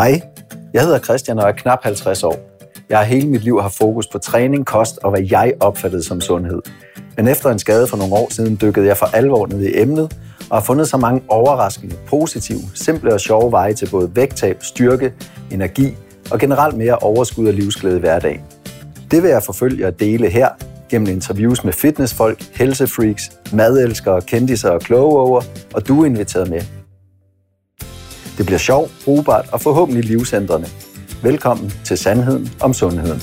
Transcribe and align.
Hej, 0.00 0.20
jeg 0.72 0.82
hedder 0.82 0.98
Christian 0.98 1.38
og 1.38 1.48
er 1.48 1.52
knap 1.52 1.78
50 1.82 2.22
år. 2.22 2.36
Jeg 2.88 2.98
har 2.98 3.04
hele 3.04 3.28
mit 3.28 3.44
liv 3.44 3.60
haft 3.60 3.76
fokus 3.76 4.06
på 4.06 4.18
træning, 4.18 4.66
kost 4.66 4.98
og 4.98 5.10
hvad 5.10 5.20
jeg 5.30 5.52
opfattede 5.60 6.04
som 6.04 6.20
sundhed. 6.20 6.62
Men 7.16 7.28
efter 7.28 7.50
en 7.50 7.58
skade 7.58 7.86
for 7.86 7.96
nogle 7.96 8.14
år 8.14 8.32
siden 8.32 8.58
dykkede 8.62 8.86
jeg 8.86 8.96
for 8.96 9.06
alvor 9.06 9.46
ned 9.46 9.60
i 9.60 9.80
emnet 9.80 10.16
og 10.50 10.56
har 10.56 10.60
fundet 10.60 10.88
så 10.88 10.96
mange 10.96 11.22
overraskende, 11.28 11.96
positive, 12.06 12.60
simple 12.74 13.14
og 13.14 13.20
sjove 13.20 13.52
veje 13.52 13.72
til 13.72 13.88
både 13.90 14.10
vægttab, 14.14 14.56
styrke, 14.62 15.12
energi 15.50 15.96
og 16.30 16.38
generelt 16.38 16.76
mere 16.76 16.96
overskud 16.96 17.46
og 17.46 17.54
livsglæde 17.54 17.96
i 17.96 18.00
hverdagen. 18.00 18.40
Det 19.10 19.22
vil 19.22 19.30
jeg 19.30 19.42
forfølge 19.42 19.86
og 19.86 20.00
dele 20.00 20.28
her 20.28 20.48
gennem 20.90 21.08
interviews 21.08 21.64
med 21.64 21.72
fitnessfolk, 21.72 22.42
helsefreaks, 22.54 23.30
madelskere, 23.52 24.20
kendiser 24.20 24.70
og 24.70 24.80
kloge 24.80 25.42
og 25.74 25.88
du 25.88 26.02
er 26.02 26.06
inviteret 26.06 26.50
med. 26.50 26.79
Det 28.40 28.46
bliver 28.46 28.58
sjovt, 28.58 28.90
brugbart 29.04 29.48
og 29.52 29.60
forhåbentlig 29.60 30.04
livsændrende. 30.04 30.68
Velkommen 31.22 31.72
til 31.84 31.98
Sandheden 31.98 32.52
om 32.60 32.74
Sundheden. 32.74 33.20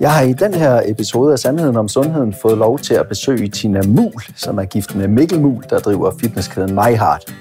Jeg 0.00 0.12
har 0.12 0.22
i 0.22 0.32
den 0.32 0.54
her 0.54 0.82
episode 0.84 1.32
af 1.32 1.38
Sandheden 1.38 1.76
om 1.76 1.88
Sundheden 1.88 2.34
fået 2.42 2.58
lov 2.58 2.78
til 2.78 2.94
at 2.94 3.08
besøge 3.08 3.48
Tina 3.48 3.80
Mul, 3.86 4.22
som 4.36 4.58
er 4.58 4.64
gift 4.64 4.94
med 4.94 5.08
Mikkel 5.08 5.40
Mul, 5.40 5.64
der 5.70 5.78
driver 5.78 6.12
fitnesskæden 6.20 6.74
MyHeart. 6.74 7.34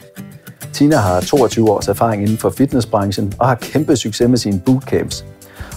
Tina 0.74 0.96
har 0.96 1.22
22 1.22 1.72
års 1.72 1.88
erfaring 1.88 2.22
inden 2.22 2.38
for 2.38 2.50
fitnessbranchen 2.50 3.34
og 3.40 3.48
har 3.48 3.56
kæmpe 3.56 3.96
succes 3.96 4.30
med 4.30 4.38
sine 4.38 4.62
bootcamps. 4.66 5.26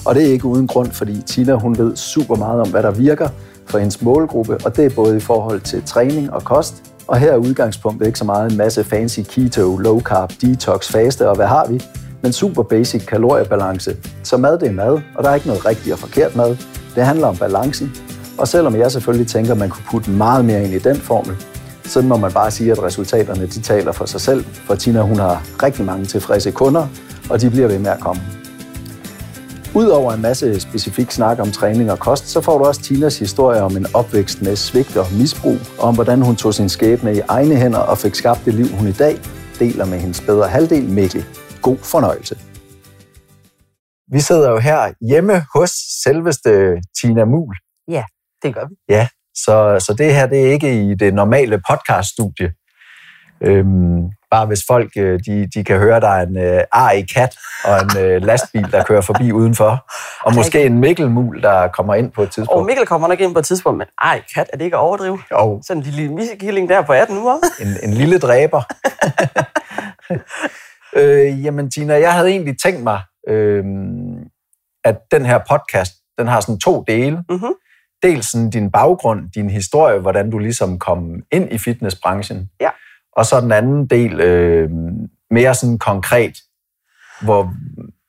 Og 0.06 0.14
det 0.14 0.22
er 0.28 0.32
ikke 0.32 0.46
uden 0.46 0.66
grund, 0.66 0.90
fordi 0.90 1.22
Tina 1.22 1.54
hun 1.54 1.78
ved 1.78 1.96
super 1.96 2.36
meget 2.36 2.60
om, 2.60 2.70
hvad 2.70 2.82
der 2.82 2.90
virker 2.90 3.28
for 3.66 3.78
hendes 3.78 4.02
målgruppe, 4.02 4.58
og 4.64 4.76
det 4.76 4.84
er 4.84 4.90
både 4.90 5.16
i 5.16 5.20
forhold 5.20 5.60
til 5.60 5.82
træning 5.82 6.32
og 6.32 6.44
kost, 6.44 6.93
og 7.08 7.18
her 7.18 7.32
er 7.32 7.36
udgangspunktet 7.36 8.06
ikke 8.06 8.18
så 8.18 8.24
meget 8.24 8.50
en 8.50 8.56
masse 8.56 8.84
fancy 8.84 9.20
keto, 9.28 9.76
low 9.76 10.00
carb, 10.00 10.32
detox, 10.40 10.92
faste 10.92 11.28
og 11.28 11.36
hvad 11.36 11.46
har 11.46 11.66
vi, 11.66 11.82
men 12.22 12.32
super 12.32 12.62
basic 12.62 13.06
kaloriebalance. 13.06 13.96
Så 14.22 14.36
mad 14.36 14.58
det 14.58 14.68
er 14.68 14.72
mad, 14.72 15.00
og 15.14 15.24
der 15.24 15.30
er 15.30 15.34
ikke 15.34 15.46
noget 15.46 15.66
rigtigt 15.66 15.92
og 15.92 15.98
forkert 15.98 16.36
mad. 16.36 16.56
Det 16.94 17.04
handler 17.04 17.26
om 17.26 17.36
balancen. 17.36 17.92
Og 18.38 18.48
selvom 18.48 18.76
jeg 18.76 18.92
selvfølgelig 18.92 19.26
tænker, 19.26 19.52
at 19.52 19.58
man 19.58 19.70
kunne 19.70 19.84
putte 19.90 20.10
meget 20.10 20.44
mere 20.44 20.64
ind 20.64 20.74
i 20.74 20.78
den 20.78 20.96
formel, 20.96 21.36
så 21.84 22.02
må 22.02 22.16
man 22.16 22.32
bare 22.32 22.50
sige, 22.50 22.72
at 22.72 22.82
resultaterne 22.82 23.46
de 23.46 23.60
taler 23.60 23.92
for 23.92 24.06
sig 24.06 24.20
selv. 24.20 24.44
For 24.44 24.74
Tina 24.74 25.00
hun 25.00 25.18
har 25.18 25.42
rigtig 25.62 25.84
mange 25.84 26.04
tilfredse 26.04 26.50
kunder, 26.50 26.86
og 27.30 27.40
de 27.40 27.50
bliver 27.50 27.68
ved 27.68 27.78
med 27.78 27.90
at 27.90 28.00
komme. 28.00 28.22
Udover 29.76 30.12
en 30.12 30.22
masse 30.22 30.60
specifik 30.60 31.10
snak 31.10 31.38
om 31.38 31.50
træning 31.50 31.90
og 31.92 31.98
kost, 31.98 32.26
så 32.26 32.40
får 32.40 32.58
du 32.58 32.64
også 32.64 32.82
Tinas 32.82 33.18
historie 33.18 33.60
om 33.62 33.76
en 33.76 33.86
opvækst 33.94 34.42
med 34.42 34.56
svigt 34.56 34.96
og 34.96 35.06
misbrug, 35.20 35.58
og 35.78 35.84
om 35.88 35.94
hvordan 35.94 36.22
hun 36.22 36.36
tog 36.36 36.54
sin 36.54 36.68
skæbne 36.68 37.16
i 37.16 37.20
egne 37.28 37.56
hænder 37.56 37.78
og 37.78 37.98
fik 37.98 38.14
skabt 38.14 38.40
det 38.44 38.54
liv, 38.54 38.66
hun 38.78 38.88
i 38.88 38.92
dag 38.92 39.16
deler 39.58 39.84
med 39.84 39.98
hendes 39.98 40.20
bedre 40.20 40.48
halvdel 40.48 40.84
Mikkel. 40.88 41.24
God 41.62 41.76
fornøjelse. 41.76 42.34
Vi 44.12 44.20
sidder 44.20 44.50
jo 44.50 44.58
her 44.58 44.92
hjemme 45.10 45.44
hos 45.54 45.70
selveste 46.02 46.80
Tina 47.00 47.24
Mul. 47.24 47.54
Ja, 47.88 48.04
det 48.42 48.54
gør 48.54 48.66
vi. 48.68 48.74
Ja, 48.88 49.08
så, 49.34 49.84
så 49.86 49.94
det 49.98 50.14
her 50.14 50.26
det 50.26 50.46
er 50.46 50.52
ikke 50.52 50.90
i 50.90 50.94
det 50.94 51.14
normale 51.14 51.62
podcaststudie. 51.70 52.52
Øhm, 53.40 54.02
bare 54.34 54.46
hvis 54.46 54.62
folk 54.66 54.90
øh, 54.96 55.20
de, 55.26 55.46
de 55.54 55.64
kan 55.64 55.78
høre, 55.78 56.00
der 56.00 56.08
er 56.08 56.26
en 56.26 56.36
øh, 56.38 56.62
ar 56.72 56.90
i 56.90 57.02
kat 57.02 57.36
og 57.64 57.74
en 57.82 57.90
øh, 58.04 58.22
lastbil, 58.22 58.72
der 58.72 58.84
kører 58.84 59.00
forbi 59.00 59.32
udenfor. 59.40 59.72
Og 60.26 60.34
måske 60.34 60.64
en 60.64 60.78
Mikkelmul, 60.78 61.42
der 61.42 61.68
kommer 61.68 61.94
ind 61.94 62.12
på 62.12 62.22
et 62.22 62.30
tidspunkt. 62.30 62.60
Og 62.60 62.66
Mikkel 62.66 62.86
kommer 62.86 63.08
nok 63.08 63.20
ind 63.20 63.32
på 63.32 63.38
et 63.38 63.44
tidspunkt, 63.44 63.78
men 63.78 63.86
ej, 64.02 64.22
kat, 64.34 64.50
er 64.52 64.56
det 64.56 64.64
ikke 64.64 64.76
at 64.76 64.80
overdrive? 64.80 65.18
Jo. 65.32 65.62
Sådan 65.66 65.82
en 65.82 65.88
lille 65.88 66.14
missekilling 66.14 66.68
der 66.68 66.82
på 66.82 66.92
18 66.92 67.18
uger. 67.18 67.36
En, 67.62 67.68
en 67.82 67.94
lille 67.94 68.18
dræber. 68.18 68.62
øh, 71.00 71.44
jamen 71.44 71.70
Tina, 71.70 71.94
jeg 71.94 72.12
havde 72.12 72.28
egentlig 72.28 72.54
tænkt 72.62 72.82
mig, 72.82 73.00
øh, 73.28 73.64
at 74.84 74.96
den 75.10 75.26
her 75.26 75.38
podcast, 75.50 75.92
den 76.18 76.26
har 76.28 76.40
sådan 76.40 76.58
to 76.58 76.84
dele. 76.86 77.16
Mm-hmm. 77.28 77.54
Dels 78.02 78.30
sådan 78.30 78.50
din 78.50 78.70
baggrund, 78.70 79.20
din 79.34 79.50
historie, 79.50 79.98
hvordan 80.00 80.30
du 80.30 80.38
ligesom 80.38 80.78
kom 80.78 81.22
ind 81.32 81.52
i 81.52 81.58
fitnessbranchen. 81.58 82.50
Ja. 82.60 82.70
Og 83.16 83.26
så 83.26 83.40
den 83.40 83.52
anden 83.52 83.86
del, 83.86 84.20
øh, 84.20 84.70
mere 85.30 85.54
sådan 85.54 85.78
konkret, 85.78 86.34
hvor 87.22 87.52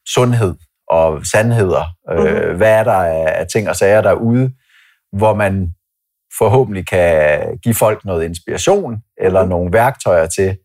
sundhed 0.08 0.56
og 0.88 1.26
sandheder, 1.26 1.84
øh, 2.12 2.18
mm-hmm. 2.18 2.58
hvad 2.58 2.72
er 2.80 2.84
der 2.84 2.94
af, 2.94 3.48
ting 3.48 3.70
og 3.70 3.76
sager 3.76 4.02
derude, 4.02 4.52
hvor 5.12 5.34
man 5.34 5.74
forhåbentlig 6.38 6.88
kan 6.88 7.40
give 7.64 7.76
folk 7.76 8.06
noget 8.06 8.26
inspiration 8.26 8.98
eller 9.18 9.42
mm-hmm. 9.42 9.50
nogle 9.50 9.74
værktøjer 9.74 10.26
til, 10.26 10.58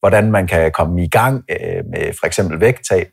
hvordan 0.00 0.30
man 0.30 0.46
kan 0.46 0.72
komme 0.72 1.04
i 1.04 1.08
gang 1.08 1.44
øh, 1.50 1.84
med 1.90 2.12
for 2.20 2.26
eksempel 2.26 2.60
vægttab, 2.60 3.08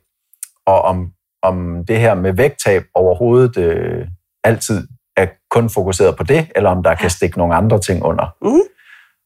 og 0.65 0.81
om, 0.81 1.11
om 1.41 1.85
det 1.85 1.99
her 1.99 2.15
med 2.15 2.33
vægttab 2.33 2.83
overhovedet 2.93 3.57
øh, 3.57 4.07
altid 4.43 4.87
er 5.17 5.27
kun 5.49 5.69
fokuseret 5.69 6.17
på 6.17 6.23
det, 6.23 6.51
eller 6.55 6.69
om 6.69 6.83
der 6.83 6.95
kan 6.95 7.09
stikke 7.09 7.37
nogle 7.37 7.55
andre 7.55 7.79
ting 7.79 8.03
under. 8.03 8.35
Mm-hmm. 8.41 8.61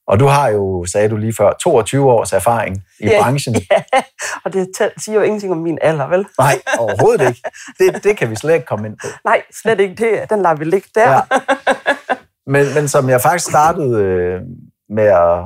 Og 0.08 0.20
du 0.20 0.26
har 0.26 0.48
jo, 0.50 0.86
sagde 0.92 1.10
du 1.10 1.18
lige 1.18 1.34
før, 1.38 1.54
22 1.62 2.12
års 2.12 2.34
erfaring 2.34 2.84
i 3.00 3.06
Ja, 3.08 3.22
branchen. 3.24 3.56
Ja, 3.72 4.02
og 4.46 4.54
det 4.54 4.68
siger 4.98 5.16
jo 5.16 5.22
ingenting 5.22 5.52
om 5.52 5.58
min 5.58 5.78
alder, 5.82 6.08
vel? 6.08 6.26
Nej, 6.40 6.62
overhovedet 6.80 7.28
ikke. 7.28 7.42
Det, 7.80 8.04
det 8.04 8.18
kan 8.18 8.30
vi 8.30 8.36
slet 8.36 8.54
ikke 8.54 8.66
komme 8.66 8.88
ind 8.88 8.98
på. 9.02 9.08
Nej, 9.26 9.42
slet 9.62 9.80
ikke 9.80 9.96
det. 9.96 10.30
Den 10.30 10.42
lader 10.42 10.56
vi 10.56 10.64
ligge 10.66 10.88
der. 10.96 11.12
Ja. 11.12 11.22
Men, 12.48 12.66
men 12.76 12.88
som 12.88 13.10
jeg 13.10 13.22
faktisk 13.22 13.50
startede 13.50 14.02
øh, 14.04 14.42
med 14.90 15.04
at, 15.04 15.40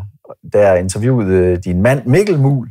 da 0.53 0.67
jeg 0.69 0.79
interviewede 0.79 1.33
øh, 1.35 1.57
din 1.63 1.81
mand 1.81 2.05
Mikkel 2.05 2.39
Mul, 2.39 2.67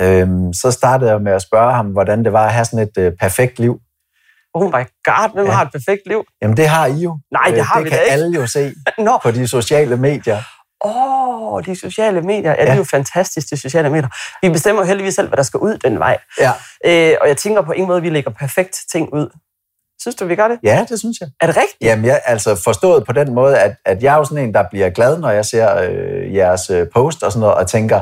øh, 0.00 0.28
så 0.62 0.70
startede 0.70 1.10
jeg 1.10 1.20
med 1.22 1.32
at 1.32 1.42
spørge 1.42 1.72
ham, 1.74 1.86
hvordan 1.86 2.24
det 2.24 2.32
var 2.32 2.46
at 2.46 2.52
have 2.52 2.64
sådan 2.64 2.78
et 2.78 2.98
øh, 2.98 3.12
perfekt 3.20 3.58
liv. 3.58 3.80
Oh 4.54 4.66
my 4.66 4.84
god, 5.04 5.32
hvem 5.34 5.44
Ja. 5.44 5.50
ja. 5.50 5.56
har 5.56 5.64
et 5.64 5.72
perfekt 5.72 6.02
liv? 6.06 6.24
Jamen 6.42 6.56
det 6.56 6.68
har 6.68 6.86
I 6.86 6.92
jo. 6.92 7.18
Nej, 7.32 7.42
det 7.50 7.58
Øh, 7.58 7.64
har 7.64 7.74
det 7.76 7.84
vi 7.84 7.90
kan 7.90 7.98
da 7.98 8.02
ikke. 8.04 8.12
alle 8.12 8.40
jo 8.40 8.46
se 8.46 8.72
Nå, 8.98 9.18
på 9.22 9.30
de 9.30 9.48
sociale 9.48 9.96
medier. 9.96 10.38
Åh, 10.84 11.52
oh, 11.52 11.64
de 11.66 11.76
sociale 11.80 12.20
medier. 12.22 12.50
Ja, 12.50 12.60
det 12.60 12.66
Ja. 12.66 12.72
er 12.72 12.76
jo 12.76 12.84
fantastisk, 12.84 13.50
de 13.50 13.56
sociale 13.56 13.90
medier. 13.90 14.08
Vi 14.42 14.48
bestemmer 14.48 14.82
jo 14.82 14.86
heldigvis 14.86 15.14
selv, 15.14 15.28
hvad 15.28 15.36
der 15.36 15.42
skal 15.42 15.58
ud 15.60 15.76
den 15.78 15.98
vej. 15.98 16.18
Ja, 16.40 16.52
Øh, 16.86 17.16
og 17.20 17.28
jeg 17.28 17.36
tænker 17.36 17.62
på 17.62 17.72
ingen 17.72 17.86
måde, 17.86 17.96
at 17.96 18.02
vi 18.02 18.10
lægger 18.10 18.30
perfekt 18.30 18.78
ting 18.92 19.12
ud. 19.14 19.28
Synes 20.00 20.14
du, 20.16 20.24
vi 20.26 20.36
gør 20.36 20.48
det? 20.48 20.58
ja 20.62 20.86
det 20.88 20.98
synes 20.98 21.16
jeg. 21.20 21.28
Er 21.40 21.46
det 21.46 21.56
rigtigt? 21.56 21.76
Jamen, 21.80 22.04
jeg, 22.04 22.20
altså 22.24 22.60
forstået 22.64 23.04
på 23.06 23.12
den 23.12 23.34
måde, 23.34 23.58
at, 23.58 23.76
at 23.84 24.02
jeg 24.02 24.14
er 24.14 24.18
jo 24.18 24.24
sådan 24.24 24.44
en, 24.44 24.54
der 24.54 24.64
bliver 24.70 24.90
glad, 24.90 25.18
når 25.18 25.30
jeg 25.30 25.44
ser 25.44 25.76
øh, 25.82 26.34
jeres 26.34 26.70
øh, 26.70 26.86
post 26.94 27.22
og 27.22 27.32
sådan 27.32 27.40
noget, 27.40 27.54
og 27.54 27.66
tænker, 27.68 28.00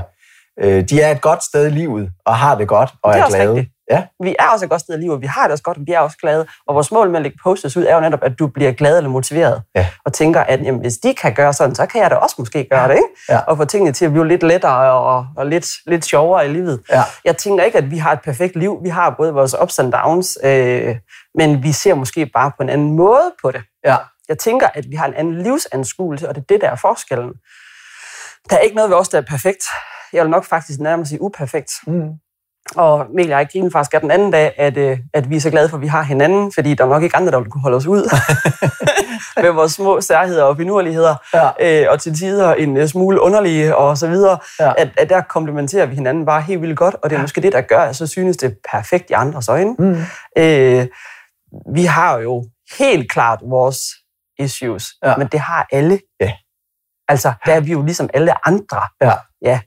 øh, 0.62 0.82
de 0.88 1.00
er 1.00 1.10
et 1.10 1.20
godt 1.20 1.44
sted 1.44 1.66
i 1.66 1.70
livet, 1.70 2.10
og 2.26 2.37
har 2.37 2.54
det 2.54 2.69
godt, 2.69 2.91
og 3.03 3.12
Det 3.15 3.20
er 3.20 3.25
er 3.25 3.28
glade. 3.28 3.48
rigtigt. 3.48 3.70
Ja, 3.91 4.04
Vi 4.22 4.37
er 4.38 4.44
også 4.53 4.65
et 4.65 4.70
godt 4.70 4.81
sted 4.81 4.94
i 4.98 5.00
livet, 5.00 5.20
vi 5.20 5.26
har 5.26 5.42
det 5.42 5.50
også 5.53 5.62
godt, 5.65 5.76
og 5.76 5.82
vi 5.87 5.92
er 5.92 5.98
også 5.98 6.16
glade. 6.16 6.47
Og 6.66 6.75
vores 6.75 6.92
mål 6.92 7.09
med 7.10 7.16
at 7.16 7.22
lægge 7.22 7.38
postes 7.42 7.76
ud 7.76 7.84
er 7.84 7.94
jo 7.94 8.00
netop, 8.00 8.19
at 8.22 8.38
du 8.38 8.47
bliver 8.47 8.72
glad 8.72 8.97
eller 8.97 9.10
motiveret. 9.10 9.62
Ja. 9.75 9.87
Og 10.04 10.12
tænker, 10.12 10.41
at 10.41 10.60
jamen, 10.64 10.81
hvis 10.81 10.94
de 10.98 11.14
kan 11.14 11.34
gøre 11.34 11.53
sådan, 11.53 11.75
så 11.75 11.87
kan 11.87 12.03
jeg 12.03 12.10
da 12.10 12.16
også 12.16 12.34
måske 12.38 12.66
gøre 12.70 12.88
det. 12.88 12.94
Ikke? 12.94 13.09
Ja. 13.28 13.38
Og 13.38 13.56
få 13.56 13.64
tingene 13.64 13.93
til 13.93 14.04
at 14.04 14.10
blive 14.12 14.28
lidt 14.28 14.43
lettere 14.43 14.93
og, 14.93 15.26
og 15.37 15.47
lidt, 15.47 15.66
lidt 15.87 16.04
sjovere 16.04 16.47
i 16.47 16.48
livet. 16.48 16.81
ja, 16.91 17.03
Jeg 17.25 17.37
tænker 17.37 17.64
ikke, 17.64 17.78
at 17.78 17.91
vi 17.91 17.98
har 17.98 18.12
et 18.12 18.20
perfekt 18.25 18.56
liv. 18.56 18.78
Vi 18.82 18.88
har 18.88 19.14
både 19.19 19.32
vores 19.32 19.54
ups 19.62 19.78
and 19.78 19.93
downs, 19.93 20.38
øh, 20.44 20.97
men 21.34 21.62
vi 21.62 21.72
ser 21.72 21.94
måske 21.94 22.26
bare 22.26 22.50
på 22.56 22.62
en 22.62 22.69
anden 22.69 22.93
måde 22.97 23.32
på 23.43 23.50
det. 23.50 23.62
ja. 23.84 23.97
Jeg 24.28 24.38
tænker, 24.38 24.69
at 24.75 24.84
vi 24.91 24.97
har 24.97 25.06
en 25.06 25.14
anden 25.14 25.43
livsanskuelse, 25.43 26.28
og 26.28 26.34
det 26.34 26.41
er 26.41 26.44
det, 26.48 26.60
der 26.60 26.70
er 26.70 26.76
forskellen. 26.76 27.32
Der 28.50 28.56
er 28.56 28.60
ikke 28.60 28.76
noget 28.76 28.91
ved 28.91 28.97
os, 28.97 29.09
der 29.09 29.19
er 29.19 29.22
perfekt. 29.28 29.64
Jeg 30.14 30.22
vil 30.22 30.30
nok 30.30 30.44
faktisk 30.44 30.80
nærmest 30.80 31.08
sige 31.08 31.22
uperfekt. 31.22 31.70
Mm. 31.86 32.08
Og 32.76 33.06
Mikkel 33.14 33.32
og 33.34 33.38
jeg 33.38 33.48
grinede 33.52 33.70
faktisk 33.72 33.94
af 33.94 34.00
den 34.00 34.10
anden 34.10 34.30
dag, 34.30 34.52
at, 34.56 34.76
øh, 34.76 34.98
at 35.14 35.30
vi 35.30 35.36
er 35.36 35.41
så 35.41 35.50
glade 35.50 35.69
for, 35.69 35.76
at 35.76 35.80
vi 35.80 35.86
har 35.86 36.02
hinanden, 36.02 36.52
fordi 36.52 36.75
der 36.75 36.84
er 36.84 36.88
nok 36.88 37.02
ikke 37.02 37.16
andre, 37.16 37.32
der 37.32 37.41
vil 37.41 37.50
kunne 37.50 37.62
holde 37.62 37.76
os 37.76 37.86
ud 37.86 38.10
med 39.42 39.50
vores 39.50 39.72
små 39.72 40.00
særheder 40.00 40.42
og 40.44 40.56
finurligheder, 40.56 41.14
Ja. 41.34 41.82
øh, 41.84 41.86
og 41.91 42.00
til 42.00 42.14
tider 42.19 42.54
en 42.54 42.76
øh, 42.76 42.88
smule 42.88 43.20
underlige 43.20 43.76
og 43.76 43.98
så 43.98 44.08
videre. 44.08 44.38
Ja. 44.60 44.72
At, 44.78 44.88
at 44.99 45.08
der 45.08 45.20
komplementerer 45.20 45.87
vi 45.87 45.94
hinanden 45.94 46.26
bare 46.26 46.43
helt 46.43 46.60
vildt 46.62 46.76
godt, 46.76 46.96
og 47.02 47.10
det 47.10 47.17
er 47.17 47.20
måske 47.20 47.40
det, 47.40 47.52
der 47.52 47.60
gør, 47.60 47.81
at 47.81 47.96
så 47.96 48.06
synes 48.06 48.37
det 48.37 48.50
er 48.50 48.55
perfekt 48.76 49.10
i 49.10 49.12
andres 49.12 49.49
øjne. 49.49 49.75
Mm. 49.78 49.96
Øh, 50.38 50.87
vi 51.75 51.84
har 51.84 52.19
jo 52.19 52.44
helt 52.78 53.10
klart 53.10 53.38
vores 53.49 53.78
issues, 54.38 54.87
Ja. 55.02 55.10
ja. 55.10 55.17
men 55.17 55.26
det 55.26 55.40
har 55.40 55.67
alle. 55.72 55.99
Ja. 56.20 56.32
Altså, 57.08 57.32
der 57.46 57.52
er 57.55 57.60
vi 57.60 57.72
jo 57.72 57.82
ligesom 57.82 58.10
alle 58.14 58.49
andre. 58.49 58.81
Ja. 59.02 59.12
ja. 59.43 59.60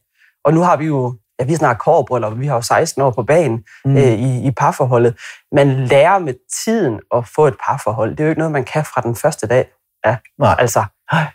Og 0.47 0.53
nu 0.53 0.61
har 0.61 0.77
vi 0.77 0.85
jo, 0.85 1.15
ja, 1.39 1.45
vi 1.45 1.53
er 1.53 1.57
snart 1.57 1.77
kårbryllup, 1.79 2.39
vi 2.39 2.47
har 2.47 2.55
jo 2.55 2.61
16 2.61 3.01
år 3.01 3.11
på 3.11 3.23
banen 3.23 3.63
Mm. 3.85 3.97
øh, 3.97 4.03
i, 4.03 4.47
i 4.47 4.51
parforholdet. 4.51 5.17
Man 5.51 5.67
lærer 5.85 6.19
med 6.19 6.33
tiden 6.65 6.99
at 7.15 7.27
få 7.35 7.47
et 7.47 7.55
parforhold. 7.67 8.11
Det 8.11 8.19
er 8.19 8.23
jo 8.23 8.29
ikke 8.29 8.39
noget, 8.39 8.51
man 8.51 8.63
kan 8.63 8.85
fra 8.85 9.01
den 9.01 9.15
første 9.15 9.47
dag. 9.47 9.65
Ja, 10.05 10.17
Nej. 10.39 10.55
altså, 10.59 10.83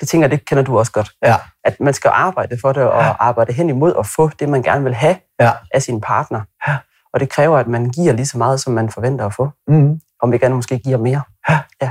det 0.00 0.09
tænker 0.09 0.29
det 0.29 0.44
kender 0.44 0.64
du 0.64 0.79
også 0.79 0.93
godt. 0.93 1.11
Ja. 1.25 1.37
At 1.64 1.81
man 1.81 1.94
skal 1.94 2.11
arbejde 2.14 2.59
for 2.61 2.73
det, 2.73 2.82
og 2.82 3.03
Ja. 3.03 3.12
arbejde 3.19 3.53
hen 3.53 3.69
imod 3.69 3.93
at 3.99 4.06
få 4.06 4.29
det, 4.29 4.49
man 4.49 4.62
gerne 4.62 4.85
vil 4.85 4.94
have 4.94 5.17
Ja. 5.41 5.50
af 5.75 5.82
sin 5.82 6.00
partner. 6.00 6.41
Ja. 6.69 6.76
Og 7.15 7.20
det 7.20 7.29
kræver, 7.29 7.58
at 7.58 7.67
man 7.69 7.91
giver 7.91 8.12
lige 8.12 8.26
så 8.26 8.38
meget, 8.38 8.61
som 8.61 8.73
man 8.73 8.91
forventer 8.91 9.26
at 9.26 9.35
få. 9.35 9.50
Mm. 9.69 10.00
Om 10.23 10.32
vi 10.32 10.38
gerne 10.38 10.55
måske 10.55 10.79
giver 10.79 10.99
mere. 10.99 11.23
Ja. 11.49 11.58
ja. 11.82 11.91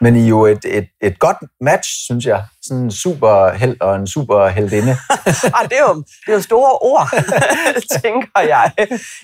Men 0.00 0.16
I 0.16 0.24
er 0.24 0.28
jo 0.28 0.46
et, 0.46 0.64
et, 0.64 0.88
et 1.00 1.18
godt 1.18 1.36
match, 1.60 1.90
synes 2.04 2.26
jeg. 2.26 2.44
Sådan 2.62 2.82
en 2.82 2.90
superheld 2.90 3.76
og 3.80 3.96
en 3.96 4.06
superheldinde. 4.06 4.96
Ej, 5.58 5.62
det, 5.62 5.78
er 5.78 5.84
jo, 5.88 5.94
det 5.94 6.28
er 6.28 6.32
jo 6.32 6.42
store 6.42 6.72
ord, 6.72 7.08
tænker 8.02 8.40
jeg. 8.40 8.72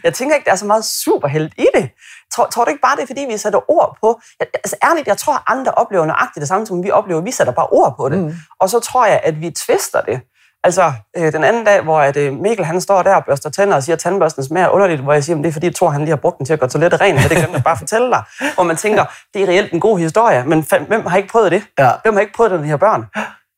Jeg 0.04 0.14
tænker 0.14 0.36
ikke, 0.36 0.44
der 0.44 0.52
er 0.52 0.56
så 0.56 0.66
meget 0.66 0.84
superheld 0.84 1.50
i 1.58 1.66
det. 1.74 1.90
Tror, 2.34 2.46
tror 2.46 2.64
du 2.64 2.68
ikke 2.70 2.82
bare, 2.82 2.96
det 2.96 3.02
er, 3.02 3.06
fordi 3.06 3.26
vi 3.30 3.36
sætter 3.36 3.70
ord 3.70 3.96
på... 4.00 4.20
Jeg, 4.40 4.46
altså 4.64 4.76
ærligt, 4.84 5.06
jeg 5.06 5.18
tror, 5.18 5.50
andre 5.50 5.72
oplever 5.72 6.06
nøjagtigt 6.06 6.40
det 6.40 6.48
samme, 6.48 6.66
som 6.66 6.82
vi 6.82 6.90
oplever. 6.90 7.20
Vi 7.20 7.30
sætter 7.30 7.52
bare 7.52 7.66
ord 7.66 7.94
på 7.96 8.08
det. 8.08 8.18
Mm. 8.18 8.34
Og 8.60 8.70
så 8.70 8.80
tror 8.80 9.06
jeg, 9.06 9.20
at 9.24 9.40
vi 9.40 9.50
twister 9.50 10.00
det. 10.00 10.20
Altså, 10.66 10.92
øh, 11.16 11.32
den 11.32 11.44
anden 11.44 11.64
dag, 11.64 11.80
hvor 11.82 12.00
at, 12.00 12.16
øh, 12.16 12.32
Mikkel 12.32 12.66
han 12.66 12.80
står 12.80 13.02
der 13.02 13.14
og 13.14 13.24
børster 13.24 13.50
tænder 13.50 13.76
og 13.76 13.82
siger, 13.82 13.96
at 13.96 14.00
tandbørsten 14.00 14.44
smager 14.44 14.68
underligt, 14.68 15.00
hvor 15.00 15.12
jeg 15.12 15.24
siger, 15.24 15.36
at 15.38 15.42
det 15.44 15.48
er 15.48 15.52
fordi, 15.52 15.70
tror, 15.72 15.90
han 15.90 16.00
lige 16.00 16.10
har 16.10 16.16
brugt 16.16 16.38
den 16.38 16.46
til 16.46 16.52
at 16.52 16.60
gøre 16.60 16.70
toilettet 16.70 17.00
rent, 17.00 17.14
men 17.14 17.22
det 17.28 17.36
kan 17.36 17.52
jeg 17.52 17.62
bare 17.64 17.76
fortælle 17.76 18.10
dig. 18.10 18.22
Hvor 18.54 18.62
man 18.64 18.76
tænker, 18.76 19.04
det 19.34 19.42
er 19.42 19.46
reelt 19.48 19.72
en 19.72 19.80
god 19.80 19.98
historie, 19.98 20.44
men 20.44 20.66
hvem 20.88 21.06
har 21.06 21.16
ikke 21.16 21.28
prøvet 21.28 21.52
det? 21.52 21.62
Ja. 21.78 21.90
Hvem 22.02 22.14
har 22.14 22.20
ikke 22.20 22.32
prøvet 22.32 22.50
det, 22.52 22.60
de 22.60 22.64
her 22.64 22.76
børn? 22.76 23.04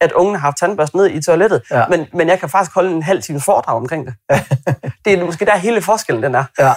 At 0.01 0.13
ungen 0.13 0.35
har 0.35 0.41
haft 0.41 0.57
tandbørsten 0.57 0.99
ned 0.99 1.11
i 1.11 1.23
toilettet, 1.23 1.63
Ja. 1.71 1.85
men, 1.89 2.07
men 2.13 2.29
jeg 2.29 2.41
kan 2.41 2.49
faktisk 2.49 2.75
holde 2.75 2.91
en 2.91 3.03
halv 3.03 3.23
times 3.23 3.45
foredrag 3.45 3.77
omkring 3.77 4.07
det. 4.07 4.15
det 5.05 5.13
er 5.13 5.25
måske 5.25 5.45
der 5.45 5.57
hele 5.57 5.83
forskellen, 5.83 6.23
den 6.23 6.35
er. 6.35 6.45
Ja. 6.59 6.73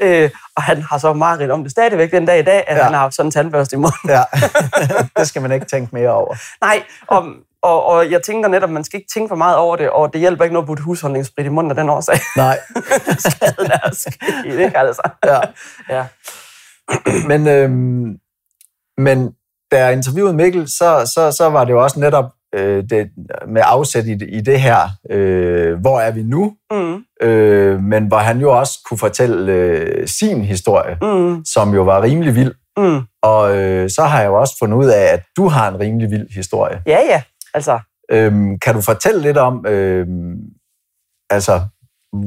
øh, 0.06 0.30
og 0.56 0.62
han 0.62 0.82
har 0.82 0.98
så 0.98 1.12
meget 1.12 1.50
om 1.50 1.62
det 1.62 1.70
stadigvæk 1.72 2.10
den 2.12 2.26
dag 2.26 2.38
i 2.38 2.42
dag, 2.42 2.64
at 2.66 2.76
Ja. 2.76 2.76
ja. 2.76 2.82
han 2.84 2.92
har 2.92 3.00
haft 3.00 3.14
sådan 3.14 3.26
en 3.26 3.30
tandbørste 3.32 3.76
i 3.76 3.78
munden. 3.78 4.10
ja. 4.10 4.22
det 5.18 5.28
skal 5.28 5.42
man 5.42 5.52
ikke 5.52 5.66
tænke 5.66 5.94
mere 5.94 6.10
over. 6.10 6.34
Nej, 6.60 6.82
og, 7.06 7.24
og, 7.66 7.84
og 7.86 8.10
jeg 8.10 8.22
tænker 8.22 8.48
netop, 8.48 8.68
at 8.68 8.74
man 8.74 8.84
skal 8.84 8.96
ikke 8.98 9.10
tænke 9.14 9.28
for 9.28 9.36
meget 9.36 9.56
over 9.56 9.76
det, 9.76 9.90
og 9.90 10.12
det 10.12 10.20
hjælper 10.20 10.44
ikke 10.44 10.52
noget 10.54 10.64
at 10.64 10.66
putte 10.66 10.82
husholdningssprit 10.82 11.46
i 11.46 11.48
munden 11.48 11.70
af 11.70 11.76
den 11.76 11.88
årsag. 11.90 12.18
Nej. 12.36 12.58
Skaden 13.26 13.70
er 13.72 13.90
sket, 13.94 14.58
ikke 14.64 14.78
altså? 14.78 15.02
Ja. 15.24 15.38
Ja. 15.96 16.04
Men, 17.30 17.48
øhm, 17.48 18.16
men 18.98 19.32
da 19.72 19.84
jeg 19.84 19.92
interviewede 19.92 20.34
Mikkel, 20.34 20.68
så, 20.68 21.10
så, 21.14 21.32
så 21.32 21.50
var 21.50 21.64
det 21.64 21.72
jo 21.72 21.82
også 21.82 22.00
netop 22.00 22.24
øh, 22.54 22.84
det, 22.90 23.08
med 23.48 23.62
afsæt 23.64 24.04
i, 24.06 24.14
det- 24.14 24.28
i 24.32 24.40
det 24.40 24.60
her, 24.60 24.78
øh, 25.10 25.80
hvor 25.80 26.00
er 26.00 26.10
vi 26.10 26.22
nu? 26.22 26.52
Mm, 26.70 27.02
Øh, 27.22 27.80
men 27.80 28.06
hvor 28.06 28.16
han 28.18 28.38
jo 28.40 28.58
også 28.58 28.78
kunne 28.88 28.98
fortælle 28.98 29.52
øh, 29.52 30.08
sin 30.08 30.44
historie, 30.44 30.96
mm, 31.02 31.44
som 31.44 31.74
jo 31.74 31.82
var 31.82 32.02
rimelig 32.02 32.34
vild. 32.34 32.54
mm. 32.78 33.00
Og 33.22 33.56
øh, 33.56 33.90
så 33.90 34.02
har 34.02 34.20
jeg 34.20 34.26
jo 34.28 34.34
også 34.40 34.54
fundet 34.58 34.76
ud 34.76 34.86
af, 34.86 35.02
at 35.12 35.20
du 35.36 35.48
har 35.48 35.68
en 35.68 35.80
rimelig 35.80 36.10
vild 36.10 36.34
historie. 36.34 36.82
Ja, 36.86 36.98
ja. 37.08 37.22
Altså, 37.56 37.78
Øhm, 38.10 38.58
kan 38.58 38.74
du 38.74 38.80
fortælle 38.80 39.20
lidt 39.20 39.36
om, 39.36 39.66
øhm, 39.66 40.36
altså, 41.30 41.60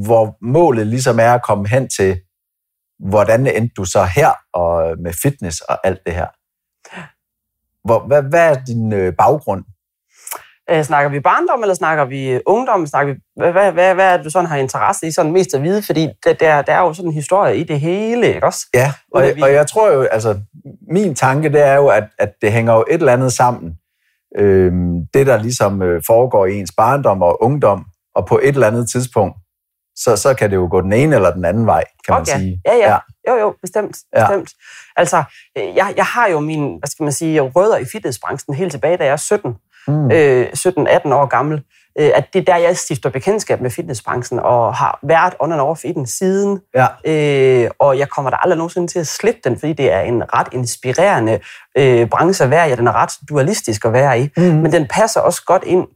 hvor 0.04 0.38
målet 0.42 0.88
ligesom 0.88 1.20
er 1.20 1.34
at 1.34 1.44
komme 1.44 1.68
hen 1.68 1.90
til, 1.90 2.20
hvordan 3.10 3.48
endte 3.48 3.74
du 3.78 3.86
så 3.86 4.04
her, 4.16 4.30
og 4.54 4.96
med 5.04 5.14
fitness 5.22 5.62
og 5.62 5.88
alt 5.88 6.00
det 6.06 6.14
her? 6.14 6.28
Hvor, 7.88 8.08
hvad, 8.08 8.24
hvad 8.24 8.50
er 8.56 8.64
din 8.64 8.94
øh, 8.94 9.14
baggrund? 9.18 9.64
øh, 10.72 10.84
snakker 10.84 11.10
vi 11.12 11.20
barndom, 11.20 11.62
eller 11.62 11.76
snakker 11.76 12.06
vi 12.06 12.40
ungdom? 12.46 12.88
Snakker 12.88 13.14
vi, 13.14 13.20
hvad, 13.36 13.52
hvad, 13.52 13.72
hvad, 13.72 13.94
hvad 13.94 14.06
er 14.14 14.16
det, 14.18 14.26
du 14.26 14.30
sådan 14.30 14.50
har 14.50 14.58
interesse 14.58 15.08
i 15.08 15.12
sådan 15.12 15.32
mest 15.32 15.54
at 15.54 15.64
vide? 15.64 15.84
Fordi 15.84 16.08
der, 16.24 16.34
der, 16.34 16.62
der 16.62 16.74
er 16.74 16.80
jo 16.82 16.94
sådan 16.94 17.10
en 17.10 17.14
historie 17.16 17.58
i 17.58 17.64
det 17.64 17.80
hele, 17.80 18.28
ikke 18.28 18.46
også? 18.48 18.68
Ja, 18.74 18.94
og, 19.14 19.24
vi- 19.36 19.42
og 19.42 19.54
jeg 19.54 19.68
tror 19.68 19.92
jo, 19.92 20.02
altså, 20.02 20.40
min 20.92 21.16
tanke, 21.16 21.50
det 21.50 21.62
er 21.62 21.76
jo, 21.76 21.88
at, 21.88 22.04
at 22.20 22.34
det 22.42 22.52
hænger 22.52 22.74
jo 22.74 22.86
et 22.90 23.00
eller 23.00 23.14
andet 23.14 23.34
sammen. 23.34 23.76
Øhm, 24.38 24.96
det, 25.14 25.28
der 25.28 25.38
ligesom 25.38 25.82
øh, 25.82 26.02
foregår 26.08 26.46
i 26.46 26.56
ens 26.60 26.72
barndom 26.78 27.22
og 27.22 27.44
ungdom, 27.44 27.86
og 28.16 28.26
på 28.26 28.40
et 28.44 28.48
eller 28.50 28.68
andet 28.68 28.90
tidspunkt, 28.92 29.36
så, 29.96 30.16
så 30.16 30.34
kan 30.34 30.50
det 30.50 30.56
jo 30.56 30.68
gå 30.72 30.82
den 30.82 30.94
ene 30.94 31.16
eller 31.16 31.32
den 31.34 31.46
anden 31.46 31.66
vej, 31.66 31.84
kan 32.06 32.14
man 32.14 32.22
Okay. 32.22 32.38
sige. 32.40 32.62
Ja, 32.66 32.76
ja. 32.76 32.98
Jo, 33.30 33.36
jo, 33.40 33.56
bestemt. 33.62 33.98
Ja. 34.16 34.28
bestemt. 34.28 34.50
Altså, 34.96 35.24
øh, 35.58 35.76
jeg, 35.76 35.94
jeg 35.98 36.06
har 36.06 36.28
jo 36.28 36.40
mine, 36.40 36.68
hvad 36.80 36.88
skal 36.88 37.04
man 37.04 37.14
sige, 37.14 37.42
rødder 37.42 37.78
i 37.78 37.86
fitnessbranchen 37.92 38.56
helt 38.56 38.72
tilbage, 38.72 38.98
da 38.98 39.04
jeg 39.06 39.12
er 39.12 39.16
17, 39.18 39.56
Mm. 39.88 40.12
øh, 40.12 40.48
17-18 40.58 41.14
år 41.14 41.26
gammel. 41.26 41.64
Øh, 42.00 42.12
at 42.16 42.34
det 42.34 42.40
er 42.40 42.44
der, 42.44 42.58
jeg 42.58 42.78
stifter 42.78 43.10
bekendtskab 43.10 43.62
med 43.62 43.70
fitnessbranchen, 43.70 44.40
og 44.40 44.76
har 44.76 45.00
været 45.04 45.34
on 45.40 45.52
and 45.52 45.62
off 45.62 45.86
i 45.86 45.92
den 45.92 46.08
siden. 46.08 46.62
Ja. 46.76 46.88
Øh, 47.64 47.70
og 47.80 47.98
jeg 48.00 48.10
kommer 48.10 48.30
der 48.30 48.38
aldrig 48.38 48.58
nogensinde 48.58 48.88
til 48.88 49.00
at 49.00 49.08
slippe 49.08 49.40
den, 49.44 49.60
fordi 49.60 49.74
det 49.74 49.92
er 49.92 50.00
en 50.02 50.24
ret 50.34 50.48
inspirerende 50.52 51.40
øh, 51.78 52.10
branche 52.10 52.44
at 52.46 52.52
være 52.52 52.70
i, 52.70 52.72
og 52.72 52.78
den 52.78 52.88
er 52.88 52.94
ret 52.94 53.12
dualistisk 53.30 53.86
at 53.86 53.94
være 53.94 54.20
i. 54.22 54.30
Mm. 54.38 54.44
Men 54.44 54.72
den 54.72 54.88
passer 54.88 55.20
også 55.22 55.44
godt 55.46 55.64
ind 55.64 55.88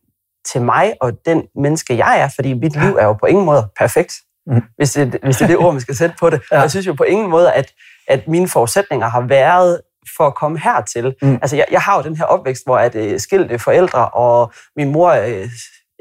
til 0.51 0.61
mig 0.61 0.93
og 1.01 1.11
den 1.25 1.43
menneske, 1.55 1.97
jeg 1.97 2.19
er, 2.19 2.29
fordi 2.35 2.53
mit 2.53 2.81
liv 2.81 2.95
er 2.99 3.05
jo 3.05 3.13
på 3.13 3.25
ingen 3.25 3.45
måde 3.45 3.67
perfekt, 3.79 4.13
Mm. 4.47 4.61
hvis, 4.75 4.91
det, 4.93 5.19
hvis 5.23 5.37
det 5.37 5.43
er 5.43 5.47
det 5.47 5.57
ord, 5.57 5.73
man 5.73 5.81
skal 5.81 5.95
sætte 5.95 6.15
på 6.19 6.29
det. 6.29 6.41
Ja. 6.51 6.55
Ja. 6.55 6.61
Jeg 6.61 6.69
synes 6.71 6.87
jo 6.87 6.93
på 6.93 7.03
ingen 7.03 7.29
måde, 7.29 7.53
at, 7.53 7.71
at 8.07 8.27
mine 8.27 8.47
forudsætninger 8.47 9.07
har 9.09 9.21
været 9.21 9.81
for 10.17 10.27
at 10.27 10.35
komme 10.35 10.59
hertil. 10.59 11.15
Mm. 11.21 11.33
Altså, 11.41 11.55
jeg, 11.55 11.65
jeg 11.71 11.81
har 11.81 11.97
jo 11.97 12.03
den 12.03 12.15
her 12.15 12.25
opvækst, 12.25 12.65
hvor 12.65 12.77
at 12.77 12.95
øh, 12.95 13.19
skilte 13.19 13.59
forældre, 13.59 14.09
og 14.09 14.53
min 14.75 14.91
mor, 14.91 15.09
øh, 15.09 15.49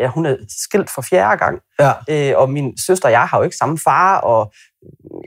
ja, 0.02 0.08
hun 0.08 0.26
er 0.26 0.36
skilt 0.64 0.90
for 0.90 1.02
fjerde 1.02 1.36
gang, 1.36 1.58
Ja. 1.80 1.92
øh, 2.10 2.32
og 2.40 2.50
min 2.50 2.72
søster 2.86 3.06
og 3.08 3.12
jeg 3.12 3.20
har 3.28 3.38
jo 3.38 3.44
ikke 3.44 3.56
samme 3.56 3.78
far, 3.84 4.18
og 4.18 4.52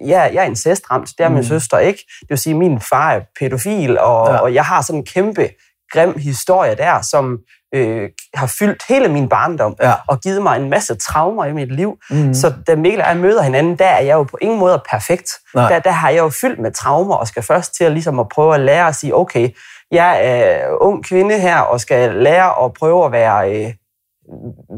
jeg, 0.06 0.32
jeg 0.34 0.42
er 0.42 0.48
incestramt, 0.48 1.10
det 1.18 1.24
er 1.24 1.30
min 1.30 1.38
Mm. 1.38 1.44
søster 1.44 1.78
ikke. 1.80 2.00
Det 2.20 2.30
vil 2.30 2.38
sige, 2.38 2.54
at 2.54 2.60
min 2.60 2.80
far 2.82 3.12
er 3.12 3.22
pædofil, 3.40 4.00
og, 4.00 4.28
Ja. 4.28 4.34
ja. 4.34 4.40
og 4.40 4.54
jeg 4.54 4.66
har 4.66 4.82
sådan 4.82 5.00
en 5.00 5.06
kæmpe, 5.06 5.50
grim 5.92 6.18
historie 6.20 6.76
der, 6.76 7.02
som 7.02 7.38
øh, 7.76 8.10
har 8.34 8.48
fyldt 8.60 8.84
hele 8.90 9.08
min 9.08 9.30
barndom, 9.30 9.76
Ja. 9.82 9.94
og 10.08 10.20
givet 10.22 10.42
mig 10.42 10.58
en 10.62 10.70
masse 10.70 10.96
traumer 10.96 11.46
i 11.46 11.54
mit 11.54 11.76
liv. 11.76 11.98
Mm. 12.10 12.34
Så 12.34 12.54
da 12.68 12.76
Mikkel 12.76 13.02
og 13.02 13.08
jeg 13.08 13.18
møder 13.18 13.42
hinanden, 13.44 13.76
der 13.76 13.86
er 13.86 14.02
jeg 14.02 14.14
jo 14.14 14.24
på 14.24 14.38
ingen 14.42 14.60
måde 14.60 14.84
perfekt. 14.92 15.30
Nej. 15.56 15.70
Der, 15.72 15.80
der 15.80 15.92
har 15.92 16.10
jeg 16.10 16.20
jo 16.20 16.30
fyldt 16.30 16.60
med 16.60 16.72
traumer, 16.72 17.16
og 17.16 17.28
skal 17.28 17.44
først 17.44 17.76
til 17.76 17.84
at, 17.84 17.92
ligesom 17.92 18.20
at 18.20 18.30
prøve 18.30 18.54
at 18.56 18.60
lære 18.62 18.88
at 18.88 18.96
sige, 18.96 19.16
okay, 19.16 19.50
jeg 19.92 20.20
er 20.24 20.68
ung 20.82 21.06
kvinde 21.06 21.40
her, 21.40 21.60
og 21.60 21.80
skal 21.82 22.14
lære 22.16 22.66
at 22.66 22.74
prøve 22.74 23.06
at 23.06 23.12
være, 23.12 23.66
øh, 23.66 23.74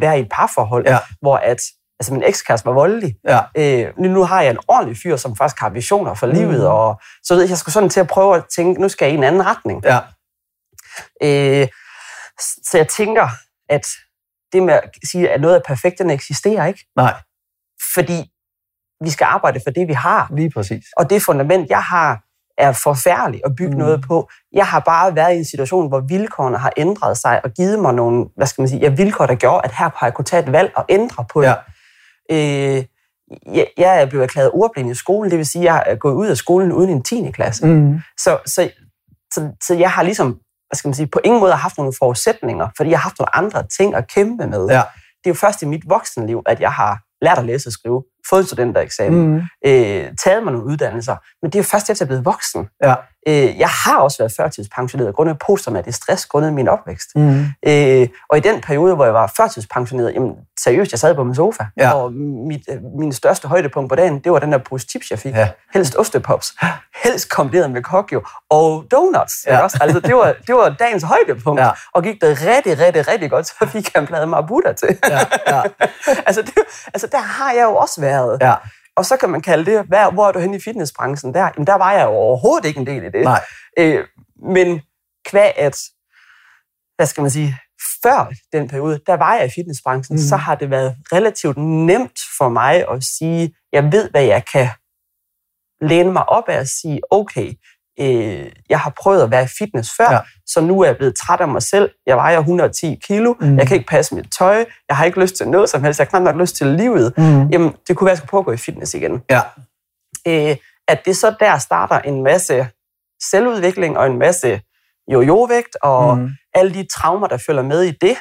være 0.01 0.17
i 0.17 0.21
et 0.21 0.27
parforhold, 0.31 0.87
Ja. 0.87 0.97
hvor 1.21 1.37
at, 1.37 1.57
altså 1.99 2.13
min 2.13 2.23
ekskæreste 2.23 2.65
var 2.65 2.71
voldelig. 2.73 3.15
Ja. 3.27 3.39
Øh, 3.57 3.93
nu, 3.99 4.09
nu 4.09 4.23
har 4.23 4.41
jeg 4.41 4.51
en 4.51 4.57
ordentlig 4.67 4.97
fyr, 5.03 5.15
som 5.15 5.35
faktisk 5.35 5.59
har 5.61 5.69
visioner 5.69 6.13
for 6.13 6.27
Mm. 6.27 6.33
livet, 6.33 6.67
og 6.67 7.01
så 7.23 7.33
ved 7.33 7.41
jeg, 7.43 7.49
jeg 7.49 7.57
skulle 7.57 7.73
sådan 7.73 7.89
til 7.89 7.99
at 7.99 8.07
prøve 8.07 8.35
at 8.35 8.43
tænke, 8.55 8.81
nu 8.81 8.89
skal 8.89 9.05
jeg 9.05 9.13
i 9.13 9.17
en 9.17 9.23
anden 9.23 9.45
retning. 9.45 9.83
Ja. 9.85 9.99
Øh, 11.23 11.67
så 12.39 12.77
jeg 12.77 12.87
tænker, 12.87 13.27
at 13.69 13.85
det 14.53 14.63
med 14.63 14.73
at 14.73 14.89
sige, 15.11 15.29
at 15.29 15.41
noget 15.41 15.55
er 15.55 15.61
perfekt, 15.67 15.99
den 15.99 16.09
eksisterer 16.09 16.65
ikke. 16.65 16.85
Nej, 16.95 17.13
Fordi 17.93 18.31
vi 19.03 19.09
skal 19.09 19.25
arbejde 19.25 19.59
for 19.63 19.71
det, 19.71 19.87
vi 19.87 19.93
har. 19.93 20.27
lige 20.35 20.51
præcis. 20.51 20.85
Og 20.97 21.09
det 21.09 21.21
fundament, 21.21 21.69
jeg 21.69 21.83
har, 21.83 22.21
er 22.57 22.71
forfærdeligt 22.71 23.45
at 23.45 23.55
bygge 23.55 23.71
Mm. 23.71 23.77
noget 23.77 24.01
på. 24.07 24.29
Jeg 24.53 24.67
har 24.67 24.79
bare 24.79 25.15
været 25.15 25.33
i 25.33 25.37
en 25.37 25.45
situation, 25.45 25.87
hvor 25.87 25.99
vilkårene 25.99 26.57
har 26.57 26.71
ændret 26.77 27.17
sig 27.17 27.41
og 27.43 27.51
givet 27.51 27.79
mig 27.79 27.93
nogle, 27.93 28.25
hvad 28.35 28.47
skal 28.47 28.61
man 28.61 28.69
sige, 28.69 28.79
ja, 28.79 28.89
vilkår, 28.89 29.25
der 29.25 29.35
gjorde, 29.35 29.61
at 29.63 29.71
her 29.71 29.89
har 29.95 30.07
jeg 30.07 30.13
kunne 30.13 30.25
tage 30.25 30.43
et 30.43 30.51
valg 30.51 30.71
og 30.75 30.85
ændre 30.89 31.25
på 31.33 31.41
det. 31.41 31.47
Ja. 31.47 32.75
Øh, 32.77 32.83
jeg, 33.55 33.67
jeg 33.77 34.01
er 34.01 34.05
blevet 34.05 34.23
erklæret 34.23 34.51
ordblind 34.53 34.89
i 34.91 34.95
skolen, 34.95 35.31
det 35.31 35.37
vil 35.37 35.45
sige, 35.45 35.61
at 35.61 35.65
jeg 35.73 35.83
er 35.85 35.95
gået 35.95 36.13
ud 36.13 36.27
af 36.27 36.37
skolen 36.37 36.71
uden 36.71 36.89
en 36.89 37.03
10. 37.03 37.31
klasse. 37.31 37.65
Mm. 37.65 37.99
Så, 38.17 38.37
så, 38.45 38.69
så, 39.33 39.49
så 39.63 39.73
jeg 39.75 39.91
har 39.91 40.03
ligesom, 40.03 40.27
hvad 40.69 40.75
skal 40.75 40.87
man 40.87 40.93
sige, 40.95 41.07
på 41.07 41.19
ingen 41.23 41.39
måde 41.39 41.53
haft 41.53 41.77
nogle 41.77 41.93
forudsætninger, 41.99 42.67
fordi 42.77 42.89
jeg 42.89 42.99
har 42.99 43.03
haft 43.03 43.19
nogle 43.19 43.35
andre 43.35 43.63
ting 43.77 43.95
at 43.95 44.07
kæmpe 44.07 44.47
med. 44.47 44.67
Ja. 44.67 44.81
Det 45.23 45.25
er 45.25 45.29
jo 45.29 45.33
først 45.33 45.61
i 45.61 45.65
mit 45.65 45.83
voksenliv, 45.89 46.41
at 46.45 46.59
jeg 46.59 46.71
har 46.71 46.99
lært 47.21 47.37
at 47.37 47.45
læse 47.45 47.69
og 47.69 47.73
skrive, 47.73 48.03
fået 48.29 48.39
en 48.41 48.47
studentereksamen, 48.47 49.27
Mm. 49.27 49.41
øh, 49.65 50.05
taget 50.23 50.43
mig 50.43 50.53
nogle 50.53 50.67
uddannelser, 50.67 51.15
men 51.41 51.51
det 51.51 51.59
er 51.59 51.63
først 51.63 51.89
efter, 51.89 52.05
jeg 52.05 52.05
er 52.05 52.09
blevet 52.09 52.25
voksen. 52.25 52.67
Ja. 52.83 52.95
Øh, 53.27 53.59
jeg 53.59 53.69
har 53.69 53.97
også 53.97 54.17
været 54.17 54.33
førtidspensioneret 54.37 55.15
grundet 55.15 55.39
posttraumatisk 55.47 55.97
stress, 55.97 56.25
grundet 56.25 56.53
min 56.53 56.67
opvækst. 56.67 57.07
Mm. 57.15 57.45
Øh, 57.67 58.07
og 58.29 58.37
i 58.37 58.39
den 58.41 58.61
periode, 58.61 58.95
hvor 58.95 59.05
jeg 59.05 59.13
var 59.13 59.33
førtidspensioneret, 59.37 60.13
jamen 60.13 60.31
seriøst, 60.63 60.91
jeg 60.91 60.99
sad 60.99 61.15
på 61.15 61.23
min 61.23 61.35
sofa, 61.35 61.63
Ja. 61.77 61.91
og 61.93 62.13
mit, 62.13 62.61
øh, 62.71 62.77
min 62.99 63.13
største 63.13 63.47
højdepunkt 63.47 63.89
på 63.89 63.95
dagen, 63.95 64.19
det 64.19 64.31
var 64.31 64.39
den 64.39 64.51
der 64.51 64.57
pose 64.57 64.87
chips, 64.89 65.11
jeg 65.11 65.19
fik. 65.19 65.33
Ja. 65.35 65.49
Helst 65.73 65.95
ostepops. 65.97 66.53
Helst 67.03 67.29
kombineret 67.29 67.71
med 67.71 67.81
kokjo 67.83 68.21
og 68.49 68.85
donuts. 68.91 69.33
Ja. 69.47 69.59
Også? 69.63 69.77
Altså, 69.81 69.99
det, 69.99 70.15
var, 70.15 70.35
det 70.47 70.55
var 70.55 70.69
dagens 70.79 71.03
højdepunkt. 71.03 71.61
Ja. 71.61 71.69
Og 71.93 72.03
gik 72.03 72.21
det 72.21 72.37
rigtig, 72.45 72.79
rigtig, 72.79 73.07
rigtig 73.07 73.29
godt, 73.29 73.47
så 73.47 73.53
fik 73.71 73.93
jeg 73.95 74.01
en 74.01 74.07
plade 74.07 74.27
Marbuta 74.27 74.73
til. 74.73 74.97
Ja. 75.09 75.19
Ja. 75.47 75.61
altså, 76.27 76.41
det, 76.41 76.53
altså, 76.93 77.07
der 77.11 77.17
har 77.19 77.51
jeg 77.51 77.63
jo 77.63 77.75
også 77.75 78.01
været. 78.01 78.16
Ja. 78.41 78.55
Og 78.95 79.05
så 79.05 79.17
kan 79.17 79.29
man 79.29 79.41
kalde 79.41 79.71
det, 79.71 79.85
hvad, 79.87 80.13
hvor 80.13 80.27
er 80.27 80.31
du 80.31 80.39
henne 80.39 80.57
i 80.57 80.59
fitnessbranchen 80.59 81.33
der? 81.33 81.41
Jamen, 81.55 81.67
der 81.67 81.75
var 81.75 81.91
jeg 81.93 82.05
jo 82.05 82.09
overhovedet 82.09 82.65
ikke 82.65 82.79
en 82.79 82.87
del 82.87 83.03
i 83.03 83.09
det. 83.09 83.23
Nej. 83.23 83.41
Øh, 83.79 84.07
men 84.43 84.81
kvæg 85.25 85.57
at, 85.57 85.77
hvad 86.95 87.05
skal 87.05 87.21
man 87.21 87.31
sige, 87.31 87.57
før 88.03 88.33
den 88.51 88.67
periode, 88.67 88.99
der 89.07 89.13
var 89.13 89.35
jeg 89.35 89.45
i 89.45 89.51
fitnessbranchen, 89.55 90.15
mm. 90.15 90.21
så 90.21 90.35
har 90.35 90.55
det 90.55 90.69
været 90.69 90.95
relativt 91.13 91.57
nemt 91.57 92.19
for 92.37 92.49
mig 92.49 92.89
at 92.89 93.03
sige, 93.03 93.55
jeg 93.73 93.91
ved, 93.91 94.09
hvad 94.09 94.23
jeg 94.23 94.43
kan 94.53 94.69
læne 95.81 96.11
mig 96.11 96.29
op 96.29 96.49
af 96.49 96.59
og 96.59 96.67
sige, 96.67 97.01
okay, 97.11 97.53
øh, 97.99 98.51
jeg 98.69 98.79
har 98.79 98.93
prøvet 99.01 99.23
at 99.23 99.31
være 99.31 99.43
i 99.43 99.47
fitness 99.59 99.91
før, 99.97 100.11
Ja. 100.11 100.19
så 100.45 100.61
nu 100.61 100.81
er 100.81 100.85
jeg 100.85 100.97
blevet 100.97 101.15
træt 101.15 101.39
af 101.41 101.47
mig 101.47 101.61
selv. 101.63 101.89
Jeg 102.07 102.15
vejer 102.17 102.37
110 102.39 102.99
kilo, 103.07 103.33
mm. 103.41 103.57
jeg 103.57 103.67
kan 103.67 103.77
ikke 103.77 103.87
passe 103.89 104.15
mit 104.15 104.25
tøj, 104.37 104.65
jeg 104.89 104.97
har 104.97 105.05
ikke 105.05 105.21
lyst 105.21 105.35
til 105.35 105.47
noget 105.47 105.69
som 105.69 105.83
helst, 105.83 105.99
jeg 105.99 106.05
har 106.11 106.19
knap 106.19 106.21
nok 106.35 106.41
lyst 106.41 106.55
til 106.55 106.67
livet. 106.67 107.13
Mm. 107.17 107.47
Jamen, 107.49 107.73
det 107.87 107.97
kunne 107.97 108.05
være, 108.05 108.11
at 108.11 108.15
jeg 108.15 108.17
skulle 108.17 108.29
prøve 108.29 108.39
at 108.41 108.45
gå 108.45 108.51
i 108.51 108.57
fitness 108.57 108.93
igen 108.93 109.21
Ja. 109.29 109.41
øh, 110.27 110.55
at 110.87 111.05
det 111.05 111.17
så 111.17 111.35
der 111.39 111.57
starter 111.57 111.99
en 111.99 112.23
masse 112.23 112.67
selvudvikling 113.23 113.97
og 113.97 114.07
en 114.07 114.17
masse 114.19 114.61
jojo-vægt 115.11 115.77
og 115.81 116.17
Mm. 116.17 116.29
alle 116.53 116.73
de 116.73 116.87
traumer, 116.95 117.27
der 117.27 117.37
følger 117.37 117.61
med 117.63 117.81
i 117.83 117.91
det. 117.91 118.15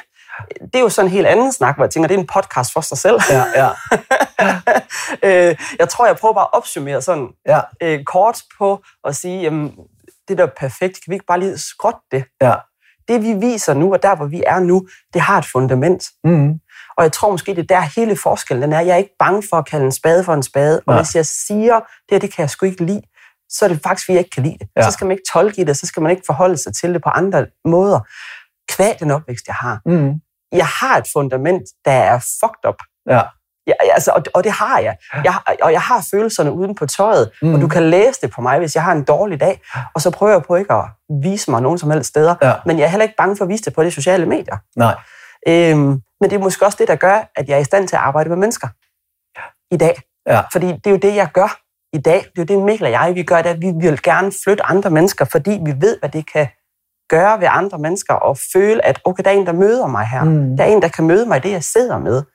Det 0.61 0.75
er 0.75 0.79
jo 0.79 0.89
sådan 0.89 1.07
en 1.07 1.11
helt 1.11 1.27
anden 1.27 1.51
snak, 1.51 1.75
hvor 1.75 1.83
jeg 1.85 1.91
tænker, 1.91 2.07
det 2.07 2.15
er 2.15 2.19
en 2.19 2.27
podcast 2.27 2.73
for 2.73 2.81
sig 2.81 2.97
selv. 2.97 3.19
Ja, 3.29 3.43
ja, 3.55 3.69
øh, 5.49 5.55
jeg 5.79 5.89
tror, 5.89 6.05
jeg 6.05 6.17
prøver 6.17 6.33
bare 6.33 6.47
at 6.53 6.57
opsummere 6.57 7.01
sådan 7.01 7.27
ja, 7.47 7.61
øh, 7.81 8.03
kort 8.03 8.41
på 8.57 8.83
at 9.03 9.15
sige, 9.15 9.41
jamen, 9.41 9.73
det 10.27 10.37
der 10.37 10.43
er 10.43 10.51
perfekt, 10.57 10.93
kan 10.93 11.11
vi 11.11 11.13
ikke 11.13 11.25
bare 11.25 11.39
lige 11.39 11.57
skrotte 11.57 11.99
det? 12.11 12.23
ja. 12.41 12.55
Det 13.07 13.23
vi 13.23 13.33
viser 13.33 13.73
nu, 13.73 13.93
og 13.93 14.03
der 14.03 14.15
hvor 14.15 14.25
vi 14.25 14.43
er 14.47 14.59
nu, 14.59 14.87
det 15.13 15.21
har 15.21 15.37
et 15.37 15.45
fundament. 15.45 16.03
Mm. 16.23 16.59
Og 16.97 17.03
jeg 17.03 17.11
tror 17.11 17.31
måske, 17.31 17.55
det 17.55 17.71
er 17.71 17.75
der 17.75 18.01
hele 18.01 18.17
forskellen 18.17 18.61
den 18.61 18.73
er. 18.73 18.79
Jeg 18.79 18.93
er 18.93 18.97
ikke 18.97 19.15
bange 19.19 19.43
for 19.49 19.57
at 19.57 19.65
kalde 19.65 19.85
en 19.85 19.91
spade 19.91 20.23
for 20.23 20.33
en 20.33 20.43
spade. 20.43 20.81
Og 20.87 20.93
Nej. 20.93 21.01
hvis 21.01 21.15
jeg 21.15 21.25
siger, 21.25 21.75
det 21.75 22.11
her, 22.11 22.19
det 22.19 22.33
kan 22.33 22.41
jeg 22.41 22.49
sgu 22.49 22.65
ikke 22.65 22.85
lide, 22.85 23.01
så 23.49 23.65
er 23.65 23.69
det 23.69 23.79
faktisk, 23.83 24.05
fordi 24.05 24.13
jeg 24.13 24.19
ikke 24.19 24.29
kan 24.29 24.43
lide 24.43 24.57
det. 24.59 24.67
Ja. 24.75 24.81
Så 24.83 24.91
skal 24.91 25.05
man 25.05 25.11
ikke 25.11 25.29
tolke 25.33 25.61
i 25.61 25.63
det, 25.63 25.77
så 25.77 25.85
skal 25.85 26.01
man 26.03 26.11
ikke 26.11 26.23
forholde 26.25 26.57
sig 26.57 26.75
til 26.75 26.93
det 26.93 27.03
på 27.03 27.09
andre 27.09 27.45
måder. 27.65 27.99
Kvæg 28.69 28.99
den 28.99 29.11
opvækst, 29.11 29.47
jeg 29.47 29.55
har. 29.55 29.81
Mm. 29.85 30.13
Jeg 30.51 30.67
har 30.67 30.97
et 30.97 31.07
fundament, 31.13 31.63
der 31.85 31.91
er 31.91 32.19
fucked 32.19 32.69
up. 32.69 32.75
Ja. 33.09 33.21
Ja, 33.67 33.73
altså, 33.93 34.11
og, 34.11 34.23
og 34.33 34.43
det 34.43 34.51
har 34.51 34.79
jeg. 34.79 34.97
jeg. 35.23 35.35
Og 35.61 35.71
jeg 35.71 35.81
har 35.81 36.07
følelserne 36.11 36.51
uden 36.51 36.75
på 36.75 36.85
tøjet, 36.85 37.31
mm. 37.41 37.53
Og 37.53 37.61
du 37.61 37.67
kan 37.67 37.89
læse 37.89 38.21
det 38.21 38.31
på 38.31 38.41
mig, 38.41 38.59
hvis 38.59 38.75
jeg 38.75 38.83
har 38.83 38.91
en 38.91 39.03
dårlig 39.03 39.39
dag. 39.39 39.61
Og 39.93 40.01
så 40.01 40.11
prøver 40.11 40.31
jeg 40.31 40.43
på 40.43 40.55
ikke 40.55 40.73
at 40.73 40.85
vise 41.23 41.51
mig 41.51 41.61
nogen 41.61 41.77
som 41.77 41.91
helst 41.91 42.09
steder. 42.09 42.35
Ja. 42.41 42.53
Men 42.65 42.79
jeg 42.79 42.85
er 42.85 42.89
heller 42.89 43.03
ikke 43.03 43.15
bange 43.17 43.37
for 43.37 43.45
at 43.45 43.49
vise 43.49 43.63
det 43.63 43.73
på 43.73 43.83
de 43.83 43.91
sociale 43.91 44.25
medier. 44.25 44.57
Nej. 44.75 44.95
Øhm, 45.47 46.01
men 46.21 46.29
det 46.29 46.33
er 46.33 46.39
måske 46.39 46.65
også 46.65 46.77
det, 46.79 46.87
der 46.87 46.95
gør, 46.95 47.31
at 47.35 47.49
jeg 47.49 47.55
er 47.55 47.59
i 47.59 47.63
stand 47.63 47.87
til 47.87 47.95
at 47.95 48.01
arbejde 48.01 48.29
med 48.29 48.37
mennesker 48.37 48.67
i 49.71 49.77
dag. 49.77 50.01
Ja. 50.27 50.41
Fordi 50.51 50.67
det 50.67 50.87
er 50.87 50.91
jo 50.91 50.97
det, 50.97 51.15
jeg 51.15 51.29
gør 51.33 51.59
i 51.93 52.01
dag. 52.01 52.19
Det 52.35 52.51
er 52.51 52.53
jo 52.53 52.59
det, 52.59 52.65
Mikkel 52.65 52.85
og 52.85 52.91
jeg, 52.91 53.15
vi 53.15 53.23
gør, 53.23 53.41
det 53.41 53.49
at 53.49 53.61
vi 53.61 53.71
vil 53.81 54.01
gerne 54.01 54.31
flytte 54.43 54.65
andre 54.65 54.89
mennesker, 54.89 55.25
fordi 55.25 55.59
vi 55.65 55.73
ved, 55.81 55.99
hvad 55.99 56.09
det 56.09 56.31
kan 56.31 56.47
gøre 57.09 57.39
ved 57.39 57.47
andre 57.51 57.77
mennesker, 57.77 58.13
og 58.13 58.37
føle, 58.53 58.85
at 58.85 59.01
okay, 59.05 59.23
der 59.23 59.29
er 59.29 59.33
en, 59.35 59.45
der 59.45 59.51
møder 59.53 59.87
mig 59.87 60.07
her. 60.07 60.23
Mm. 60.23 60.57
Der 60.57 60.63
er 60.63 60.67
en, 60.67 60.81
der 60.81 60.87
kan 60.87 61.07
møde 61.07 61.25
mig 61.25 61.37
i 61.37 61.39
det, 61.39 61.51
jeg 61.51 61.63
sidder 61.63 61.97
med. 61.99 62.15
Det 62.15 62.25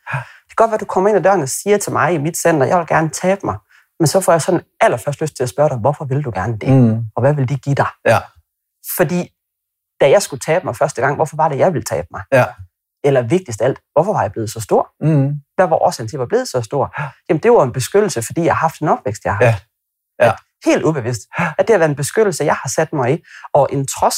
kan 0.48 0.56
godt 0.56 0.70
være, 0.70 0.74
at 0.74 0.80
du 0.80 0.84
kommer 0.84 1.08
ind 1.10 1.18
ad 1.18 1.22
døren 1.22 1.42
og 1.42 1.48
siger 1.48 1.78
til 1.78 1.92
mig 1.92 2.14
i 2.14 2.18
mit 2.18 2.36
center, 2.36 2.66
jeg 2.66 2.78
vil 2.78 2.86
gerne 2.86 3.08
tabe 3.10 3.40
mig. 3.44 3.56
Men 4.00 4.06
så 4.06 4.20
får 4.20 4.32
jeg 4.32 4.42
sådan 4.42 4.60
allerførst 4.80 5.20
lyst 5.20 5.36
til 5.36 5.42
at 5.42 5.48
spørge 5.48 5.68
dig, 5.68 5.78
hvorfor 5.78 6.04
vil 6.04 6.24
du 6.24 6.30
gerne 6.34 6.58
det? 6.58 6.68
Mm. 6.68 7.04
Og 7.16 7.20
hvad 7.20 7.34
vil 7.34 7.48
det 7.48 7.62
give 7.64 7.74
dig? 7.74 7.86
Ja. 8.06 8.18
Fordi 8.96 9.28
da 10.00 10.10
jeg 10.10 10.22
skulle 10.22 10.40
tabe 10.40 10.64
mig 10.64 10.76
første 10.76 11.00
gang, 11.00 11.16
hvorfor 11.16 11.36
var 11.36 11.48
det, 11.48 11.58
jeg 11.58 11.72
ville 11.72 11.84
tabe 11.84 12.06
mig? 12.10 12.22
Ja. 12.32 12.44
Eller 13.04 13.22
vigtigst 13.22 13.62
alt, 13.62 13.78
hvorfor 13.92 14.12
var 14.12 14.22
jeg 14.22 14.32
blevet 14.32 14.50
så 14.52 14.60
stor? 14.60 14.88
Mm. 15.00 15.32
Hvad 15.56 15.66
var 15.66 15.82
årsagen 15.82 16.08
til, 16.08 16.10
at 16.10 16.18
jeg 16.18 16.20
var 16.20 16.26
blevet 16.26 16.48
så 16.48 16.62
stor? 16.62 16.94
Jamen, 17.28 17.40
det 17.42 17.50
var 17.52 17.62
en 17.62 17.72
beskyttelse, 17.72 18.22
fordi 18.22 18.44
jeg 18.44 18.54
har 18.54 18.60
haft 18.60 18.80
en 18.80 18.88
opvækst, 18.88 19.24
jeg 19.24 19.34
har 19.36 19.44
Ja. 19.44 19.50
haft. 19.50 19.64
Ja. 20.22 20.26
At 20.28 20.34
helt 20.64 20.82
ubevidst. 20.84 21.20
At 21.38 21.54
det 21.58 21.70
har 21.70 21.78
været 21.78 21.88
en 21.90 21.96
beskyttelse, 21.96 22.44
jeg 22.44 22.54
har 22.54 22.68
sat 22.68 22.92
mig 22.92 23.12
i. 23.14 23.22
Og 23.54 23.68
en 23.72 23.86
trods 23.86 24.16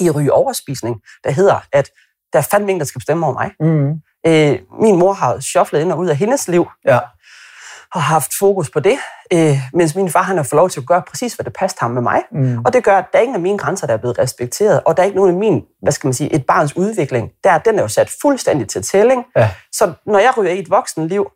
i 0.00 0.10
ryge 0.10 0.32
overspisning, 0.32 1.00
der 1.24 1.30
hedder, 1.30 1.60
at 1.72 1.90
der 2.32 2.38
er 2.38 2.42
fandme 2.50 2.70
ingen, 2.70 2.80
der 2.80 2.86
skal 2.86 2.98
bestemme 2.98 3.26
over 3.26 3.34
mig. 3.34 3.50
Mm. 3.60 3.90
Øh, 4.26 4.58
min 4.82 4.98
mor 4.98 5.12
har 5.12 5.40
shufflet 5.40 5.80
ind 5.80 5.92
og 5.92 5.98
ud 5.98 6.06
af 6.08 6.16
hendes 6.16 6.48
liv, 6.48 6.68
Ja. 6.86 6.98
og 7.94 8.02
har 8.02 8.12
haft 8.14 8.30
fokus 8.38 8.70
på 8.70 8.80
det, 8.80 8.98
øh, 9.32 9.56
mens 9.72 9.94
min 9.94 10.10
far 10.10 10.22
han 10.22 10.36
har 10.36 10.42
fået 10.44 10.56
lov 10.58 10.70
til 10.70 10.80
at 10.80 10.86
gøre 10.86 11.02
præcis, 11.08 11.34
hvad 11.34 11.44
der 11.44 11.50
passede 11.50 11.80
ham 11.80 11.90
med 11.90 12.02
mig. 12.02 12.22
Mm. 12.32 12.58
Og 12.64 12.72
det 12.72 12.84
gør, 12.84 12.98
at 12.98 13.04
der 13.12 13.18
er 13.18 13.22
ingen 13.22 13.34
af 13.34 13.40
mine 13.40 13.58
grænser, 13.58 13.86
der 13.86 13.94
er 13.94 13.98
blevet 13.98 14.18
respekteret, 14.18 14.80
og 14.84 14.96
der 14.96 15.02
er 15.02 15.04
ikke 15.04 15.16
nogen 15.16 15.34
af 15.34 15.38
min, 15.38 15.62
hvad 15.82 15.92
skal 15.92 16.06
man 16.08 16.14
sige, 16.14 16.32
et 16.34 16.46
barns 16.46 16.76
udvikling, 16.76 17.30
der 17.44 17.58
den 17.58 17.78
er 17.78 17.82
jo 17.82 17.88
sat 17.88 18.10
fuldstændig 18.22 18.68
til 18.68 18.82
tælling. 18.82 19.24
Ja. 19.36 19.50
Så 19.72 19.92
når 20.06 20.18
jeg 20.18 20.32
ryger 20.38 20.52
i 20.52 20.58
et 20.58 20.70
voksenliv, 20.70 21.30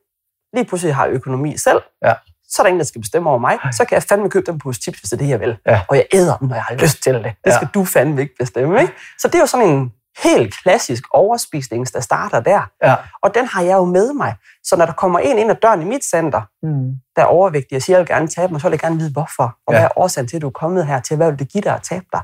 lige 0.54 0.64
pludselig 0.64 0.94
har 0.94 1.06
økonomi 1.06 1.56
selv, 1.56 1.80
Ja. 2.04 2.14
Så 2.52 2.62
er 2.62 2.64
der 2.64 2.68
ingen, 2.68 2.80
der 2.80 2.86
skal 2.86 3.00
bestemme 3.00 3.30
over 3.30 3.38
mig. 3.38 3.58
Så 3.72 3.84
kan 3.84 3.94
jeg 3.94 4.02
fandme 4.02 4.30
købe 4.30 4.46
den 4.50 4.58
pose 4.58 4.80
chips, 4.82 4.98
hvis 4.98 5.10
det 5.10 5.16
er 5.16 5.18
det, 5.22 5.28
jeg 5.28 5.40
vil. 5.40 5.58
Ja. 5.66 5.80
Og 5.88 5.96
jeg 5.96 6.06
æder 6.14 6.36
dem, 6.36 6.48
når 6.48 6.54
jeg 6.54 6.64
har 6.64 6.74
lyst 6.74 7.02
til 7.02 7.14
det. 7.14 7.24
Det 7.24 7.50
Ja. 7.50 7.56
skal 7.56 7.68
du 7.74 7.84
fandme 7.84 8.20
ikke 8.22 8.34
bestemme. 8.38 8.80
Ikke? 8.80 8.92
Så 9.18 9.28
det 9.28 9.34
er 9.34 9.38
jo 9.40 9.46
sådan 9.46 9.68
en 9.68 9.92
helt 10.24 10.54
klassisk 10.62 11.02
overspisning, 11.10 11.92
der 11.92 12.00
starter 12.00 12.40
der. 12.40 12.70
Ja. 12.84 12.96
Og 13.22 13.34
den 13.34 13.46
har 13.46 13.62
jeg 13.62 13.74
jo 13.76 13.84
med 13.84 14.12
mig. 14.12 14.34
Så 14.64 14.76
når 14.76 14.86
der 14.86 14.92
kommer 14.92 15.18
en 15.18 15.38
ind 15.38 15.50
ad 15.50 15.56
døren 15.62 15.82
i 15.82 15.84
mit 15.84 16.04
center, 16.04 16.42
Mm. 16.62 16.90
der 17.16 17.22
er 17.22 17.26
overvægtig 17.26 17.76
og 17.76 17.82
siger, 17.82 17.96
at 17.96 17.98
jeg 17.98 18.08
vil 18.08 18.14
gerne 18.16 18.28
tabe 18.28 18.52
mig, 18.52 18.60
så 18.60 18.66
vil 18.68 18.72
jeg 18.72 18.80
gerne 18.80 18.96
vide, 18.98 19.12
hvorfor. 19.12 19.56
Og 19.66 19.72
Ja. 19.74 19.78
hvad 19.78 19.84
er 19.84 19.98
årsagen 19.98 20.28
til, 20.28 20.36
at 20.36 20.42
du 20.42 20.46
er 20.46 20.50
kommet 20.50 20.86
her 20.86 21.00
til? 21.00 21.16
Hvad 21.16 21.30
vil 21.30 21.38
det 21.38 21.52
give 21.52 21.62
dig 21.62 21.74
at 21.74 21.82
tabe 21.82 22.04
dig? 22.12 22.22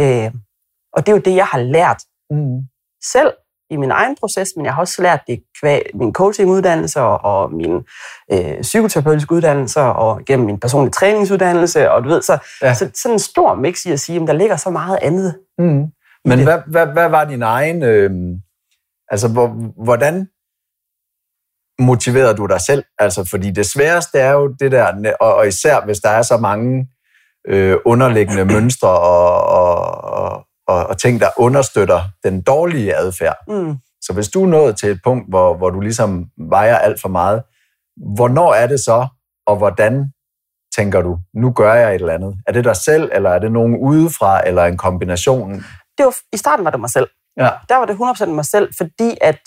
Øh, 0.00 0.30
og 0.92 1.06
det 1.06 1.12
er 1.12 1.16
jo 1.16 1.22
det, 1.24 1.36
jeg 1.36 1.46
har 1.46 1.58
lært 1.58 2.02
Mm. 2.30 2.58
selv 3.12 3.32
i 3.70 3.76
min 3.76 3.90
egen 3.90 4.16
proces, 4.20 4.48
men 4.56 4.64
jeg 4.66 4.74
har 4.74 4.80
også 4.80 5.02
lært 5.02 5.20
det 5.26 5.42
kvæg 5.60 5.82
min 5.94 6.12
coachinguddannelse 6.12 7.00
og, 7.00 7.24
og 7.24 7.52
min 7.52 7.74
øh, 8.32 8.60
psykoterapeutiske 8.62 9.32
uddannelse 9.32 9.80
og 9.80 10.20
gennem 10.26 10.46
min 10.46 10.60
personlige 10.60 10.92
træningsuddannelse. 10.92 11.90
Og 11.90 12.04
du 12.04 12.08
ved, 12.08 12.22
så, 12.22 12.38
Ja. 12.62 12.74
så 12.74 12.90
sådan 12.94 13.14
en 13.14 13.18
stor 13.18 13.54
mix 13.54 13.84
i 13.84 13.90
at 13.90 14.00
sige, 14.00 14.20
at 14.20 14.26
der 14.26 14.32
ligger 14.32 14.56
så 14.56 14.70
meget 14.70 14.98
andet. 15.02 15.38
Mm. 15.58 15.86
Men 16.24 16.38
det. 16.38 16.42
hvad, 16.46 16.58
hvad, 16.66 16.86
hvad 16.86 17.08
var 17.08 17.24
din 17.24 17.42
egen... 17.42 17.82
Øh, 17.82 18.10
altså, 19.08 19.28
hvor, 19.28 19.46
hvordan 19.84 20.28
motiverede 21.78 22.34
du 22.34 22.46
dig 22.46 22.60
selv? 22.60 22.84
Altså, 22.98 23.24
fordi 23.24 23.50
det 23.50 23.66
sværeste 23.66 24.18
er 24.18 24.32
jo 24.32 24.54
det 24.60 24.72
der, 24.72 25.12
og, 25.20 25.34
og 25.34 25.48
især 25.48 25.84
hvis 25.84 25.98
der 25.98 26.08
er 26.08 26.22
så 26.22 26.36
mange 26.36 26.86
øh, 27.48 27.76
underliggende 27.84 28.44
mønstre 28.44 28.88
og 28.88 29.42
ting, 31.02 31.20
der 31.20 31.28
understøtter 31.36 32.00
den 32.24 32.42
dårlige 32.42 32.96
adfærd. 32.96 33.36
Mm. 33.48 33.76
Så 34.00 34.12
hvis 34.12 34.28
du 34.28 34.42
er 34.42 34.46
nået 34.46 34.76
til 34.76 34.90
et 34.90 35.00
punkt, 35.04 35.28
hvor, 35.28 35.56
hvor 35.56 35.70
du 35.70 35.80
ligesom 35.80 36.26
vejer 36.50 36.78
alt 36.78 37.00
for 37.00 37.08
meget, 37.08 37.42
hvornår 38.16 38.54
er 38.54 38.66
det 38.66 38.80
så, 38.80 39.06
og 39.46 39.56
hvordan 39.56 40.12
tænker 40.76 41.02
du, 41.02 41.18
nu 41.34 41.52
gør 41.52 41.74
jeg 41.74 41.94
et 41.94 42.00
eller 42.00 42.14
andet? 42.14 42.34
Er 42.46 42.52
det 42.52 42.64
dig 42.64 42.76
selv, 42.76 43.10
eller 43.12 43.30
er 43.30 43.38
det 43.38 43.52
nogen 43.52 43.76
udefra, 43.76 44.46
eller 44.46 44.64
en 44.64 44.76
kombination? 44.76 45.52
Det 45.98 46.04
var, 46.06 46.16
I 46.32 46.36
starten 46.36 46.64
var 46.64 46.70
det 46.70 46.80
mig 46.80 46.90
selv. 46.90 47.08
Ja. 47.36 47.50
Der 47.68 47.76
var 47.76 47.84
det 47.84 47.94
100% 47.94 48.26
mig 48.26 48.44
selv, 48.44 48.68
fordi 48.76 49.18
at, 49.20 49.40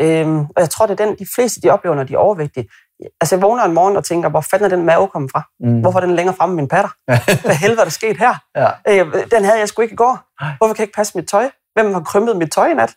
øhm, 0.00 0.38
og 0.40 0.60
jeg 0.62 0.70
tror, 0.70 0.86
det 0.86 1.00
er 1.00 1.06
den, 1.06 1.16
de 1.18 1.26
fleste 1.34 1.60
de 1.60 1.70
oplever, 1.70 1.96
når 1.96 2.04
de 2.04 2.14
er 2.14 2.18
overvægtige. 2.18 2.68
Altså, 3.20 3.34
jeg 3.36 3.42
vågner 3.42 3.64
en 3.64 3.72
morgen 3.72 3.96
og 3.96 4.04
tænker, 4.04 4.28
hvor 4.28 4.40
fanden 4.40 4.72
er 4.72 4.76
den 4.76 4.86
mave 4.86 5.08
kommet 5.08 5.30
fra? 5.32 5.42
Mm. 5.60 5.80
Hvorfor 5.80 6.00
er 6.00 6.06
den 6.06 6.14
længere 6.16 6.36
fremme 6.36 6.54
i 6.54 6.56
min 6.56 6.68
patter? 6.68 6.90
Hvad 7.46 7.54
helvede 7.54 7.80
er 7.80 7.84
der 7.84 7.90
sket 7.90 8.16
her? 8.16 8.34
Ja. 8.56 8.68
Øh, 8.88 9.14
den 9.30 9.44
havde 9.44 9.58
jeg 9.58 9.68
sgu 9.68 9.82
ikke 9.82 9.92
i 9.92 9.96
går. 9.96 10.18
Hvorfor 10.58 10.74
kan 10.74 10.80
jeg 10.80 10.84
ikke 10.88 10.96
passe 10.96 11.18
mit 11.18 11.28
tøj? 11.28 11.50
Hvem 11.74 11.92
har 11.94 12.00
krympet 12.00 12.36
mit 12.36 12.52
tøj 12.52 12.68
i 12.70 12.74
nat? 12.74 12.96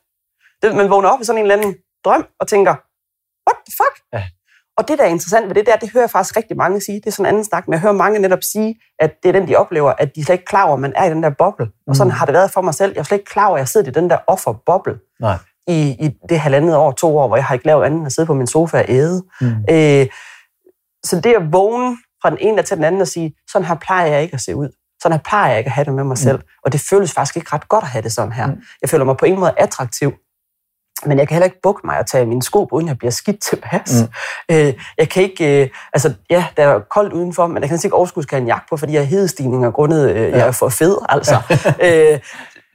Det, 0.62 0.76
man 0.76 0.90
vågner 0.90 1.10
op 1.10 1.22
i 1.22 1.24
sådan 1.24 1.38
en 1.40 1.52
eller 1.52 1.56
anden 1.58 1.76
drøm 2.06 2.26
og 2.40 2.48
tænker, 2.48 2.72
what 3.50 3.58
the 3.68 3.74
fuck? 3.82 4.04
Ja. 4.14 4.24
Og 4.78 4.88
det, 4.88 4.98
der 4.98 5.04
er 5.04 5.08
interessant 5.08 5.48
ved 5.48 5.56
det 5.56 5.66
der, 5.66 5.76
det 5.76 5.92
hører 5.92 6.04
jeg 6.04 6.10
faktisk 6.10 6.38
rigtig 6.38 6.58
mange 6.58 6.82
sige. 6.82 6.96
Det 7.00 7.08
er 7.08 7.12
sådan 7.12 7.26
en 7.26 7.30
anden 7.30 7.44
snak, 7.46 7.68
men 7.68 7.74
jeg 7.74 7.82
hører 7.82 7.94
mange 7.94 8.20
netop 8.20 8.40
sige, 8.52 8.76
at 9.00 9.12
det 9.24 9.30
er 9.30 9.34
den, 9.34 9.48
de 9.48 9.56
oplever, 9.56 9.94
at 9.98 10.16
de 10.16 10.26
slet 10.26 10.34
ikke 10.34 10.46
klar 10.46 10.64
over, 10.64 10.74
at 10.74 10.80
man 10.80 10.94
er 10.96 11.06
i 11.06 11.10
den 11.10 11.24
der 11.24 11.30
boble. 11.30 11.68
Og 11.88 11.96
sådan 11.96 12.08
Mm. 12.12 12.16
har 12.18 12.26
det 12.26 12.34
været 12.34 12.52
for 12.52 12.62
mig 12.62 12.74
selv. 12.74 12.92
Jeg 12.94 13.00
er 13.00 13.04
slet 13.04 13.18
ikke 13.18 13.30
klar 13.32 13.48
over, 13.48 13.58
at 13.58 13.60
jeg 13.60 13.68
sidder 13.68 13.88
i 13.88 13.92
den 13.92 14.10
der 14.10 14.18
offerboble 14.28 15.00
Nej. 15.20 15.38
I, 15.68 16.06
i 16.06 16.10
det 16.30 16.40
halvandet 16.40 16.76
år, 16.76 16.92
to 16.92 17.18
år, 17.18 17.28
hvor 17.28 17.36
jeg 17.36 17.46
har 17.46 17.54
ikke 17.54 17.66
lavet 17.66 17.86
andet 17.86 17.98
end 17.98 18.06
at 18.06 18.14
sidde 18.14 18.26
på 18.26 18.34
min 18.34 18.48
sofa 18.48 18.78
og 18.78 18.86
æde. 18.88 19.24
Mm. 19.42 19.48
Øh, 19.70 20.08
så 21.04 21.22
det 21.24 21.34
at 21.34 21.54
vågne 21.54 21.98
fra 22.22 22.30
den 22.30 22.38
ene 22.42 22.62
til 22.62 22.78
den 22.78 22.86
anden 22.86 23.02
og 23.02 23.08
sige, 23.08 23.36
sådan 23.52 23.68
her 23.68 23.76
plejer 23.76 24.06
jeg 24.06 24.22
ikke 24.22 24.34
at 24.34 24.42
se 24.42 24.56
ud. 24.56 24.70
Sådan 25.02 25.18
her 25.18 25.24
plejer 25.24 25.50
jeg 25.50 25.58
ikke 25.58 25.68
at 25.68 25.72
have 25.72 25.86
det 25.86 25.94
med 25.94 26.04
mig 26.04 26.18
selv. 26.18 26.40
Og 26.66 26.72
det 26.72 26.82
føles 26.90 27.14
faktisk 27.14 27.36
ikke 27.36 27.50
ret 27.54 27.70
godt 27.70 27.84
at 27.84 27.90
have 27.90 28.02
det 28.02 28.12
sådan 28.12 28.34
her. 28.34 28.48
Mm. 28.48 28.62
Jeg 28.82 28.90
føler 28.90 29.06
mig 29.06 29.18
på 29.18 29.26
ingen 29.26 29.40
måde 29.40 29.54
attraktiv. 29.58 30.14
Men 31.06 31.20
jeg 31.20 31.28
kan 31.28 31.36
heller 31.36 31.46
ikke 31.46 31.62
bukke 31.64 31.82
mig 31.84 32.00
og 32.00 32.06
tage 32.06 32.26
mine 32.26 32.44
sko 32.44 32.66
på, 32.66 32.76
uden 32.76 32.88
jeg 32.88 32.98
bliver 32.98 33.12
skidt 33.12 33.42
tilpas. 33.42 34.02
Mm. 34.02 34.08
Mm. 34.50 34.56
Øh, 34.56 34.74
jeg 34.98 35.10
kan 35.10 35.24
ikke, 35.24 35.64
øh, 35.64 35.70
altså 35.94 36.14
ja, 36.30 36.46
der 36.58 36.68
er 36.68 36.80
koldt 36.80 37.14
udenfor, 37.14 37.48
men 37.48 37.62
jeg 37.62 37.70
kan 37.70 37.80
ikke 37.84 37.96
overskud 37.96 38.24
skal 38.24 38.36
have 38.36 38.42
en 38.42 38.48
jakke 38.48 38.66
på, 38.70 38.78
fordi 38.78 38.94
jeg 38.94 39.02
har 39.02 39.06
hedestigninger 39.06 39.72
grundet, 39.72 40.10
øh, 40.10 40.32
jeg 40.32 40.48
er 40.48 40.52
for 40.52 40.70
fed, 40.70 40.98
altså. 41.10 41.36
øh, 41.88 42.20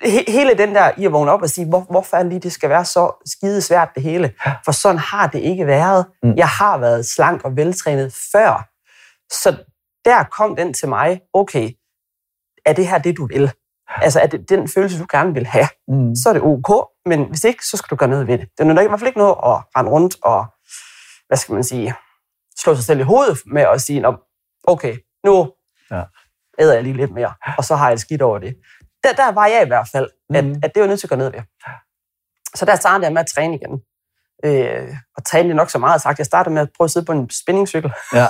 he- 0.05 0.31
hele 0.33 0.55
den 0.59 0.75
der 0.75 0.91
i 0.97 1.07
at 1.07 1.13
vågne 1.13 1.31
op 1.33 1.43
og 1.43 1.51
sige, 1.51 1.69
hvor, 1.69 1.81
hvorfor 1.81 2.17
er 2.17 2.23
det 2.23 2.33
lige, 2.33 2.41
det 2.41 2.53
skal 2.53 2.71
være 2.71 2.85
så 2.85 3.23
skide 3.27 3.63
svært 3.63 3.89
det 3.95 4.03
hele? 4.03 4.33
For 4.65 4.73
sådan 4.73 4.99
har 4.99 5.27
det 5.27 5.39
ikke 5.39 5.67
været. 5.67 6.07
Mm. 6.23 6.35
Jeg 6.37 6.49
har 6.49 6.79
været 6.79 7.07
slank 7.07 7.45
og 7.45 7.57
veltrænet 7.57 8.15
før. 8.33 8.69
Så 9.33 9.57
der 10.05 10.23
kom 10.25 10.57
den 10.57 10.75
til 10.75 10.89
mig, 10.89 11.21
okay, 11.35 11.71
er 12.67 12.73
det 12.73 12.87
her 12.87 12.99
det, 12.99 13.17
du 13.17 13.27
vil? 13.27 13.53
Altså, 13.97 14.21
er 14.21 14.27
det 14.27 14.49
den 14.49 14.69
følelse, 14.69 14.99
du 14.99 15.07
gerne 15.11 15.35
vil 15.35 15.47
have? 15.47 15.69
Mm. 15.89 16.15
Så 16.17 16.29
er 16.29 16.33
det 16.33 16.43
ok, 16.43 16.89
men 17.07 17.25
hvis 17.29 17.45
ikke, 17.45 17.67
så 17.67 17.77
skal 17.77 17.91
du 17.91 17.97
gøre 17.97 18.09
noget 18.09 18.27
ved 18.27 18.39
det. 18.39 18.49
Det 18.59 18.67
er 18.71 18.81
i 18.81 18.87
hvert 18.87 19.01
fald 19.01 19.09
ikke 19.09 19.19
noget 19.19 19.31
at 19.31 19.63
rende 19.77 19.91
rundt 19.91 20.17
og, 20.23 20.47
hvad 21.27 21.37
skal 21.39 21.53
man 21.55 21.65
sige, 21.65 21.95
slå 22.59 22.75
sig 22.75 22.85
selv 22.85 23.01
i 23.01 23.03
hovedet 23.03 23.39
med 23.47 23.63
at 23.63 23.81
sige, 23.81 24.01
"Nå, 24.01 24.17
okay, 24.65 24.97
nu 25.25 25.53
Ja. 25.91 26.03
æder 26.59 26.75
jeg 26.75 26.83
lige 26.83 26.97
lidt 26.97 27.13
mere, 27.13 27.35
og 27.59 27.65
så 27.65 27.77
har 27.77 27.89
jeg 27.89 27.99
skidt 27.99 28.23
over 28.23 28.39
det. 28.39 28.57
Der, 29.05 29.13
der 29.13 29.33
var 29.33 29.47
jeg 29.47 29.63
i 29.63 29.67
hvert 29.67 29.89
fald, 29.93 30.09
at, 30.35 30.45
Mhm. 30.45 30.61
at 30.63 30.75
det 30.75 30.81
var 30.83 30.89
nødt 30.89 31.01
til 31.01 31.07
at 31.07 31.09
gøre 31.11 31.19
noget 31.19 31.33
ved. 31.33 31.41
Så 32.55 32.65
der 32.65 32.77
startede 32.77 33.05
jeg 33.07 33.13
med 33.13 33.21
at 33.21 33.27
træne 33.35 33.55
igen. 33.57 33.83
Øh, 34.45 34.95
og 35.17 35.25
træne 35.27 35.55
nok 35.55 35.71
så 35.71 35.79
meget 35.79 36.03
sagt. 36.03 36.19
Jeg 36.19 36.27
startede 36.27 36.55
med 36.55 36.63
at 36.63 36.69
prøve 36.77 36.87
at 36.87 36.91
sidde 36.91 37.07
på 37.07 37.13
en 37.13 37.31
spinningcykel. 37.31 37.93
Ja. 38.15 38.27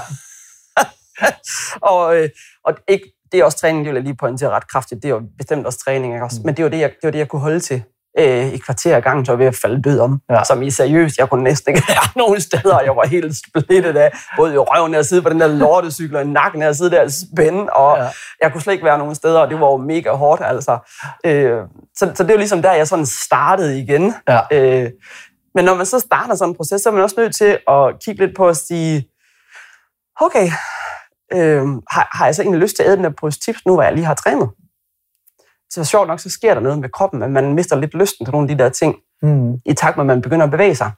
og, 1.92 2.16
øh, 2.16 2.28
og 2.64 2.76
ikke, 2.88 3.12
det 3.32 3.40
er 3.40 3.44
også 3.44 3.58
træning, 3.58 3.84
det 3.84 3.88
vil 3.90 3.96
jeg 3.98 4.04
lige 4.04 4.16
pointere 4.16 4.50
ret 4.50 4.68
kraftigt. 4.68 5.02
Det 5.02 5.08
er 5.08 5.12
jo 5.14 5.22
bestemt 5.38 5.66
også 5.66 5.78
træning, 5.78 6.14
ikke? 6.14 6.24
Mm. 6.32 6.44
Men 6.44 6.56
det 6.56 6.64
var 6.64 6.70
det, 6.70 6.78
jeg, 6.78 6.90
det 6.90 6.98
var 7.02 7.10
det, 7.10 7.18
jeg 7.18 7.28
kunne 7.28 7.42
holde 7.42 7.60
til 7.60 7.82
øh, 8.18 8.46
i 8.54 8.56
kvarter 8.58 8.96
af 8.96 9.02
gangen, 9.02 9.24
så 9.26 9.32
var 9.32 9.36
jeg 9.36 9.38
ved 9.38 9.46
at 9.46 9.54
falde 9.62 9.82
død 9.82 9.98
om. 10.00 10.20
Ja. 10.30 10.44
Som 10.44 10.62
i 10.62 10.70
seriøst, 10.70 11.18
jeg 11.18 11.28
kunne 11.28 11.44
næsten 11.44 11.74
ikke 11.74 11.88
være 11.88 12.08
nogen 12.26 12.40
steder, 12.40 12.74
og 12.74 12.84
jeg 12.84 12.96
var 12.96 13.06
helt 13.06 13.36
splittet 13.36 13.96
af, 13.96 14.12
både 14.36 14.54
i 14.54 14.58
røven 14.58 14.94
af 14.94 14.98
at 14.98 15.06
sidde 15.06 15.22
på 15.22 15.28
den 15.28 15.40
der 15.40 15.46
lortecykel, 15.46 16.16
og 16.16 16.22
i 16.22 16.26
nakken 16.26 16.62
af 16.62 16.68
at 16.68 16.76
sidde 16.76 16.90
der 16.90 17.02
og 17.04 17.10
spænde, 17.12 17.72
og 17.72 17.98
Ja. 17.98 18.08
jeg 18.42 18.52
kunne 18.52 18.60
slet 18.60 18.72
ikke 18.72 18.84
være 18.84 18.98
nogen 18.98 19.14
steder, 19.14 19.40
og 19.40 19.50
det 19.50 19.60
var 19.60 19.66
jo 19.66 19.76
mega 19.76 20.10
hårdt, 20.10 20.42
altså. 20.44 20.78
Øh, 21.26 21.58
så, 21.96 22.12
så 22.14 22.22
det 22.22 22.30
er 22.30 22.34
jo 22.34 22.38
ligesom 22.38 22.62
der, 22.62 22.72
jeg 22.72 22.88
sådan 22.88 23.06
startede 23.06 23.80
igen. 23.80 24.14
Ja. 24.28 24.40
Øh, 24.52 24.90
men 25.54 25.64
når 25.64 25.74
man 25.74 25.86
så 25.86 26.00
starter 26.00 26.34
sådan 26.34 26.50
en 26.50 26.56
proces, 26.56 26.80
så 26.82 26.88
er 26.88 26.92
man 26.92 27.02
også 27.02 27.16
nødt 27.18 27.36
til 27.36 27.58
at 27.68 27.94
kigge 28.04 28.26
lidt 28.26 28.36
på 28.36 28.48
at 28.48 28.56
sige, 28.56 29.04
okay, 30.20 30.46
øh, 31.34 31.62
har, 31.90 32.08
har 32.16 32.24
jeg 32.24 32.34
så 32.34 32.42
egentlig 32.42 32.60
lyst 32.62 32.76
til 32.76 32.82
at 32.82 32.86
æde 32.88 32.96
den 32.96 33.04
der 33.04 33.10
pose 33.20 33.40
tips, 33.40 33.66
nu 33.66 33.74
hvor 33.74 33.82
jeg 33.82 33.92
lige 33.92 34.04
har 34.04 34.14
trænet? 34.14 34.48
Så 35.70 35.84
sjovt 35.84 36.08
nok, 36.08 36.20
så 36.20 36.30
sker 36.30 36.54
der 36.54 36.60
noget 36.60 36.78
med 36.78 36.88
kroppen, 36.88 37.22
at 37.22 37.30
man 37.30 37.54
mister 37.54 37.76
lidt 37.76 37.94
lysten 37.94 38.26
til 38.26 38.32
nogle 38.32 38.50
af 38.50 38.56
de 38.56 38.64
der 38.64 38.70
ting, 38.70 38.96
Mm. 39.22 39.54
i 39.66 39.74
takt 39.74 39.96
med, 39.96 40.02
at 40.02 40.06
man 40.06 40.22
begynder 40.22 40.44
at 40.44 40.50
bevæge 40.50 40.74
sig. 40.74 40.90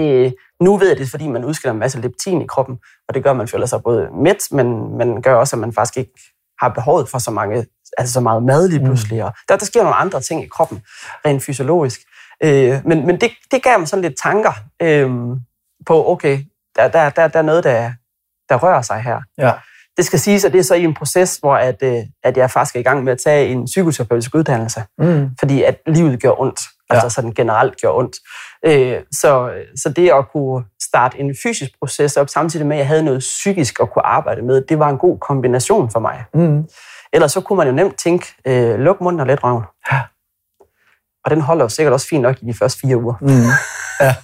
Øh, 0.00 0.32
nu 0.60 0.76
ved 0.76 0.88
jeg 0.88 0.98
det, 0.98 1.10
fordi 1.10 1.28
man 1.28 1.44
udskiller 1.44 1.72
en 1.72 1.78
masse 1.78 2.00
leptin 2.00 2.42
i 2.42 2.46
kroppen, 2.46 2.78
og 3.08 3.14
det 3.14 3.22
gør, 3.22 3.30
at 3.30 3.36
man 3.36 3.48
føler 3.48 3.66
sig 3.66 3.82
både 3.82 4.08
mæt, 4.22 4.36
men 4.50 4.96
man 4.98 5.22
gør 5.22 5.34
også, 5.34 5.56
at 5.56 5.60
man 5.60 5.72
faktisk 5.72 5.96
ikke 5.96 6.12
har 6.60 6.68
behovet 6.68 7.08
for 7.08 7.18
så, 7.18 7.30
mange, 7.30 7.66
altså 7.98 8.12
så 8.12 8.20
meget 8.20 8.42
mad 8.42 8.68
lige 8.68 8.80
pludselig. 8.84 9.24
Og 9.24 9.32
der, 9.48 9.56
der 9.56 9.64
sker 9.64 9.82
nogle 9.82 9.96
andre 9.96 10.20
ting 10.20 10.44
i 10.44 10.46
kroppen, 10.46 10.82
rent 11.26 11.42
fysiologisk. 11.42 12.00
Øh, 12.44 12.80
men 12.84 13.06
men 13.06 13.20
det, 13.20 13.30
det 13.50 13.62
gav 13.62 13.78
mig 13.78 13.88
sådan 13.88 14.02
lidt 14.02 14.18
tanker 14.22 14.52
øh, 14.82 15.10
på, 15.86 16.10
okay, 16.12 16.38
der, 16.76 16.88
der, 16.88 17.10
der, 17.10 17.28
der 17.28 17.38
er 17.38 17.42
noget, 17.42 17.64
der, 17.64 17.92
der 18.48 18.56
rører 18.56 18.82
sig 18.82 19.02
her. 19.02 19.20
Ja. 19.38 19.52
Det 20.00 20.06
skal 20.06 20.18
siges, 20.18 20.44
at 20.44 20.52
det 20.52 20.58
er 20.58 20.62
så 20.62 20.74
i 20.74 20.84
en 20.84 20.94
proces, 20.94 21.36
hvor 21.36 21.54
at, 21.56 21.76
øh, 21.82 21.96
at 22.24 22.36
jeg 22.36 22.50
faktisk 22.50 22.76
er 22.76 22.80
i 22.80 22.82
gang 22.82 23.04
med 23.04 23.12
at 23.12 23.18
tage 23.24 23.48
en 23.48 23.64
psykoterapeutisk 23.64 24.34
uddannelse 24.34 24.82
Mm. 24.98 25.30
fordi 25.38 25.62
at 25.62 25.76
livet 25.86 26.22
gør 26.22 26.40
ondt. 26.40 26.60
Altså 26.90 27.04
Ja. 27.04 27.08
sådan 27.08 27.32
generelt 27.32 27.80
gør 27.82 27.88
ondt. 27.90 28.16
Øh, 28.66 29.00
så, 29.20 29.52
så 29.82 29.88
det 29.88 30.10
at 30.10 30.32
kunne 30.32 30.64
starte 30.82 31.18
en 31.18 31.36
fysisk 31.42 31.70
proces 31.82 32.16
op, 32.16 32.28
samtidig 32.28 32.66
med, 32.66 32.76
at 32.76 32.78
jeg 32.78 32.86
havde 32.88 33.02
noget 33.02 33.18
psykisk 33.18 33.80
at 33.80 33.92
kunne 33.92 34.06
arbejde 34.06 34.42
med, 34.42 34.62
det 34.68 34.78
var 34.78 34.88
en 34.88 34.98
god 34.98 35.18
kombination 35.18 35.90
for 35.90 36.00
mig. 36.00 36.24
Mm. 36.34 36.68
Ellers 37.12 37.32
så 37.32 37.40
kunne 37.40 37.56
man 37.56 37.66
jo 37.66 37.72
nemt 37.72 37.98
tænke, 37.98 38.26
øh, 38.46 38.78
luk 38.78 39.00
munden 39.00 39.20
og 39.20 39.26
let 39.26 39.44
røven. 39.44 39.64
Ja. 39.92 40.00
Og 41.24 41.30
den 41.30 41.40
holder 41.40 41.64
jo 41.64 41.68
sikkert 41.68 41.92
også 41.92 42.08
fint 42.08 42.22
nok 42.22 42.36
i 42.42 42.44
de 42.46 42.54
første 42.54 42.80
fire 42.80 42.96
uger. 42.96 43.14
Mm. 43.20 43.28
Ja. 44.06 44.14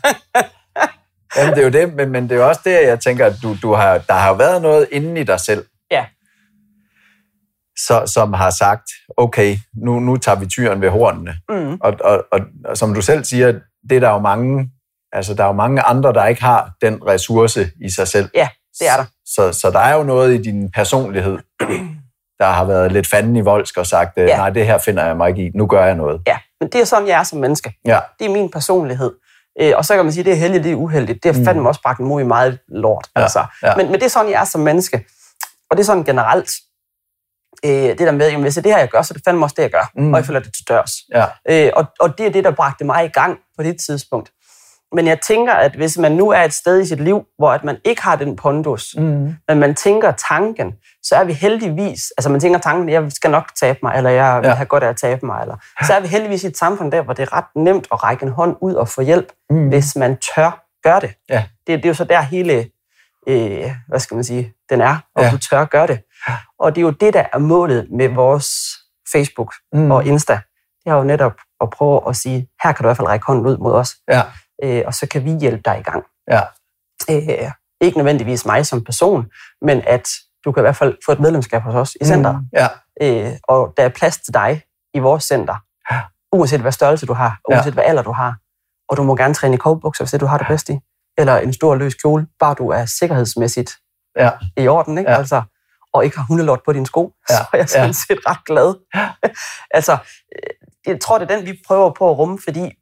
Jamen, 1.37 1.55
det 1.55 1.61
er 1.61 1.65
jo 1.65 1.71
det, 1.87 1.95
men, 1.95 2.11
men 2.11 2.23
det 2.23 2.33
er 2.33 2.37
jo 2.37 2.49
også 2.49 2.61
det, 2.65 2.73
jeg 2.83 3.01
tænker, 3.01 3.27
at 3.27 3.35
du, 3.43 3.57
du 3.63 3.73
har, 3.75 3.99
der 3.99 4.15
har 4.15 4.35
været 4.35 4.63
noget 4.63 4.89
inde 4.93 5.21
i 5.21 5.25
dig 5.25 5.41
selv, 5.41 5.65
Ja. 5.91 6.05
så, 7.87 8.03
som 8.07 8.33
har 8.33 8.51
sagt, 8.51 8.83
okay, 9.17 9.57
nu, 9.85 10.01
nu 10.01 10.17
tager 10.17 10.39
vi 10.39 10.47
tyren 10.47 10.81
ved 10.81 10.91
hornene. 10.91 11.35
Mm. 11.49 11.79
Og, 11.81 11.95
og, 12.05 12.25
og, 12.33 12.41
og 12.65 12.77
som 12.77 12.95
du 12.95 13.03
selv 13.03 13.25
siger, 13.25 13.53
det 13.91 13.97
er 13.97 14.01
der 14.01 14.11
jo 14.11 14.19
mange, 14.19 14.71
altså 15.13 15.35
der 15.35 15.43
er 15.43 15.47
jo 15.47 15.53
mange 15.53 15.83
andre, 15.83 16.13
der 16.13 16.27
ikke 16.27 16.43
har 16.43 16.71
den 16.83 17.07
ressource 17.07 17.71
i 17.85 17.91
sig 17.91 18.09
selv. 18.09 18.29
Ja, 18.35 18.49
det 18.81 18.89
er 18.89 18.97
der. 18.97 19.05
Så, 19.27 19.53
så 19.61 19.71
der 19.71 19.79
er 19.79 19.95
jo 19.97 20.03
noget 20.03 20.35
i 20.35 20.43
din 20.43 20.71
personlighed, 20.71 21.39
der 22.41 22.47
har 22.47 22.65
været 22.65 22.93
lidt 22.93 23.07
fanden 23.07 23.37
i 23.37 23.41
voldsk 23.41 23.77
og 23.79 23.87
sagt, 23.87 24.17
ja. 24.17 24.23
Ja. 24.23 24.37
nej, 24.37 24.51
det 24.51 24.67
her 24.67 24.79
finder 24.79 25.05
jeg 25.07 25.17
mig 25.17 25.29
ikke 25.29 25.47
i, 25.47 25.51
nu 25.55 25.67
gør 25.67 25.85
jeg 25.85 25.95
noget. 25.95 26.23
Ja, 26.27 26.39
men 26.61 26.69
det 26.69 26.81
er 26.81 26.85
sådan, 26.85 27.09
jeg 27.09 27.19
er 27.21 27.23
som 27.23 27.39
menneske. 27.39 27.75
Ja, 27.85 27.99
Det 28.19 28.25
er 28.27 28.31
min 28.31 28.51
personlighed. 28.51 29.13
Øh, 29.61 29.73
og 29.77 29.85
så 29.85 29.95
kan 29.95 30.05
man 30.05 30.13
sige, 30.13 30.25
det 30.25 30.33
er 30.33 30.37
heldigt, 30.37 30.65
det 30.65 30.73
er 30.73 30.77
uheldigt. 30.77 31.23
Det 31.23 31.33
har 31.35 31.39
Mm. 31.41 31.45
fandme 31.45 31.69
også 31.69 31.83
bragt 31.83 32.01
mod 32.01 32.21
i 32.21 32.25
meget 32.25 32.59
lort. 32.69 33.09
Ja, 33.17 33.23
Altså. 33.23 33.45
ja. 33.63 33.77
Men, 33.77 33.87
men 33.87 33.95
det 33.95 34.03
er 34.03 34.09
sådan, 34.09 34.31
jeg 34.31 34.41
er 34.41 34.45
som 34.45 34.61
menneske. 34.61 35.05
Og 35.71 35.77
det 35.77 35.83
er 35.83 35.87
sådan 35.87 36.05
generelt. 36.05 36.51
Øh, 37.65 37.71
det 37.71 37.99
der 37.99 38.11
med, 38.11 38.29
jamen, 38.31 38.43
hvis 38.43 38.55
det 38.55 38.59
er 38.61 38.63
det 38.63 38.73
her, 38.73 38.79
jeg 38.79 38.89
gør, 38.89 39.03
så 39.03 39.13
er 39.13 39.15
det 39.15 39.23
fandme 39.25 39.45
også 39.47 39.55
det, 39.57 39.63
jeg 39.63 39.71
gør. 39.71 39.91
Mm. 39.97 40.13
Og 40.13 40.19
jeg 40.19 40.27
føler 40.27 40.41
det 40.41 40.55
til 40.55 40.65
dørs. 40.69 40.93
ja, 41.15 41.27
Øh, 41.51 41.73
og, 41.77 41.85
og 42.01 42.19
det 42.19 42.27
er 42.27 42.31
det, 42.31 42.45
der 42.45 42.51
bragte 42.51 42.85
mig 42.85 43.05
i 43.05 43.09
gang 43.09 43.39
på 43.57 43.63
det 43.63 43.77
tidspunkt. 43.87 44.31
Men 44.95 45.07
jeg 45.07 45.21
tænker, 45.21 45.53
at 45.53 45.75
hvis 45.77 45.99
man 45.99 46.13
nu 46.13 46.29
er 46.31 46.41
et 46.43 46.53
sted 46.53 46.81
i 46.81 46.87
sit 46.87 47.01
liv, 47.01 47.25
hvor 47.39 47.51
at 47.53 47.65
man 47.65 47.77
ikke 47.85 48.03
har 48.03 48.17
den 48.17 48.37
pondus, 48.37 48.95
mm. 48.99 49.35
men 49.49 49.59
man 49.59 49.75
tænker 49.75 50.11
tanken, 50.11 50.73
så 51.03 51.17
er 51.17 51.25
vi 51.25 51.33
heldigvis, 51.33 52.13
altså 52.19 52.31
man 52.31 52.41
tænker 52.41 52.59
tanken, 52.61 52.89
jeg 52.89 53.13
skal 53.13 53.31
nok 53.31 53.45
tabe 53.61 53.79
mig, 53.83 53.93
eller 53.97 54.11
jeg 54.11 54.41
vil 54.43 54.49
Ja. 54.49 54.55
have 54.55 54.67
godt 54.67 54.83
af 54.83 54.89
at 54.89 54.97
tabe 54.97 55.27
mig, 55.27 55.41
eller 55.43 55.57
så 55.87 55.95
er 55.95 56.01
vi 56.01 56.07
heldigvis 56.07 56.45
i 56.45 56.47
et 56.47 56.57
samfund 56.57 56.93
der, 56.93 57.03
hvor 57.03 57.13
det 57.13 57.23
er 57.23 57.33
ret 57.33 57.45
nemt 57.57 57.87
at 57.93 58.05
række 58.05 58.23
en 58.27 58.33
hånd 58.33 58.57
ud 58.61 58.75
og 58.75 58.89
få 58.89 59.01
hjælp, 59.01 59.33
Mm. 59.51 59.69
hvis 59.69 59.97
man 59.97 60.17
tør 60.35 60.63
gøre 60.83 61.01
det. 61.01 61.15
Ja. 61.29 61.45
Det, 61.67 61.79
det 61.79 61.85
er 61.85 61.89
jo 61.89 61.95
så 61.95 62.05
der 62.05 62.21
hele, 62.21 62.67
øh, 63.29 63.71
hvad 63.89 64.01
skal 64.01 64.15
man 64.15 64.25
sige, 64.25 64.53
den 64.71 64.81
er, 64.81 64.97
og 65.17 65.23
Ja. 65.23 65.31
du 65.31 65.39
tør 65.39 65.65
gøre 65.65 65.87
det. 65.87 66.01
Og 66.59 66.75
det 66.75 66.81
er 66.81 66.83
jo 66.83 66.91
det, 66.91 67.15
der 67.15 67.25
er 67.33 67.39
målet 67.39 67.87
med 67.91 68.09
vores 68.09 68.49
Facebook 69.13 69.55
Mm. 69.73 69.91
og 69.91 70.05
Insta. 70.07 70.33
Det 70.85 70.91
er 70.93 70.95
jo 70.97 71.03
netop 71.05 71.33
at 71.61 71.71
prøve 71.71 72.01
at 72.09 72.17
sige, 72.17 72.49
her 72.65 72.73
kan 72.73 72.83
du 72.83 72.87
i 72.87 72.89
hvert 72.89 72.97
fald 72.97 73.09
række 73.09 73.27
hånden 73.27 73.47
ud 73.47 73.57
mod 73.59 73.73
os, 73.73 73.95
ja, 74.11 74.23
øh, 74.65 74.83
og 74.87 74.95
så 74.95 75.07
kan 75.09 75.25
vi 75.25 75.31
hjælpe 75.41 75.63
dig 75.65 75.79
i 75.79 75.83
gang. 75.83 76.05
ja, 76.31 76.41
Øh, 77.11 77.51
ikke 77.81 77.99
nødvendigvis 77.99 78.47
mig 78.47 78.67
som 78.67 78.85
person, 78.85 79.27
men 79.63 79.83
at 79.87 80.09
du 80.45 80.53
kan 80.53 80.61
i 80.61 80.63
hvert 80.65 80.77
fald 80.77 80.97
få 81.07 81.13
et 81.13 81.21
medlemskab 81.21 81.63
hos 81.63 81.75
os 81.75 81.97
i 82.01 82.05
centret. 82.05 82.35
Mm. 82.37 82.49
Ja, 82.53 82.69
Øh, 83.03 83.33
og 83.49 83.73
der 83.77 83.83
er 83.83 83.89
plads 83.89 84.17
til 84.17 84.35
dig 84.35 84.63
i 84.95 84.99
vores 84.99 85.25
center, 85.25 85.55
Ja. 85.91 86.01
uanset 86.33 86.61
hvad 86.61 86.73
størrelse 86.73 87.07
du 87.07 87.13
har, 87.13 87.39
Ja. 87.51 87.55
uanset 87.55 87.73
hvad 87.75 87.85
alder 87.85 88.03
du 88.03 88.13
har. 88.13 88.37
Og 88.89 88.97
du 88.97 89.03
må 89.03 89.17
gerne 89.17 89.35
træne 89.35 89.55
i 89.55 89.57
kovbukser, 89.57 90.05
hvis 90.05 90.11
det 90.11 90.21
du 90.21 90.27
har 90.27 90.39
det 90.39 90.47
bedst 90.47 90.69
i. 90.69 90.79
Eller 91.19 91.37
en 91.39 91.53
stor 91.53 91.75
løs 91.75 91.95
kjole, 91.95 92.27
bare 92.41 92.55
du 92.55 92.69
er 92.69 92.85
sikkerhedsmæssigt 92.87 93.77
ja, 94.19 94.31
i 94.57 94.69
orden, 94.69 94.99
ikke? 94.99 95.11
Ja. 95.11 95.17
Altså, 95.17 95.43
og 95.93 96.05
ikke 96.05 96.17
har 96.17 96.25
hundelort 96.29 96.61
på 96.65 96.73
dine 96.73 96.87
sko, 96.87 97.13
Ja. 97.31 97.35
så 97.37 97.43
er 97.53 97.59
jeg 97.59 97.69
sådan 97.69 97.95
set 97.95 98.19
ret 98.29 98.45
glad. 98.47 98.75
altså, 99.79 99.93
øh, 99.93 100.69
jeg 100.93 101.01
tror, 101.01 101.19
det 101.19 101.31
er 101.31 101.37
den, 101.37 101.47
vi 101.47 101.61
prøver 101.67 101.91
på 101.91 102.11
at 102.11 102.19
rumme, 102.19 102.39
fordi 102.45 102.73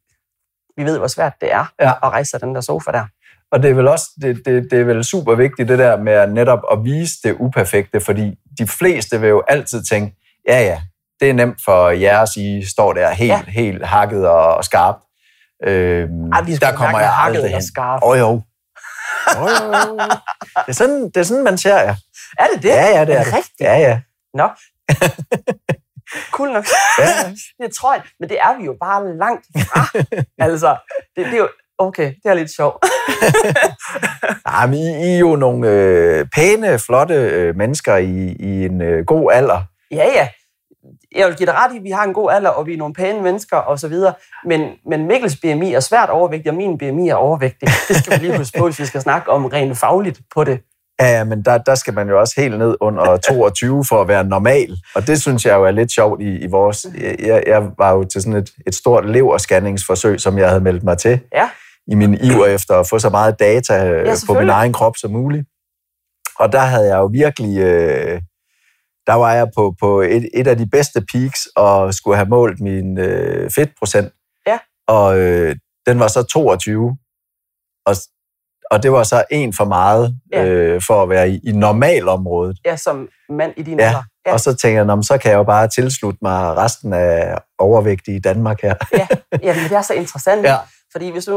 vi 0.77 0.85
ved, 0.85 0.99
hvor 0.99 1.07
svært 1.07 1.33
det 1.41 1.53
er 1.53 1.73
Ja. 1.81 1.91
at 1.91 2.09
rejse 2.13 2.31
sig 2.31 2.41
den 2.41 2.55
der 2.55 2.61
sofa 2.61 2.91
der. 2.93 3.05
Og 3.53 3.63
det 3.63 3.71
er 3.71 3.75
vel 3.75 3.89
også 3.89 4.05
det, 4.23 4.43
det, 4.45 4.69
det 4.71 4.81
er 4.81 4.85
vel 4.85 5.05
super 5.05 5.35
vigtigt, 5.35 5.69
det 5.69 5.79
der 5.79 5.97
med 5.97 6.13
at 6.13 6.33
netop 6.33 6.59
at 6.73 6.79
vise 6.85 7.13
det 7.25 7.37
uperfekte, 7.39 8.01
fordi 8.01 8.35
de 8.59 8.67
fleste 8.67 9.21
vil 9.21 9.29
jo 9.29 9.43
altid 9.49 9.85
tænke, 9.85 10.17
ja 10.49 10.61
ja, 10.63 10.81
det 11.21 11.31
er 11.31 11.35
nemt 11.35 11.59
for 11.65 11.89
jer 11.91 12.19
at 12.19 12.29
sige, 12.29 12.69
står 12.69 12.93
der 12.93 13.11
helt, 13.11 13.29
ja. 13.31 13.43
Ja. 13.47 13.51
helt 13.53 13.87
hakket 13.87 14.29
og, 14.29 14.55
og 14.55 14.65
skarpt. 14.65 14.99
Øhm, 15.67 16.33
Ej, 16.33 16.43
skal 16.45 16.61
der 16.61 16.77
kommer 16.77 16.99
jeg 17.01 17.11
hakket 17.13 17.37
aldrig 17.37 17.51
hen. 17.55 17.63
Åh 17.79 17.99
oh, 18.03 18.19
jo. 18.19 18.29
Oh, 18.29 19.49
jo. 19.49 19.99
Det 20.57 20.69
er, 20.69 20.73
sådan, 20.73 21.05
det 21.05 21.17
er 21.17 21.23
sådan, 21.23 21.45
man 21.45 21.59
ser 21.59 21.79
jer. 21.81 21.95
Er 22.39 22.47
det 22.55 22.63
det? 22.63 22.69
Ja, 22.69 22.99
ja, 22.99 23.05
det 23.05 23.15
er 23.19 23.25
det. 23.25 23.33
rigtigt? 23.35 23.61
Ja, 23.61 23.79
ja. 23.79 24.01
Nå. 24.35 24.49
cool 26.31 26.53
nok. 26.53 26.65
Ja. 26.99 27.05
det 27.65 27.75
tror 27.75 27.93
jeg, 27.95 28.03
men 28.21 28.29
det 28.29 28.39
er 28.41 28.59
vi 28.59 28.65
jo 28.65 28.77
bare 28.81 29.17
langt 29.17 29.47
fra. 29.57 29.99
altså, 30.47 30.77
det, 31.17 31.27
det 31.27 31.35
er 31.35 31.39
jo, 31.39 31.49
okay, 31.79 32.15
det 32.23 32.31
er 32.31 32.35
lidt 32.35 32.57
sjovt. 32.57 32.85
Ej, 34.47 34.67
men 34.67 34.75
I, 34.75 35.07
I 35.07 35.15
er 35.15 35.19
jo 35.19 35.37
nogle 35.37 35.69
øh, 35.69 36.27
pæne, 36.35 36.79
flotte 36.79 37.15
øh, 37.15 37.57
mennesker 37.57 37.97
i, 37.97 38.37
i 38.41 38.65
en 38.65 38.83
øh, 38.83 39.05
god 39.05 39.33
alder. 39.33 39.63
ja, 39.91 40.07
ja. 40.15 40.29
Jeg 41.17 41.29
vil 41.29 41.37
give 41.37 41.47
dig 41.47 41.55
ret 41.55 41.75
i, 41.75 41.77
at 41.77 41.85
vi 41.85 41.91
har 41.91 42.05
en 42.05 42.15
god 42.15 42.31
alder, 42.33 42.51
og 42.51 42.67
vi 42.67 42.73
er 42.73 42.77
nogle 42.77 42.95
pæne 42.95 43.23
mennesker 43.23 43.57
og 43.57 43.79
så 43.79 43.89
videre. 43.89 44.15
Men, 44.45 44.71
men 44.87 45.07
Mikkels 45.07 45.37
BMI 45.37 45.73
er 45.73 45.81
svært 45.81 46.11
overvægtig, 46.11 46.51
og 46.51 46.57
min 46.57 46.79
BMI 46.79 47.09
er 47.09 47.15
overvægtig. 47.15 47.69
Det 47.89 47.97
skal 47.97 48.21
vi 48.21 48.27
lige 48.27 48.39
huske 48.39 48.59
på, 48.59 48.65
hvis 48.65 48.79
vi 48.79 48.87
skal 48.87 49.01
snakke 49.01 49.31
om 49.31 49.45
rent 49.45 49.79
fagligt 49.79 50.21
på 50.35 50.45
det. 50.45 50.61
Ja, 51.01 51.07
ja, 51.07 51.25
men 51.25 51.43
der, 51.43 51.59
der 51.59 51.75
skal 51.75 51.95
man 51.95 52.09
jo 52.09 52.21
også 52.21 52.35
helt 52.37 52.59
ned 52.59 52.77
under 52.81 53.17
22 53.29 53.85
for 53.89 54.01
at 54.01 54.09
være 54.09 54.25
normal. 54.25 54.77
Og 54.95 55.07
det 55.07 55.23
synes 55.23 55.45
jeg 55.45 55.55
jo 55.55 55.65
er 55.65 55.71
lidt 55.71 55.93
sjovt 55.93 56.23
i, 56.23 56.39
i 56.39 56.47
vores... 56.47 56.87
Jeg, 57.19 57.43
jeg 57.47 57.71
var 57.79 57.93
jo 57.93 58.05
til 58.05 58.23
sådan 58.23 58.39
et, 58.39 58.51
et 58.67 58.75
stort 58.75 59.11
leverscanningsforsøg, 59.11 60.21
som 60.21 60.39
jeg 60.39 60.49
havde 60.49 60.61
meldt 60.61 60.83
mig 60.85 60.99
til 60.99 61.21
Ja, 61.33 61.49
i 61.87 61.95
min 61.95 62.15
iver 62.15 62.47
efter 62.47 62.75
at 62.75 62.89
få 62.89 62.99
så 62.99 63.11
meget 63.11 63.39
data 63.39 63.91
øh, 63.91 64.17
på 64.27 64.35
min 64.35 64.49
egen 64.49 64.73
krop 64.73 64.97
som 64.97 65.11
muligt. 65.11 65.47
Og 66.39 66.53
der 66.53 66.61
havde 66.61 66.87
jeg 66.87 66.97
jo 66.97 67.07
virkelig... 67.07 67.59
Øh, 67.59 68.21
der 69.07 69.15
var 69.15 69.33
jeg 69.33 69.49
på, 69.57 69.75
på 69.81 70.01
et, 70.01 70.29
et 70.35 70.47
af 70.47 70.59
de 70.59 70.67
bedste 70.67 71.05
peaks 71.13 71.47
og 71.57 71.95
skulle 71.95 72.17
have 72.17 72.29
målt 72.29 72.61
min 72.61 72.99
øh, 72.99 73.51
fedtprocent. 73.51 74.13
Ja. 74.47 74.59
Og 74.89 75.19
øh, 75.19 75.57
den 75.87 75.99
var 75.99 76.09
så 76.09 76.23
22. 76.23 76.97
Og, 77.87 77.95
og 78.75 78.83
det 78.83 78.93
var 78.93 79.03
så 79.03 79.25
en 79.31 79.53
for 79.57 79.65
meget 79.65 80.15
Ja. 80.33 80.45
øh, 80.45 80.83
for 80.87 81.03
at 81.03 81.09
være 81.09 81.31
i, 81.31 81.41
i 81.45 81.53
normalområdet. 81.53 82.59
ja 82.67 82.77
som 82.77 83.09
mand 83.29 83.53
i 83.57 83.63
din 83.63 83.79
Ja, 83.79 83.87
alder. 83.87 84.03
Ja. 84.27 84.33
Og 84.33 84.41
så 84.41 84.55
tænker 84.57 84.79
jeg, 84.79 84.85
"Nå, 84.87 84.95
men 84.95 85.03
så 85.03 85.19
kan 85.19 85.31
jeg 85.31 85.37
jo 85.39 85.43
bare 85.43 85.69
tilslutte 85.69 86.19
mig 86.23 86.57
resten 86.57 86.93
af 86.93 87.39
overvægtige 87.59 88.21
Danmark 88.21 88.63
her. 88.63 88.75
ja. 88.93 89.07
Jamen, 89.43 89.63
det 89.65 89.73
er 89.73 89.83
så 89.83 89.95
interessant. 89.95 90.43
Ja. 90.45 90.57
Fordi 90.93 91.11
hvis 91.11 91.25
det, 91.25 91.35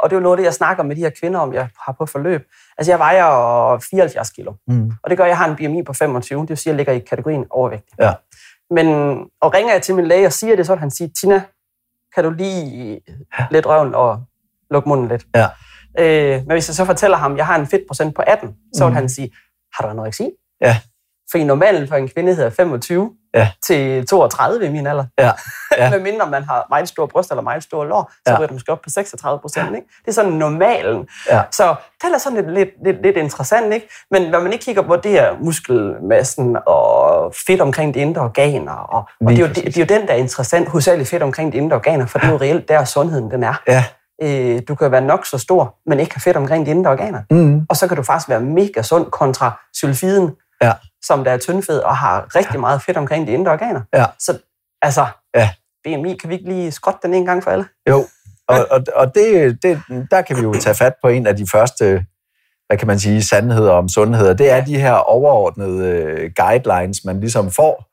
og 0.00 0.10
det 0.10 0.16
er 0.16 0.16
jo 0.16 0.20
noget 0.20 0.32
af 0.32 0.36
det, 0.36 0.44
jeg 0.44 0.54
snakker 0.54 0.82
med 0.82 0.96
de 0.96 1.00
her 1.00 1.10
kvinder 1.20 1.40
om, 1.40 1.54
jeg 1.54 1.68
har 1.86 1.92
på 1.98 2.06
forløb. 2.06 2.42
Altså, 2.78 2.92
jeg 2.92 2.98
vejer 2.98 3.78
74 3.90 4.30
kilo, 4.30 4.52
Mm. 4.68 4.90
og 5.04 5.10
det 5.10 5.16
gør, 5.18 5.24
at 5.24 5.28
jeg 5.30 5.38
har 5.38 5.48
en 5.48 5.56
BMI 5.56 5.82
på 5.82 5.92
25. 5.92 6.40
Det 6.40 6.48
vil 6.48 6.56
sige, 6.56 6.70
at 6.70 6.72
jeg 6.72 6.76
ligger 6.76 6.92
i 6.92 6.98
kategorien 6.98 7.44
overvægtig. 7.50 7.88
Ja. 8.00 8.12
Men, 8.70 8.86
og 9.40 9.54
ringer 9.54 9.72
jeg 9.72 9.82
til 9.82 9.94
min 9.94 10.06
læge 10.06 10.26
og 10.26 10.32
siger 10.32 10.56
det, 10.56 10.66
så 10.66 10.72
vil 10.74 10.80
han 10.80 10.90
sige, 10.90 11.10
Tina, 11.20 11.42
kan 12.14 12.24
du 12.24 12.30
lige 12.30 13.00
lidt 13.50 13.66
røven 13.66 13.94
og 13.94 14.22
lukke 14.70 14.88
munden 14.88 15.08
lidt? 15.08 15.24
Ja. 15.34 15.46
Øh, 15.98 16.30
men 16.30 16.50
hvis 16.52 16.68
jeg 16.68 16.74
så 16.74 16.84
fortæller 16.84 17.16
ham, 17.16 17.32
at 17.32 17.38
jeg 17.38 17.46
har 17.46 17.56
en 17.58 17.66
fedtprocent 17.66 18.14
på 18.16 18.22
18, 18.26 18.54
så 18.76 18.84
vil 18.84 18.90
Mm. 18.90 18.94
han 18.96 19.08
sige, 19.08 19.30
har 19.74 19.84
du 19.84 19.90
anoreksi? 19.90 20.30
Ja. 20.62 20.76
Fordi 21.30 21.44
normalen 21.44 21.88
for 21.88 21.96
en 21.96 22.08
kvinde 22.08 22.34
hedder 22.34 22.50
25 22.50 23.10
Ja. 23.34 23.48
til 23.66 24.06
32 24.06 24.66
i 24.66 24.68
min 24.70 24.86
alder. 24.86 25.04
Ja. 25.18 25.30
Ja. 25.78 25.90
Med 25.94 26.00
mindre 26.00 26.30
man 26.30 26.42
har 26.42 26.66
meget 26.70 26.88
store 26.88 27.08
bryst 27.08 27.30
eller 27.30 27.42
meget 27.42 27.62
store 27.62 27.88
lår, 27.88 28.12
så 28.26 28.32
Ja. 28.32 28.38
ryger 28.38 28.46
det 28.46 28.52
måske 28.54 28.72
op 28.72 28.80
på 28.80 28.90
36 28.90 29.38
procent. 29.40 29.68
Ikke? 29.76 29.86
Det 30.00 30.08
er 30.08 30.12
sådan 30.12 30.32
normalen. 30.32 31.08
Ja. 31.30 31.42
Så 31.50 31.74
det 32.02 32.14
er 32.14 32.18
sådan 32.18 32.36
lidt, 32.44 32.54
lidt, 32.54 32.68
lidt, 32.84 33.02
lidt 33.02 33.16
interessant. 33.16 33.72
Ikke? 33.74 33.88
Men 34.10 34.30
når 34.30 34.40
man 34.40 34.52
ikke 34.52 34.64
kigger 34.64 34.82
på 34.82 34.96
det 34.96 35.10
her 35.10 35.36
muskelmassen 35.40 36.56
og 36.66 37.34
fedt 37.46 37.60
omkring 37.60 37.94
de 37.94 37.98
indre 38.00 38.22
organer, 38.22 38.72
og, 38.72 39.08
og 39.20 39.30
det, 39.32 39.38
er 39.38 39.42
jo, 39.42 39.46
det, 39.48 39.56
det 39.56 39.76
er 39.76 39.80
jo 39.94 39.98
den, 40.00 40.06
der 40.08 40.12
er 40.14 40.18
interessant, 40.18 40.68
hovedsageligt 40.68 41.08
fedt 41.10 41.22
omkring 41.22 41.52
de 41.52 41.56
indre 41.58 41.76
organer, 41.76 42.06
for 42.06 42.18
det 42.18 42.26
er 42.28 42.30
jo 42.32 42.36
reelt 42.38 42.68
der, 42.68 42.84
sundheden 42.84 43.30
den 43.30 43.42
er. 43.44 43.62
Ja. 43.68 43.84
Øh, 44.22 44.62
du 44.68 44.74
kan 44.74 44.90
være 44.92 45.00
nok 45.00 45.26
så 45.26 45.38
stor, 45.38 45.74
men 45.86 46.00
ikke 46.00 46.14
have 46.14 46.20
fedt 46.20 46.36
omkring 46.36 46.66
de 46.66 46.70
indre 46.70 46.90
organer. 46.90 47.22
Mm. 47.30 47.66
Og 47.68 47.76
så 47.76 47.88
kan 47.88 47.96
du 47.96 48.02
faktisk 48.02 48.28
være 48.28 48.40
mega 48.40 48.82
sund 48.82 49.10
kontra 49.10 49.60
sylfiden, 49.74 50.30
Ja. 50.62 50.72
som 51.02 51.24
der 51.24 51.30
er 51.30 51.38
tyndfed 51.38 51.78
og 51.78 51.96
har 51.96 52.36
rigtig 52.36 52.60
meget 52.60 52.82
fedt 52.82 52.96
omkring 52.96 53.26
de 53.26 53.32
indre 53.32 53.52
organer. 53.52 53.80
Ja. 53.94 54.04
Så 54.18 54.38
altså, 54.82 55.06
Ja. 55.34 55.50
BMI, 55.84 56.16
kan 56.16 56.28
vi 56.30 56.34
ikke 56.34 56.48
lige 56.48 56.72
skrotte 56.72 56.98
den 57.02 57.14
en 57.14 57.26
gang 57.26 57.42
for 57.42 57.50
alle? 57.50 57.64
Jo, 57.88 58.04
og, 58.48 58.66
og, 58.70 58.80
og 58.94 59.14
det, 59.14 59.58
det, 59.62 59.82
der 60.10 60.22
kan 60.22 60.36
vi 60.36 60.42
jo 60.42 60.54
tage 60.60 60.74
fat 60.74 60.92
på 61.02 61.08
en 61.08 61.26
af 61.26 61.36
de 61.36 61.46
første, 61.52 62.04
hvad 62.66 62.78
kan 62.78 62.86
man 62.86 62.98
sige, 62.98 63.22
sandheder 63.22 63.72
om 63.72 63.88
sundhed. 63.88 64.34
Det 64.34 64.50
er 64.50 64.64
de 64.64 64.80
her 64.80 64.92
overordnede 64.92 65.88
øh, 65.88 66.30
guidelines, 66.36 67.04
man 67.04 67.20
ligesom 67.20 67.50
får, 67.50 67.84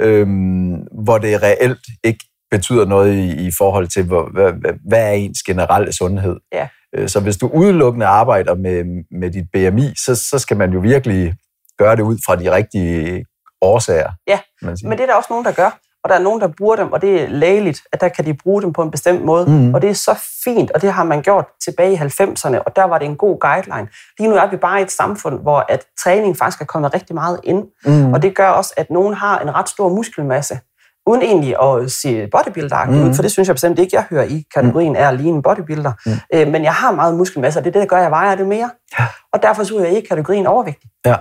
øhm, 0.00 0.72
hvor 1.04 1.18
det 1.18 1.42
reelt 1.42 1.80
ikke 2.04 2.24
betyder 2.52 2.84
noget 2.84 3.12
i, 3.14 3.46
i 3.46 3.50
forhold 3.58 3.86
til, 3.88 4.04
hvor, 4.04 4.28
hvad, 4.34 4.52
hvad- 4.88 5.00
er 5.08 5.12
ens 5.12 5.42
generelle 5.42 5.92
sundhed. 5.92 6.36
Ja. 6.52 6.68
Øh, 6.96 7.08
Så 7.08 7.20
hvis 7.20 7.36
du 7.36 7.46
udelukkende 7.54 8.06
arbejder 8.06 8.54
med, 8.54 8.84
med 9.20 9.30
dit 9.30 9.44
BMI, 9.52 9.92
så, 10.04 10.14
så 10.14 10.38
skal 10.38 10.56
man 10.56 10.72
jo 10.72 10.80
virkelig 10.80 11.34
gøre 11.78 11.96
det 11.96 12.02
ud 12.02 12.18
fra 12.26 12.36
de 12.36 12.54
rigtige 12.54 13.24
årsager. 13.62 14.10
Ja, 14.28 14.38
man. 14.62 14.76
Men 14.84 14.92
det 14.92 15.00
er 15.00 15.06
der 15.06 15.14
også 15.14 15.26
nogen, 15.30 15.44
der 15.44 15.52
gør. 15.52 15.78
Og 16.04 16.08
der 16.10 16.14
er 16.16 16.22
nogen, 16.22 16.40
der 16.40 16.48
bruger 16.58 16.76
dem, 16.76 16.92
og 16.92 17.02
det 17.02 17.22
er 17.22 17.28
lægeligt, 17.28 17.80
at 17.92 18.00
der 18.00 18.08
kan 18.08 18.24
de 18.26 18.34
bruge 18.34 18.62
dem 18.62 18.72
på 18.72 18.82
en 18.82 18.90
bestemt 18.90 19.24
måde. 19.24 19.46
Mhm. 19.46 19.74
Og 19.74 19.82
det 19.82 19.90
er 19.90 19.94
så 19.94 20.14
fint, 20.44 20.70
og 20.70 20.82
det 20.82 20.92
har 20.92 21.04
man 21.04 21.22
gjort 21.22 21.44
tilbage 21.64 21.92
i 21.92 21.96
90'erne, 21.96 22.58
og 22.66 22.76
der 22.76 22.84
var 22.84 22.98
det 22.98 23.04
en 23.06 23.16
god 23.16 23.38
guideline. 23.40 23.88
Lige 24.18 24.30
nu 24.30 24.36
er 24.36 24.50
vi 24.50 24.56
bare 24.56 24.80
i 24.80 24.82
et 24.82 24.90
samfund, 24.92 25.40
hvor 25.42 25.64
at 25.68 25.84
træning 26.04 26.36
faktisk 26.36 26.60
er 26.60 26.64
kommet 26.64 26.94
rigtig 26.94 27.14
meget 27.14 27.40
ind. 27.44 27.64
Mm. 27.86 28.12
Og 28.12 28.22
det 28.22 28.34
gør 28.36 28.48
også, 28.48 28.74
at 28.76 28.90
nogen 28.90 29.14
har 29.14 29.38
en 29.38 29.54
ret 29.54 29.68
stor 29.68 29.88
muskelmasse, 29.88 30.60
uden 31.06 31.22
egentlig 31.22 31.56
at 31.62 31.90
se 31.90 32.26
bodybuilder 32.26 32.88
ud, 32.90 33.14
for 33.14 33.22
det 33.22 33.32
synes 33.32 33.48
jeg 33.48 33.54
bestemt 33.54 33.78
ikke, 33.78 33.96
jeg 33.96 34.04
hører 34.10 34.24
i 34.24 34.44
kategorien 34.54 34.96
er 34.96 35.10
lige 35.10 35.28
en 35.28 35.42
bodybuilder. 35.42 35.92
Mhm. 36.06 36.16
Øh, 36.34 36.48
men 36.48 36.64
jeg 36.64 36.74
har 36.74 36.92
meget 36.92 37.14
muskelmasse, 37.14 37.60
og 37.60 37.64
det 37.64 37.70
er 37.70 37.72
det, 37.72 37.80
der 37.80 37.86
gør, 37.86 37.96
at 37.96 38.02
jeg 38.02 38.10
vejer 38.10 38.34
det 38.34 38.46
mere. 38.46 38.70
Ja. 38.98 39.06
Og 39.32 39.42
derfor 39.42 39.64
så 39.64 39.76
er 39.78 39.84
jeg 39.84 39.96
i 39.96 40.00
kategorien 40.00 40.46
overvægtig. 40.46 40.90
Ja. 41.06 41.16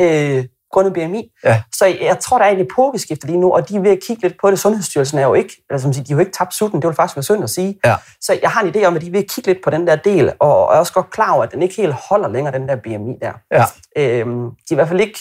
Øh, 0.00 0.44
grundet 0.72 0.92
BMI. 0.92 1.30
Ja. 1.44 1.62
Så 1.74 1.86
jeg 2.00 2.18
tror, 2.18 2.38
der 2.38 2.44
er 2.44 2.50
en 2.50 2.60
epokeskifte 2.60 3.26
lige 3.26 3.40
nu, 3.40 3.52
og 3.52 3.68
de 3.68 3.76
er 3.76 3.80
ved 3.80 3.90
at 3.90 3.98
kigge 4.06 4.22
lidt 4.22 4.34
på 4.40 4.50
det. 4.50 4.58
Sundhedsstyrelsen 4.58 5.18
er 5.18 5.22
jo 5.22 5.34
ikke, 5.34 5.64
eller 5.70 5.80
som 5.80 5.92
siger, 5.92 6.04
de 6.04 6.12
har 6.12 6.16
jo 6.16 6.20
ikke 6.20 6.32
tabt 6.32 6.54
sutten, 6.54 6.82
det 6.82 6.88
vil 6.88 6.94
faktisk 6.96 7.16
være 7.16 7.22
synd 7.22 7.44
at 7.44 7.50
sige. 7.50 7.78
Ja. 7.84 7.96
Så 8.20 8.38
jeg 8.42 8.50
har 8.50 8.62
en 8.62 8.68
idé 8.76 8.84
om, 8.84 8.96
at 8.96 9.02
de 9.02 9.06
er 9.06 9.10
ved 9.10 9.20
at 9.20 9.30
kigge 9.30 9.52
lidt 9.52 9.64
på 9.64 9.70
den 9.70 9.86
der 9.86 9.96
del, 9.96 10.32
og 10.40 10.50
er 10.50 10.78
også 10.78 10.92
godt 10.92 11.10
klar 11.10 11.32
over, 11.32 11.42
at 11.42 11.52
den 11.52 11.62
ikke 11.62 11.74
helt 11.76 11.92
holder 11.92 12.28
længere, 12.28 12.58
den 12.58 12.68
der 12.68 12.76
BMI 12.76 13.14
der. 13.22 13.32
Ja. 13.52 13.64
Øhm, 13.96 14.44
de 14.44 14.50
er 14.70 14.72
i 14.72 14.74
hvert 14.74 14.88
fald 14.88 15.00
ikke 15.00 15.18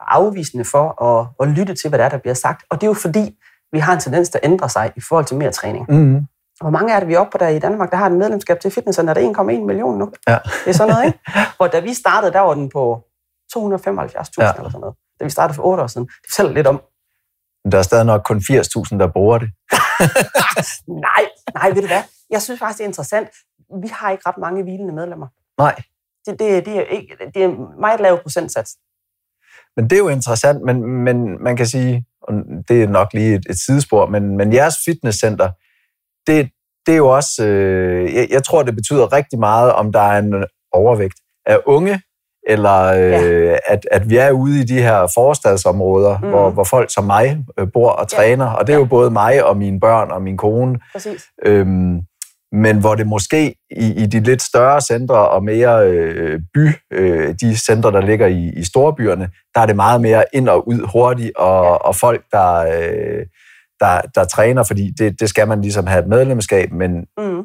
afvisende 0.00 0.64
for 0.64 1.02
at, 1.04 1.26
at 1.40 1.48
lytte 1.48 1.74
til, 1.74 1.88
hvad 1.88 1.98
der, 1.98 2.04
er, 2.04 2.08
der 2.08 2.18
bliver 2.18 2.34
sagt. 2.34 2.64
Og 2.70 2.80
det 2.80 2.86
er 2.86 2.88
jo 2.90 2.94
fordi, 2.94 3.38
vi 3.72 3.78
har 3.78 3.92
en 3.92 4.00
tendens 4.00 4.28
til 4.28 4.38
at 4.42 4.50
ændre 4.50 4.68
sig 4.68 4.92
i 4.96 5.00
forhold 5.08 5.24
til 5.26 5.36
mere 5.36 5.52
træning. 5.52 5.86
Mm. 5.88 6.26
Hvor 6.60 6.70
mange 6.70 6.92
er 6.94 6.98
det, 6.98 7.08
vi 7.08 7.14
er 7.14 7.18
oppe 7.18 7.30
på 7.30 7.38
der 7.38 7.48
i 7.48 7.58
Danmark, 7.58 7.90
der 7.90 7.96
har 7.96 8.06
et 8.06 8.12
medlemskab 8.12 8.60
til 8.60 8.70
fitnesscenter? 8.70 9.14
Der 9.14 9.20
er 9.28 9.32
1,1 9.32 9.64
million 9.64 9.98
nu. 9.98 10.12
Ja. 10.28 10.38
Det 10.64 10.70
er 10.70 10.72
sådan 10.72 10.92
noget, 10.94 11.06
ikke? 11.06 11.18
Hvor 11.56 11.66
da 11.66 11.80
vi 11.80 11.94
startede, 11.94 12.32
der 12.32 12.40
var 12.40 12.54
den 12.54 12.68
på 12.70 13.02
275.000 13.56 13.58
Ja. 13.58 14.52
eller 14.52 14.70
sådan 14.70 14.80
noget. 14.80 14.94
Da 15.20 15.24
vi 15.24 15.30
startede 15.30 15.54
for 15.56 15.62
otte 15.62 15.82
år 15.82 15.86
siden. 15.86 16.06
Det 16.06 16.14
fortæller 16.28 16.52
lidt 16.52 16.66
om, 16.66 16.82
Der 17.72 17.78
er 17.78 17.82
stadig 17.82 18.06
nok 18.06 18.22
kun 18.24 18.36
80.000, 18.36 18.98
der 18.98 19.06
bruger 19.12 19.38
det. 19.38 19.50
nej, 21.08 21.24
nej, 21.54 21.68
ved 21.70 21.82
du 21.82 21.86
hvad? 21.88 22.02
Jeg 22.30 22.42
synes 22.42 22.58
faktisk, 22.60 22.78
det 22.78 22.84
er 22.84 22.88
interessant. 22.88 23.28
Vi 23.82 23.88
har 23.88 24.10
ikke 24.10 24.22
ret 24.28 24.38
mange 24.38 24.62
hvilende 24.62 24.94
medlemmer. 24.94 25.26
Nej. 25.58 25.74
Det, 26.26 26.38
det, 26.38 26.66
det, 26.66 26.78
er, 26.78 26.82
ikke, 26.82 27.16
det 27.34 27.44
er 27.44 27.80
meget 27.80 28.00
lav 28.00 28.22
procentsats. 28.22 28.76
Men 29.78 29.90
det 29.90 29.92
er 29.96 29.98
jo 29.98 30.08
interessant, 30.08 30.62
men, 30.64 30.82
men 31.04 31.42
man 31.44 31.56
kan 31.56 31.66
sige, 31.66 32.04
og 32.22 32.34
det 32.68 32.82
er 32.82 32.88
nok 32.88 33.08
lige 33.14 33.34
et, 33.34 33.46
et 33.50 33.56
sidespor, 33.66 34.06
men, 34.06 34.36
men 34.36 34.52
jeres 34.52 34.74
fitnesscenter, 34.84 35.48
det, 36.26 36.50
det 36.86 36.92
er 36.92 36.96
jo 36.96 37.08
også, 37.08 37.44
øh, 37.46 38.14
jeg, 38.14 38.26
jeg 38.30 38.44
tror, 38.44 38.62
det 38.62 38.74
betyder 38.76 39.12
rigtig 39.12 39.38
meget, 39.38 39.72
om 39.72 39.92
der 39.92 40.00
er 40.00 40.18
en 40.18 40.34
overvægt 40.72 41.14
af 41.46 41.58
unge, 41.66 42.00
eller 42.48 42.82
øh, 42.84 43.10
ja. 43.12 43.56
at, 43.66 43.86
at 43.90 44.10
vi 44.10 44.16
er 44.16 44.30
ude 44.30 44.60
i 44.60 44.64
de 44.64 44.82
her 44.82 45.12
forstadsområder, 45.14 46.18
Mm. 46.18 46.28
hvor, 46.28 46.50
hvor 46.50 46.64
folk 46.64 46.94
som 46.94 47.04
mig 47.04 47.44
øh, 47.58 47.68
bor 47.72 47.90
og 47.90 48.06
Ja. 48.12 48.16
træner, 48.16 48.46
og 48.46 48.66
det 48.66 48.72
er 48.72 48.78
jo 48.78 48.84
både 48.84 49.10
mig 49.10 49.44
og 49.44 49.56
mine 49.56 49.80
børn 49.80 50.10
og 50.10 50.22
min 50.22 50.36
kone, 50.36 50.78
Præcis. 50.92 51.24
Øhm, 51.44 52.00
men 52.52 52.80
hvor 52.80 52.94
det 52.94 53.06
måske 53.06 53.54
i, 53.70 54.02
i 54.02 54.06
de 54.06 54.20
lidt 54.20 54.42
større 54.42 54.80
centre 54.80 55.28
og 55.28 55.44
mere 55.44 55.86
øh, 55.90 56.40
by, 56.54 56.68
øh, 56.92 57.34
de 57.40 57.56
centre, 57.56 57.92
der 57.92 58.00
ligger 58.00 58.26
i, 58.26 58.52
i 58.56 58.64
storbyerne, 58.64 59.30
der 59.54 59.60
er 59.60 59.66
det 59.66 59.76
meget 59.76 60.00
mere 60.00 60.24
ind 60.32 60.48
og 60.48 60.68
ud 60.68 60.86
hurtigt, 60.92 61.36
og, 61.36 61.84
og 61.84 61.96
folk, 61.96 62.24
der, 62.32 62.54
øh, 62.58 63.26
der, 63.80 64.00
der 64.14 64.24
træner, 64.24 64.62
fordi 64.62 64.90
det, 64.98 65.20
det 65.20 65.28
skal 65.28 65.48
man 65.48 65.60
ligesom 65.60 65.86
have 65.86 66.02
et 66.02 66.08
medlemskab, 66.08 66.72
men, 66.72 67.06
Mm. 67.18 67.44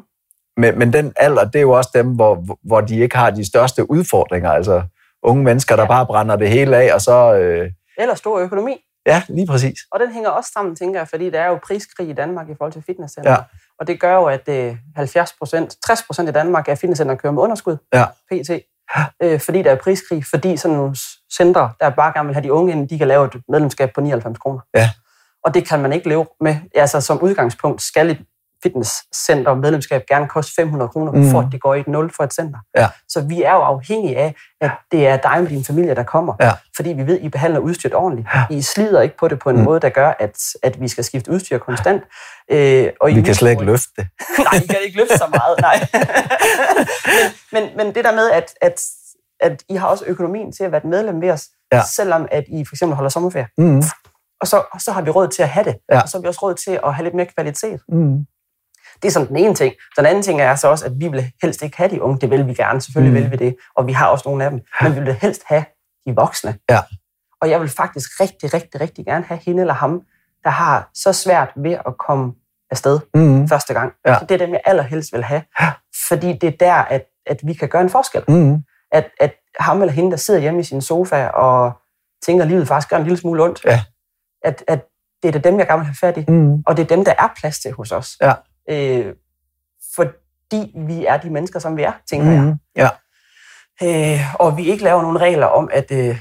men, 0.56 0.78
men 0.78 0.92
den 0.92 1.12
alder, 1.16 1.44
det 1.44 1.56
er 1.56 1.62
jo 1.62 1.70
også 1.70 1.90
dem, 1.94 2.06
hvor, 2.14 2.44
hvor 2.66 2.80
de 2.80 2.98
ikke 3.00 3.16
har 3.16 3.30
de 3.30 3.46
største 3.46 3.90
udfordringer, 3.90 4.50
altså 4.50 4.82
unge 5.22 5.44
mennesker, 5.44 5.76
der 5.76 5.82
Ja. 5.82 5.88
bare 5.88 6.06
brænder 6.06 6.36
det 6.36 6.48
hele 6.50 6.76
af, 6.76 6.94
og 6.94 7.00
så, 7.00 7.34
øh, 7.34 7.70
Eller 7.98 8.14
stor 8.14 8.38
økonomi. 8.38 8.76
ja, 9.06 9.22
lige 9.28 9.46
præcis. 9.46 9.78
Og 9.92 10.00
den 10.00 10.12
hænger 10.12 10.30
også 10.30 10.50
sammen, 10.54 10.76
tænker 10.76 11.00
jeg, 11.00 11.08
fordi 11.08 11.30
der 11.30 11.40
er 11.40 11.48
jo 11.48 11.58
priskrig 11.66 12.08
i 12.08 12.12
Danmark 12.12 12.48
i 12.50 12.54
forhold 12.58 12.72
til 12.72 12.82
fitnesscenter. 12.86 13.30
Ja. 13.30 13.36
Og 13.80 13.86
det 13.86 14.00
gør 14.00 14.14
jo, 14.14 14.24
at 14.24 14.48
øh, 14.48 14.76
70 14.96 15.32
procent, 15.38 15.76
60 15.86 16.02
procent 16.02 16.28
i 16.28 16.32
Danmark 16.32 16.68
af 16.68 16.78
fitnesscenter 16.78 17.14
kører 17.14 17.32
med 17.32 17.42
underskud, 17.42 17.76
Ja. 17.94 18.04
pt. 18.30 18.50
Øh, 19.22 19.40
fordi 19.40 19.62
der 19.62 19.70
er 19.70 19.76
priskrig, 19.76 20.24
fordi 20.30 20.56
sådan 20.56 20.76
nogle 20.76 20.96
centre, 21.36 21.72
der 21.80 21.90
bare 21.90 22.12
gerne 22.16 22.26
vil 22.26 22.34
have 22.34 22.42
de 22.44 22.52
unge 22.52 22.72
ind, 22.72 22.88
de 22.88 22.98
kan 22.98 23.08
lave 23.08 23.24
et 23.26 23.42
medlemskab 23.48 23.92
på 23.94 24.00
99 24.00 24.38
kroner. 24.38 24.60
Ja. 24.74 24.90
Og 25.44 25.54
det 25.54 25.68
kan 25.68 25.80
man 25.80 25.92
ikke 25.92 26.08
leve 26.08 26.26
med. 26.40 26.56
Altså 26.74 27.00
som 27.00 27.20
udgangspunkt 27.22 27.82
skal 27.82 28.10
et 28.10 28.18
fitnesscenter 28.64 29.54
medlemskab 29.54 30.02
gerne 30.08 30.28
koste 30.28 30.52
500 30.56 30.88
kroner, 30.88 31.12
mm. 31.12 31.30
For 31.30 31.40
at 31.40 31.46
det 31.52 31.60
går 31.60 31.74
i 31.74 31.80
et 31.80 31.88
nul 31.88 32.12
for 32.16 32.24
et 32.24 32.34
center. 32.34 32.58
Ja. 32.76 32.88
Så 33.08 33.20
vi 33.20 33.42
er 33.42 33.52
jo 33.52 33.60
afhængige 33.60 34.16
af, 34.18 34.34
at 34.60 34.70
det 34.92 35.06
er 35.06 35.16
dig 35.16 35.36
med 35.42 35.48
din 35.48 35.64
familie, 35.64 35.94
der 35.94 36.02
kommer. 36.02 36.34
Ja. 36.40 36.52
Fordi 36.76 36.92
vi 36.92 37.06
ved, 37.06 37.18
at 37.18 37.24
I 37.24 37.28
behandler 37.28 37.60
udstyret 37.60 37.94
ordentligt. 37.94 38.28
I 38.50 38.62
slider 38.62 39.00
ikke 39.00 39.16
på 39.16 39.28
det 39.28 39.38
på 39.38 39.50
en 39.50 39.56
mm. 39.56 39.62
Måde, 39.62 39.80
der 39.80 39.88
gør, 39.88 40.12
at, 40.18 40.38
at 40.62 40.80
vi 40.80 40.88
skal 40.88 41.04
skifte 41.04 41.30
udstyr 41.30 41.58
konstant. 41.58 42.02
Øh, 42.50 42.88
og 43.00 43.10
I 43.10 43.14
Vi 43.14 43.22
kan 43.22 43.34
slet 43.34 43.50
ikke 43.50 43.64
løfte 43.64 43.88
det. 43.96 44.06
nej, 44.52 44.60
I 44.64 44.66
kan 44.66 44.78
ikke 44.84 44.98
løfte 44.98 45.18
så 45.18 45.26
meget, 45.30 45.60
nej. 45.60 45.86
men, 47.52 47.62
men, 47.62 47.76
men 47.76 47.94
det 47.94 48.04
der 48.04 48.12
med, 48.14 48.30
at, 48.30 48.54
at, 48.60 48.82
at 49.40 49.62
I 49.68 49.74
har 49.76 49.86
også 49.86 50.04
økonomien 50.06 50.52
til 50.52 50.64
at 50.64 50.72
være 50.72 50.78
et 50.84 50.88
medlem 50.88 51.20
ved 51.20 51.30
os, 51.30 51.48
Ja. 51.72 51.82
selvom 51.96 52.28
at 52.30 52.44
I 52.48 52.64
for 52.64 52.74
eksempel 52.74 52.94
holder 52.96 53.08
sommerferie. 53.10 53.46
Mm. 53.58 53.82
Og 54.40 54.46
så, 54.46 54.62
og 54.72 54.80
så 54.80 54.92
har 54.92 55.02
vi 55.02 55.10
råd 55.10 55.28
til 55.28 55.42
at 55.42 55.48
have 55.48 55.64
det. 55.64 55.76
Ja. 55.92 56.00
Og 56.00 56.08
så 56.08 56.16
har 56.16 56.22
vi 56.22 56.28
også 56.28 56.40
råd 56.42 56.54
til 56.54 56.80
at 56.86 56.94
have 56.94 57.04
lidt 57.04 57.14
mere 57.14 57.26
kvalitet. 57.26 57.80
Mm. 57.88 58.26
Det 59.02 59.08
er 59.08 59.12
sådan 59.12 59.28
den 59.28 59.36
ene 59.36 59.54
ting. 59.54 59.74
Den 59.96 60.06
anden 60.06 60.22
ting 60.22 60.40
er 60.40 60.54
så 60.54 60.68
også, 60.68 60.84
at 60.86 60.92
vi 60.96 61.08
vil 61.08 61.32
helst 61.42 61.62
ikke 61.62 61.76
have 61.76 61.90
de 61.90 62.02
unge. 62.02 62.20
Det 62.20 62.30
vil 62.30 62.46
vi 62.46 62.54
gerne, 62.54 62.80
selvfølgelig 62.80 63.14
Mm. 63.24 63.30
vil 63.30 63.38
vi 63.40 63.44
det. 63.44 63.56
Og 63.76 63.86
vi 63.86 63.92
har 63.92 64.06
også 64.06 64.28
nogle 64.28 64.44
af 64.44 64.50
dem. 64.50 64.60
Men 64.82 64.94
vi 64.96 65.00
vil 65.00 65.14
helst 65.14 65.42
have 65.46 65.64
de 66.06 66.14
voksne. 66.14 66.58
Ja. 66.70 66.80
Og 67.40 67.50
jeg 67.50 67.60
vil 67.60 67.68
faktisk 67.68 68.20
rigtig, 68.20 68.54
rigtig, 68.54 68.80
rigtig 68.80 69.04
gerne 69.06 69.24
have 69.24 69.40
hende 69.46 69.60
eller 69.60 69.74
ham, 69.74 70.02
der 70.44 70.50
har 70.50 70.90
så 70.94 71.12
svært 71.12 71.48
ved 71.56 71.72
at 71.72 71.98
komme 71.98 72.32
afsted 72.70 73.00
Mm. 73.14 73.48
første 73.48 73.74
gang. 73.74 73.92
Ja. 74.06 74.18
Så 74.18 74.24
det 74.28 74.34
er 74.34 74.38
dem, 74.46 74.50
jeg 74.50 74.60
allerhelst 74.64 75.12
vil 75.12 75.24
have. 75.24 75.42
Fordi 76.08 76.32
det 76.32 76.46
er 76.46 76.56
der, 76.60 76.74
at, 76.74 77.04
at 77.26 77.40
vi 77.44 77.52
kan 77.54 77.68
gøre 77.68 77.82
en 77.82 77.90
forskel. 77.90 78.24
Mm. 78.28 78.62
At, 78.92 79.08
at 79.20 79.32
ham 79.60 79.82
eller 79.82 79.92
hende, 79.92 80.10
der 80.10 80.16
sidder 80.16 80.40
hjemme 80.40 80.60
i 80.60 80.62
sin 80.62 80.80
sofa 80.80 81.26
og 81.26 81.72
tænker, 82.26 82.44
at 82.44 82.50
livet 82.50 82.68
faktisk 82.68 82.88
gør 82.90 82.96
en 82.96 83.02
lille 83.02 83.16
smule 83.16 83.42
ondt. 83.42 83.64
Ja. 83.64 83.82
At, 84.44 84.64
at 84.68 84.84
det 85.22 85.28
er 85.28 85.32
da 85.40 85.48
dem, 85.50 85.58
jeg 85.58 85.66
gerne 85.66 85.78
vil 85.78 85.86
have 85.86 85.94
fat 86.00 86.16
i. 86.16 86.24
Mm. 86.28 86.62
Og 86.66 86.76
det 86.76 86.82
er 86.82 86.86
dem, 86.96 87.04
der 87.04 87.14
er 87.18 87.28
plads 87.40 87.58
til 87.58 87.72
hos 87.72 87.92
os. 87.92 88.16
Ja. 88.22 88.32
Øh, 88.70 89.06
fordi 89.96 90.72
vi 90.88 91.06
er 91.06 91.16
de 91.16 91.30
mennesker, 91.30 91.58
som 91.58 91.76
vi 91.76 91.82
er, 91.82 91.92
tænker 92.10 92.30
jeg. 92.30 92.42
Mm. 92.42 92.54
Ja. 92.76 92.88
Øh, 93.82 94.20
og 94.34 94.56
vi 94.56 94.64
ikke 94.70 94.84
laver 94.84 95.02
nogen 95.02 95.20
regler 95.20 95.46
om, 95.46 95.70
at 95.72 95.90
øh, 95.92 96.18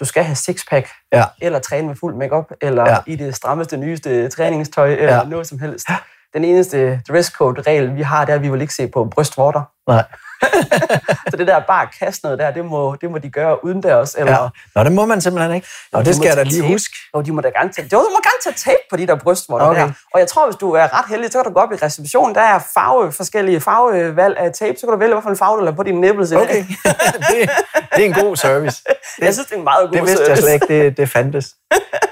du 0.00 0.04
skal 0.04 0.24
have 0.24 0.36
sixpack, 0.36 0.88
Ja. 1.12 1.24
eller 1.42 1.58
træne 1.58 1.86
med 1.88 1.96
fuld 1.96 2.14
makeup, 2.14 2.44
eller 2.60 2.90
ja. 2.90 2.96
i 3.06 3.16
det 3.16 3.34
strammeste, 3.36 3.76
nyeste 3.76 4.28
træningstøj, 4.28 4.92
eller 4.92 5.14
Ja. 5.16 5.24
noget 5.24 5.46
som 5.46 5.58
helst. 5.58 5.86
Den 6.34 6.44
eneste 6.44 7.00
dresscode-regel, 7.08 7.96
vi 7.96 8.02
har, 8.02 8.24
det 8.24 8.32
er, 8.32 8.36
at 8.36 8.42
vi 8.42 8.48
vil 8.50 8.60
ikke 8.60 8.74
se 8.74 8.88
på 8.88 9.04
brystvorter. 9.04 9.62
Nej. 9.88 10.04
så 11.30 11.36
det 11.36 11.46
der 11.46 11.60
bare 11.60 11.82
at 11.82 11.88
kaste 11.98 12.24
noget 12.24 12.38
der, 12.38 12.50
det 12.50 12.64
må, 12.64 12.96
det 13.00 13.10
må 13.10 13.18
de 13.18 13.30
gøre 13.30 13.64
uden 13.64 13.82
deres. 13.82 14.16
Eller, 14.18 14.32
Ja. 14.42 14.48
Nå, 14.74 14.84
det 14.84 14.92
må 14.92 15.06
man 15.06 15.20
simpelthen 15.20 15.54
ikke. 15.54 15.66
Nå, 15.92 15.98
De 16.00 16.04
det 16.04 16.16
skal 16.16 16.26
jeg 16.28 16.36
da 16.36 16.42
lige 16.42 16.60
tape. 16.62 16.72
huske. 16.72 16.94
Jo, 17.16 17.20
de 17.20 17.32
må 17.32 17.40
da 17.40 17.48
gerne 17.48 17.72
tage, 17.72 17.88
du 17.88 17.96
må 17.96 18.20
gerne 18.22 18.40
tage 18.44 18.54
tape 18.56 18.82
på 18.90 18.96
de 18.96 19.06
der 19.06 19.14
brystvorter 19.16 19.66
Okay. 19.66 19.80
der. 19.80 19.90
Og 20.14 20.20
jeg 20.20 20.28
tror, 20.28 20.46
hvis 20.46 20.56
du 20.56 20.72
er 20.72 20.98
ret 20.98 21.04
heldig, 21.08 21.32
så 21.32 21.38
kan 21.38 21.44
du 21.44 21.50
gå 21.54 21.60
op 21.60 21.72
i 21.72 21.76
receptionen. 21.76 22.34
Der 22.34 22.40
er 22.40 22.58
farve, 22.74 23.12
forskellige 23.12 23.60
farvevalg 23.60 24.38
af 24.38 24.52
tape. 24.52 24.78
Så 24.78 24.86
kan 24.86 24.92
du 24.92 24.98
vælge, 24.98 25.14
hvilken 25.14 25.36
farve 25.36 25.58
du 25.58 25.64
lader 25.64 25.76
på 25.76 25.82
dine 25.82 26.00
nipples. 26.00 26.32
Okay, 26.32 26.64
det, 27.30 27.50
det 27.96 28.00
er 28.02 28.04
en 28.04 28.12
god 28.24 28.36
service. 28.36 28.82
Jeg 29.20 29.34
synes, 29.34 29.46
det 29.48 29.54
er 29.54 29.58
en 29.58 29.64
meget 29.64 29.88
god 29.88 29.92
Det 29.98 30.02
vidste 30.06 30.24
jeg 30.28 30.36
service. 30.38 30.42
slet 30.42 30.52
ikke, 30.70 30.84
det, 30.84 30.96
det 30.96 31.08
fandtes. 31.10 31.54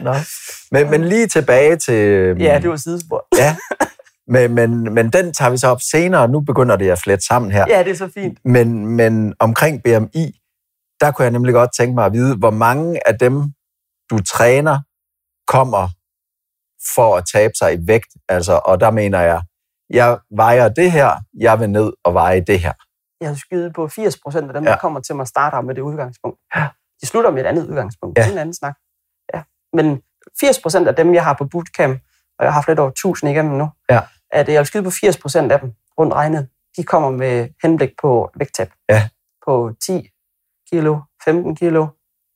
Nå. 0.00 0.14
Men, 0.70 0.90
men 0.90 1.04
lige 1.04 1.26
tilbage 1.26 1.76
til... 1.76 1.94
øhm, 1.94 2.40
Ja, 2.40 2.58
det 2.62 2.70
var 2.70 2.76
sidespor. 2.76 3.26
ja. 3.36 3.56
Men, 4.28 4.54
men, 4.54 4.94
men 4.94 5.10
den 5.10 5.32
tager 5.34 5.50
vi 5.50 5.56
så 5.56 5.68
op 5.68 5.80
senere. 5.90 6.28
Nu 6.28 6.40
begynder 6.40 6.76
det 6.76 6.90
at 6.90 6.98
flette 6.98 7.26
sammen 7.26 7.50
her. 7.52 7.64
Ja, 7.68 7.82
det 7.82 7.90
er 7.90 7.94
så 7.96 8.10
fint. 8.14 8.38
Men, 8.44 8.86
men 8.86 9.34
omkring 9.38 9.82
BMI, 9.82 10.40
der 11.00 11.10
kunne 11.12 11.22
jeg 11.24 11.30
nemlig 11.32 11.54
godt 11.54 11.70
tænke 11.78 11.94
mig 11.94 12.04
at 12.06 12.12
vide, 12.12 12.36
hvor 12.36 12.50
mange 12.50 13.08
af 13.08 13.18
dem, 13.18 13.42
du 14.10 14.18
træner, 14.22 14.78
kommer 15.46 15.88
for 16.96 17.16
at 17.16 17.24
tabe 17.32 17.52
sig 17.58 17.74
i 17.74 17.78
vægt. 17.86 18.08
Altså, 18.28 18.60
og 18.64 18.80
der 18.80 18.90
mener 18.90 19.20
jeg, 19.20 19.42
jeg 19.90 20.18
vejer 20.36 20.68
det 20.68 20.92
her, 20.92 21.10
jeg 21.40 21.60
vil 21.60 21.70
ned 21.70 21.92
og 22.04 22.14
veje 22.14 22.40
det 22.40 22.60
her. 22.60 22.72
Jeg 23.20 23.28
har 23.28 23.36
skydet 23.36 23.74
på 23.74 23.88
80 23.88 24.18
procent 24.24 24.48
af 24.48 24.54
dem, 24.54 24.64
Ja. 24.64 24.70
der 24.70 24.76
kommer 24.76 25.00
til 25.00 25.16
mig 25.16 25.26
starter 25.26 25.60
med 25.60 25.74
det 25.74 25.80
udgangspunkt. 25.82 26.38
De 27.00 27.06
slutter 27.06 27.30
med 27.30 27.42
et 27.42 27.46
andet 27.46 27.66
udgangspunkt. 27.68 28.18
Ja. 28.18 28.24
Ja. 28.26 28.32
En 28.32 28.38
anden 28.38 28.54
snak. 28.54 28.74
Ja. 29.34 29.42
Men 29.72 30.00
80 30.40 30.60
procent 30.62 30.88
af 30.88 30.94
dem, 30.94 31.14
jeg 31.14 31.24
har 31.24 31.32
på 31.34 31.44
bootcamp, 31.44 32.00
og 32.38 32.44
jeg 32.44 32.52
har 32.52 32.54
haft 32.54 32.68
lidt 32.68 32.78
over 32.78 32.90
1000 32.90 33.30
igennem 33.30 33.54
nu, 33.58 33.70
Ja. 33.90 34.00
At 34.30 34.48
jeg 34.48 34.58
vil 34.58 34.66
skyde 34.66 34.82
på 34.82 34.90
80 34.90 35.16
procent 35.16 35.52
af 35.52 35.60
dem, 35.60 35.72
rundt 35.98 36.14
regnet, 36.14 36.48
de 36.76 36.84
kommer 36.84 37.10
med 37.10 37.48
henblik 37.62 37.90
på 38.02 38.30
vægttab. 38.36 38.70
Ja. 38.88 39.08
På 39.46 39.70
10 39.86 40.08
kilo, 40.72 41.00
15 41.24 41.56
kilo, 41.56 41.86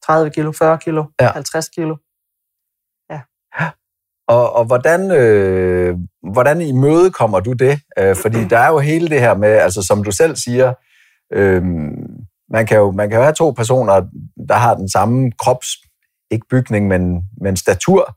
30 0.06 0.30
kilo, 0.30 0.52
40 0.52 0.78
kilo, 0.78 1.04
Ja. 1.20 1.32
50 1.32 1.68
kilo. 1.68 1.96
Og, 4.28 4.52
og 4.52 4.64
hvordan, 4.64 5.10
øh, 5.10 5.96
hvordan 6.32 6.60
imødekommer 6.60 7.40
du 7.40 7.52
det? 7.52 7.80
Øh, 7.98 8.16
fordi 8.16 8.44
der 8.44 8.58
er 8.58 8.68
jo 8.68 8.78
hele 8.78 9.08
det 9.08 9.20
her 9.20 9.34
med, 9.34 9.48
altså 9.48 9.82
som 9.82 10.04
du 10.04 10.10
selv 10.10 10.36
siger, 10.36 10.74
øh, 11.32 11.62
man, 12.50 12.66
kan 12.66 12.76
jo, 12.78 12.90
man 12.90 13.10
kan 13.10 13.18
jo 13.18 13.22
have 13.22 13.34
to 13.34 13.50
personer, 13.50 14.06
der 14.48 14.54
har 14.54 14.74
den 14.74 14.88
samme 14.88 15.32
krops, 15.38 15.68
ikke 16.30 16.46
bygning, 16.50 16.88
men, 16.88 17.22
men 17.40 17.56
statur, 17.56 18.16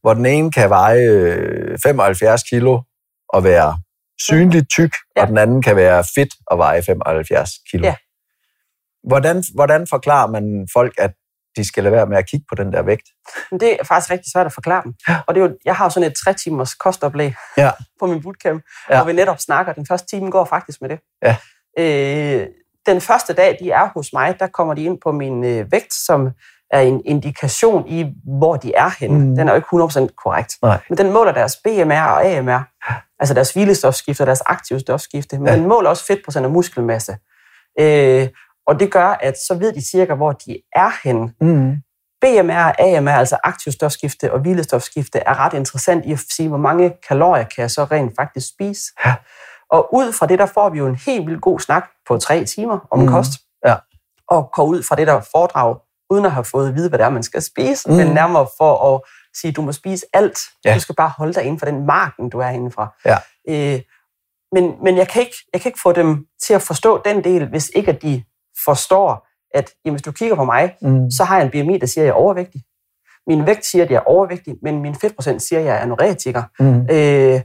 hvor 0.00 0.14
den 0.14 0.26
ene 0.26 0.52
kan 0.52 0.70
veje 0.70 1.08
øh, 1.08 1.78
75 1.82 2.42
kilo 2.42 2.80
og 3.28 3.44
være 3.44 3.78
synligt 4.20 4.66
tyk, 4.70 4.92
ja. 5.16 5.22
Og 5.22 5.28
den 5.28 5.38
anden 5.38 5.62
kan 5.62 5.76
være 5.76 6.04
fedt 6.14 6.34
og 6.46 6.58
veje 6.58 6.82
75 6.82 7.50
kilo. 7.70 7.86
Ja. 7.86 7.94
Hvordan, 9.08 9.44
hvordan 9.54 9.86
forklarer 9.90 10.26
man 10.30 10.68
folk, 10.72 10.94
at 10.98 11.10
de 11.56 11.68
skal 11.68 11.82
lade 11.84 11.94
være 11.94 12.06
med 12.06 12.16
at 12.16 12.28
kigge 12.30 12.46
på 12.48 12.54
den 12.54 12.72
der 12.72 12.82
vægt? 12.82 13.08
Det 13.60 13.72
er 13.80 13.84
faktisk 13.84 14.10
rigtig 14.10 14.32
svært 14.34 14.46
at 14.46 14.52
forklare 14.52 14.82
dem. 14.84 14.94
Og 15.26 15.34
det 15.34 15.42
er 15.42 15.46
jo, 15.46 15.56
jeg 15.64 15.76
har 15.76 15.84
jo 15.84 15.90
sådan 15.90 16.10
et 16.10 16.16
tre 16.24 16.34
timers 16.34 16.74
kostoplæg 16.74 17.34
Ja. 17.56 17.70
på 18.00 18.06
min 18.06 18.22
bootcamp, 18.22 18.62
Ja. 18.90 18.96
hvor 18.96 19.04
vi 19.04 19.12
netop 19.12 19.38
snakker. 19.40 19.72
Den 19.72 19.86
første 19.86 20.06
time 20.16 20.30
går 20.30 20.44
faktisk 20.44 20.80
med 20.80 20.88
det. 20.88 20.98
Ja. 21.22 21.36
Øh, 21.78 22.46
den 22.86 23.00
første 23.00 23.32
dag, 23.32 23.56
de 23.60 23.70
er 23.70 23.88
hos 23.96 24.12
mig, 24.12 24.36
der 24.40 24.46
kommer 24.46 24.74
de 24.74 24.84
ind 24.84 24.98
på 25.04 25.12
min 25.12 25.44
øh, 25.44 25.72
vægt, 25.72 25.94
som 25.94 26.30
er 26.70 26.80
en 26.80 27.02
indikation 27.04 27.88
i, 27.88 28.12
hvor 28.38 28.56
de 28.56 28.74
er 28.74 28.90
henne. 28.98 29.18
Mm. 29.18 29.36
Den 29.36 29.48
er 29.48 29.52
jo 29.52 29.56
ikke 29.56 29.68
100% 29.72 30.14
korrekt. 30.24 30.52
Nej. 30.62 30.78
Men 30.88 30.98
den 30.98 31.12
måler 31.12 31.32
deres 31.32 31.56
BMR 31.64 32.00
og 32.02 32.26
AMR, 32.26 32.68
altså 33.20 33.34
deres 33.34 33.52
hvilestofskifte 33.52 34.22
og 34.22 34.26
deres 34.26 34.42
aktive 34.46 34.80
stofskifte, 34.80 35.38
men 35.38 35.46
Ja. 35.48 35.66
måler 35.66 35.90
også 35.90 36.06
fedtprocent 36.06 36.46
og 36.46 36.52
muskelmasse. 36.52 37.16
Øh, 37.80 38.28
og 38.66 38.80
det 38.80 38.92
gør, 38.92 39.08
at 39.20 39.34
så 39.48 39.54
ved 39.54 39.72
de 39.72 39.90
cirka, 39.90 40.14
hvor 40.14 40.32
de 40.32 40.58
er 40.72 40.90
henne. 41.04 41.32
Mm. 41.40 41.76
BMR 42.20 42.64
og 42.64 42.80
AMR, 42.80 43.10
altså 43.10 43.36
aktiv 43.44 43.72
stofskifte 43.72 44.32
og 44.32 44.40
hvilestofskifte, 44.40 45.18
er 45.18 45.38
ret 45.40 45.52
interessant 45.54 46.04
i 46.04 46.12
at 46.12 46.18
sige, 46.30 46.48
hvor 46.48 46.58
mange 46.58 46.92
kalorier 47.08 47.44
kan 47.44 47.62
jeg 47.62 47.70
så 47.70 47.84
rent 47.84 48.12
faktisk 48.16 48.48
spise. 48.48 48.82
Ja. 49.06 49.14
Og 49.70 49.94
ud 49.94 50.12
fra 50.12 50.26
det, 50.26 50.38
der 50.38 50.46
får 50.46 50.70
vi 50.70 50.78
jo 50.78 50.86
en 50.86 50.94
helt 51.06 51.26
vildt 51.26 51.40
god 51.42 51.60
snak 51.60 51.84
på 52.08 52.18
tre 52.18 52.44
timer 52.44 52.78
om 52.90 52.98
mm. 52.98 53.08
kost. 53.08 53.30
Ja. 53.66 53.76
Og 54.28 54.50
går 54.52 54.64
ud 54.64 54.82
fra 54.82 54.96
det 54.96 55.06
der 55.06 55.20
foredrag, 55.32 55.76
uden 56.10 56.24
at 56.24 56.32
have 56.32 56.44
fået 56.44 56.68
at 56.68 56.74
vide, 56.74 56.88
hvad 56.88 56.98
det 56.98 57.04
er, 57.04 57.08
man 57.10 57.22
skal 57.22 57.42
spise, 57.42 57.90
mm. 57.90 57.96
men 57.96 58.06
nærmere 58.06 58.46
for 58.58 58.94
at 58.94 59.00
sige, 59.40 59.52
du 59.52 59.62
må 59.62 59.72
spise 59.72 60.06
alt. 60.12 60.38
Ja. 60.64 60.74
Du 60.74 60.80
skal 60.80 60.94
bare 60.94 61.12
holde 61.18 61.32
dig 61.34 61.42
inden 61.42 61.58
for 61.58 61.66
den 61.66 61.86
marken, 61.86 62.30
du 62.30 62.38
er 62.38 62.48
indenfor. 62.48 62.94
Ja. 63.04 63.16
Øh, 63.48 63.80
men 64.52 64.72
men 64.82 64.96
jeg, 64.96 65.08
kan 65.08 65.22
ikke, 65.22 65.36
jeg 65.52 65.60
kan 65.60 65.68
ikke 65.68 65.80
få 65.82 65.92
dem 65.92 66.26
til 66.42 66.54
at 66.54 66.62
forstå 66.62 67.02
den 67.04 67.24
del, 67.24 67.48
hvis 67.48 67.70
ikke 67.74 67.90
at 67.92 68.02
de 68.02 68.24
forstår, 68.64 69.28
at 69.54 69.70
jamen, 69.84 69.94
hvis 69.94 70.02
du 70.02 70.12
kigger 70.12 70.36
på 70.36 70.44
mig, 70.44 70.74
Mm. 70.82 71.10
så 71.10 71.24
har 71.24 71.36
jeg 71.38 71.44
en 71.44 71.50
BMI, 71.64 71.78
der 71.78 71.86
siger, 71.86 72.02
at 72.02 72.06
jeg 72.06 72.10
er 72.12 72.16
overvægtig. 72.16 72.62
Min 73.26 73.46
vægt 73.46 73.64
siger, 73.66 73.84
at 73.84 73.90
jeg 73.90 73.96
er 73.96 74.00
overvægtig, 74.08 74.54
men 74.62 74.82
min 74.82 74.94
fedtprocent 74.94 75.42
siger, 75.42 75.58
at 75.60 75.64
jeg 75.66 75.74
er 75.76 75.78
anoretiker. 75.78 76.42
Mm. 76.58 76.80
Øh, 76.90 77.40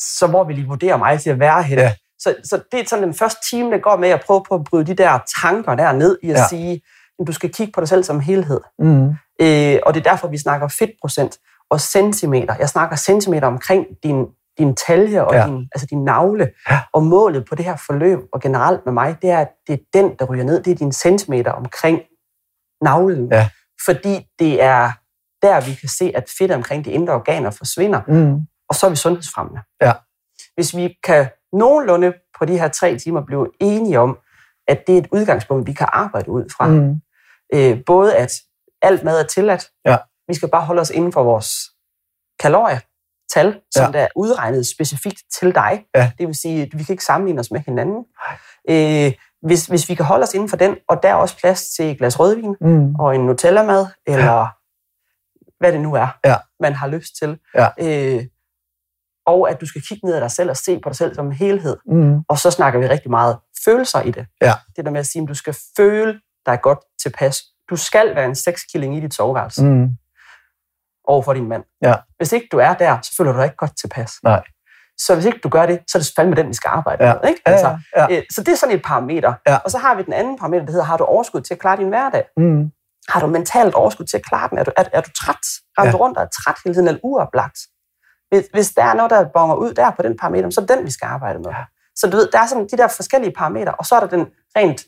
så 0.00 0.26
hvor 0.26 0.44
vil 0.44 0.58
I 0.58 0.64
vurdere 0.64 0.98
mig 0.98 1.20
til 1.20 1.30
at 1.30 1.38
være 1.40 1.62
henne? 1.62 1.82
Ja. 1.82 1.94
Så, 2.18 2.34
så 2.44 2.60
det 2.72 2.80
er 2.80 2.84
sådan 2.86 3.04
den 3.04 3.14
første 3.14 3.38
time, 3.50 3.70
der 3.70 3.78
går 3.78 3.96
med 3.96 4.08
at 4.08 4.22
prøve 4.26 4.42
på 4.48 4.54
at 4.54 4.64
bryde 4.64 4.84
de 4.86 4.94
der 4.94 5.18
tanker 5.42 5.74
der 5.74 5.92
ned 5.92 6.18
i 6.22 6.30
at 6.30 6.36
Ja. 6.36 6.48
sige, 6.48 6.82
at 7.20 7.26
du 7.26 7.32
skal 7.32 7.52
kigge 7.52 7.72
på 7.72 7.80
dig 7.80 7.88
selv 7.88 8.04
som 8.04 8.20
helhed. 8.20 8.60
Mm. 8.78 9.10
Øh, 9.40 9.78
og 9.86 9.94
det 9.94 10.06
er 10.06 10.10
derfor, 10.10 10.28
vi 10.28 10.38
snakker 10.38 10.68
fedtprocent 10.68 11.38
og 11.70 11.80
centimeter. 11.80 12.54
Jeg 12.58 12.68
snakker 12.68 12.96
centimeter 12.96 13.46
omkring 13.46 13.86
din, 14.02 14.26
din 14.58 14.76
talje 14.76 15.24
og 15.24 15.34
Ja. 15.34 15.46
din, 15.46 15.68
altså 15.74 15.86
din 15.90 16.04
navle. 16.04 16.50
Ja. 16.70 16.80
Og 16.92 17.02
målet 17.02 17.44
på 17.48 17.54
det 17.54 17.64
her 17.64 17.76
forløb, 17.86 18.18
og 18.32 18.40
generelt 18.40 18.80
med 18.84 18.92
mig, 18.92 19.16
det 19.22 19.30
er, 19.30 19.38
at 19.38 19.48
det 19.66 19.72
er 19.72 19.78
den, 19.94 20.14
der 20.18 20.24
ryger 20.24 20.44
ned. 20.44 20.62
Det 20.62 20.70
er 20.70 20.74
din 20.74 20.92
centimeter 20.92 21.50
omkring 21.52 22.00
navlen. 22.82 23.28
Ja. 23.32 23.48
Fordi 23.84 24.26
det 24.38 24.62
er 24.62 24.90
der, 25.42 25.60
vi 25.60 25.74
kan 25.74 25.88
se, 25.88 26.12
at 26.14 26.24
fedt 26.38 26.50
omkring 26.52 26.84
de 26.84 26.90
indre 26.90 27.14
organer 27.14 27.50
forsvinder, 27.50 28.00
Mm. 28.08 28.40
og 28.68 28.74
så 28.74 28.86
er 28.86 28.90
vi 28.90 28.96
sundhedsfremmende. 28.96 29.60
Ja. 29.82 29.92
Hvis 30.54 30.76
vi 30.76 30.94
kan 31.04 31.28
nogenlunde 31.52 32.12
på 32.38 32.44
de 32.44 32.58
her 32.58 32.68
tre 32.68 32.98
timer 32.98 33.24
blive 33.24 33.46
enige 33.60 34.00
om, 34.00 34.18
at 34.68 34.86
det 34.86 34.94
er 34.94 34.98
et 34.98 35.08
udgangspunkt, 35.12 35.66
vi 35.66 35.72
kan 35.72 35.86
arbejde 35.92 36.30
ud 36.30 36.44
fra. 36.56 36.66
Mm. 36.68 36.94
Øh, 37.54 37.78
både 37.86 38.16
at 38.16 38.32
alt 38.82 39.04
mad 39.04 39.20
er 39.20 39.26
tilladt. 39.26 39.68
Ja. 39.86 39.96
Vi 40.28 40.34
skal 40.34 40.48
bare 40.50 40.64
holde 40.64 40.80
os 40.80 40.90
inden 40.90 41.12
for 41.12 41.22
vores 41.22 41.50
kalorietal, 42.38 43.60
som 43.74 43.82
Ja. 43.82 43.86
ja. 43.86 43.92
der 43.92 43.98
er 44.00 44.08
udregnet 44.16 44.66
specifikt 44.66 45.22
til 45.38 45.54
dig. 45.54 45.84
Ja. 45.94 46.12
Det 46.18 46.26
vil 46.26 46.34
sige, 46.34 46.62
at 46.62 46.68
vi 46.78 46.84
kan 46.84 46.92
ikke 46.92 47.04
sammenligne 47.04 47.40
os 47.40 47.50
med 47.50 47.60
hinanden. 47.60 48.04
Øh, 48.70 49.12
hvis, 49.42 49.66
hvis 49.66 49.88
vi 49.88 49.94
kan 49.94 50.04
holde 50.04 50.22
os 50.22 50.34
inden 50.34 50.48
for 50.48 50.56
den, 50.56 50.76
og 50.88 51.02
der 51.02 51.08
er 51.08 51.14
også 51.14 51.38
plads 51.38 51.68
til 51.68 51.84
et 51.90 51.98
glas 51.98 52.20
rødvin 52.20 52.56
Mm. 52.60 52.94
og 52.94 53.14
en 53.14 53.26
Nutella-mad, 53.26 53.86
eller 54.06 54.46
hvad 55.62 55.72
det 55.72 55.80
nu 55.80 55.94
er, 55.94 56.08
Ja. 56.24 56.36
man 56.60 56.72
har 56.74 56.86
lyst 56.86 57.16
til. 57.22 57.38
Ja. 57.54 57.68
Øh, 57.80 58.24
og 59.26 59.50
at 59.50 59.60
du 59.60 59.66
skal 59.66 59.82
kigge 59.88 60.06
ned 60.06 60.14
ad 60.14 60.20
dig 60.20 60.30
selv 60.30 60.50
og 60.50 60.56
se 60.56 60.80
på 60.80 60.88
dig 60.88 60.96
selv 60.96 61.14
som 61.14 61.26
en 61.26 61.32
helhed. 61.32 61.76
Mm. 61.86 62.18
Og 62.28 62.38
så 62.38 62.50
snakker 62.50 62.80
vi 62.80 62.86
rigtig 62.88 63.10
meget 63.10 63.38
følelser 63.64 64.00
i 64.00 64.10
det. 64.10 64.26
Ja. 64.42 64.52
Det 64.76 64.84
der 64.84 64.90
med 64.90 65.00
at 65.00 65.06
sige, 65.06 65.22
at 65.22 65.28
du 65.28 65.34
skal 65.34 65.56
føle 65.76 66.20
dig 66.46 66.58
godt 66.62 66.78
tilpas. 67.02 67.42
Du 67.70 67.76
skal 67.76 68.14
være 68.14 68.24
en 68.26 68.34
sexkilling 68.34 68.96
i 68.96 69.00
dit 69.00 69.14
soveværelse 69.14 69.64
mm. 69.64 69.88
Over 71.04 71.22
for 71.22 71.32
din 71.32 71.48
mand. 71.48 71.64
Ja. 71.82 71.94
Hvis 72.16 72.32
ikke 72.32 72.48
du 72.52 72.58
er 72.58 72.74
der, 72.74 72.98
så 73.02 73.14
føler 73.16 73.32
du 73.32 73.38
dig 73.38 73.44
ikke 73.44 73.56
godt 73.56 73.76
tilpas. 73.80 74.12
Nej. 74.22 74.42
Så 74.98 75.14
hvis 75.14 75.24
ikke 75.24 75.38
du 75.42 75.48
gør 75.48 75.66
det, 75.66 75.80
så 75.90 75.98
er 75.98 76.02
det 76.02 76.12
fandme 76.16 76.36
den, 76.36 76.48
vi 76.48 76.54
skal 76.54 76.68
arbejde 76.68 77.04
Ja. 77.06 77.14
med. 77.22 77.28
Ikke? 77.30 77.40
Ja, 77.46 77.50
Altså, 77.52 77.78
ja, 77.96 78.06
ja. 78.10 78.16
øh, 78.16 78.22
Så 78.34 78.42
det 78.42 78.52
er 78.52 78.56
sådan 78.56 78.74
et 78.76 78.82
parameter. 78.84 79.34
Ja. 79.48 79.56
Og 79.56 79.70
så 79.70 79.78
har 79.78 79.94
vi 79.94 80.02
den 80.02 80.12
anden 80.12 80.38
parameter, 80.38 80.64
der 80.64 80.72
hedder, 80.72 80.84
har 80.84 80.96
du 80.96 81.04
overskud 81.04 81.40
til 81.40 81.54
at 81.54 81.60
klare 81.60 81.76
din 81.76 81.88
hverdag? 81.88 82.24
Mm. 82.36 82.70
Har 83.08 83.20
du 83.20 83.26
mentalt 83.26 83.74
overskud 83.74 84.06
til 84.06 84.16
at 84.16 84.24
klare 84.24 84.48
den? 84.50 84.58
Er 84.58 84.64
du, 84.64 84.70
er, 84.76 84.84
er 84.92 85.00
du 85.00 85.10
træt? 85.12 85.36
Render 85.78 85.86
Ja. 85.86 85.92
du 85.92 85.96
rundt 85.96 86.18
og 86.18 86.24
er 86.24 86.28
træt 86.28 86.56
hele 86.64 86.74
tiden, 86.74 86.88
eller 86.88 87.00
uoplagt? 87.02 87.58
Hvis, 88.30 88.44
hvis 88.52 88.70
der 88.70 88.84
er 88.84 88.94
noget, 88.94 89.10
der 89.10 89.28
bonger 89.34 89.54
ud 89.54 89.74
der 89.74 89.90
på 89.90 90.02
den 90.02 90.16
parameter, 90.16 90.50
så 90.50 90.60
er 90.60 90.66
det 90.66 90.76
den, 90.76 90.86
vi 90.86 90.90
skal 90.90 91.06
arbejde 91.06 91.38
med. 91.38 91.50
Ja. 91.50 91.64
Så 91.96 92.06
du 92.10 92.16
ved, 92.16 92.28
der 92.32 92.38
er 92.40 92.46
sådan 92.46 92.66
de 92.72 92.76
der 92.76 92.88
forskellige 92.88 93.32
parametre, 93.38 93.74
og 93.74 93.86
så 93.86 93.94
er 93.94 94.00
der 94.00 94.06
den 94.06 94.26
rent 94.56 94.80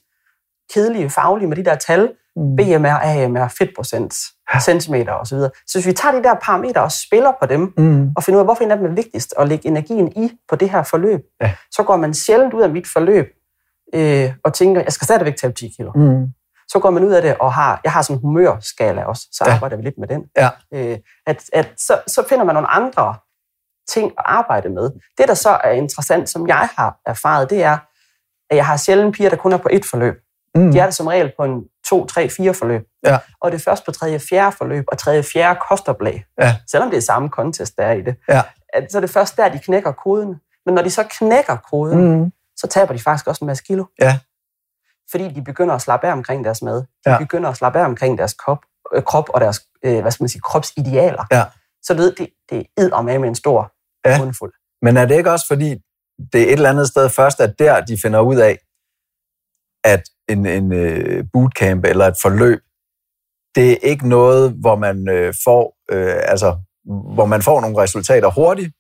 kedelige, 0.75 1.11
faglige 1.11 1.49
med 1.49 1.57
de 1.57 1.65
der 1.65 1.75
tal, 1.75 2.13
Mm. 2.37 2.57
BMR, 2.57 2.99
AMR, 3.03 3.49
fedtprocent, 3.59 4.15
centimeter 4.61 5.13
osv. 5.13 5.39
Så 5.67 5.73
hvis 5.75 5.87
vi 5.87 5.93
tager 5.93 6.15
de 6.15 6.23
der 6.23 6.35
parametre 6.35 6.83
og 6.83 6.93
spiller 6.93 7.33
på 7.41 7.47
dem, 7.47 7.75
Mm. 7.79 8.11
og 8.17 8.23
finder 8.23 8.39
ud 8.39 8.41
af, 8.41 8.47
hvorfor 8.47 8.65
en 8.65 8.71
af 8.71 8.77
dem 8.77 8.87
er 8.87 8.95
vigtigst 8.95 9.35
at 9.39 9.49
lægge 9.49 9.69
energien 9.69 10.13
i 10.17 10.33
på 10.49 10.57
det 10.57 10.71
her 10.71 10.83
forløb, 10.83 11.21
Ja. 11.43 11.55
så 11.71 11.83
går 11.83 11.97
man 11.97 12.15
sjældent 12.15 12.55
ud 12.55 12.63
af 12.63 12.71
mit 12.71 12.87
forløb 12.93 13.27
øh, 13.95 14.33
og 14.45 14.55
tænker, 14.55 14.81
jeg 14.83 14.93
skal 14.93 15.05
stadigvæk 15.05 15.37
tabe 15.37 15.53
10 15.55 15.69
kilo. 15.77 15.93
Mm. 15.95 16.27
Så 16.69 16.79
går 16.79 16.91
man 16.91 17.05
ud 17.05 17.13
af 17.13 17.23
det 17.23 17.37
og 17.41 17.53
har, 17.53 17.81
jeg 17.85 17.93
har 17.93 18.03
sådan 18.03 18.17
en 18.17 18.21
humørskala 18.23 19.05
også, 19.05 19.23
så 19.33 19.45
Ja. 19.47 19.53
arbejder 19.55 19.77
vi 19.77 19.83
lidt 19.83 19.99
med 19.99 20.09
den. 20.09 20.23
Ja. 20.37 20.49
Øh, 20.75 20.99
at, 21.27 21.43
at 21.53 21.69
så, 21.77 22.01
så 22.07 22.25
finder 22.29 22.45
man 22.45 22.55
nogle 22.55 22.69
andre 22.71 23.15
ting 23.89 24.07
at 24.19 24.25
arbejde 24.27 24.69
med. 24.69 24.91
Det, 25.19 25.29
der 25.29 25.35
så 25.35 25.51
er 25.65 25.71
interessant, 25.71 26.29
som 26.29 26.49
jeg 26.49 26.69
har 26.77 26.97
erfaret, 27.07 27.51
det 27.51 27.63
er, 27.63 27.79
at 28.51 28.57
jeg 28.57 28.67
har 28.67 28.77
sjældent 28.77 29.15
piger, 29.17 29.31
der 29.31 29.37
kun 29.37 29.53
er 29.53 29.57
på 29.57 29.69
et 29.73 29.85
forløb. 29.91 30.15
Mm. 30.55 30.73
De 30.73 30.79
er 30.79 30.85
det 30.85 30.95
som 30.95 31.07
regel 31.07 31.33
på 31.39 31.45
en 31.45 31.61
2, 31.89 32.07
3, 32.07 32.29
4 32.29 32.55
forløb. 32.55 32.87
Ja. 33.07 33.19
Og 33.41 33.53
det 33.53 33.59
er 33.59 33.63
først 33.63 33.85
på 33.85 33.91
tredje, 33.91 34.19
fjerde 34.19 34.57
forløb 34.57 34.85
og 34.89 34.99
tredje, 34.99 35.23
fjerde 35.23 35.59
kostoplag. 35.69 36.25
Ja. 36.41 36.57
Selvom 36.71 36.91
det 36.91 36.97
er 36.97 37.01
samme 37.01 37.29
contest, 37.29 37.77
der 37.77 37.85
er 37.87 37.93
i 37.93 38.03
det. 38.03 38.17
Ja. 38.29 38.43
At, 38.75 38.93
så 38.93 38.99
er 38.99 39.01
det 39.01 39.11
først 39.11 39.37
der, 39.37 39.49
de 39.49 39.59
knækker 39.59 39.93
koden. 39.93 40.35
Men 40.67 40.75
når 40.75 40.83
de 40.83 40.91
så 40.91 41.05
knækker 41.19 41.57
koden, 41.71 42.21
Mm. 42.23 42.33
så 42.57 42.67
taber 42.67 42.93
de 42.93 42.99
faktisk 42.99 43.27
også 43.27 43.45
en 43.45 43.47
masse 43.47 43.65
kilo. 43.65 43.85
Ja. 44.01 44.19
Fordi 45.11 45.29
de 45.29 45.43
begynder 45.45 45.75
at 45.75 45.83
slappe 45.83 46.07
af 46.09 46.13
omkring 46.13 46.45
deres 46.45 46.63
mad. 46.63 46.77
De 46.77 46.87
Ja. 47.07 47.19
begynder 47.19 47.51
at 47.51 47.57
slappe 47.57 47.79
af 47.81 47.85
omkring 47.85 48.19
deres 48.19 48.35
krop, 48.35 48.59
øh, 48.95 49.03
krop 49.03 49.29
og 49.29 49.41
deres 49.41 49.61
øh, 49.85 50.01
hvad 50.01 50.13
skal 50.13 50.23
man 50.25 50.29
sige, 50.29 50.41
kropsidealer. 50.41 51.25
Ja. 51.31 51.45
Så 51.83 51.95
du 51.95 52.03
ved, 52.03 52.13
det, 52.15 52.29
det 52.51 52.67
er 52.77 53.03
med 53.03 53.19
med 53.19 53.29
en 53.29 53.35
stor 53.35 53.73
ja. 54.05 54.19
mundfuld. 54.19 54.53
Men 54.83 54.97
er 54.97 55.07
det 55.07 55.17
ikke 55.17 55.31
også 55.33 55.47
fordi, 55.49 55.71
det 56.33 56.41
er 56.41 56.47
et 56.47 56.53
eller 56.53 56.71
andet 56.71 56.89
sted 56.89 57.09
først, 57.09 57.41
at 57.41 57.55
der 57.59 57.81
de 57.81 57.99
finder 58.03 58.21
ud 58.21 58.37
af, 58.37 58.59
at 59.85 60.03
en, 60.33 60.47
en 60.47 60.73
øh, 60.73 61.25
bootcamp 61.33 61.85
eller 61.85 62.07
et 62.07 62.15
forløb, 62.23 62.61
det 63.55 63.73
er 63.73 63.77
ikke 63.83 64.09
noget, 64.09 64.55
hvor 64.61 64.77
man 64.77 65.09
øh, 65.09 65.35
får 65.45 65.77
øh, 65.91 66.15
altså, 66.25 66.57
hvor 67.15 67.27
man 67.27 67.43
får 67.43 67.61
nogle 67.61 67.79
resultater 67.79 68.31
hurtigt, 68.31 68.73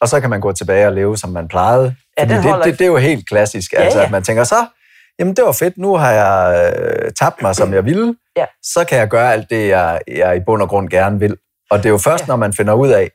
og 0.00 0.08
så 0.08 0.20
kan 0.20 0.30
man 0.30 0.40
gå 0.40 0.52
tilbage 0.52 0.86
og 0.86 0.92
leve, 0.92 1.16
som 1.16 1.30
man 1.30 1.48
plejede. 1.48 1.94
Ja, 2.18 2.24
det, 2.24 2.42
holder 2.42 2.64
det, 2.64 2.78
det 2.78 2.84
er 2.84 2.88
jo 2.88 2.96
helt 2.96 3.28
klassisk, 3.28 3.72
Ja, 3.72 3.78
altså, 3.82 3.98
ja. 3.98 4.04
at 4.04 4.10
man 4.10 4.22
tænker 4.22 4.44
så, 4.44 4.66
jamen 5.18 5.36
det 5.36 5.44
var 5.44 5.52
fedt, 5.52 5.78
nu 5.78 5.96
har 5.96 6.12
jeg 6.12 6.72
øh, 6.74 7.12
tabt 7.20 7.42
mig, 7.42 7.56
som 7.56 7.74
jeg 7.74 7.84
ville, 7.84 8.16
Ja. 8.36 8.44
så 8.62 8.84
kan 8.88 8.98
jeg 8.98 9.08
gøre 9.08 9.32
alt 9.32 9.50
det, 9.50 9.68
jeg, 9.68 10.00
jeg 10.08 10.36
i 10.36 10.40
bund 10.46 10.62
og 10.62 10.68
grund 10.68 10.88
gerne 10.88 11.18
vil. 11.18 11.36
Og 11.70 11.78
det 11.78 11.86
er 11.86 11.90
jo 11.90 11.98
først, 11.98 12.22
Ja. 12.22 12.26
når 12.26 12.36
man 12.36 12.52
finder 12.52 12.74
ud 12.74 12.88
af, 12.88 13.10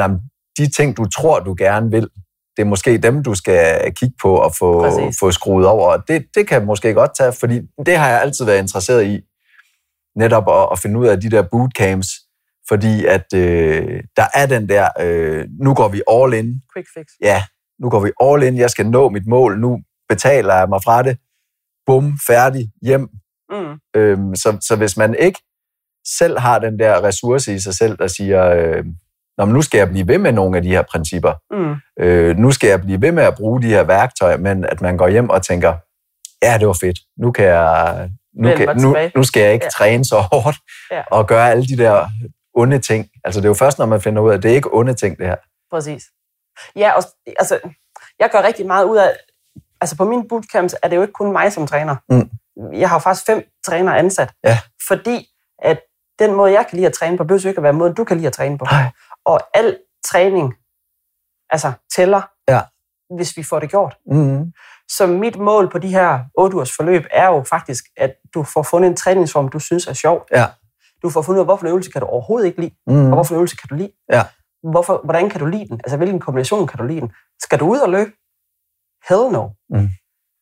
at 0.00 0.10
de 0.58 0.70
ting, 0.70 0.96
du 0.96 1.08
tror, 1.08 1.40
du 1.40 1.54
gerne 1.58 1.90
vil, 1.90 2.08
det 2.60 2.66
er 2.66 2.70
måske 2.70 2.98
dem, 2.98 3.22
du 3.22 3.34
skal 3.34 3.92
kigge 3.94 4.14
på 4.22 4.36
og 4.36 4.54
få, 4.58 4.80
Præcis. 4.80 5.18
få 5.20 5.30
skruet 5.30 5.66
over. 5.66 5.92
Og 5.92 6.08
det, 6.08 6.26
det 6.34 6.48
kan 6.48 6.66
måske 6.66 6.94
godt 6.94 7.10
tage, 7.16 7.32
fordi 7.32 7.60
det 7.86 7.96
har 7.96 8.08
jeg 8.08 8.20
altid 8.20 8.44
været 8.44 8.58
interesseret 8.58 9.04
i, 9.04 9.20
netop 10.16 10.48
at, 10.48 10.68
at 10.72 10.78
finde 10.78 10.98
ud 11.00 11.06
af 11.06 11.20
de 11.20 11.30
der 11.30 11.42
bootcamps, 11.42 12.08
fordi 12.68 13.06
at 13.06 13.34
øh, 13.34 14.02
der 14.16 14.26
er 14.34 14.46
den 14.46 14.68
der, 14.68 14.88
øh, 15.00 15.46
nu 15.60 15.74
går 15.74 15.88
vi 15.88 16.02
all 16.10 16.34
in, 16.34 16.62
Quick 16.74 16.88
fix. 16.98 17.06
ja, 17.22 17.42
nu 17.78 17.90
går 17.90 18.00
vi 18.00 18.10
all 18.20 18.42
in, 18.42 18.58
jeg 18.58 18.70
skal 18.70 18.86
nå 18.86 19.08
mit 19.08 19.26
mål, 19.26 19.60
nu 19.60 19.80
betaler 20.08 20.54
jeg 20.54 20.68
mig 20.68 20.80
fra 20.84 21.02
det, 21.02 21.18
bum, 21.86 22.18
færdig, 22.26 22.70
hjem. 22.82 23.08
Mm. 23.50 23.78
Øhm, 23.96 24.34
så, 24.34 24.58
så 24.68 24.76
hvis 24.76 24.96
man 24.96 25.14
ikke 25.18 25.40
selv 26.18 26.38
har 26.38 26.58
den 26.58 26.78
der 26.78 27.04
ressource 27.04 27.54
i 27.54 27.58
sig 27.58 27.74
selv, 27.74 27.98
der 27.98 28.06
siger, 28.06 28.46
øh, 28.46 28.84
Nå, 29.40 29.44
men 29.46 29.54
nu 29.54 29.62
skal 29.62 29.78
jeg 29.78 29.88
blive 29.88 30.08
ved 30.08 30.18
med 30.18 30.32
nogle 30.32 30.56
af 30.56 30.62
de 30.62 30.68
her 30.68 30.82
principper, 30.82 31.32
Mm. 31.50 31.74
øh, 32.04 32.36
nu 32.36 32.50
skal 32.50 32.68
jeg 32.68 32.80
blive 32.80 33.02
ved 33.02 33.12
med 33.12 33.22
at 33.22 33.34
bruge 33.34 33.62
de 33.62 33.66
her 33.68 33.82
værktøjer, 33.82 34.36
men 34.36 34.64
at 34.64 34.80
man 34.80 34.96
går 34.96 35.08
hjem 35.08 35.30
og 35.30 35.42
tænker, 35.42 35.74
ja, 36.42 36.58
det 36.58 36.66
var 36.66 36.72
fedt, 36.80 36.98
nu 37.18 37.32
kan 37.32 37.44
jeg... 37.44 38.10
Nu, 38.34 38.56
kan, 38.56 38.68
nu, 38.68 38.80
tilbage." 38.82 39.12
nu 39.16 39.24
skal 39.24 39.42
jeg 39.42 39.52
ikke 39.52 39.64
Ja. 39.64 39.70
træne 39.70 40.04
så 40.04 40.16
hårdt 40.32 40.56
Ja. 40.90 41.02
og 41.10 41.26
gøre 41.26 41.50
alle 41.50 41.66
de 41.66 41.76
der 41.76 42.06
onde 42.54 42.78
ting. 42.78 43.06
Altså 43.24 43.40
det 43.40 43.46
er 43.46 43.50
jo 43.50 43.54
først, 43.54 43.78
når 43.78 43.86
man 43.86 44.00
finder 44.00 44.22
ud 44.22 44.30
af, 44.30 44.34
at 44.36 44.42
det 44.42 44.50
er 44.50 44.54
ikke 44.54 44.68
onde 44.74 44.94
ting, 44.94 45.18
det 45.18 45.26
her. 45.26 45.36
Præcis. 45.72 46.02
Ja, 46.76 46.92
og, 46.92 47.02
altså, 47.38 47.58
jeg 48.18 48.28
gør 48.32 48.42
rigtig 48.42 48.66
meget 48.66 48.84
ud 48.84 48.96
af, 48.96 49.10
altså 49.80 49.96
på 49.96 50.04
mine 50.04 50.28
bootcamps 50.28 50.74
er 50.82 50.88
det 50.88 50.96
jo 50.96 51.00
ikke 51.02 51.12
kun 51.12 51.32
mig 51.32 51.52
som 51.52 51.66
træner. 51.66 51.96
Mm. 52.10 52.30
Jeg 52.72 52.88
har 52.88 52.96
jo 52.96 53.00
faktisk 53.00 53.26
fem 53.26 53.42
trænere 53.66 53.98
ansat. 53.98 54.30
Ja. 54.44 54.58
Fordi 54.88 55.26
at 55.62 55.78
den 56.18 56.34
måde, 56.34 56.52
jeg 56.52 56.66
kan 56.70 56.76
lide 56.76 56.86
at 56.86 56.92
træne 56.92 57.16
på, 57.16 57.24
behøver 57.24 57.46
ikke 57.48 57.58
at 57.58 57.62
være 57.62 57.72
måden, 57.72 57.94
du 57.94 58.04
kan 58.04 58.16
lide 58.16 58.26
at 58.26 58.32
træne 58.32 58.58
på. 58.58 58.64
Nej. 58.70 58.84
Og 59.24 59.40
al 59.54 59.78
træning, 60.06 60.54
altså 61.50 61.72
tæller, 61.96 62.22
Ja. 62.48 62.60
hvis 63.16 63.36
vi 63.36 63.42
får 63.42 63.58
det 63.60 63.70
gjort. 63.70 63.96
Mm. 64.06 64.52
Så 64.88 65.06
mit 65.06 65.36
mål 65.38 65.70
på 65.70 65.78
de 65.78 65.88
her 65.88 66.24
8 66.38 66.54
ugers 66.56 66.76
forløb 66.76 67.04
er 67.10 67.26
jo 67.26 67.42
faktisk, 67.42 67.84
at 67.96 68.14
du 68.34 68.42
får 68.42 68.62
fundet 68.62 68.88
en 68.90 68.96
træningsform, 68.96 69.48
du 69.48 69.58
synes 69.58 69.86
er 69.86 69.92
sjov. 69.92 70.26
Ja. 70.32 70.46
Du 71.02 71.10
får 71.10 71.22
fundet 71.22 71.38
ud 71.38 71.40
af, 71.40 71.46
hvorfor 71.46 71.64
en 71.66 71.70
øvelse 71.70 71.90
kan 71.90 72.00
du 72.00 72.06
overhovedet 72.06 72.46
ikke 72.46 72.60
lide, 72.60 72.74
Mm. 72.86 73.06
og 73.06 73.14
hvorfor 73.14 73.34
en 73.34 73.36
øvelse 73.36 73.56
kan 73.56 73.68
du 73.68 73.74
lide. 73.74 73.92
Ja. 74.12 74.22
Hvorfor, 74.70 75.00
hvordan 75.04 75.30
kan 75.30 75.40
du 75.40 75.46
lide 75.46 75.68
den? 75.68 75.80
Altså, 75.84 75.96
hvilken 75.96 76.20
kombination 76.20 76.66
kan 76.66 76.78
du 76.78 76.84
lide 76.84 77.00
den? 77.00 77.12
Skal 77.42 77.60
du 77.60 77.66
ud 77.66 77.78
og 77.78 77.88
løbe? 77.90 78.10
Hell 79.08 79.32
no. 79.32 79.48
Mm. 79.70 79.88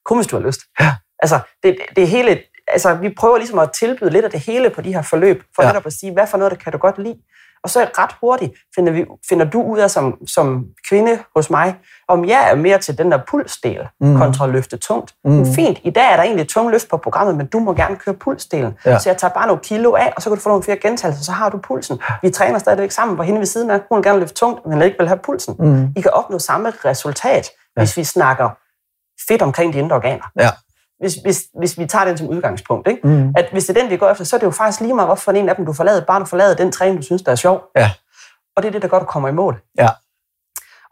Kun 0.04 0.18
hvis 0.18 0.26
du 0.26 0.36
har 0.36 0.46
lyst. 0.46 0.60
Ja. 0.80 0.96
Altså, 1.22 1.40
det, 1.62 1.78
det 1.96 2.02
er 2.04 2.08
hele, 2.08 2.42
altså, 2.68 2.94
vi 2.94 3.14
prøver 3.14 3.38
ligesom 3.38 3.58
at 3.58 3.72
tilbyde 3.72 4.10
lidt 4.10 4.24
af 4.24 4.30
det 4.30 4.40
hele 4.40 4.70
på 4.70 4.80
de 4.82 4.94
her 4.94 5.02
forløb, 5.02 5.42
for 5.54 5.62
ja. 5.62 5.68
netop 5.68 5.86
at 5.86 5.92
sige, 5.92 6.12
hvad 6.12 6.26
for 6.26 6.38
noget, 6.38 6.50
der 6.50 6.56
kan 6.58 6.72
du 6.72 6.78
godt 6.78 6.98
lide. 6.98 7.18
Og 7.64 7.70
så 7.70 7.86
ret 7.98 8.10
hurtigt 8.20 8.52
finder, 8.74 8.92
vi, 8.92 9.04
finder 9.28 9.44
du 9.50 9.62
ud 9.62 9.78
af 9.78 9.90
som, 9.90 10.16
som 10.26 10.64
kvinde 10.88 11.18
hos 11.36 11.50
mig, 11.50 11.76
om 12.08 12.24
jeg 12.24 12.50
er 12.50 12.54
mere 12.54 12.78
til 12.78 12.98
den 12.98 13.12
der 13.12 13.18
pulsdel 13.28 13.88
Mm. 14.00 14.16
kontra 14.16 14.44
at 14.44 14.50
løfte 14.50 14.76
tungt. 14.76 15.14
Mm. 15.24 15.30
Mm. 15.32 15.46
Fint, 15.54 15.78
i 15.84 15.90
dag 15.90 16.12
er 16.12 16.16
der 16.16 16.22
egentlig 16.22 16.42
et 16.42 16.48
tungt 16.48 16.70
løft 16.72 16.88
på 16.88 16.96
programmet, 16.96 17.36
men 17.36 17.46
du 17.46 17.58
må 17.58 17.74
gerne 17.74 17.96
køre 17.96 18.14
pulsdelen. 18.14 18.78
Ja. 18.84 18.98
Så 18.98 19.08
jeg 19.08 19.16
tager 19.16 19.32
bare 19.34 19.46
nogle 19.46 19.62
kilo 19.62 19.94
af, 19.94 20.12
og 20.16 20.22
så 20.22 20.30
kan 20.30 20.36
du 20.36 20.42
få 20.42 20.48
nogle 20.48 20.62
flere 20.64 20.78
gentagelser, 20.78 21.24
så 21.24 21.32
har 21.32 21.48
du 21.48 21.58
pulsen. 21.58 22.00
Vi 22.22 22.30
træner 22.30 22.58
stadigvæk 22.58 22.90
sammen, 22.90 23.14
hvor 23.14 23.24
hende 23.24 23.38
ved 23.38 23.46
siden 23.46 23.70
af, 23.70 23.80
hun 23.88 23.96
vil 23.96 24.04
gerne 24.04 24.18
løfte 24.18 24.34
tungt, 24.34 24.66
men 24.66 24.82
ikke 24.82 24.96
vil 24.98 25.08
have 25.08 25.18
pulsen. 25.18 25.56
Mm. 25.58 25.88
I 25.96 26.00
kan 26.00 26.10
opnå 26.10 26.38
samme 26.38 26.72
resultat, 26.84 27.50
Ja. 27.76 27.80
hvis 27.80 27.96
vi 27.96 28.04
snakker 28.04 28.50
fedt 29.28 29.42
omkring 29.42 29.72
de 29.72 29.78
indre 29.78 29.96
organer. 29.96 30.24
Ja. 30.40 30.50
Hvis, 31.00 31.14
hvis, 31.14 31.42
hvis 31.58 31.78
vi 31.78 31.86
tager 31.86 32.04
den 32.04 32.18
som 32.18 32.28
udgangspunkt, 32.28 32.88
ikke? 32.88 33.06
Mm. 33.08 33.32
at 33.36 33.48
hvis 33.52 33.64
det 33.66 33.76
er 33.76 33.80
den, 33.82 33.90
vi 33.90 33.96
går 33.96 34.10
efter, 34.10 34.24
så 34.24 34.36
er 34.36 34.40
det 34.40 34.46
jo 34.46 34.50
faktisk 34.50 34.80
lige 34.80 34.94
meget, 34.94 35.08
hvorfor 35.08 35.32
en 35.32 35.48
af 35.48 35.56
dem 35.56 35.66
du 35.66 35.72
forlader, 35.72 36.04
bare 36.04 36.20
du 36.20 36.24
forlader 36.24 36.54
den 36.56 36.72
træning, 36.72 36.98
du 36.98 37.02
synes, 37.02 37.22
der 37.22 37.32
er 37.32 37.36
sjov. 37.36 37.62
Ja. 37.76 37.90
Og 38.56 38.62
det 38.62 38.68
er 38.74 38.80
det, 38.80 38.90
der 38.90 38.98
du 38.98 39.04
kommer 39.04 39.28
i 39.28 39.32
mål. 39.32 39.60
Ja. 39.78 39.88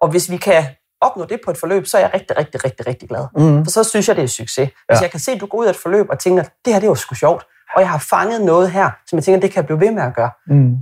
Og 0.01 0.09
hvis 0.09 0.31
vi 0.31 0.37
kan 0.37 0.65
opnå 1.01 1.25
det 1.25 1.41
på 1.45 1.51
et 1.51 1.59
forløb, 1.59 1.87
så 1.87 1.97
er 1.97 2.01
jeg 2.01 2.11
rigtig, 2.15 2.37
rigtig, 2.39 2.65
rigtig, 2.65 2.87
rigtig 2.87 3.09
glad. 3.09 3.27
Mm. 3.37 3.65
For 3.65 3.71
så 3.71 3.85
synes 3.85 4.09
jeg, 4.09 4.17
det 4.17 4.25
er 4.25 4.29
succes. 4.29 4.69
Hvis 4.69 4.75
Ja. 4.91 5.01
jeg 5.01 5.11
kan 5.11 5.21
se, 5.21 5.33
at 5.33 5.41
du 5.41 5.47
går 5.47 5.59
ud 5.59 5.65
af 5.67 5.71
et 5.71 5.77
forløb 5.77 6.07
og 6.11 6.19
tænker, 6.19 6.43
det 6.65 6.73
her 6.73 6.81
det 6.81 6.89
var 6.89 6.95
sgu 6.95 7.15
sjovt, 7.15 7.47
og 7.75 7.81
jeg 7.81 7.91
har 7.91 7.99
fanget 8.11 8.43
noget 8.43 8.71
her, 8.71 8.91
som 9.07 9.17
jeg 9.17 9.25
tænker, 9.25 9.41
det 9.41 9.51
kan 9.51 9.57
jeg 9.61 9.67
blive 9.67 9.81
ved 9.81 9.91
med 9.91 10.03
at 10.03 10.15
gøre, 10.15 10.31
Mm. 10.47 10.77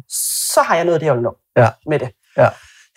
så 0.55 0.61
har 0.63 0.75
jeg 0.77 0.85
noget 0.85 1.01
det, 1.01 1.07
jeg 1.07 1.15
vil 1.15 1.23
nå 1.23 1.37
Ja. 1.57 1.69
med 1.87 1.99
det. 1.99 2.11
Ja. 2.37 2.49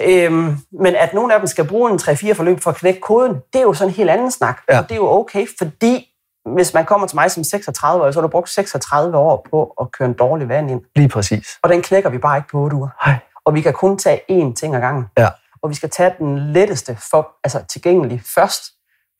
Øhm, 0.02 0.58
men 0.82 0.96
at 0.96 1.13
nogle 1.13 1.34
af 1.34 1.40
dem 1.40 1.48
skal 1.48 1.66
bruge 1.68 1.92
en 1.92 1.98
3-4 1.98 2.34
forløb 2.34 2.60
for 2.62 2.72
at 2.72 2.78
knække 2.78 3.00
koden, 3.02 3.34
det 3.54 3.60
er 3.60 3.62
jo 3.63 3.74
sådan 3.74 3.90
en 3.90 3.96
helt 3.96 4.10
anden 4.10 4.32
snak. 4.32 4.58
Ja. 4.70 4.78
Og 4.80 4.84
det 4.84 4.92
er 4.92 4.96
jo 4.96 5.08
okay, 5.10 5.48
fordi 5.58 6.06
hvis 6.54 6.74
man 6.74 6.86
kommer 6.86 7.08
til 7.08 7.16
mig 7.16 7.32
som 7.32 7.44
36 7.44 8.04
år, 8.04 8.12
så 8.12 8.20
har 8.20 8.28
du 8.28 8.32
brugt 8.32 8.50
36 8.50 9.18
år 9.18 9.48
på 9.50 9.74
at 9.82 9.92
køre 9.92 10.08
en 10.08 10.14
dårlig 10.14 10.50
vand 10.50 10.72
ind. 10.72 10.82
Lige 10.96 11.10
præcis. 11.10 11.48
Og 11.64 11.70
den 11.70 11.82
knækker 11.82 12.10
vi 12.10 12.18
bare 12.18 12.38
ikke 12.38 12.50
på 12.50 12.60
8 12.60 12.76
uger. 12.76 12.90
Hej. 13.06 13.16
Og 13.46 13.54
vi 13.54 13.62
kan 13.62 13.74
kun 13.74 13.98
tage 13.98 14.22
én 14.32 14.54
ting 14.54 14.76
ad 14.76 14.82
gangen. 14.82 15.06
Ja. 15.18 15.30
Og 15.62 15.70
vi 15.70 15.76
skal 15.76 15.90
tage 15.90 16.14
den 16.20 16.40
letteste 16.54 16.98
for, 17.12 17.30
altså 17.44 17.66
tilgængelig 17.70 18.22
først, 18.36 18.64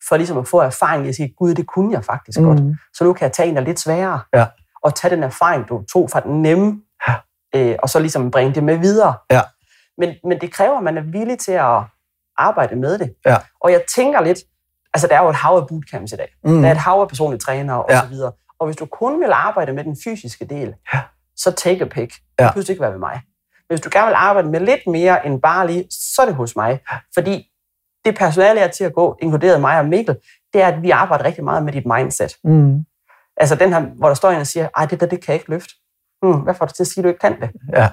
for 0.08 0.16
ligesom 0.16 0.38
at 0.38 0.48
få 0.48 0.58
erfaring 0.58 1.06
i 1.06 1.08
at 1.08 1.14
sige, 1.14 1.34
gud, 1.38 1.54
det 1.54 1.66
kunne 1.66 1.92
jeg 1.92 2.04
faktisk 2.04 2.38
mm. 2.40 2.46
godt. 2.46 2.64
Mm. 2.64 2.74
Så 2.94 3.04
nu 3.04 3.12
kan 3.12 3.24
jeg 3.24 3.32
tage 3.32 3.48
en, 3.48 3.54
der 3.54 3.60
er 3.60 3.66
lidt 3.66 3.80
sværere. 3.80 4.20
Ja. 4.34 4.46
Og 4.82 4.94
tage 4.94 5.14
den 5.16 5.22
erfaring, 5.24 5.68
du 5.68 5.82
tog 5.92 6.10
fra 6.10 6.20
den 6.20 6.42
nemme, 6.42 6.80
Ja. 7.08 7.14
øh, 7.54 7.76
og 7.82 7.88
så 7.88 7.98
ligesom 7.98 8.30
bringe 8.30 8.54
det 8.54 8.64
med 8.64 8.76
videre. 8.76 9.14
Ja. 9.30 9.40
Men, 9.98 10.14
men 10.24 10.40
det 10.40 10.52
kræver, 10.52 10.76
at 10.78 10.84
man 10.84 10.98
er 10.98 11.02
villig 11.02 11.38
til 11.38 11.52
at 11.52 11.80
arbejde 12.38 12.76
med 12.76 12.98
det. 12.98 13.14
Ja. 13.26 13.36
Og 13.60 13.72
jeg 13.72 13.82
tænker 13.94 14.20
lidt, 14.20 14.38
altså 14.94 15.06
der 15.06 15.18
er 15.18 15.22
jo 15.22 15.28
et 15.28 15.36
hav 15.36 15.52
af 15.56 15.66
bootcamps 15.68 16.12
i 16.12 16.16
dag. 16.16 16.34
Mm. 16.44 16.60
Der 16.62 16.68
er 16.68 16.72
et 16.72 16.78
hav 16.78 17.00
af 17.00 17.08
personlige 17.08 17.38
trænere 17.40 17.84
og 17.84 17.90
Ja. 17.90 18.00
så 18.00 18.06
videre. 18.06 18.32
Og 18.60 18.66
hvis 18.66 18.76
du 18.76 18.86
kun 18.86 19.20
vil 19.20 19.30
arbejde 19.32 19.72
med 19.72 19.84
den 19.84 19.96
fysiske 20.04 20.44
del, 20.44 20.74
Ja. 20.94 21.00
så 21.36 21.50
take 21.52 21.84
a 21.84 21.88
pick. 21.88 22.12
Ja. 22.40 22.44
Det 22.44 22.52
behøver 22.54 22.70
ikke 22.70 22.82
være 22.82 22.92
ved 22.92 22.98
mig. 22.98 23.20
Men 23.68 23.74
hvis 23.76 23.80
du 23.80 23.88
gerne 23.92 24.06
vil 24.06 24.14
arbejde 24.14 24.48
med 24.48 24.60
lidt 24.60 24.80
mere 24.86 25.26
end 25.26 25.40
bare 25.42 25.66
lige, 25.66 25.84
så 25.90 26.22
er 26.22 26.26
det 26.26 26.34
hos 26.34 26.56
mig. 26.56 26.80
Fordi 27.14 27.50
det 28.04 28.16
personale 28.18 28.60
er 28.60 28.68
til 28.68 28.84
at 28.84 28.92
gå, 28.94 29.16
inkluderet 29.22 29.60
mig 29.60 29.78
og 29.78 29.86
Mikkel, 29.86 30.16
det 30.52 30.62
er, 30.62 30.66
at 30.68 30.82
vi 30.82 30.90
arbejder 30.90 31.24
rigtig 31.24 31.44
meget 31.44 31.62
med 31.62 31.72
dit 31.72 31.86
mindset. 31.86 32.36
Mm. 32.44 32.84
Altså 33.36 33.54
den 33.54 33.72
her, 33.72 33.80
hvor 33.80 34.08
der 34.08 34.14
står 34.14 34.30
en 34.30 34.40
og 34.40 34.46
siger, 34.46 34.68
ej, 34.76 34.86
det 34.86 35.00
der, 35.00 35.06
det 35.06 35.24
kan 35.24 35.32
jeg 35.32 35.40
ikke 35.40 35.50
løfte. 35.50 35.74
Hmm, 36.22 36.40
hvad 36.40 36.54
får 36.54 36.66
du 36.66 36.72
til 36.72 36.82
at 36.82 36.86
sige, 36.86 37.00
at 37.00 37.04
du 37.04 37.08
ikke 37.08 37.18
kan 37.20 37.40
det? 37.40 37.50
Ja. 37.72 37.88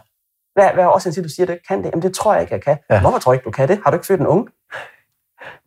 Hvad, 0.54 0.70
hvad 0.74 0.84
er 0.84 0.88
årsagen 0.88 1.14
til, 1.14 1.22
at 1.22 1.24
du 1.24 1.30
siger, 1.30 1.44
at 1.46 1.48
du 1.48 1.54
ikke 1.54 1.68
kan 1.68 1.78
det? 1.84 1.86
Jamen, 1.86 2.02
det 2.02 2.16
tror 2.16 2.34
jeg 2.34 2.42
ikke, 2.42 2.54
jeg 2.54 2.64
kan. 2.64 2.78
Ja. 2.90 3.02
Hvorfor 3.02 3.20
tror 3.20 3.32
du 3.32 3.34
ikke, 3.34 3.46
du 3.46 3.52
kan 3.52 3.68
det? 3.68 3.80
Har 3.84 3.92
du 3.92 3.96
ikke 3.96 4.06
født 4.08 4.20
en 4.22 4.28
unge? 4.28 4.48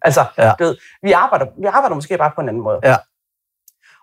Altså, 0.02 0.24
Ja. 0.38 0.52
du 0.58 0.64
ved, 0.64 0.76
vi, 1.02 1.12
arbejder, 1.12 1.46
vi 1.60 1.66
arbejder 1.66 1.94
måske 1.94 2.18
bare 2.18 2.30
på 2.34 2.40
en 2.40 2.48
anden 2.48 2.62
måde. 2.62 2.80
Ja. 2.82 2.96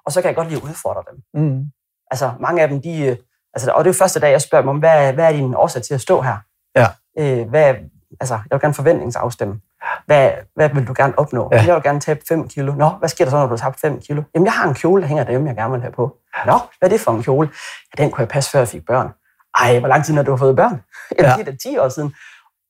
Og 0.05 0.11
så 0.11 0.21
kan 0.21 0.27
jeg 0.27 0.35
godt 0.35 0.47
lide 0.47 0.61
at 0.61 0.63
udfordre 0.69 1.03
dem. 1.11 1.43
Mm. 1.43 1.63
Altså, 2.11 2.31
mange 2.39 2.61
af 2.61 2.67
dem, 2.69 2.81
de... 2.81 3.05
øh, 3.05 3.17
Altså, 3.57 3.71
og 3.71 3.83
det 3.83 3.89
er 3.89 3.93
jo 3.93 3.97
første 3.97 4.19
dag, 4.19 4.31
jeg 4.31 4.41
spørger 4.41 4.61
dem 4.61 4.69
om, 4.69 4.77
hvad, 4.79 5.13
hvad 5.13 5.25
er 5.25 5.31
din 5.31 5.55
årsag 5.55 5.81
til 5.83 5.93
at 5.93 6.01
stå 6.01 6.21
her? 6.21 6.37
Ja. 6.75 6.87
Øh, 7.19 7.49
hvad, 7.49 7.75
altså, 8.19 8.33
jeg 8.33 8.43
vil 8.51 8.59
gerne 8.61 8.73
forventningsafstemme. 8.73 9.59
Hvad, 10.05 10.31
hvad 10.55 10.69
vil 10.69 10.87
du 10.87 10.93
gerne 10.97 11.13
opnå? 11.19 11.49
Ja. 11.51 11.63
Jeg 11.65 11.75
vil 11.75 11.83
gerne 11.83 11.99
tabe 11.99 12.19
5 12.27 12.47
kilo. 12.47 12.73
Nå, 12.73 12.89
hvad 12.89 13.09
sker 13.09 13.25
der 13.25 13.29
så, 13.31 13.37
når 13.37 13.43
du 13.45 13.49
har 13.49 13.57
tabt 13.57 13.79
5 13.79 13.99
kilo? 14.01 14.23
Jamen, 14.35 14.45
jeg 14.45 14.53
har 14.53 14.67
en 14.67 14.73
kjole, 14.73 15.01
der 15.01 15.07
hænger 15.07 15.23
derhjemme, 15.23 15.47
jeg 15.47 15.55
gerne 15.55 15.71
vil 15.71 15.81
have 15.81 15.91
på. 15.91 16.17
Nå, 16.45 16.51
hvad 16.79 16.89
er 16.89 16.93
det 16.93 16.99
for 17.01 17.11
en 17.11 17.23
kjole? 17.23 17.49
Ja, 17.97 18.03
den 18.03 18.11
kunne 18.11 18.21
jeg 18.21 18.27
passe, 18.29 18.51
før 18.51 18.59
jeg 18.59 18.67
fik 18.67 18.85
børn. 18.85 19.13
Ej, 19.61 19.79
hvor 19.79 19.87
lang 19.87 20.05
tid 20.05 20.13
har 20.15 20.23
du 20.23 20.31
har 20.31 20.37
fået 20.37 20.55
børn? 20.55 20.71
Jamen, 21.19 21.31
Ja. 21.31 21.37
det 21.37 21.47
er 21.47 21.51
da 21.51 21.57
10 21.57 21.77
år 21.77 21.89
siden. 21.89 22.15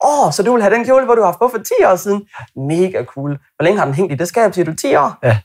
Åh, 0.04 0.32
så 0.32 0.44
du 0.44 0.54
vil 0.54 0.62
have 0.62 0.76
den 0.76 0.86
kjole, 0.86 1.06
hvor 1.06 1.16
du 1.16 1.22
har 1.22 1.28
haft 1.28 1.40
på 1.40 1.48
for 1.48 1.58
10 1.58 1.74
år 1.86 1.96
siden? 1.96 2.28
Mega 2.56 3.04
cool. 3.04 3.30
Hvor 3.30 3.64
længe 3.64 3.80
har 3.80 3.86
den 3.86 3.94
hængt 3.94 4.14
i 4.14 4.16
det 4.16 4.28
skab, 4.28 4.54
siger 4.54 4.66
du? 4.66 4.74
10 4.74 4.96
år? 4.96 5.14
Ja. 5.24 5.40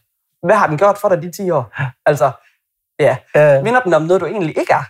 Hvad 0.46 0.56
har 0.56 0.66
den 0.66 0.78
gjort 0.78 0.98
for 0.98 1.08
dig 1.08 1.22
de 1.22 1.32
10 1.32 1.50
år? 1.50 1.74
Altså, 2.06 2.30
ja. 3.00 3.16
Ja. 3.34 3.62
Minder 3.62 3.80
den 3.80 3.94
om 3.94 4.02
noget, 4.02 4.20
du 4.20 4.26
egentlig 4.26 4.58
ikke 4.58 4.72
er? 4.72 4.84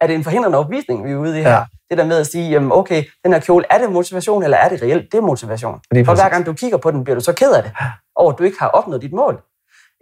Er 0.00 0.06
det 0.06 0.14
en 0.14 0.24
forhindrende 0.24 0.58
opvisning, 0.58 1.04
vi 1.04 1.12
er 1.12 1.16
ude 1.16 1.38
i 1.38 1.42
her? 1.42 1.50
Ja. 1.50 1.64
Det 1.90 1.98
der 1.98 2.04
med 2.04 2.18
at 2.18 2.26
sige, 2.26 2.50
jamen 2.50 2.72
okay, 2.72 3.04
den 3.24 3.32
her 3.32 3.40
kjole, 3.40 3.64
er 3.70 3.78
det 3.78 3.92
motivation, 3.92 4.42
eller 4.42 4.56
er 4.56 4.68
det 4.68 4.82
reelt? 4.82 5.12
Det 5.12 5.18
er 5.18 5.22
motivation. 5.22 5.80
Lige 5.90 6.04
For 6.04 6.14
hver 6.14 6.28
gang 6.28 6.46
du 6.46 6.52
kigger 6.52 6.78
på 6.78 6.90
den, 6.90 7.04
bliver 7.04 7.14
du 7.14 7.24
så 7.24 7.32
ked 7.32 7.52
af 7.52 7.62
det, 7.62 7.72
over 8.16 8.32
at 8.32 8.38
du 8.38 8.44
ikke 8.44 8.58
har 8.60 8.68
opnået 8.68 9.02
dit 9.02 9.12
mål. 9.12 9.42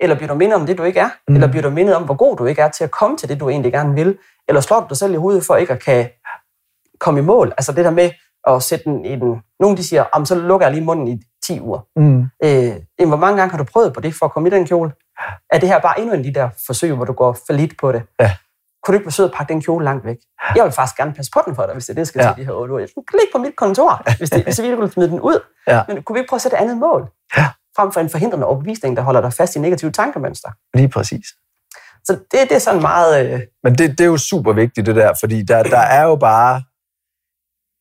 Eller 0.00 0.16
bliver 0.16 0.28
du 0.28 0.34
mindet 0.34 0.56
om 0.60 0.66
det, 0.66 0.78
du 0.78 0.82
ikke 0.82 1.00
er? 1.00 1.10
Mm. 1.28 1.34
Eller 1.34 1.48
bliver 1.48 1.62
du 1.62 1.70
mindet 1.70 1.96
om, 1.96 2.04
hvor 2.04 2.14
god 2.14 2.36
du 2.36 2.46
ikke 2.46 2.62
er 2.62 2.68
til 2.68 2.84
at 2.84 2.90
komme 2.90 3.16
til 3.16 3.28
det, 3.28 3.40
du 3.40 3.48
egentlig 3.48 3.72
gerne 3.72 3.94
vil? 3.94 4.18
Eller 4.48 4.60
slår 4.60 4.80
du 4.80 4.86
dig 4.88 4.96
selv 4.96 5.12
i 5.12 5.16
hovedet 5.16 5.44
for 5.44 5.56
ikke 5.56 5.72
at 5.72 5.82
kan 5.82 6.10
komme 7.00 7.20
i 7.20 7.22
mål? 7.22 7.48
Altså 7.58 7.72
det 7.72 7.84
der 7.84 7.90
med 7.90 8.10
at 8.48 8.62
sætte 8.62 8.84
den 8.84 9.04
i 9.04 9.16
den... 9.16 9.40
Nogle 9.60 9.76
de 9.76 9.84
siger, 9.88 10.04
"Jamen, 10.14 10.26
så 10.26 10.34
lukker 10.34 10.66
jeg 10.66 10.74
lige 10.74 10.84
munden 10.84 11.08
i 11.08 11.20
10 11.44 11.60
uger. 11.60 11.80
Mm. 11.96 12.20
Øh, 12.44 13.06
hvor 13.08 13.16
mange 13.16 13.36
gange 13.38 13.50
har 13.50 13.58
du 13.58 13.64
prøvet 13.64 13.92
på 13.94 14.00
det 14.00 14.14
for 14.18 14.26
at 14.26 14.32
komme 14.32 14.48
i 14.48 14.52
den 14.52 14.66
kjole? 14.66 14.92
Er 15.52 15.58
det 15.58 15.68
her 15.68 15.80
bare 15.80 16.00
endnu 16.00 16.12
en 16.14 16.18
af 16.18 16.24
de 16.24 16.34
der 16.34 16.48
forsøg, 16.66 16.92
hvor 16.92 17.04
du 17.04 17.12
går 17.12 17.32
for 17.46 17.52
lidt 17.52 17.72
på 17.80 17.92
det? 17.92 18.02
Ja. 18.20 18.32
Kunne 18.82 18.92
du 18.92 18.98
ikke 18.98 19.06
forsøge 19.06 19.28
at 19.28 19.34
pakke 19.36 19.52
den 19.52 19.62
kjole 19.62 19.84
langt 19.84 20.04
væk? 20.04 20.16
Jeg 20.56 20.64
vil 20.64 20.72
faktisk 20.72 20.96
gerne 20.96 21.12
passe 21.12 21.30
på 21.34 21.40
den 21.46 21.54
for 21.54 21.62
dig, 21.62 21.72
hvis 21.72 21.84
det 21.86 21.90
er 21.90 21.94
det, 21.94 21.98
jeg 22.00 22.06
skal 22.06 22.20
Ja. 22.22 22.28
til 22.32 22.36
de 22.36 22.44
her 22.44 22.52
8 22.52 22.72
uger. 22.72 22.80
Jeg 22.80 22.88
kan 22.94 23.18
ligge 23.20 23.32
på 23.32 23.38
mit 23.38 23.56
kontor, 23.56 24.02
hvis, 24.18 24.30
det, 24.30 24.44
hvis 24.44 24.62
vi 24.62 24.68
ville 24.70 24.90
smide 24.90 25.08
den 25.08 25.20
ud. 25.20 25.40
Ja. 25.66 25.82
Men 25.88 26.02
kunne 26.02 26.14
vi 26.14 26.18
ikke 26.20 26.28
prøve 26.28 26.38
at 26.38 26.42
sætte 26.42 26.56
et 26.56 26.60
andet 26.60 26.76
mål? 26.76 27.10
Ja. 27.36 27.46
Frem 27.76 27.92
for 27.92 28.00
en 28.00 28.10
forhindrende 28.10 28.46
overbevisning, 28.46 28.96
der 28.96 29.02
holder 29.02 29.20
dig 29.20 29.32
fast 29.32 29.56
i 29.56 29.58
negative 29.58 29.90
tankemønster. 29.92 30.48
Lige 30.74 30.88
præcis. 30.88 31.26
Så 32.04 32.12
det, 32.12 32.40
det 32.48 32.52
er 32.52 32.58
sådan 32.58 32.80
meget... 32.82 33.32
Øh, 33.34 33.40
Men 33.64 33.74
det, 33.74 33.90
det 33.90 34.00
er 34.00 34.08
jo 34.08 34.16
super 34.16 34.52
vigtigt, 34.52 34.86
det 34.86 34.96
der, 34.96 35.12
fordi 35.20 35.42
der, 35.42 35.62
der 35.62 35.78
er 35.78 36.02
jo 36.04 36.16
bare 36.16 36.62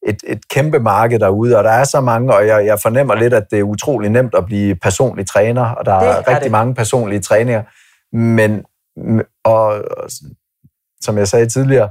et, 0.07 0.17
et 0.27 0.47
kæmpe 0.49 0.79
marked 0.79 1.19
derude, 1.19 1.57
og 1.57 1.63
der 1.63 1.69
er 1.69 1.83
så 1.83 2.01
mange, 2.01 2.35
og 2.35 2.47
jeg, 2.47 2.65
jeg 2.65 2.79
fornemmer 2.81 3.15
lidt, 3.15 3.33
at 3.33 3.43
det 3.51 3.59
er 3.59 3.63
utrolig 3.63 4.09
nemt 4.09 4.35
at 4.35 4.45
blive 4.45 4.75
personlig 4.75 5.27
træner, 5.29 5.65
og 5.65 5.85
der 5.85 5.99
Det 5.99 6.07
er, 6.07 6.11
er 6.11 6.27
rigtig 6.27 6.43
det. 6.43 6.51
mange 6.51 6.75
personlige 6.75 7.19
træninger. 7.21 7.63
Men, 8.15 8.63
og, 9.45 9.83
som 11.01 11.17
jeg 11.17 11.27
sagde 11.27 11.49
tidligere, 11.49 11.89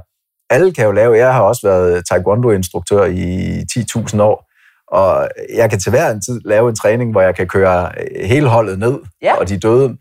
alle 0.49 0.73
kan 0.73 0.85
jo 0.85 0.91
lave, 0.91 1.17
jeg 1.17 1.33
har 1.33 1.41
også 1.41 1.67
været 1.67 2.03
taekwondo-instruktør 2.11 3.05
i 3.05 3.59
10.000 3.77 4.21
år, 4.21 4.43
og 4.91 5.29
jeg 5.55 5.69
kan 5.69 5.79
til 5.79 5.89
hver 5.89 6.09
en 6.11 6.21
tid 6.21 6.41
lave 6.45 6.69
en 6.69 6.75
træning, 6.75 7.11
hvor 7.11 7.21
jeg 7.21 7.35
kan 7.35 7.47
køre 7.47 7.91
hele 8.25 8.47
holdet 8.47 8.79
ned, 8.79 8.99
Ja. 9.21 9.35
og 9.35 9.49
de 9.49 9.59
døde. 9.59 9.97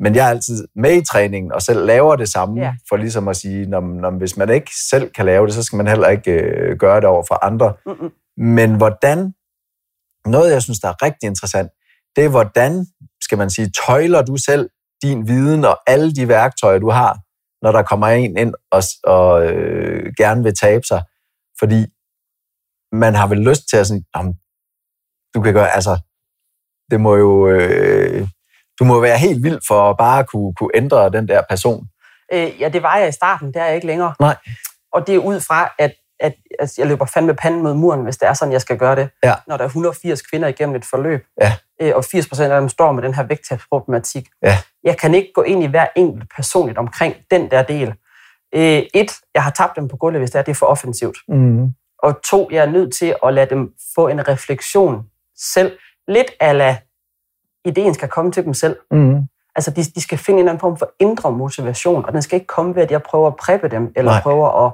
Men 0.00 0.14
jeg 0.14 0.26
er 0.26 0.30
altid 0.30 0.68
med 0.76 0.94
i 1.02 1.04
træningen, 1.04 1.52
og 1.52 1.62
selv 1.62 1.86
laver 1.86 2.16
det 2.16 2.28
samme, 2.28 2.60
Ja. 2.60 2.74
for 2.88 2.96
ligesom 2.96 3.28
at 3.28 3.36
sige, 3.36 3.66
når, 3.66 3.80
når, 3.80 4.10
hvis 4.10 4.36
man 4.36 4.48
ikke 4.50 4.70
selv 4.90 5.10
kan 5.10 5.26
lave 5.26 5.46
det, 5.46 5.54
så 5.54 5.62
skal 5.62 5.76
man 5.76 5.88
heller 5.88 6.08
ikke 6.08 6.32
øh, 6.32 6.76
gøre 6.78 6.96
det 6.96 7.04
over 7.04 7.24
for 7.28 7.44
andre. 7.44 7.74
mm-mm. 7.86 8.10
Men 8.36 8.76
hvordan, 8.76 9.34
noget 10.26 10.52
jeg 10.52 10.62
synes, 10.62 10.78
der 10.78 10.88
er 10.88 11.02
rigtig 11.02 11.26
interessant, 11.26 11.70
det 12.16 12.24
er, 12.24 12.28
hvordan, 12.28 12.86
skal 13.22 13.38
man 13.38 13.50
sige, 13.50 13.70
tøjler 13.86 14.22
du 14.22 14.36
selv 14.36 14.70
din 15.02 15.28
viden 15.28 15.64
og 15.64 15.78
alle 15.86 16.14
de 16.14 16.28
værktøjer, 16.28 16.78
du 16.78 16.90
har, 16.90 17.18
når 17.64 17.72
der 17.72 17.82
kommer 17.82 18.06
en 18.06 18.36
ind 18.36 18.54
og, 18.70 18.82
og 19.04 19.46
øh, 19.46 20.12
gerne 20.16 20.42
vil 20.42 20.54
tabe 20.60 20.84
sig. 20.86 21.02
Fordi 21.58 21.86
man 22.92 23.14
har 23.14 23.26
vel 23.26 23.38
lyst 23.38 23.62
til 23.70 23.76
at 23.76 23.86
sådan, 23.86 24.04
"Nå, 24.14 24.34
du 25.34 25.42
kan 25.42 25.52
gøre, 25.54 25.70
altså, 25.74 25.98
det 26.90 27.00
må 27.00 27.16
jo, 27.16 27.48
øh, 27.48 28.28
du 28.80 28.84
må 28.84 29.00
være 29.00 29.18
helt 29.18 29.42
vild 29.42 29.60
for 29.68 29.90
at 29.90 29.96
bare 29.96 30.24
kunne, 30.24 30.54
kunne 30.54 30.70
ændre 30.74 31.10
den 31.10 31.28
der 31.28 31.42
person. 31.50 31.86
Øh, 32.32 32.60
ja, 32.60 32.68
det 32.68 32.82
var 32.82 32.96
jeg 32.96 33.08
i 33.08 33.12
starten, 33.12 33.48
det 33.48 33.56
er 33.56 33.64
jeg 33.66 33.74
ikke 33.74 33.86
længere. 33.86 34.14
Nej. 34.20 34.36
Og 34.92 35.06
det 35.06 35.14
er 35.14 35.18
ud 35.18 35.40
fra, 35.40 35.72
at, 35.78 35.92
at, 36.20 36.34
at 36.60 36.78
jeg 36.78 36.86
løber 36.86 37.04
fandme 37.06 37.34
panden 37.34 37.62
mod 37.62 37.74
muren, 37.74 38.02
hvis 38.02 38.16
det 38.16 38.28
er 38.28 38.32
sådan, 38.32 38.52
jeg 38.52 38.60
skal 38.60 38.78
gøre 38.78 38.96
det. 38.96 39.08
Ja. 39.24 39.34
Når 39.46 39.56
der 39.56 39.64
er 39.64 39.68
180 39.68 40.22
kvinder 40.22 40.48
igennem 40.48 40.76
et 40.76 40.84
forløb, 40.84 41.24
Ja. 41.40 41.52
øh, 41.82 41.92
og 41.96 42.04
80 42.04 42.28
procent 42.28 42.52
af 42.52 42.60
dem 42.60 42.68
står 42.68 42.92
med 42.92 43.02
den 43.02 43.14
her 43.14 43.22
vægttabsproblematik. 43.22 44.28
Ja. 44.42 44.58
Jeg 44.84 44.98
kan 44.98 45.14
ikke 45.14 45.30
gå 45.34 45.42
ind 45.42 45.62
i 45.62 45.66
hver 45.66 45.86
enkelt 45.96 46.24
personligt 46.36 46.78
omkring 46.78 47.14
den 47.30 47.50
der 47.50 47.62
del. 47.62 47.94
Øh, 48.54 48.82
et, 48.94 49.12
jeg 49.34 49.42
har 49.42 49.50
tabt 49.50 49.76
dem 49.76 49.88
på 49.88 49.96
gulvet, 49.96 50.20
hvis 50.20 50.30
det 50.30 50.38
er, 50.38 50.42
det 50.42 50.50
er 50.50 50.54
for 50.54 50.66
offensivt. 50.66 51.16
Mm. 51.28 51.68
Og 52.02 52.22
to, 52.30 52.48
jeg 52.52 52.62
er 52.64 52.70
nødt 52.70 52.94
til 52.94 53.14
at 53.26 53.34
lade 53.34 53.50
dem 53.50 53.68
få 53.94 54.08
en 54.08 54.28
refleksion 54.28 55.02
selv. 55.54 55.78
Lidt 56.08 56.30
ala 56.40 56.78
ideen 57.64 57.94
skal 57.94 58.08
komme 58.08 58.32
til 58.32 58.44
dem 58.44 58.54
selv. 58.54 58.76
Mm. 58.90 59.28
Altså, 59.54 59.70
de, 59.70 59.82
de 59.82 60.00
skal 60.02 60.18
finde 60.18 60.36
en 60.36 60.38
eller 60.38 60.52
anden 60.52 60.60
form 60.60 60.76
for 60.76 60.92
indre 60.98 61.32
motivation, 61.32 62.04
og 62.04 62.12
den 62.12 62.22
skal 62.22 62.36
ikke 62.36 62.46
komme 62.46 62.74
ved, 62.74 62.82
at 62.82 62.90
jeg 62.90 63.02
prøver 63.02 63.26
at 63.26 63.36
præppe 63.36 63.68
dem, 63.68 63.92
eller 63.96 64.12
Nej. 64.12 64.22
Prøver 64.22 64.66
at 64.66 64.72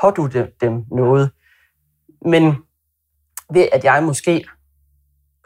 pådute 0.00 0.50
dem 0.60 0.84
noget. 0.90 1.30
Men 2.26 2.56
ved, 3.52 3.68
at 3.72 3.84
jeg 3.84 4.02
måske 4.02 4.44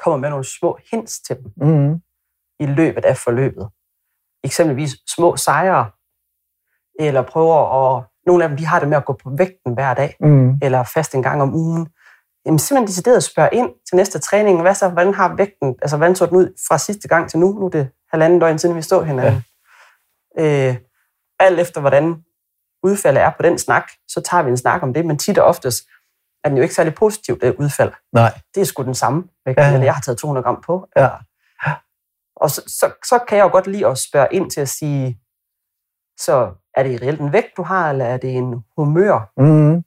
kommer 0.05 0.17
med 0.19 0.31
nogle 0.31 0.45
små 0.45 0.79
hints 0.91 1.21
til 1.21 1.37
dem 1.37 1.53
Mm. 1.69 1.95
i 2.61 2.67
løbet 2.67 3.05
af 3.05 3.17
forløbet. 3.17 3.69
Eksempelvis 4.45 4.91
små 5.15 5.37
sejre, 5.37 5.91
eller 7.01 7.23
prøver 7.23 7.97
at... 7.97 8.05
Nogle 8.27 8.45
af 8.45 8.49
dem, 8.49 8.59
de 8.59 8.67
har 8.67 8.81
det 8.81 8.89
med 8.89 8.97
at 8.97 9.05
gå 9.05 9.13
på 9.13 9.31
vægten 9.39 9.75
hver 9.75 9.95
dag, 9.95 10.17
Mm. 10.21 10.59
eller 10.63 10.83
fast 10.95 11.15
en 11.15 11.23
gang 11.23 11.43
om 11.43 11.55
ugen. 11.55 11.89
Jamen 12.49 12.59
simpelthen 12.59 12.87
decideret 12.87 13.17
at 13.17 13.23
spørge 13.23 13.49
ind 13.53 13.71
til 13.89 13.97
næste 13.97 14.19
træning. 14.19 14.63
Hvad 14.63 14.75
så, 14.75 14.89
hvordan 14.89 15.15
har 15.15 15.35
vægten, 15.37 15.77
altså 15.83 15.97
hvordan 15.97 16.17
så 16.17 16.27
den 16.27 16.37
ud 16.37 16.55
fra 16.69 16.79
sidste 16.79 17.09
gang 17.09 17.31
til 17.31 17.39
nu? 17.39 17.53
Nu 17.53 17.67
er 17.67 17.71
det 17.71 17.91
halvanden 18.11 18.41
døgn 18.41 18.59
siden, 18.59 18.77
vi 18.77 18.83
stod 18.83 19.05
hinanden. 19.05 19.45
Ja. 20.39 20.69
Øh, 20.71 20.77
alt 21.39 21.61
efter 21.61 21.81
hvordan 21.81 22.25
udfaldet 22.83 23.23
er 23.23 23.33
på 23.37 23.43
den 23.43 23.59
snak, 23.59 23.91
så 24.09 24.21
tager 24.21 24.43
vi 24.43 24.51
en 24.51 24.57
snak 24.57 24.83
om 24.83 24.95
det, 24.95 25.07
men 25.07 25.19
tit 25.19 25.39
og 25.39 25.47
oftest 25.47 25.85
er 26.45 26.49
den 26.49 26.59
jo 26.59 26.63
ikke 26.63 26.75
særlig 26.75 26.95
positivt, 26.95 27.43
det 27.43 27.57
udfald. 27.59 27.93
Nej. 28.13 28.39
Det 28.55 28.61
er 28.61 28.65
sgu 28.65 28.83
den 28.83 28.95
samme 28.95 29.25
vægt, 29.47 29.59
Ja, 29.59 29.81
jeg 29.81 29.95
har 29.95 30.01
taget 30.01 30.19
200 30.19 30.45
gram 30.45 30.63
på. 30.67 30.89
Ja. 30.97 31.09
Og 32.37 32.51
så, 32.51 32.63
så, 32.67 32.93
så 33.05 33.19
kan 33.29 33.39
jeg 33.39 33.45
jo 33.45 33.49
godt 33.51 33.67
lide 33.67 33.87
at 33.87 33.99
spørge 33.99 34.29
ind 34.31 34.51
til 34.51 34.61
at 34.61 34.69
sige, 34.69 35.21
så 36.21 36.53
er 36.75 36.83
det 36.83 37.03
reelt 37.03 37.21
en 37.21 37.33
vægt, 37.33 37.57
du 37.57 37.63
har, 37.63 37.91
eller 37.91 38.05
er 38.05 38.17
det 38.17 38.37
en 38.37 38.65
humør, 38.77 39.33
Mm. 39.37 39.85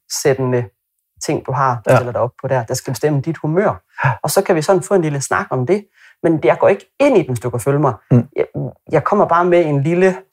Ting, 1.21 1.45
du 1.45 1.51
har, 1.51 1.81
Ja. 1.87 1.91
ja. 1.91 1.97
stiller 1.97 2.11
dig 2.11 2.21
op 2.21 2.31
på 2.41 2.47
der, 2.47 2.63
der 2.65 2.73
skal 2.73 2.91
bestemme 2.93 3.21
dit 3.21 3.37
humør. 3.37 3.83
Og 4.23 4.29
så 4.29 4.41
kan 4.43 4.55
vi 4.55 4.61
sådan 4.61 4.83
få 4.83 4.93
en 4.93 5.01
lille 5.01 5.21
snak 5.21 5.47
om 5.49 5.65
det. 5.65 5.87
Men 6.23 6.39
jeg 6.43 6.57
går 6.59 6.67
ikke 6.67 6.91
ind 6.99 7.17
i 7.17 7.19
den, 7.21 7.27
hvis 7.29 7.39
du 7.39 7.49
kan 7.49 7.59
følge 7.59 7.79
mig. 7.79 7.93
Mm. 8.11 8.27
Jeg, 8.35 8.45
jeg 8.91 9.03
kommer 9.03 9.27
bare 9.27 9.45
med 9.45 9.65
en 9.65 9.83
lille, 9.83 10.23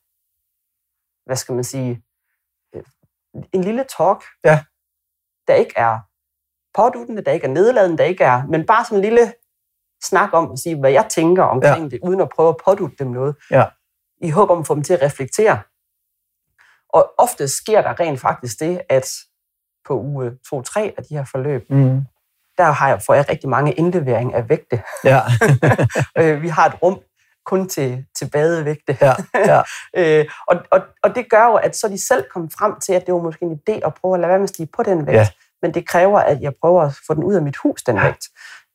hvad 1.26 1.36
skal 1.36 1.54
man 1.54 1.64
sige, 1.64 2.02
øh, 2.74 2.82
en 3.52 3.64
lille 3.64 3.84
talk, 3.98 4.22
Ja. 4.44 4.64
der 5.48 5.54
ikke 5.54 5.72
er 5.76 5.98
påduttende, 6.74 7.24
der 7.24 7.32
ikke 7.32 7.46
er 7.46 7.50
nedladende, 7.50 7.98
der 7.98 8.04
ikke 8.04 8.24
er, 8.24 8.46
men 8.46 8.66
bare 8.66 8.84
sådan 8.84 8.98
en 8.98 9.02
lille 9.04 9.32
snak 10.02 10.30
om 10.32 10.52
at 10.52 10.58
sige, 10.58 10.80
hvad 10.80 10.90
jeg 10.90 11.06
tænker 11.10 11.42
omkring 11.42 11.82
ja. 11.82 11.88
det, 11.88 12.00
uden 12.02 12.20
at 12.20 12.28
prøve 12.28 12.48
at 12.48 12.56
pådutte 12.64 12.96
dem 12.98 13.06
noget. 13.06 13.36
Ja. 13.50 13.64
I 14.22 14.30
håb 14.30 14.50
om 14.50 14.58
at 14.58 14.66
få 14.66 14.74
dem 14.74 14.82
til 14.82 14.92
at 14.94 15.02
reflektere. 15.02 15.60
Og 16.88 17.14
ofte 17.18 17.48
sker 17.48 17.82
der 17.82 18.00
rent 18.00 18.20
faktisk 18.20 18.60
det, 18.60 18.80
at 18.88 19.10
på 19.88 20.00
uge 20.00 20.30
2-3 20.54 20.80
af 20.98 21.02
de 21.08 21.14
her 21.16 21.24
forløb, 21.30 21.64
Mm. 21.70 22.00
der 22.58 22.64
har 22.64 22.88
jeg, 22.88 23.02
får 23.06 23.14
jeg 23.14 23.24
rigtig 23.30 23.48
mange 23.48 23.72
indlevering 23.72 24.34
af 24.34 24.48
vægte. 24.48 24.82
Ja. 25.04 25.20
Øh, 26.18 26.42
vi 26.42 26.48
har 26.48 26.66
et 26.66 26.82
rum 26.82 26.98
kun 27.46 27.68
til, 27.68 28.04
til 28.18 28.30
badevægte. 28.32 28.96
ja. 29.00 29.12
Ja. 29.34 29.62
Øh, 29.96 30.24
og, 30.48 30.56
og, 30.70 30.80
og 31.02 31.14
det 31.14 31.30
gør 31.30 31.44
jo, 31.46 31.54
at 31.54 31.76
så 31.76 31.88
de 31.88 32.06
selv 32.06 32.24
kommet 32.34 32.52
frem 32.58 32.74
til, 32.80 32.92
at 32.92 33.06
det 33.06 33.14
var 33.14 33.20
måske 33.20 33.44
en 33.44 33.60
idé 33.68 33.80
at 33.86 33.94
prøve 33.94 34.14
at 34.14 34.20
lade 34.20 34.28
være 34.28 34.38
med 34.38 34.44
at 34.44 34.48
stige 34.48 34.68
på 34.76 34.82
den 34.82 35.06
vægt. 35.06 35.16
Ja. 35.16 35.28
Men 35.62 35.74
det 35.74 35.88
kræver, 35.88 36.18
at 36.18 36.40
jeg 36.40 36.52
prøver 36.62 36.82
at 36.82 36.92
få 37.06 37.14
den 37.14 37.24
ud 37.24 37.34
af 37.34 37.42
mit 37.42 37.56
hus, 37.56 37.82
den 37.82 37.96
vægt. 38.02 38.24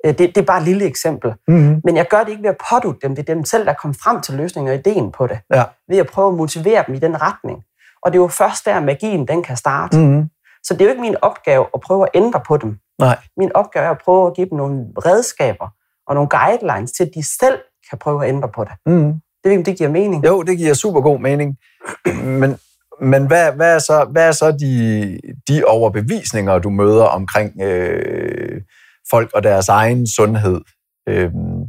Øh, 0.05 0.09
det, 0.17 0.19
det 0.19 0.37
er 0.37 0.45
bare 0.45 0.57
et 0.61 0.63
lille 0.67 0.85
eksempel. 0.85 1.33
Mm. 1.47 1.81
Men 1.83 1.97
jeg 1.97 2.07
gør 2.07 2.19
det 2.23 2.29
ikke 2.29 2.43
ved 2.43 2.49
at 2.49 2.57
pådutte 2.69 2.99
dem. 3.07 3.15
Det 3.15 3.29
er 3.29 3.33
dem 3.33 3.45
selv, 3.45 3.65
der 3.65 3.73
kommer 3.73 3.95
frem 4.03 4.21
til 4.21 4.33
løsningen 4.33 4.69
og 4.73 4.75
ideen 4.75 5.11
på 5.11 5.27
det. 5.27 5.39
Ja. 5.53 5.63
Ved 5.89 5.97
at 5.97 6.07
prøve 6.07 6.27
at 6.27 6.33
motivere 6.33 6.83
dem 6.87 6.95
i 6.95 6.99
den 6.99 7.21
retning. 7.21 7.63
Og 8.01 8.13
det 8.13 8.17
er 8.19 8.21
jo 8.21 8.27
først 8.27 8.65
der, 8.65 8.79
magien 8.79 9.27
den 9.27 9.43
kan 9.43 9.57
starte. 9.57 9.97
Mm. 9.97 10.29
Så 10.63 10.73
det 10.73 10.81
er 10.81 10.85
jo 10.85 10.89
ikke 10.89 11.01
min 11.01 11.15
opgave 11.21 11.65
at 11.73 11.81
prøve 11.81 12.03
at 12.03 12.09
ændre 12.13 12.41
på 12.47 12.57
dem. 12.57 12.77
Nej. 12.99 13.17
Min 13.37 13.51
opgave 13.55 13.85
er 13.85 13.91
at 13.91 14.01
prøve 14.05 14.27
at 14.27 14.35
give 14.35 14.49
dem 14.49 14.57
nogle 14.57 14.85
redskaber 15.05 15.67
og 16.07 16.15
nogle 16.15 16.29
guidelines 16.29 16.91
til, 16.91 17.03
at 17.03 17.11
de 17.15 17.23
selv 17.23 17.59
kan 17.89 17.97
prøve 17.97 18.23
at 18.23 18.29
ændre 18.29 18.49
på 18.49 18.63
det. 18.63 18.71
Mm. 18.85 19.13
Det 19.43 19.57
ved 19.57 19.63
det 19.63 19.77
giver 19.77 19.89
mening. 19.89 20.25
Jo, 20.25 20.41
det 20.41 20.57
giver 20.57 20.73
super 20.73 21.01
god 21.01 21.19
mening. 21.19 21.57
Men, 22.41 22.57
men 23.01 23.27
hvad, 23.27 23.51
hvad, 23.51 23.75
er 23.75 23.79
så, 23.79 24.07
hvad 24.11 24.27
er 24.27 24.31
så 24.31 24.51
de, 24.51 25.19
de 25.47 25.65
overbevisninger, 25.65 26.59
du 26.59 26.69
møder 26.69 27.03
omkring 27.03 27.61
øh, 27.61 28.61
folk 29.09 29.31
og 29.33 29.43
deres 29.43 29.69
egen 29.69 30.07
sundhed? 30.07 30.61
Øhm, 31.09 31.63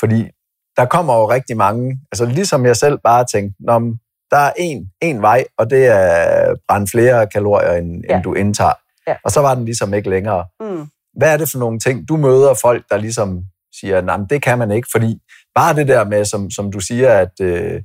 fordi 0.00 0.30
der 0.76 0.84
kommer 0.84 1.14
jo 1.14 1.30
rigtig 1.30 1.56
mange, 1.56 1.98
altså 2.12 2.24
ligesom 2.24 2.66
jeg 2.66 2.76
selv 2.76 2.98
bare 3.04 3.24
tænkte, 3.32 3.56
Nå, 3.60 3.78
der 4.34 4.40
er 4.40 4.52
en, 4.58 4.86
en 5.02 5.22
vej, 5.22 5.44
og 5.58 5.70
det 5.70 5.86
er 5.86 6.54
brænde 6.68 6.86
flere 6.90 7.26
kalorier, 7.26 7.72
end, 7.72 8.02
Ja. 8.08 8.14
end 8.14 8.22
du 8.24 8.34
indtager. 8.34 8.72
Ja. 9.06 9.14
Og 9.24 9.30
så 9.30 9.40
var 9.40 9.54
den 9.54 9.64
ligesom 9.64 9.94
ikke 9.94 10.10
længere. 10.10 10.44
Mm. 10.60 10.86
Hvad 11.18 11.32
er 11.32 11.36
det 11.36 11.50
for 11.50 11.58
nogle 11.58 11.78
ting, 11.78 12.08
du 12.08 12.16
møder 12.16 12.54
folk, 12.62 12.84
der 12.90 12.96
ligesom 12.96 13.40
siger, 13.80 14.00
nej, 14.00 14.16
det 14.30 14.42
kan 14.42 14.58
man 14.58 14.70
ikke, 14.70 14.88
fordi 14.92 15.18
bare 15.54 15.74
det 15.74 15.88
der 15.88 16.04
med, 16.04 16.24
som, 16.24 16.50
som 16.50 16.72
du 16.72 16.80
siger, 16.80 17.10
at, 17.18 17.40
øh, 17.40 17.82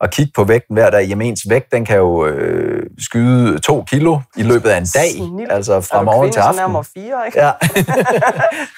at 0.00 0.10
kigge 0.10 0.32
på 0.34 0.44
vægten 0.44 0.74
hver 0.76 0.90
dag, 0.90 1.06
jamen 1.08 1.26
ens 1.26 1.40
vægt, 1.48 1.72
den 1.72 1.84
kan 1.84 1.96
jo 1.96 2.26
øh, 2.26 2.82
skyde 2.98 3.58
to 3.58 3.82
kilo 3.82 4.18
i 4.36 4.42
løbet 4.42 4.68
af 4.70 4.76
en 4.78 4.86
dag, 4.94 5.10
Snildt. 5.10 5.52
altså 5.52 5.80
fra 5.80 5.96
Er 5.96 6.00
du 6.00 6.04
morgen 6.04 6.20
kvinde, 6.22 6.36
til 6.36 6.40
aften. 6.40 6.60
nærmere 6.60 6.84
fire, 6.84 7.26
ikke? 7.26 7.40
Ja. 7.40 7.50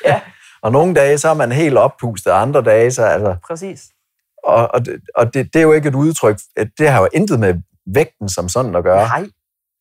Ja. 0.11 0.21
og 0.63 0.73
nogle 0.73 0.95
dage, 0.95 1.19
så 1.19 1.29
er 1.29 1.35
man 1.35 1.53
helt 1.53 1.79
oppustet, 1.79 2.33
og 2.33 2.41
andre 2.43 2.63
dage, 2.63 2.91
så 2.91 3.03
altså, 3.05 3.37
Præcis. 3.49 3.83
Og, 4.45 4.69
og, 4.75 4.87
det, 4.87 5.01
og 5.15 5.35
det, 5.35 5.55
det 5.55 5.59
er 5.59 5.63
jo 5.63 5.73
ikke 5.73 5.89
et 5.89 5.95
udtryk, 5.95 6.39
det 6.79 6.89
har 6.89 7.01
jo 7.01 7.09
intet 7.13 7.41
med 7.41 7.55
vægten 7.95 8.29
som 8.29 8.49
sådan 8.49 8.75
at 8.77 8.85
gøre. 8.85 8.97
Nej. 9.09 9.27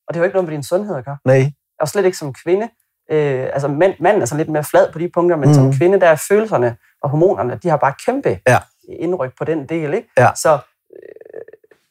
Og 0.08 0.14
det 0.14 0.16
er 0.16 0.20
jo 0.20 0.24
ikke 0.24 0.36
noget 0.36 0.50
med 0.50 0.54
din 0.56 0.64
sundhed 0.64 0.96
at 0.96 1.06
gøre. 1.06 1.18
Nej. 1.26 1.52
Og 1.80 1.88
slet 1.88 2.06
ikke 2.06 2.18
som 2.18 2.34
kvinde. 2.34 2.70
Øh, 3.12 3.50
altså 3.54 3.68
mand, 3.68 3.94
manden 4.00 4.22
er 4.22 4.26
sådan 4.26 4.38
lidt 4.38 4.50
mere 4.50 4.64
flad 4.64 4.92
på 4.94 5.00
de 5.00 5.10
punkter, 5.14 5.38
men 5.38 5.48
Mm. 5.50 5.54
som 5.54 5.74
kvinde, 5.74 6.00
der 6.00 6.08
er 6.08 6.16
følelserne 6.30 6.78
og 7.02 7.10
hormonerne, 7.10 7.60
de 7.64 7.70
har 7.70 7.78
bare 7.78 7.94
kæmpe 8.06 8.40
Ja. 8.48 8.60
indryk 8.90 9.38
på 9.38 9.46
den 9.46 9.70
del. 9.70 9.94
Ikke? 9.94 10.10
Ja. 10.18 10.30
Så 10.36 10.54
øh, 10.96 11.42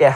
ja, 0.01 0.15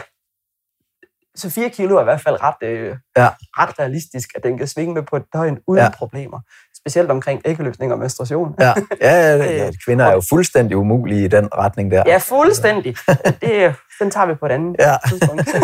så 1.35 1.49
4 1.49 1.69
kilo 1.69 1.95
er 1.97 2.01
i 2.01 2.03
hvert 2.03 2.21
fald 2.21 2.43
ret, 2.43 2.55
øh, 2.61 2.97
Ja. 3.17 3.29
ret 3.59 3.79
realistisk, 3.79 4.29
at 4.35 4.43
den 4.43 4.57
kan 4.57 4.67
svinge 4.67 4.93
med 4.93 5.03
på 5.03 5.15
et 5.15 5.23
døgn 5.33 5.59
uden 5.67 5.83
ja. 5.83 5.89
problemer. 5.89 6.39
Specielt 6.85 7.11
omkring 7.11 7.41
æggeløsning 7.45 7.91
og 7.93 7.99
menstruation. 7.99 8.55
Ja, 8.59 8.73
ja, 9.01 9.35
ja, 9.37 9.53
ja. 9.63 9.71
kvinder 9.85 10.05
er 10.05 10.13
jo 10.13 10.21
fuldstændig 10.29 10.77
umulige 10.77 11.25
i 11.25 11.27
den 11.27 11.49
retning 11.57 11.91
der. 11.91 12.03
Ja, 12.05 12.17
fuldstændig. 12.17 12.95
Det, 13.41 13.75
den 13.99 14.11
tager 14.11 14.25
vi 14.25 14.33
på 14.35 14.45
et 14.45 14.51
andet 14.51 14.75
Ja. 14.79 14.95
tidspunkt. 15.09 15.49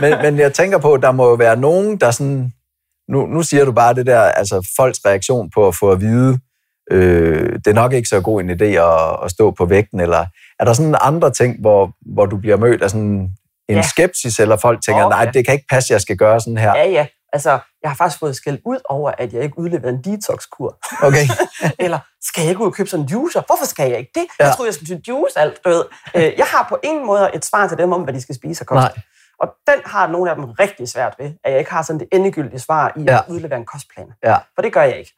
Men, 0.00 0.14
men 0.22 0.38
jeg 0.38 0.52
tænker 0.52 0.78
på, 0.78 0.92
at 0.94 1.02
der 1.02 1.12
må 1.12 1.28
jo 1.28 1.34
være 1.34 1.56
nogen, 1.56 1.96
der 1.96 2.10
sådan... 2.10 2.52
Nu, 3.08 3.26
nu 3.26 3.42
siger 3.42 3.64
du 3.64 3.72
bare 3.72 3.94
det 3.94 4.06
der, 4.06 4.20
altså 4.20 4.68
folks 4.76 4.98
reaktion 5.06 5.50
på 5.54 5.68
at 5.68 5.74
få 5.76 5.90
at 5.92 6.00
vide, 6.00 6.38
øh, 6.90 7.52
det 7.52 7.66
er 7.66 7.72
nok 7.74 7.92
ikke 7.92 8.08
så 8.08 8.20
god 8.20 8.40
en 8.40 8.50
idé 8.50 8.64
at, 8.64 9.24
at 9.24 9.30
stå 9.30 9.50
på 9.50 9.64
vægten, 9.64 10.00
eller 10.00 10.24
er 10.60 10.64
der 10.64 10.72
sådan 10.72 10.94
andre 11.00 11.30
ting, 11.30 11.60
hvor, 11.60 11.90
hvor 12.14 12.26
du 12.26 12.36
bliver 12.36 12.56
mødt 12.56 12.82
af 12.82 12.90
sådan 12.90 13.30
en 13.68 13.76
Ja. 13.76 13.82
skepsis, 13.82 14.38
eller 14.38 14.56
folk 14.56 14.82
tænker, 14.84 15.04
Åh, 15.04 15.10
nej, 15.10 15.24
det 15.24 15.44
kan 15.46 15.54
ikke 15.54 15.66
passe, 15.70 15.92
jeg 15.92 16.00
skal 16.00 16.16
gøre 16.16 16.40
sådan 16.40 16.56
her. 16.58 16.76
Ja, 16.76 16.88
ja. 16.90 17.06
Altså, 17.32 17.58
jeg 17.82 17.90
har 17.90 17.96
faktisk 17.96 18.20
fået 18.20 18.36
skæld 18.36 18.58
ud 18.66 18.78
over, 18.84 19.10
at 19.18 19.32
jeg 19.32 19.42
ikke 19.42 19.58
udleverede 19.58 19.88
en 19.96 20.04
detox-kur. 20.04 20.78
Okay, 21.02 21.26
Eller, 21.84 21.98
skal 22.22 22.42
jeg 22.42 22.50
ikke 22.50 22.60
ud 22.62 22.66
og 22.66 22.74
købe 22.74 22.88
sådan 22.90 23.04
en 23.04 23.08
juicer? 23.10 23.42
Hvorfor 23.46 23.64
skal 23.66 23.90
jeg 23.90 23.98
ikke 23.98 24.10
det? 24.14 24.26
Ja. 24.40 24.46
Jeg 24.46 24.54
troede, 24.56 24.68
jeg 24.68 24.74
skulle 24.74 24.88
til 24.88 25.02
juice 25.08 25.38
alt, 25.38 25.64
du 25.64 25.68
ved. 25.68 25.84
Øh, 26.14 26.32
Jeg 26.38 26.46
har 26.46 26.66
på 26.68 26.78
ingen 26.82 27.06
måde 27.06 27.30
et 27.34 27.44
svar 27.44 27.68
til 27.68 27.78
dem 27.78 27.92
om, 27.92 28.02
hvad 28.02 28.14
de 28.14 28.20
skal 28.20 28.34
spise 28.34 28.62
og 28.62 28.66
koste. 28.66 28.80
nej, 28.80 28.92
Og 29.40 29.48
den 29.66 29.80
har 29.84 30.06
nogle 30.06 30.30
af 30.30 30.36
dem 30.36 30.44
rigtig 30.44 30.88
svært 30.88 31.14
ved, 31.18 31.32
at 31.44 31.50
jeg 31.52 31.58
ikke 31.58 31.70
har 31.70 31.82
sådan 31.82 32.00
det 32.00 32.08
endegyldige 32.12 32.60
svar 32.60 32.92
i 32.96 33.02
Ja. 33.02 33.18
at 33.18 33.24
udlevere 33.28 33.58
en 33.58 33.66
kostplan. 33.66 34.06
ja, 34.24 34.36
For 34.54 34.62
det 34.62 34.72
gør 34.72 34.82
jeg 34.82 34.98
ikke. 34.98 35.12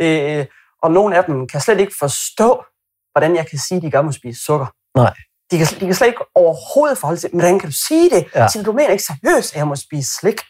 Øh, 0.00 0.46
og 0.82 0.90
nogle 0.90 1.16
af 1.16 1.24
dem 1.24 1.48
kan 1.48 1.60
slet 1.60 1.80
ikke 1.80 1.94
forstå, 1.98 2.64
hvordan 3.12 3.36
jeg 3.36 3.46
kan 3.50 3.58
sige, 3.58 3.76
at 3.76 3.82
de 3.82 3.90
gerne 3.90 4.06
må 4.06 4.12
spise 4.12 4.44
sukker. 4.44 4.66
Nej. 4.96 5.14
De 5.50 5.58
kan, 5.58 5.66
de 5.66 5.86
kan 5.86 5.94
slet 5.94 6.06
ikke 6.06 6.24
overhovedet 6.34 6.98
forholde 6.98 7.20
sig 7.20 7.30
til, 7.30 7.38
hvordan 7.40 7.58
kan 7.58 7.68
du 7.68 7.76
sige 7.88 8.10
det? 8.10 8.26
Ja. 8.34 8.48
Så 8.48 8.62
du 8.62 8.72
mener 8.72 8.90
ikke 8.90 9.04
seriøst, 9.04 9.52
at 9.52 9.56
jeg 9.58 9.68
må 9.68 9.76
spise 9.76 10.14
slik? 10.20 10.40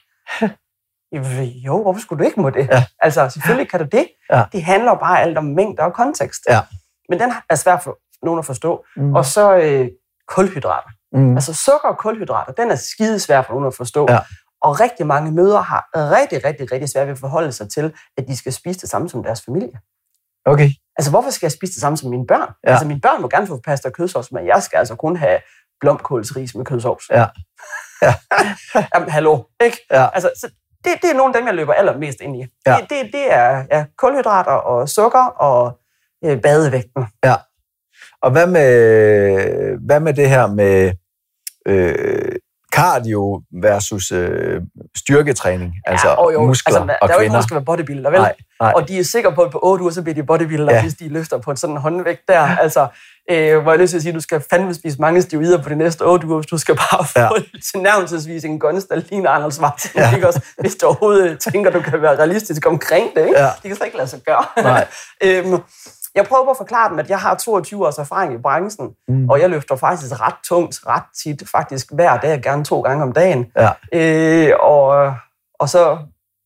jo, 1.66 1.82
hvorfor 1.82 2.00
skulle 2.00 2.24
du 2.24 2.28
ikke 2.28 2.40
må 2.40 2.50
det? 2.50 2.68
Ja. 2.70 2.84
Altså, 3.00 3.28
selvfølgelig 3.28 3.70
kan 3.70 3.80
du 3.80 3.86
det. 3.92 4.09
Ja. 4.32 4.44
Det 4.52 4.62
handler 4.64 4.90
jo 4.90 4.94
bare 4.94 5.20
alt 5.20 5.38
om 5.38 5.44
mængder 5.44 5.82
og 5.84 5.92
kontekst. 5.94 6.40
Ja. 6.48 6.61
Men 7.09 7.20
den 7.20 7.32
er 7.50 7.54
svær 7.54 7.78
for 7.78 7.98
nogen 8.22 8.38
at 8.38 8.44
forstå. 8.44 8.84
Mm. 8.96 9.14
Og 9.14 9.24
så 9.24 9.56
øh, 9.56 9.88
kulhydrater. 10.28 10.88
mm. 11.12 11.34
Altså 11.34 11.54
sukker 11.54 11.88
og 11.88 11.98
kulhydrater, 11.98 12.52
den 12.52 12.70
er 12.70 12.76
skidesvær 12.76 13.42
for 13.42 13.52
nogen 13.52 13.66
at 13.66 13.74
forstå. 13.74 14.06
Ja. 14.11 14.18
Og 14.62 14.80
rigtig 14.80 15.06
mange 15.06 15.30
mødre 15.32 15.62
har 15.62 15.88
rigtig, 15.94 16.44
rigtig, 16.44 16.72
rigtig 16.72 16.88
svært 16.88 17.06
ved 17.06 17.12
at 17.12 17.18
forholde 17.18 17.52
sig 17.52 17.70
til, 17.70 17.92
at 18.16 18.28
de 18.28 18.36
skal 18.36 18.52
spise 18.52 18.80
det 18.80 18.88
samme 18.88 19.09
som 19.09 19.22
deres 19.22 19.42
familie. 19.42 19.78
okay, 20.44 20.70
Altså, 20.96 21.11
hvorfor 21.11 21.30
skal 21.30 21.46
jeg 21.46 21.52
spise 21.52 21.72
det 21.72 21.80
samme 21.80 21.96
som 21.96 22.11
mine 22.11 22.26
børn? 22.26 22.52
Ja. 22.64 22.70
Altså, 22.70 22.86
mine 22.86 23.00
børn 23.00 23.22
må 23.22 23.28
gerne 23.28 23.46
få 23.46 23.61
pasta 23.64 23.88
og 23.88 23.92
kødsovs, 23.92 24.32
men 24.32 24.46
jeg 24.46 24.62
skal 24.62 24.78
altså 24.78 24.94
kun 24.96 25.16
have 25.16 25.40
blomkålsris 25.80 26.54
med 26.54 26.64
kødsovs. 26.64 27.04
Ja. 27.11 27.26
Ja. 28.02 28.14
Jamen, 28.94 29.09
hallo, 29.09 29.42
ikke? 29.64 29.78
Ja. 29.90 30.09
Altså, 30.14 30.30
så 30.36 30.50
det, 30.85 30.93
det 31.03 31.11
er 31.11 31.14
nogle 31.14 31.35
af 31.35 31.41
dem, 31.41 31.47
jeg 31.47 31.55
løber 31.55 31.72
allermest 31.72 32.20
ind 32.20 32.37
i. 32.37 32.47
Ja. 32.66 32.76
Det, 32.76 32.91
det, 32.91 33.12
det 33.12 33.33
er 33.33 33.64
ja, 33.72 33.85
kulhydrater 33.99 34.53
og 34.53 34.89
sukker 34.89 35.24
og 35.26 35.79
øh, 36.24 36.41
badevægten. 36.41 37.07
Og 38.22 38.31
hvad 38.31 38.47
med, 38.47 38.70
hvad 39.87 40.01
med 40.01 40.14
det 40.14 40.29
her 40.29 40.47
med 40.47 40.93
øh, 41.68 42.33
cardio 42.74 43.43
versus 43.62 44.12
øh, 44.12 44.62
styrketræning, 44.97 45.74
altså 45.87 46.09
og 46.09 46.33
jo, 46.33 46.47
muskler 46.47 46.81
altså, 46.81 46.97
og 47.03 47.09
der 47.09 47.14
er 47.14 47.18
jo 47.18 47.20
ikke 47.20 47.29
kvinder? 47.29 47.33
nogen, 47.33 47.35
der 47.35 47.41
skal 47.43 47.55
være 47.55 47.64
bodybuilder, 47.64 48.11
vel? 48.11 48.20
Nej, 48.20 48.35
nej. 48.61 48.72
Og 48.76 48.89
de 48.89 48.99
er 48.99 49.05
sikre 49.05 49.33
på, 49.35 49.43
at 49.43 49.51
på 49.53 49.61
8 49.62 49.83
uger, 49.83 49.93
så 49.93 50.03
bliver 50.03 50.14
de 50.14 50.22
bodybuilder, 50.22 50.70
Ja. 50.72 50.76
ja. 50.76 50.83
hvis 50.83 50.95
de 50.95 51.09
løfter 51.09 51.39
på 51.39 51.51
en 51.51 51.57
sådan 51.57 51.76
håndvægt 51.76 52.20
der. 52.29 52.41
Altså, 52.41 52.87
øh, 53.31 53.62
hvor 53.62 53.72
jeg 53.72 53.81
lyst 53.81 53.91
til 53.91 53.97
at 53.97 54.03
sige, 54.03 54.11
at 54.11 54.14
du 54.14 54.20
skal 54.20 54.45
fandme 54.51 54.74
spise 54.74 55.01
mange 55.01 55.22
steroider 55.22 55.62
på 55.62 55.68
de 55.68 55.74
næste 55.76 56.03
8 56.03 56.26
uger, 56.26 56.37
hvis 56.39 56.47
du 56.47 56.59
skal 56.59 56.76
bare 56.76 57.05
få 57.05 57.18
Ja. 57.18 57.22
ja. 57.24 57.59
tilnærmelsesvis 57.72 58.45
en 58.45 58.59
guns, 58.59 58.85
der 58.85 58.97
ligner 58.97 59.31
Arnold 59.31 59.53
Schwarzenegger, 59.53 60.18
ja. 60.18 60.26
også, 60.26 60.41
hvis 60.59 60.74
du 60.74 60.87
overhovedet 60.87 61.41
tænker, 61.41 61.70
du 61.70 61.81
kan 61.81 62.03
være 62.03 62.16
realistisk 62.18 62.66
omkring 62.66 63.14
det. 63.16 63.26
Ikke? 63.26 63.39
Ja. 63.41 63.45
Det 63.47 63.62
kan 63.62 63.76
slet 63.76 63.87
ikke 63.87 63.97
lade 63.97 64.09
sig 64.09 64.20
gøre. 64.26 64.45
Nej. 64.62 64.87
øhm, 65.24 65.62
jeg 66.14 66.26
prøver 66.26 66.45
på 66.45 66.51
at 66.51 66.57
forklare 66.57 66.91
dem, 66.91 66.99
at 66.99 67.11
jeg 67.11 67.18
har 67.18 67.35
22 67.35 67.87
års 67.87 67.99
erfaring 67.99 68.35
i 68.35 68.39
branchen, 68.43 68.89
Mm. 69.09 69.29
og 69.31 69.41
jeg 69.41 69.51
løfter 69.51 69.76
faktisk 69.76 70.20
ret 70.20 70.35
tungt, 70.45 70.81
ret 70.87 71.03
tit, 71.22 71.43
faktisk 71.49 71.87
hver 71.93 72.16
dag, 72.20 72.43
gerne 72.43 72.64
to 72.64 72.81
gange 72.81 73.03
om 73.03 73.12
dagen. 73.12 73.47
Ja. 73.57 73.70
Øh, 73.95 74.53
og, 74.61 75.14
og 75.61 75.68
så 75.68 75.99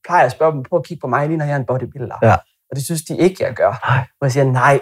plejer 0.06 0.20
jeg 0.20 0.26
at 0.26 0.32
spørge 0.32 0.52
dem, 0.52 0.62
prøv 0.62 0.78
at 0.78 0.84
kigge 0.86 1.00
på 1.00 1.06
mig, 1.06 1.26
lige 1.26 1.36
når 1.38 1.44
jeg 1.44 1.52
er 1.52 1.56
en 1.56 1.66
bodybuilder. 1.66 2.14
Ja. 2.22 2.32
Og 2.70 2.76
det 2.76 2.84
synes 2.84 3.02
de 3.02 3.16
ikke, 3.18 3.44
jeg 3.44 3.54
gør. 3.54 3.88
Nej. 3.88 3.98
Og 4.20 4.24
jeg 4.26 4.32
siger, 4.32 4.44
nej, 4.44 4.80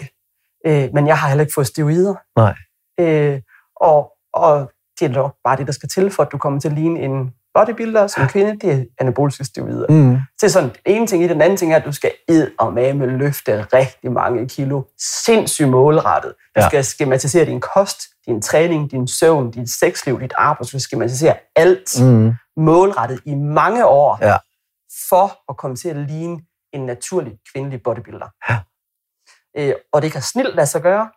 øh, 0.66 0.88
men 0.94 1.06
jeg 1.06 1.18
har 1.18 1.28
heller 1.28 1.42
ikke 1.42 1.54
fået 1.54 1.66
steroider. 1.66 2.14
Nej. 2.36 2.54
Øh, 3.00 3.40
og, 3.76 4.12
og 4.34 4.70
det 5.00 5.06
er 5.06 5.12
nok 5.14 5.34
bare 5.44 5.56
det, 5.56 5.66
der 5.66 5.72
skal 5.72 5.88
til, 5.88 6.10
for 6.10 6.22
at 6.22 6.32
du 6.32 6.38
kommer 6.38 6.60
til 6.60 6.68
at 6.68 6.74
ligne 6.74 7.00
en 7.00 7.30
bodybuilder 7.54 8.06
som 8.06 8.26
kvinde, 8.28 8.58
det 8.58 8.72
er 8.72 8.84
anaboliske 9.00 9.44
steroider. 9.44 9.86
Mm. 9.88 10.10
Det 10.40 10.42
er 10.42 10.48
sådan 10.48 10.68
den 10.68 10.78
ene 10.84 11.06
ting 11.06 11.24
i. 11.24 11.28
Den 11.28 11.42
anden 11.42 11.56
ting 11.56 11.72
er, 11.72 11.76
at 11.76 11.84
du 11.84 11.92
skal 11.92 12.12
ed 12.28 12.50
og 12.58 12.72
med 12.72 12.94
løfte 12.94 13.62
rigtig 13.62 14.12
mange 14.12 14.48
kilo. 14.48 14.82
Sindssygt 15.24 15.68
målrettet. 15.68 16.32
Du 16.56 16.60
Ja. 16.60 16.68
skal 16.68 16.84
skematisere 16.84 17.44
din 17.44 17.60
kost, 17.60 18.02
din 18.26 18.42
træning, 18.42 18.90
din 18.90 19.08
søvn, 19.08 19.50
dit 19.50 19.70
sexliv, 19.70 20.20
dit 20.20 20.32
arbejde. 20.36 20.62
Du 20.64 20.68
skal 20.68 20.80
skematisere 20.80 21.34
alt 21.56 22.00
Mm. 22.02 22.32
målrettet 22.56 23.20
i 23.24 23.34
mange 23.34 23.86
år, 23.86 24.18
Ja. 24.22 24.36
for 25.08 25.50
at 25.50 25.56
komme 25.56 25.76
til 25.76 25.88
at 25.88 25.96
ligne 25.96 26.40
en 26.72 26.86
naturlig 26.86 27.32
kvindelig 27.52 27.82
bodybuilder. 27.82 28.26
Ja. 28.50 28.58
Øh, 29.56 29.74
og 29.92 30.02
det 30.02 30.12
kan 30.12 30.22
snilt 30.22 30.54
lade 30.54 30.66
sig 30.66 30.82
gøre, 30.82 31.10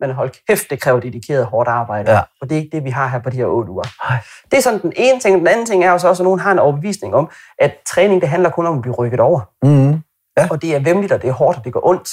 men 0.00 0.10
hold 0.10 0.30
kæft, 0.48 0.70
det 0.70 0.80
kræver 0.80 1.00
dedikeret 1.00 1.46
hårdt 1.46 1.68
arbejde. 1.68 2.12
Ja. 2.12 2.20
Og 2.40 2.50
det 2.50 2.56
er 2.56 2.60
ikke 2.62 2.76
det, 2.76 2.84
vi 2.84 2.90
har 2.90 3.08
her 3.08 3.18
på 3.18 3.30
de 3.30 3.36
her 3.36 3.46
otte 3.46 3.72
uger. 3.72 4.10
Nej. 4.10 4.18
Det 4.50 4.56
er 4.56 4.62
sådan 4.62 4.82
den 4.82 4.92
ene 4.96 5.20
ting. 5.20 5.38
Den 5.38 5.46
anden 5.46 5.66
ting 5.66 5.84
er 5.84 5.90
jo 5.90 5.98
så 5.98 6.08
også, 6.08 6.22
at 6.22 6.24
nogen 6.24 6.40
har 6.40 6.52
en 6.52 6.58
overbevisning 6.58 7.14
om, 7.14 7.30
at 7.58 7.76
træning, 7.86 8.20
det 8.20 8.28
handler 8.28 8.50
kun 8.50 8.66
om 8.66 8.76
at 8.76 8.82
blive 8.82 8.94
rykket 8.94 9.20
over. 9.20 9.40
Mm. 9.62 10.02
Og 10.50 10.62
det 10.62 10.74
er 10.74 10.80
vemmeligt, 10.80 11.12
og 11.12 11.22
det 11.22 11.28
er 11.28 11.32
hårdt, 11.32 11.58
og 11.58 11.64
det 11.64 11.72
går 11.72 11.86
ondt, 11.86 12.08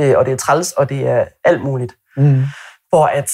øh, 0.00 0.18
og 0.18 0.26
det 0.26 0.32
er 0.32 0.36
træls, 0.36 0.72
og 0.72 0.88
det 0.88 1.08
er 1.08 1.24
alt 1.44 1.64
muligt. 1.64 1.96
Mm. 2.16 2.42
Hvor 2.88 3.06
at, 3.06 3.32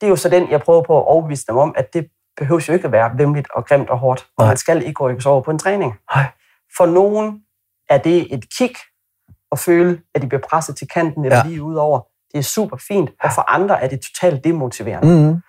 det 0.00 0.06
er 0.06 0.10
jo 0.10 0.16
så 0.16 0.28
den, 0.28 0.50
jeg 0.50 0.62
prøver 0.62 0.82
på 0.82 0.98
at 0.98 1.06
overbevise 1.06 1.44
dem 1.48 1.56
om, 1.56 1.74
at 1.76 1.94
det 1.94 2.08
behøver 2.36 2.64
jo 2.68 2.72
ikke 2.72 2.86
at 2.86 2.92
være 2.92 3.10
vemmeligt 3.18 3.48
og 3.54 3.66
grimt 3.66 3.90
og 3.90 3.98
hårdt, 3.98 4.26
og 4.38 4.46
man 4.46 4.56
skal 4.56 4.86
ikke 4.86 5.00
rykkes 5.00 5.26
over 5.26 5.40
på 5.42 5.50
en 5.50 5.58
træning. 5.58 5.94
Nej. 6.14 6.26
For 6.76 6.86
nogen 6.86 7.42
er 7.90 7.98
det 7.98 8.34
et 8.34 8.44
kick 8.58 8.78
at 9.52 9.58
føle, 9.58 10.00
at 10.14 10.22
de 10.22 10.26
bliver 10.26 10.40
presset 10.50 10.76
til 10.76 10.88
kanten 10.88 11.24
eller 11.24 11.36
Ja. 11.38 11.42
lige 11.46 11.62
udover. 11.62 12.00
Det 12.32 12.38
er 12.38 12.42
super 12.42 12.76
fint, 12.76 13.10
og 13.22 13.30
for 13.32 13.50
andre 13.50 13.82
er 13.82 13.88
det 13.88 14.00
totalt 14.00 14.44
demotiverende. 14.44 15.32
Mm. 15.32 15.42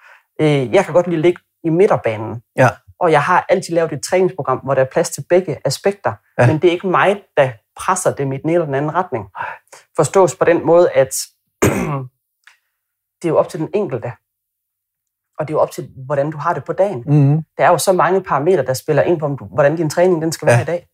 Øh, 0.46 0.74
jeg 0.74 0.86
kan 0.86 0.94
godt 0.94 1.08
lide 1.08 1.18
at 1.18 1.22
ligge 1.22 1.42
i 1.64 1.70
midterbanen. 1.70 2.42
Ja. 2.56 2.70
Og 3.00 3.12
jeg 3.12 3.22
har 3.24 3.46
altid 3.50 3.74
lavet 3.74 3.92
et 3.92 4.04
træningsprogram, 4.04 4.58
hvor 4.58 4.74
der 4.74 4.82
er 4.82 4.86
plads 4.92 5.10
til 5.10 5.26
begge 5.30 5.58
aspekter. 5.66 6.14
Ja. 6.40 6.48
Men 6.48 6.58
det 6.62 6.68
er 6.68 6.72
ikke 6.72 6.88
mig, 6.88 7.22
der 7.38 7.52
presser 7.76 8.16
dem 8.16 8.32
i 8.34 8.38
den 8.38 8.44
ene 8.50 8.54
eller 8.54 8.66
den 8.66 8.76
anden 8.76 8.94
retning. 8.94 9.26
Forstås 9.96 10.36
på 10.36 10.46
den 10.46 10.66
måde, 10.66 10.92
at 10.92 11.16
det 13.22 13.26
er 13.26 13.30
jo 13.30 13.38
op 13.38 13.50
til 13.50 13.60
den 13.60 13.70
enkelte. 13.74 14.12
Og 15.40 15.48
det 15.48 15.54
er 15.54 15.58
jo 15.58 15.62
op 15.62 15.72
til, 15.72 15.90
hvordan 16.06 16.32
du 16.32 16.38
har 16.38 16.54
det 16.54 16.64
på 16.64 16.74
dagen. 16.74 17.04
Mm. 17.08 17.44
Der 17.58 17.66
er 17.66 17.70
jo 17.70 17.78
så 17.78 17.94
mange 17.94 18.22
parametre, 18.24 18.66
der 18.66 18.74
spiller 18.74 19.04
ind 19.04 19.20
på, 19.20 19.28
hvordan 19.54 19.76
din 19.76 19.90
træning 19.90 20.22
den 20.22 20.32
skal 20.32 20.46
være 20.46 20.56
Ja. 20.56 20.62
i 20.62 20.66
dag. 20.66 20.88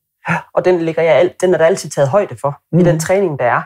Og 0.53 0.65
den, 0.65 0.81
ligger 0.81 1.01
jeg, 1.01 1.33
den 1.41 1.53
er 1.53 1.57
der 1.57 1.65
altid 1.65 1.89
taget 1.89 2.09
højde 2.09 2.35
for, 2.41 2.49
mm. 2.49 2.77
Mhm. 2.77 2.87
i 2.87 2.89
den 2.89 2.99
træning, 2.99 3.39
der 3.39 3.45
er. 3.45 3.61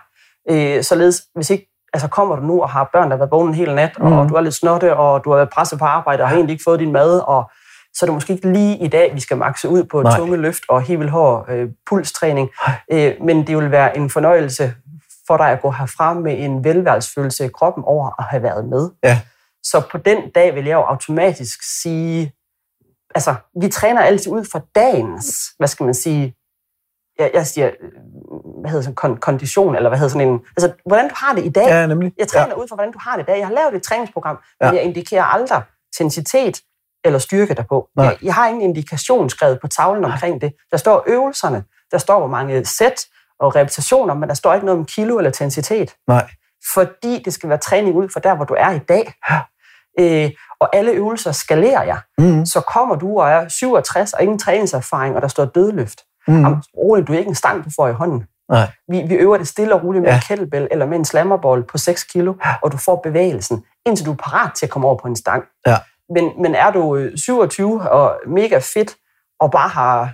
Øh, 0.49 0.83
således, 0.83 1.21
hvis 1.35 1.49
ikke 1.49 1.69
altså 1.93 2.07
kommer 2.07 2.35
du 2.35 2.41
nu 2.41 2.61
og 2.61 2.69
har 2.69 2.89
børn, 2.93 3.03
der 3.03 3.09
har 3.09 3.17
været 3.17 3.31
vågne 3.31 3.49
en 3.49 3.55
hel 3.55 3.75
nat, 3.75 3.91
Mhm. 3.99 4.13
og 4.13 4.29
du 4.29 4.33
er 4.33 4.41
lidt 4.41 4.55
snotte, 4.55 4.97
og 4.97 5.23
du 5.23 5.29
har 5.29 5.37
været 5.37 5.49
presset 5.49 5.79
på 5.79 5.85
arbejde, 5.85 6.23
og 6.23 6.29
har 6.29 6.35
egentlig 6.35 6.53
ikke 6.53 6.63
fået 6.63 6.79
din 6.79 6.91
mad, 6.91 7.19
og 7.19 7.51
så 7.93 8.05
er 8.05 8.07
det 8.07 8.13
måske 8.13 8.33
ikke 8.33 8.51
lige 8.53 8.77
i 8.77 8.87
dag, 8.87 9.15
vi 9.15 9.19
skal 9.19 9.37
makse 9.37 9.69
ud 9.69 9.83
på 9.83 10.01
Nej. 10.01 10.17
tunge 10.17 10.37
løft 10.37 10.63
og 10.69 10.81
helt 10.81 10.99
vildt 10.99 11.11
hård 11.11 11.45
øh, 11.49 11.69
pulstræning. 11.89 12.49
Øh, 12.91 13.13
men 13.21 13.47
det 13.47 13.57
vil 13.57 13.71
være 13.71 13.97
en 13.97 14.09
fornøjelse 14.09 14.73
for 15.27 15.37
dig 15.37 15.49
at 15.49 15.61
gå 15.61 15.71
herfra 15.71 16.13
med 16.13 16.35
en 16.39 16.63
velværsfølelse 16.63 17.45
i 17.45 17.49
kroppen 17.49 17.83
over 17.87 18.11
at 18.19 18.25
have 18.25 18.43
været 18.43 18.65
med. 18.65 18.89
Ja. 19.03 19.19
Så 19.63 19.81
på 19.91 19.97
den 19.97 20.17
dag 20.35 20.55
vil 20.55 20.65
jeg 20.65 20.73
jo 20.73 20.81
automatisk 20.81 21.59
sige, 21.81 22.33
altså, 23.15 23.35
vi 23.61 23.69
træner 23.69 24.01
altid 24.01 24.31
ud 24.31 24.45
fra 24.51 24.59
dagens, 24.75 25.25
hvad 25.57 25.67
skal 25.67 25.83
man 25.83 25.93
sige, 25.93 26.35
jeg, 27.19 27.31
jeg 27.33 27.47
siger, 27.47 27.67
øh, 27.67 27.89
hvad 28.61 28.71
hedder 28.71 28.83
sådan, 28.83 28.97
kon- 29.05 29.19
kondition, 29.19 29.75
eller 29.75 29.89
hvad 29.89 29.99
hedder 29.99 30.13
sådan 30.13 30.27
en, 30.27 30.39
altså, 30.57 30.71
hvordan 30.85 31.09
du 31.09 31.15
har 31.17 31.33
det 31.35 31.45
i 31.45 31.49
dag. 31.49 31.67
Ja, 31.67 31.85
nemlig. 31.87 32.13
Jeg 32.17 32.27
træner 32.27 32.47
ja. 32.55 32.61
ud 32.61 32.67
fra, 32.67 32.75
hvordan 32.75 32.91
du 32.93 32.99
har 33.01 33.15
det 33.15 33.23
i 33.23 33.25
dag. 33.25 33.37
Jeg 33.39 33.47
har 33.47 33.53
lavet 33.53 33.75
et 33.75 33.83
træningsprogram, 33.83 34.39
men 34.61 34.69
Ja. 34.69 34.75
jeg 34.75 34.83
indikerer 34.83 35.23
aldrig 35.23 35.61
intensitet 35.93 36.61
eller 37.05 37.19
styrke 37.19 37.53
derpå. 37.53 37.87
Nej. 37.95 38.05
Jeg, 38.05 38.17
jeg 38.23 38.33
har 38.33 38.47
ingen 38.47 38.61
indikation 38.61 39.29
skrevet 39.29 39.59
på 39.61 39.67
tavlen 39.67 40.05
omkring 40.05 40.41
det. 40.41 40.53
Der 40.71 40.77
står 40.77 41.03
øvelserne, 41.07 41.63
der 41.91 41.97
står, 41.97 42.19
hvor 42.19 42.27
mange 42.27 42.65
sæt 42.65 43.05
og 43.39 43.55
repetitioner, 43.55 44.13
men 44.13 44.29
der 44.29 44.35
står 44.35 44.53
ikke 44.53 44.65
noget 44.65 44.79
om 44.79 44.85
kilo 44.85 45.17
eller 45.17 45.29
intensitet. 45.29 45.95
Nej. 46.07 46.29
Fordi 46.73 47.21
det 47.25 47.33
skal 47.33 47.49
være 47.49 47.57
træning 47.57 47.95
ud 47.95 48.09
fra 48.09 48.19
der, 48.19 48.35
hvor 48.35 48.45
du 48.45 48.53
er 48.57 48.71
i 48.71 48.79
dag. 48.79 49.13
Øh, 49.99 50.31
og 50.59 50.75
alle 50.75 50.91
øvelser 50.91 51.31
skalerer 51.31 51.83
jeg. 51.83 51.99
Mm. 52.17 52.45
Så 52.45 52.61
kommer 52.61 52.95
du 52.95 53.19
og 53.19 53.29
er 53.29 53.47
67 53.47 54.13
og 54.13 54.21
ingen 54.21 54.39
træningserfaring, 54.39 55.15
og 55.15 55.21
der 55.21 55.27
står 55.27 55.45
dødløft. 55.45 56.01
Mm. 56.27 56.41
Jamen, 56.41 56.63
roligt, 56.77 57.07
du 57.07 57.13
er 57.13 57.17
ikke 57.17 57.29
en 57.29 57.35
stang, 57.35 57.65
du 57.65 57.69
får 57.75 57.87
i 57.87 57.91
hånden. 57.93 58.27
Nej. 58.51 58.71
Vi, 58.87 59.01
vi 59.07 59.13
øver 59.15 59.37
det 59.37 59.47
stille 59.47 59.73
og 59.75 59.83
roligt 59.83 60.01
med 60.01 60.09
Ja. 60.09 60.15
en 60.15 60.21
kettlebell 60.27 60.67
eller 60.71 60.85
med 60.85 60.97
en 60.97 61.05
slammerbold 61.05 61.63
på 61.63 61.77
6 61.77 62.03
kilo, 62.03 62.33
og 62.61 62.71
du 62.71 62.77
får 62.77 62.95
bevægelsen, 63.03 63.65
indtil 63.85 64.05
du 64.05 64.11
er 64.11 64.15
parat 64.15 64.51
til 64.55 64.65
at 64.65 64.69
komme 64.69 64.87
over 64.87 64.97
på 64.97 65.07
en 65.07 65.15
stang. 65.15 65.43
Ja. 65.67 65.77
Men, 66.09 66.41
men 66.41 66.55
er 66.55 66.71
du 66.71 66.95
øh, 66.95 67.17
27 67.17 67.89
og 67.89 68.19
mega 68.27 68.59
fit, 68.73 68.95
og 69.39 69.51
bare 69.51 69.69
har 69.69 70.13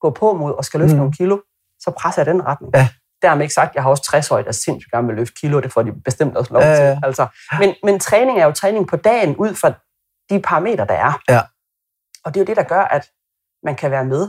gået 0.00 0.14
på 0.14 0.32
mod 0.32 0.52
og 0.52 0.64
skal 0.64 0.80
løfte 0.80 0.94
Mm. 0.94 0.98
nogle 0.98 1.12
kilo, 1.12 1.38
så 1.80 1.90
presser 1.90 2.22
jeg 2.22 2.26
den 2.34 2.46
retning. 2.46 2.72
Ja. 2.74 2.88
Dermed 3.22 3.42
ikke 3.42 3.54
sagt, 3.54 3.74
jeg 3.74 3.82
har 3.82 3.90
også 3.90 4.02
60 4.02 4.30
år, 4.30 4.36
der 4.36 4.48
er 4.48 4.52
sindssygt 4.52 4.90
gerne 4.92 5.06
vil 5.06 5.16
løfte 5.16 5.34
kilo, 5.40 5.60
det 5.60 5.72
får 5.72 5.82
de 5.82 5.92
bestemt 6.04 6.36
også 6.36 6.52
lov 6.52 6.62
Ja, 6.62 6.76
til. 6.76 6.84
ja. 6.84 6.98
Altså, 7.02 7.26
men, 7.58 7.74
men 7.82 8.00
træning 8.00 8.38
er 8.40 8.44
jo 8.44 8.52
træning 8.52 8.88
på 8.88 8.96
dagen 8.96 9.36
ud 9.36 9.54
fra 9.54 9.72
de 10.30 10.40
parametre, 10.42 10.86
der 10.86 10.94
er. 10.94 11.20
Ja. 11.28 11.40
Og 12.24 12.34
det 12.34 12.40
er 12.40 12.44
jo 12.44 12.46
det, 12.46 12.56
der 12.56 12.62
gør, 12.62 12.80
at 12.82 13.08
man 13.62 13.74
kan 13.76 13.90
være 13.90 14.04
med. 14.04 14.28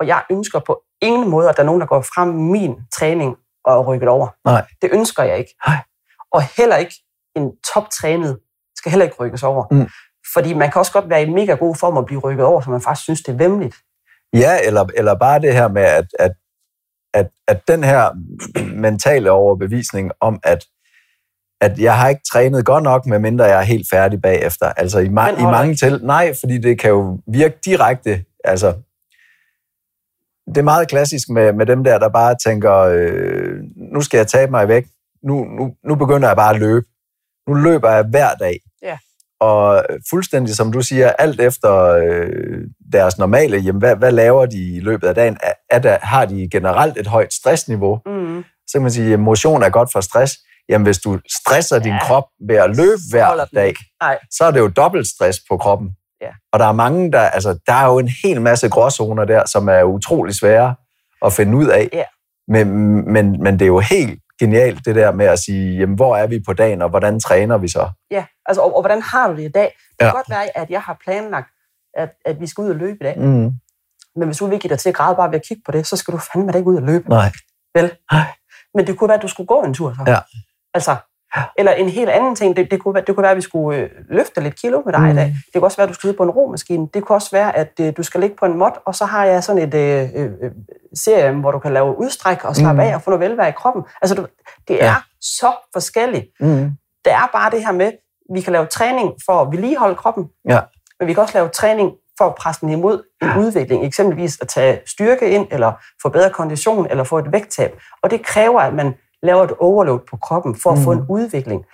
Og 0.00 0.06
jeg 0.06 0.22
ønsker 0.30 0.58
på 0.58 0.82
ingen 1.02 1.30
måde, 1.30 1.48
at 1.48 1.56
der 1.56 1.62
er 1.62 1.66
nogen, 1.66 1.80
der 1.80 1.86
går 1.86 2.00
frem 2.00 2.28
min 2.28 2.74
træning 2.92 3.36
og 3.64 3.74
er 3.74 3.84
rykket 3.84 4.08
over. 4.08 4.28
Nej. 4.44 4.66
Det 4.82 4.90
ønsker 4.92 5.22
jeg 5.22 5.38
ikke. 5.38 5.54
Nej. 5.66 5.76
Og 6.32 6.42
heller 6.56 6.76
ikke 6.76 6.94
en 7.36 7.52
toptrænet 7.74 8.38
skal 8.76 8.90
heller 8.90 9.04
ikke 9.04 9.16
rykkes 9.20 9.42
over. 9.42 9.64
Mm. 9.70 9.88
Fordi 10.34 10.54
man 10.54 10.70
kan 10.70 10.78
også 10.78 10.92
godt 10.92 11.10
være 11.10 11.22
i 11.22 11.30
mega 11.30 11.54
god 11.54 11.74
form 11.74 11.96
og 11.96 12.06
blive 12.06 12.20
rykket 12.20 12.46
over, 12.46 12.60
så 12.60 12.70
man 12.70 12.80
faktisk 12.80 13.04
synes, 13.04 13.22
det 13.22 13.32
er 13.32 13.36
vemmeligt. 13.36 13.76
Ja, 14.32 14.58
eller, 14.64 14.86
eller 14.94 15.14
bare 15.14 15.40
det 15.40 15.52
her 15.52 15.68
med, 15.68 15.82
at, 15.82 16.06
at, 16.18 16.32
at, 17.14 17.28
at 17.48 17.68
den 17.68 17.84
her 17.84 18.10
mentale 18.74 19.30
overbevisning 19.30 20.10
om, 20.20 20.40
at, 20.42 20.64
at 21.60 21.78
jeg 21.78 21.98
har 21.98 22.08
ikke 22.08 22.22
trænet 22.32 22.66
godt 22.66 22.84
nok, 22.84 23.06
medmindre 23.06 23.44
jeg 23.44 23.58
er 23.58 23.64
helt 23.64 23.86
færdig 23.90 24.22
bagefter. 24.22 24.66
Altså 24.66 24.98
i, 24.98 25.06
ma- 25.06 25.40
i 25.40 25.42
mange 25.42 25.74
til. 25.74 26.00
Nej, 26.04 26.34
fordi 26.40 26.58
det 26.58 26.78
kan 26.78 26.90
jo 26.90 27.18
virke 27.26 27.58
direkte. 27.64 28.24
Altså, 28.44 28.74
det 30.48 30.56
er 30.56 30.62
meget 30.62 30.88
klassisk 30.88 31.28
med, 31.28 31.52
med 31.52 31.66
dem 31.66 31.84
der, 31.84 31.98
der 31.98 32.08
bare 32.08 32.36
tænker, 32.44 32.74
øh, 32.74 33.58
nu 33.92 34.00
skal 34.00 34.18
jeg 34.18 34.26
tabe 34.26 34.50
mig 34.50 34.68
væk. 34.68 34.86
Nu, 35.22 35.44
nu, 35.44 35.74
nu 35.84 35.94
begynder 35.94 36.28
jeg 36.28 36.36
bare 36.36 36.54
at 36.54 36.60
løbe. 36.60 36.86
Nu 37.48 37.54
løber 37.54 37.90
jeg 37.90 38.04
hver 38.10 38.34
dag. 38.34 38.60
Ja. 38.82 38.98
Og 39.40 39.84
fuldstændig 40.10 40.56
som 40.56 40.72
du 40.72 40.80
siger, 40.82 41.12
alt 41.12 41.40
efter 41.40 41.74
øh, 41.84 42.58
deres 42.92 43.18
normale, 43.18 43.56
jamen, 43.58 43.78
hvad, 43.78 43.96
hvad 43.96 44.12
laver 44.12 44.46
de 44.46 44.76
i 44.76 44.80
løbet 44.80 45.08
af 45.08 45.14
dagen? 45.14 45.36
Er, 45.42 45.52
er 45.70 45.78
der, 45.78 45.98
har 46.02 46.24
de 46.24 46.48
generelt 46.52 46.98
et 46.98 47.06
højt 47.06 47.32
stressniveau? 47.32 48.00
Mm. 48.06 48.44
Så 48.66 48.72
kan 48.72 48.82
man 48.82 48.90
sige, 48.90 49.12
at 49.12 49.20
motion 49.20 49.62
er 49.62 49.68
godt 49.70 49.92
for 49.92 50.00
stress. 50.00 50.34
Jamen, 50.68 50.84
hvis 50.84 50.98
du 50.98 51.18
stresser 51.40 51.78
din 51.78 51.92
Ja. 51.92 51.98
krop 52.06 52.24
ved 52.48 52.56
at 52.56 52.76
løbe 52.76 52.98
hver 53.10 53.44
dag. 53.54 53.74
Nej. 54.02 54.18
så 54.30 54.44
er 54.44 54.50
det 54.50 54.60
jo 54.60 54.68
dobbelt 54.68 55.06
stress 55.06 55.38
på 55.50 55.56
kroppen. 55.56 55.90
Ja. 56.24 56.30
Og 56.52 56.58
der 56.58 56.66
er 56.66 56.72
mange, 56.72 57.12
der, 57.12 57.20
altså, 57.20 57.58
der 57.66 57.72
er 57.72 57.86
jo 57.86 57.98
en 57.98 58.08
hel 58.24 58.40
masse 58.40 58.68
gråzoner 58.68 59.24
der, 59.24 59.46
som 59.46 59.68
er 59.68 59.82
utrolig 59.82 60.34
svære 60.34 60.74
at 61.24 61.32
finde 61.32 61.56
ud 61.56 61.66
af. 61.66 61.88
Ja. 61.92 62.04
Men, 62.48 62.68
men, 63.12 63.42
men 63.42 63.54
det 63.54 63.62
er 63.62 63.66
jo 63.66 63.78
helt 63.80 64.20
genialt, 64.40 64.84
det 64.84 64.94
der 64.94 65.12
med 65.12 65.26
at 65.26 65.38
sige, 65.38 65.78
jamen, 65.78 65.96
hvor 65.96 66.16
er 66.16 66.26
vi 66.26 66.40
på 66.46 66.52
dagen, 66.52 66.82
og 66.82 66.88
hvordan 66.90 67.20
træner 67.20 67.58
vi 67.58 67.68
så? 67.68 67.90
Ja, 68.10 68.24
altså, 68.46 68.62
og, 68.62 68.76
og 68.76 68.82
hvordan 68.82 69.02
har 69.02 69.28
du 69.28 69.36
det 69.36 69.42
i 69.42 69.48
dag? 69.48 69.64
Det 69.90 69.98
kan 69.98 70.06
Ja. 70.08 70.12
godt 70.12 70.30
være, 70.30 70.58
at 70.58 70.70
jeg 70.70 70.80
har 70.80 70.96
planlagt, 71.04 71.48
at, 71.96 72.10
at 72.24 72.40
vi 72.40 72.46
skal 72.46 72.62
ud 72.62 72.70
og 72.70 72.76
løbe 72.76 72.96
i 73.00 73.04
dag. 73.04 73.18
Mm. 73.18 73.50
Men 74.16 74.24
hvis 74.28 74.38
du 74.38 74.46
vil 74.46 74.60
give 74.60 74.68
dig 74.68 74.78
til 74.78 74.88
at 74.88 74.94
græde 74.94 75.16
bare 75.16 75.28
ved 75.28 75.34
at 75.34 75.46
kigge 75.48 75.62
på 75.66 75.72
det, 75.72 75.86
så 75.86 75.96
skal 75.96 76.14
du 76.14 76.18
fandme 76.18 76.52
da 76.52 76.58
ikke 76.58 76.70
ud 76.70 76.76
og 76.76 76.82
løbe. 76.82 77.08
Nej. 77.08 77.32
Vel? 77.74 77.92
Nej. 78.12 78.26
Men 78.74 78.86
det 78.86 78.98
kunne 78.98 79.08
være, 79.08 79.16
at 79.16 79.22
du 79.22 79.28
skulle 79.28 79.46
gå 79.46 79.62
en 79.62 79.74
tur 79.74 79.94
så. 79.94 80.04
Ja. 80.10 80.18
Altså, 80.74 80.96
eller 81.58 81.72
en 81.72 81.88
helt 81.88 82.08
anden 82.10 82.36
ting, 82.36 82.56
det, 82.56 82.70
det, 82.70 82.82
kunne, 82.82 82.94
være, 82.94 83.04
det 83.06 83.14
kunne 83.14 83.22
være, 83.22 83.30
at 83.30 83.36
vi 83.36 83.42
skulle 83.42 83.78
øh, 83.78 83.90
løfte 84.10 84.40
lidt 84.40 84.60
kilo 84.60 84.82
med 84.84 84.92
dig 84.92 85.00
Mm. 85.00 85.08
i 85.10 85.14
dag. 85.14 85.24
Det 85.24 85.54
kunne 85.54 85.64
også 85.66 85.76
være, 85.76 85.82
at 85.82 85.88
du 85.88 85.94
skal 85.94 86.08
ud 86.10 86.14
på 86.14 86.22
en 86.22 86.30
romaskine. 86.30 86.88
Det 86.94 87.04
kunne 87.04 87.16
også 87.16 87.30
være, 87.32 87.56
at 87.56 87.72
øh, 87.80 87.92
du 87.96 88.02
skal 88.02 88.20
ligge 88.20 88.36
på 88.36 88.44
en 88.44 88.58
mod, 88.58 88.70
og 88.86 88.94
så 88.94 89.04
har 89.04 89.24
jeg 89.24 89.44
sådan 89.44 89.62
et 89.62 89.74
øh, 89.74 90.08
øh, 90.14 90.30
øh, 90.42 90.50
serie, 90.94 91.32
hvor 91.32 91.50
du 91.50 91.58
kan 91.58 91.72
lave 91.72 91.98
udstræk 91.98 92.44
og 92.44 92.56
slappe 92.56 92.82
Mm. 92.82 92.88
af 92.88 92.94
og 92.94 93.02
få 93.02 93.10
noget 93.10 93.30
velvære 93.30 93.48
i 93.48 93.52
kroppen. 93.52 93.82
Altså, 94.02 94.14
du, 94.14 94.26
det 94.68 94.74
Ja. 94.74 94.86
er 94.86 95.04
så 95.20 95.52
forskelligt. 95.72 96.24
Mm. 96.40 96.70
Det 97.04 97.12
er 97.12 97.30
bare 97.32 97.50
det 97.50 97.64
her 97.66 97.72
med, 97.72 97.92
vi 98.34 98.40
kan 98.40 98.52
lave 98.52 98.66
træning 98.66 99.12
for 99.26 99.32
at 99.32 99.48
vedligeholde 99.52 99.94
kroppen, 99.94 100.24
Ja. 100.48 100.60
men 101.00 101.08
vi 101.08 101.12
kan 101.14 101.22
også 101.22 101.38
lave 101.38 101.48
træning 101.48 101.92
for 102.18 102.24
at 102.24 102.34
presse 102.34 102.60
den 102.60 102.68
imod 102.70 103.02
en 103.22 103.28
udvikling, 103.38 103.84
eksempelvis 103.86 104.38
at 104.40 104.48
tage 104.48 104.80
styrke 104.86 105.30
ind, 105.30 105.46
eller 105.50 105.72
få 106.02 106.08
bedre 106.08 106.30
kondition, 106.30 106.86
eller 106.90 107.04
få 107.04 107.18
et 107.18 107.32
vægttab. 107.32 107.78
Og 108.02 108.10
det 108.10 108.26
kræver, 108.26 108.60
at 108.60 108.74
man 108.74 108.94
laver 109.24 109.42
et 109.44 109.52
overload 109.58 110.00
på 110.10 110.16
kroppen 110.16 110.56
for 110.62 110.70
at 110.70 110.78
få 110.78 110.92
Mm. 110.92 110.98
en 110.98 111.06
udvikling. 111.08 111.64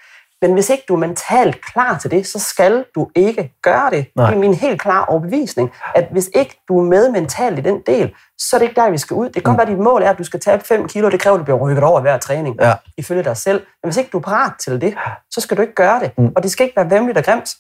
Men 0.43 0.53
hvis 0.53 0.71
ikke 0.71 0.85
du 0.89 0.95
er 0.95 0.99
mentalt 0.99 1.65
klar 1.65 1.99
til 1.99 2.11
det, 2.11 2.27
så 2.27 2.39
skal 2.39 2.85
du 2.95 3.11
ikke 3.17 3.55
gøre 3.63 3.91
det. 3.91 4.07
Nej. 4.17 4.27
Det 4.31 4.37
er 4.37 4.41
min 4.41 4.55
helt 4.55 4.81
klare 4.81 5.05
overbevisning, 5.07 5.71
at 5.95 6.09
hvis 6.13 6.31
ikke 6.35 6.61
du 6.69 6.79
er 6.79 6.85
med 6.85 7.11
mentalt 7.13 7.59
i 7.59 7.63
den 7.63 7.83
del, 7.87 8.15
så 8.39 8.57
er 8.57 8.59
det 8.59 8.69
ikke 8.69 8.81
der, 8.81 8.91
vi 8.91 8.99
skal 8.99 9.15
ud. 9.15 9.25
Det 9.27 9.35
kan 9.35 9.43
godt 9.43 9.55
Mm. 9.55 9.59
være, 9.59 9.67
at 9.67 9.73
dit 9.73 9.79
mål 9.85 10.03
er, 10.03 10.11
at 10.11 10.19
du 10.19 10.25
skal 10.25 10.41
tabe 10.41 10.65
5 10.65 10.89
kilo, 10.89 11.11
det 11.11 11.21
kræver, 11.21 11.35
at 11.35 11.39
du 11.39 11.45
bliver 11.45 11.59
rykket 11.59 11.85
over 11.85 12.01
hver 12.01 12.19
træning, 12.19 12.57
Ja. 12.61 12.75
ifølge 12.99 13.23
dig 13.25 13.37
selv. 13.37 13.59
Men 13.83 13.89
hvis 13.91 13.97
ikke 13.97 14.11
du 14.11 14.19
er 14.19 14.23
parat 14.23 14.53
til 14.61 14.81
det, 14.81 14.95
så 15.31 15.41
skal 15.41 15.57
du 15.57 15.63
ikke 15.63 15.75
gøre 15.75 16.01
det. 16.01 16.19
Mm. 16.19 16.33
Og 16.37 16.43
det 16.43 16.51
skal 16.51 16.65
ikke 16.65 16.77
være 16.77 16.91
vemmeligt 16.91 17.19
og 17.19 17.25
grimt. 17.25 17.51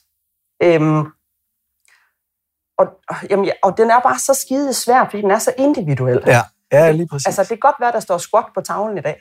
Øhm, 0.62 1.02
og, 2.78 2.86
jamen, 3.30 3.44
ja, 3.44 3.52
og 3.62 3.76
den 3.78 3.90
er 3.90 4.00
bare 4.00 4.18
så 4.18 4.34
skide 4.34 4.74
svær, 4.74 5.04
fordi 5.04 5.22
den 5.22 5.30
er 5.30 5.38
så 5.38 5.52
individuel. 5.58 6.22
Ja. 6.26 6.40
Ja, 6.72 6.90
lige 6.90 7.08
præcis. 7.10 7.26
Altså, 7.26 7.42
det 7.42 7.48
kan 7.48 7.58
godt 7.58 7.76
være, 7.80 7.92
der 7.92 8.00
står 8.00 8.18
squat 8.18 8.44
på 8.54 8.60
tavlen 8.60 8.98
i 8.98 9.00
dag, 9.00 9.16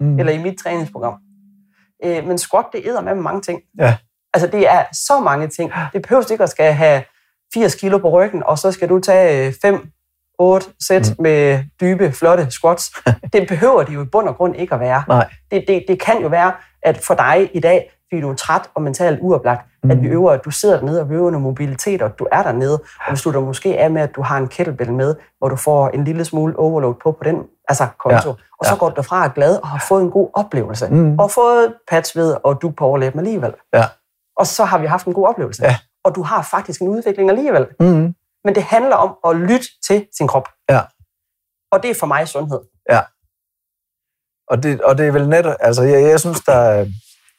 mm. 0.00 0.18
eller 0.18 0.32
i 0.32 0.38
mit 0.38 0.58
træningsprogram. 0.58 1.18
Øh, 2.04 2.26
men 2.26 2.38
squat, 2.38 2.64
det 2.72 2.86
æder 2.86 3.00
med 3.00 3.14
mange 3.14 3.40
ting. 3.40 3.60
Ja. 3.78 3.96
Altså, 4.34 4.46
det 4.46 4.68
er 4.70 4.84
så 4.92 5.20
mange 5.20 5.48
ting. 5.48 5.72
Det 5.92 6.02
behøver 6.02 6.30
ikke 6.30 6.44
at 6.44 6.50
skal 6.50 6.72
have 6.72 7.02
80 7.54 7.74
kilo 7.74 7.98
på 7.98 8.10
ryggen, 8.10 8.42
og 8.46 8.58
så 8.58 8.72
skal 8.72 8.88
du 8.88 9.00
tage 9.00 9.54
5, 9.62 9.88
8 10.38 10.66
sæt 10.86 11.14
Mm. 11.18 11.22
med 11.22 11.64
dybe, 11.80 12.12
flotte 12.12 12.50
squats. 12.50 12.92
det 13.32 13.48
behøver 13.48 13.82
det 13.82 13.94
jo 13.94 14.02
i 14.02 14.06
bund 14.06 14.28
og 14.28 14.36
grund 14.36 14.56
ikke 14.56 14.74
at 14.74 14.80
være. 14.80 15.02
Nej. 15.08 15.28
Det, 15.50 15.64
det, 15.68 15.84
det 15.88 16.00
kan 16.00 16.22
jo 16.22 16.28
være, 16.28 16.52
at 16.82 16.98
for 16.98 17.14
dig 17.14 17.50
i 17.54 17.60
dag, 17.60 17.90
fordi 18.08 18.20
du 18.20 18.30
er 18.30 18.34
træt 18.34 18.70
og 18.74 18.82
mentalt 18.82 19.18
uoplagt, 19.22 19.66
mm. 19.82 19.90
at 19.90 20.02
vi 20.02 20.06
øver, 20.08 20.30
at 20.30 20.44
du 20.44 20.50
sidder 20.50 20.76
dernede 20.76 21.00
og 21.00 21.10
vi 21.10 21.14
øver 21.14 21.30
noget 21.30 21.42
mobilitet, 21.42 22.02
og 22.02 22.18
du 22.18 22.26
er 22.32 22.42
dernede. 22.42 22.82
Og 23.08 23.24
du 23.24 23.32
da 23.32 23.40
måske 23.40 23.76
er 23.76 23.88
med, 23.88 24.02
at 24.02 24.16
du 24.16 24.22
har 24.22 24.38
en 24.38 24.48
kettlebell 24.48 24.92
med, 24.92 25.14
hvor 25.38 25.48
du 25.48 25.56
får 25.56 25.88
en 25.88 26.04
lille 26.04 26.24
smule 26.24 26.58
overload 26.58 26.94
på 27.02 27.12
på 27.12 27.24
den 27.24 27.42
altså 27.68 27.86
konto, 27.98 28.28
ja. 28.28 28.34
og 28.58 28.66
så 28.66 28.72
Ja. 28.72 28.78
går 28.78 28.88
du 28.88 28.94
derfra 28.96 29.24
og 29.24 29.34
glad 29.34 29.56
og 29.58 29.68
har 29.68 29.84
fået 29.88 30.02
en 30.02 30.10
god 30.10 30.30
oplevelse. 30.34 30.88
Mm. 30.88 31.18
Og 31.18 31.30
fået 31.30 31.74
patch 31.90 32.16
ved 32.16 32.36
og 32.44 32.62
du 32.62 32.70
på 32.70 32.84
overlæben 32.86 33.18
alligevel. 33.18 33.54
Ja. 33.74 33.84
Og 34.36 34.46
så 34.46 34.64
har 34.64 34.78
vi 34.78 34.86
haft 34.86 35.06
en 35.06 35.12
god 35.14 35.28
oplevelse. 35.28 35.64
Ja. 35.64 35.76
Og 36.04 36.14
du 36.14 36.22
har 36.22 36.42
faktisk 36.42 36.80
en 36.80 36.88
udvikling 36.88 37.30
alligevel. 37.30 37.66
Mm. 37.80 38.14
Men 38.44 38.54
det 38.54 38.62
handler 38.62 38.96
om 38.96 39.16
at 39.30 39.36
lytte 39.36 39.66
til 39.86 40.06
sin 40.16 40.28
krop. 40.28 40.48
Ja. 40.70 40.80
Og 41.72 41.82
det 41.82 41.90
er 41.90 41.94
for 41.94 42.06
mig 42.06 42.28
sundhed. 42.28 42.60
Og 44.48 44.62
det, 44.62 44.80
og 44.82 44.98
det 44.98 45.06
er 45.06 45.12
vel 45.12 45.28
netop, 45.28 45.54
altså 45.60 45.82
jeg, 45.82 46.02
jeg 46.02 46.20
synes, 46.20 46.40
der, 46.40 46.52
er- 46.56 46.84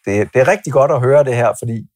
det, 0.06 0.34
det 0.34 0.42
er 0.42 0.48
rigtig 0.48 0.74
godt 0.74 0.92
at 0.92 1.00
høre 1.00 1.24
det 1.24 1.36
her, 1.36 1.54
fordi 1.60 1.88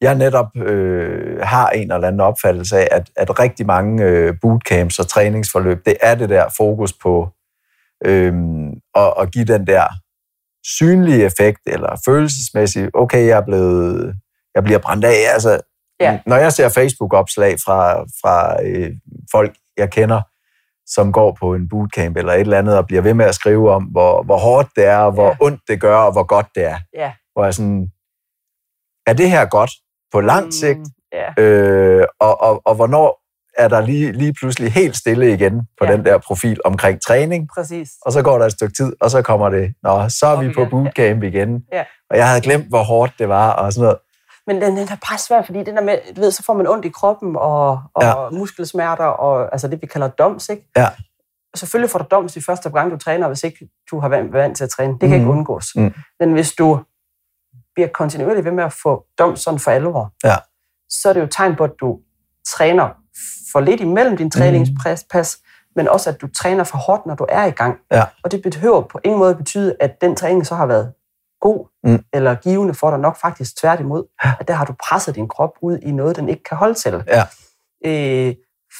jeg 0.00 0.14
netop 0.14 0.46
øh, 0.56 1.40
har 1.42 1.68
en 1.70 1.92
eller 1.92 2.06
anden 2.06 2.20
opfattelse 2.20 2.78
af, 2.78 2.88
at, 2.90 3.10
at 3.16 3.38
rigtig 3.38 3.66
mange 3.66 4.04
øh, 4.04 4.34
bootcamps 4.42 4.98
og 4.98 5.08
træningsforløb, 5.08 5.84
det 5.86 5.96
er 6.00 6.14
det 6.14 6.28
der 6.28 6.48
fokus 6.56 6.92
på 6.92 7.28
øh, 8.04 8.34
at, 8.94 9.14
at 9.20 9.32
give 9.32 9.44
den 9.44 9.66
der 9.66 9.84
synlige 10.64 11.24
effekt, 11.24 11.60
eller 11.66 11.96
følelsesmæssig, 12.04 12.90
okay, 12.94 13.26
jeg 13.26 13.38
er 13.38 13.44
blevet, 13.44 14.14
jeg 14.54 14.64
bliver 14.64 14.78
brændt 14.78 15.04
af. 15.04 15.16
Altså, 15.32 15.60
Ja. 16.00 16.20
Når 16.26 16.36
jeg 16.36 16.52
ser 16.52 16.68
Facebook-opslag 16.68 17.56
fra, 17.64 18.02
fra 18.02 18.62
øh, 18.64 18.92
folk, 19.32 19.56
jeg 19.76 19.90
kender, 19.90 20.22
som 20.86 21.12
går 21.12 21.36
på 21.40 21.54
en 21.54 21.68
bootcamp 21.68 22.16
eller 22.16 22.32
et 22.32 22.40
eller 22.40 22.58
andet, 22.58 22.78
og 22.78 22.86
bliver 22.86 23.02
ved 23.02 23.14
med 23.14 23.24
at 23.26 23.34
skrive 23.34 23.70
om, 23.70 23.84
hvor, 23.84 24.22
hvor 24.22 24.36
hårdt 24.38 24.68
det 24.76 24.84
er, 24.86 24.96
og 24.98 25.12
hvor 25.12 25.28
Ja. 25.28 25.36
ondt 25.40 25.60
det 25.68 25.80
gør, 25.80 25.96
og 25.96 26.12
hvor 26.12 26.22
godt 26.22 26.46
det 26.54 26.64
er. 26.64 26.78
Ja. 26.94 27.12
Hvor 27.32 27.44
jeg 27.44 27.54
sådan, 27.54 27.90
er 29.06 29.12
det 29.12 29.30
her 29.30 29.44
godt 29.46 29.70
på 30.12 30.20
lang 30.20 30.54
sigt? 30.54 30.78
Mm, 30.78 30.84
ja. 31.12 31.42
Øh, 31.42 32.06
og, 32.20 32.40
og, 32.40 32.62
og 32.64 32.74
hvornår 32.74 33.20
er 33.58 33.68
der 33.68 33.80
lige, 33.80 34.12
lige 34.12 34.34
pludselig 34.34 34.72
helt 34.72 34.96
stille 34.96 35.32
igen 35.32 35.60
på 35.78 35.84
Ja. 35.86 35.92
den 35.92 36.04
der 36.04 36.18
profil 36.18 36.60
omkring 36.64 37.00
træning? 37.02 37.48
Præcis. 37.54 37.90
Og 38.02 38.12
så 38.12 38.22
går 38.22 38.38
der 38.38 38.46
et 38.46 38.52
stykke 38.52 38.74
tid, 38.74 38.92
og 39.00 39.10
så 39.10 39.22
kommer 39.22 39.48
det, 39.48 39.74
nå, 39.82 40.08
så 40.08 40.26
er 40.26 40.42
vi 40.42 40.52
på 40.52 40.64
bootcamp 40.70 41.22
igen. 41.22 41.64
Ja. 41.72 41.84
Og 42.10 42.16
jeg 42.16 42.28
havde 42.28 42.40
glemt, 42.40 42.68
hvor 42.68 42.82
hårdt 42.82 43.12
det 43.18 43.28
var, 43.28 43.52
og 43.52 43.72
sådan 43.72 43.82
noget. 43.84 43.98
Men 44.46 44.56
den, 44.62 44.76
den 44.76 44.88
er 44.88 44.96
bare 45.10 45.18
svær, 45.18 45.42
fordi 45.42 45.58
det 45.58 45.66
der 45.74 45.80
med, 45.82 45.98
du 46.16 46.20
ved, 46.20 46.30
så 46.30 46.42
får 46.42 46.54
man 46.54 46.66
ondt 46.66 46.84
i 46.84 46.88
kroppen 46.88 47.36
og, 47.36 47.70
og 47.94 48.02
Ja. 48.02 48.22
ja. 48.22 48.30
muskelsmerter, 48.30 49.04
og 49.04 49.48
altså 49.52 49.68
det, 49.68 49.82
vi 49.82 49.86
kalder 49.86 50.08
doms, 50.08 50.48
ikke? 50.48 50.70
Ja. 50.76 50.88
Selvfølgelig 51.56 51.90
får 51.90 51.98
du 51.98 52.04
doms 52.10 52.32
de 52.32 52.42
første 52.46 52.70
gang, 52.70 52.90
du 52.90 52.96
træner, 52.98 53.28
hvis 53.28 53.44
ikke 53.44 53.68
du 53.90 54.00
har 54.00 54.08
været 54.08 54.32
vant 54.32 54.56
til 54.56 54.64
at 54.64 54.70
træne. 54.70 54.92
Det 54.92 55.00
kan 55.00 55.08
Mhm. 55.10 55.18
ikke 55.18 55.30
undgås. 55.30 55.66
Mm. 55.76 55.94
Men 56.20 56.32
hvis 56.32 56.52
du 56.52 56.80
bliver 57.74 57.88
kontinuerligt 57.88 58.44
ved 58.44 58.52
med 58.52 58.64
at 58.64 58.72
få 58.82 59.04
doms 59.18 59.40
sådan 59.40 59.60
for 59.60 59.70
alvor, 59.70 60.12
Ja. 60.24 60.36
så 60.90 61.08
er 61.08 61.12
det 61.12 61.20
jo 61.20 61.26
tegn 61.26 61.56
på, 61.56 61.64
at 61.64 61.72
du 61.80 61.98
træner 62.54 62.88
for 63.56 63.60
lidt 63.60 63.80
imellem 63.80 64.16
din 64.16 64.30
træningspas, 64.30 65.38
men 65.76 65.88
også 65.88 66.10
at 66.10 66.20
du 66.20 66.28
træner 66.28 66.64
for 66.64 66.78
hårdt, 66.78 67.06
når 67.06 67.14
du 67.14 67.26
er 67.28 67.44
i 67.44 67.50
gang. 67.50 67.78
Ja. 67.92 68.04
Og 68.24 68.32
det 68.32 68.42
behøver 68.42 68.82
på 68.82 69.00
ingen 69.04 69.18
måde 69.18 69.34
betyde, 69.34 69.76
at 69.80 70.00
den 70.00 70.16
træning 70.16 70.46
så 70.46 70.54
har 70.54 70.66
været 70.66 70.92
god 71.40 71.68
Mm. 71.84 72.04
eller 72.12 72.34
givende 72.34 72.74
for 72.74 72.90
dig 72.90 72.98
nok 73.00 73.16
faktisk 73.20 73.56
tværtimod, 73.60 74.04
at 74.40 74.48
der 74.48 74.54
har 74.54 74.64
du 74.64 74.74
presset 74.88 75.14
din 75.14 75.28
krop 75.28 75.50
ud 75.62 75.78
i 75.78 75.92
noget, 75.92 76.16
den 76.16 76.28
ikke 76.28 76.42
kan 76.42 76.56
holde 76.56 76.74
til. 76.74 77.04
Ja. 77.06 77.22
Øh, 77.86 78.34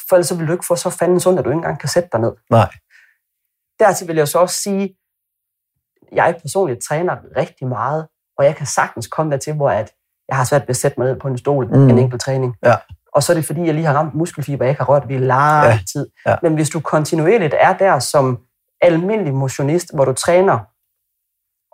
for 0.08 0.16
ellers 0.16 0.26
så 0.28 0.34
vil 0.36 0.46
du 0.46 0.52
ikke 0.52 0.66
få 0.66 0.76
så 0.76 0.90
fanden 0.90 1.20
sundt, 1.20 1.38
at 1.38 1.44
du 1.44 1.50
ikke 1.50 1.56
engang 1.56 1.80
kan 1.80 1.88
sætte 1.88 2.08
dig 2.12 2.20
ned. 2.20 2.32
Nej. 2.50 2.70
Dertil 3.78 4.08
vil 4.08 4.16
jeg 4.16 4.28
så 4.28 4.38
også 4.38 4.56
sige, 4.62 4.96
jeg 6.12 6.36
personligt 6.42 6.82
træner 6.88 7.16
rigtig 7.36 7.66
meget, 7.66 8.06
og 8.38 8.44
jeg 8.44 8.56
kan 8.56 8.66
sagtens 8.66 9.06
komme 9.06 9.32
dertil, 9.32 9.54
hvor 9.54 9.70
at 9.70 9.92
jeg 10.28 10.36
har 10.36 10.44
svært 10.44 10.62
ved 10.62 10.70
at 10.70 10.76
sætte 10.76 11.00
mig 11.00 11.08
ned 11.08 11.20
på 11.20 11.28
en 11.28 11.38
stol 11.38 11.66
Mm. 11.66 11.72
mm. 11.78 11.88
en 11.88 11.98
enkelt 11.98 12.20
træning. 12.22 12.56
Ja. 12.64 12.74
Og 13.16 13.22
så 13.22 13.32
er 13.32 13.34
det 13.34 13.46
fordi, 13.46 13.64
jeg 13.66 13.74
lige 13.74 13.86
har 13.86 13.94
ramt 13.94 14.14
muskelfiber, 14.14 14.64
jeg 14.64 14.70
ikke 14.70 14.80
har 14.82 14.88
rørt 14.88 15.08
ved 15.08 15.16
i 15.16 15.18
lang 15.18 15.66
Ja. 15.66 15.78
tid. 15.92 16.06
Ja. 16.26 16.36
Men 16.42 16.54
hvis 16.54 16.70
du 16.70 16.80
kontinuerligt 16.80 17.54
er 17.60 17.72
der 17.76 17.98
som 17.98 18.38
almindelig 18.82 19.34
motionist, 19.34 19.94
hvor 19.94 20.04
du 20.04 20.12
træner 20.12 20.58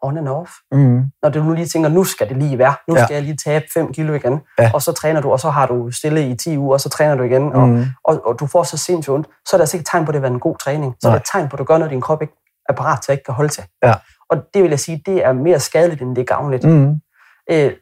on 0.03 0.19
and 0.19 0.29
off, 0.29 0.51
Mm. 0.73 1.03
når 1.23 1.29
du 1.29 1.43
nu 1.45 1.53
lige 1.53 1.67
tænker, 1.67 1.89
nu 1.89 2.05
skal 2.05 2.29
det 2.29 2.37
lige 2.37 2.59
være, 2.59 2.75
nu 2.89 2.97
Ja. 2.97 3.05
skal 3.05 3.15
jeg 3.15 3.23
lige 3.23 3.37
tabe 3.45 3.65
5 3.75 3.93
kilo 3.93 4.15
igen, 4.15 4.41
Ja. 4.59 4.71
og 4.75 4.83
så 4.83 4.93
træner 4.93 5.21
du, 5.21 5.33
og 5.33 5.41
så 5.41 5.51
har 5.51 5.67
du 5.67 5.91
stille 5.91 6.29
i 6.29 6.37
10 6.37 6.59
uger, 6.59 6.73
og 6.73 6.81
så 6.81 6.89
træner 6.89 7.15
du 7.15 7.23
igen, 7.23 7.53
og, 7.53 7.69
Mm. 7.69 7.85
og, 8.05 8.27
og 8.27 8.41
du 8.41 8.47
får 8.47 8.63
så 8.63 8.77
sindssygt 8.77 9.15
ondt, 9.15 9.27
så 9.49 9.57
er 9.57 9.59
det 9.59 9.63
altså 9.63 9.77
ikke 9.77 9.89
tegn 9.91 10.05
på, 10.05 10.11
at 10.11 10.15
det 10.15 10.19
har 10.19 10.23
været 10.29 10.33
en 10.35 10.41
god 10.41 10.57
træning. 10.59 10.95
Så 11.01 11.09
Nej. 11.09 11.15
er 11.17 11.21
et 11.21 11.27
tegn 11.33 11.49
på, 11.49 11.55
at 11.57 11.59
du 11.59 11.65
gør 11.65 11.79
noget, 11.79 11.91
din 11.91 12.01
krop 12.01 12.23
ikke 12.23 12.35
er 12.69 12.73
parat 12.75 13.03
til 13.03 13.13
at 13.13 13.17
ikke 13.19 13.25
kan 13.25 13.35
holde 13.35 13.49
til. 13.53 13.65
Ja. 13.85 13.95
Og 14.31 14.37
det 14.55 14.63
vil 14.63 14.71
jeg 14.71 14.81
sige, 14.81 15.03
det 15.07 15.25
er 15.25 15.33
mere 15.33 15.61
skadeligt, 15.61 16.03
end 16.03 16.17
det 16.17 16.23
er 16.23 16.35
gavnligt. 16.37 16.65
Mm. 16.65 16.95
Øh, 17.51 17.73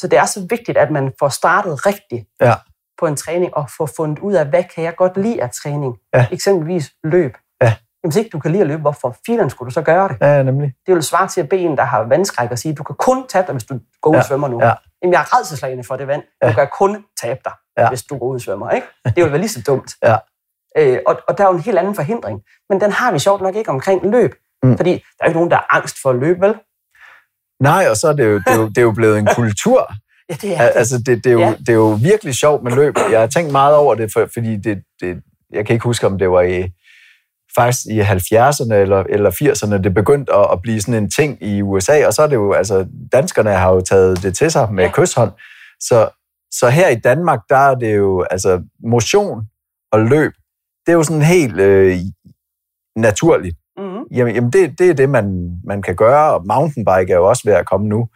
så 0.00 0.08
det 0.08 0.18
er 0.18 0.24
så 0.24 0.46
vigtigt, 0.50 0.78
at 0.78 0.90
man 0.90 1.12
får 1.18 1.28
startet 1.28 1.86
rigtigt 1.86 2.26
Ja. 2.40 2.54
På 3.00 3.06
en 3.06 3.16
træning, 3.16 3.54
og 3.56 3.70
får 3.76 3.88
fundet 3.96 4.18
ud 4.18 4.32
af, 4.32 4.46
hvad 4.46 4.64
kan 4.74 4.84
jeg 4.84 4.96
godt 4.96 5.16
lide 5.16 5.42
af 5.42 5.50
træning. 5.50 5.96
Ja. 6.14 6.26
Eksempelvis 6.32 6.90
løb. 7.04 7.36
Ja. 7.62 7.66
Jamen, 7.66 8.12
hvis 8.12 8.16
ikke 8.16 8.30
du 8.30 8.38
kan 8.38 8.50
lide 8.50 8.60
at 8.60 8.66
løbe, 8.68 8.80
hvorfor 8.80 9.16
filen 9.26 9.50
skulle 9.50 9.66
du 9.70 9.74
så 9.74 9.82
gøre 9.82 10.08
det? 10.08 10.16
Ja, 10.20 10.42
nemlig. 10.42 10.74
Det 10.86 10.94
vil 10.94 11.02
svare 11.02 11.28
til 11.28 11.40
at 11.40 11.48
bede 11.48 11.60
en, 11.60 11.76
der 11.76 11.84
har 11.84 12.02
vandskræk, 12.02 12.50
og 12.50 12.58
sige, 12.58 12.74
du 12.74 12.82
kan 12.82 12.96
kun 12.98 13.26
tabe 13.28 13.46
dig, 13.46 13.52
hvis 13.54 13.64
du 13.64 13.78
går 14.02 14.10
ud 14.10 14.14
og 14.16 14.22
Ja. 14.22 14.26
svømmer 14.28 14.48
nu. 14.48 14.62
Ja. 14.64 14.72
Jamen, 15.02 15.12
jeg 15.12 15.20
er 15.20 15.36
redselslagende 15.38 15.84
for 15.84 15.96
det 15.96 16.06
vand. 16.06 16.22
Ja. 16.42 16.48
Du 16.48 16.54
kan 16.54 16.68
kun 16.72 17.04
tabe 17.20 17.40
dig, 17.44 17.52
Ja. 17.78 17.88
hvis 17.88 18.02
du 18.02 18.18
går 18.18 18.26
ud 18.26 18.34
og 18.34 18.40
svømmer. 18.40 18.70
Ikke? 18.70 18.86
Det 19.04 19.24
vil 19.24 19.30
være 19.32 19.40
lige 19.40 19.48
så 19.48 19.62
dumt. 19.66 19.92
Ja. 20.02 20.16
Øh, 20.78 20.98
og, 21.06 21.20
og 21.28 21.38
der 21.38 21.44
er 21.44 21.48
jo 21.48 21.54
en 21.54 21.60
helt 21.62 21.78
anden 21.78 21.94
forhindring. 21.94 22.40
Men 22.70 22.80
den 22.80 22.92
har 22.92 23.12
vi 23.12 23.18
sjovt 23.18 23.42
nok 23.42 23.54
ikke 23.56 23.70
omkring 23.70 24.10
løb. 24.10 24.34
Mm. 24.62 24.76
Fordi 24.76 24.90
der 24.92 24.96
er 25.20 25.24
jo 25.24 25.28
ikke 25.28 25.38
nogen, 25.38 25.50
der 25.50 25.56
er 25.56 25.74
angst 25.76 25.96
for 26.02 26.10
at 26.10 26.16
løbe, 26.16 26.40
vel? 26.40 26.54
Nej, 27.62 27.86
og 27.90 27.96
så 27.96 28.08
er 28.08 28.12
det 28.12 28.24
jo, 28.24 28.34
det 28.38 28.48
er 28.48 28.56
jo, 28.56 28.68
det 28.68 28.78
er 28.78 28.82
jo 28.82 28.92
blevet 28.92 29.18
en 29.18 29.28
kultur. 29.38 29.92
Ja, 30.30 30.34
det 30.34 30.56
er 30.56 30.62
det. 30.62 30.72
Altså, 30.74 30.98
det, 30.98 31.24
det, 31.24 31.26
er 31.26 31.32
jo, 31.32 31.40
Ja. 31.40 31.54
det 31.58 31.68
er 31.68 31.72
jo 31.74 31.98
virkelig 32.02 32.34
sjovt 32.34 32.62
med 32.62 32.72
løb. 32.72 32.94
Jeg 33.12 33.20
har 33.20 33.26
tænkt 33.26 33.52
meget 33.52 33.76
over 33.76 33.94
det, 33.94 34.12
for, 34.12 34.28
fordi 34.34 34.56
det, 34.56 34.82
det, 35.00 35.22
jeg 35.52 35.66
kan 35.66 35.74
ikke 35.74 35.84
huske, 35.84 36.06
om 36.06 36.18
det 36.18 36.30
var 36.30 36.40
i, 36.42 36.70
faktisk 37.54 37.86
i 37.86 38.00
70'erne 38.00 38.74
eller, 38.74 39.04
eller 39.08 39.30
80'erne, 39.30 39.82
det 39.82 39.94
begyndte 39.94 40.32
at, 40.34 40.46
at 40.52 40.62
blive 40.62 40.80
sådan 40.80 41.02
en 41.02 41.10
ting 41.10 41.42
i 41.42 41.62
USA, 41.62 42.06
og 42.06 42.14
så 42.14 42.22
er 42.22 42.26
det 42.26 42.34
jo, 42.36 42.52
altså, 42.52 42.86
danskerne 43.12 43.50
har 43.50 43.72
jo 43.72 43.80
taget 43.80 44.22
det 44.22 44.36
til 44.36 44.50
sig 44.50 44.72
med 44.72 44.84
ja. 44.84 44.92
kysshånd. 44.92 45.30
Så, 45.80 46.08
så 46.52 46.68
her 46.68 46.88
i 46.88 46.94
Danmark, 46.94 47.40
der 47.48 47.56
er 47.56 47.74
det 47.74 47.96
jo, 47.96 48.22
altså, 48.30 48.62
motion 48.86 49.42
og 49.92 50.00
løb, 50.00 50.32
det 50.86 50.92
er 50.92 50.96
jo 50.96 51.02
sådan 51.02 51.22
helt 51.22 51.60
øh, 51.60 51.96
naturligt. 52.96 53.56
Mm-hmm. 53.76 54.04
Jamen, 54.12 54.34
jamen 54.34 54.50
det, 54.52 54.78
det 54.78 54.90
er 54.90 54.94
det, 54.94 55.10
man, 55.10 55.58
man 55.64 55.82
kan 55.82 55.96
gøre, 55.96 56.34
og 56.34 56.46
mountainbike 56.46 57.12
er 57.12 57.16
jo 57.16 57.28
også 57.28 57.42
ved 57.44 57.52
at 57.54 57.66
komme 57.66 57.88
nu. 57.88 58.08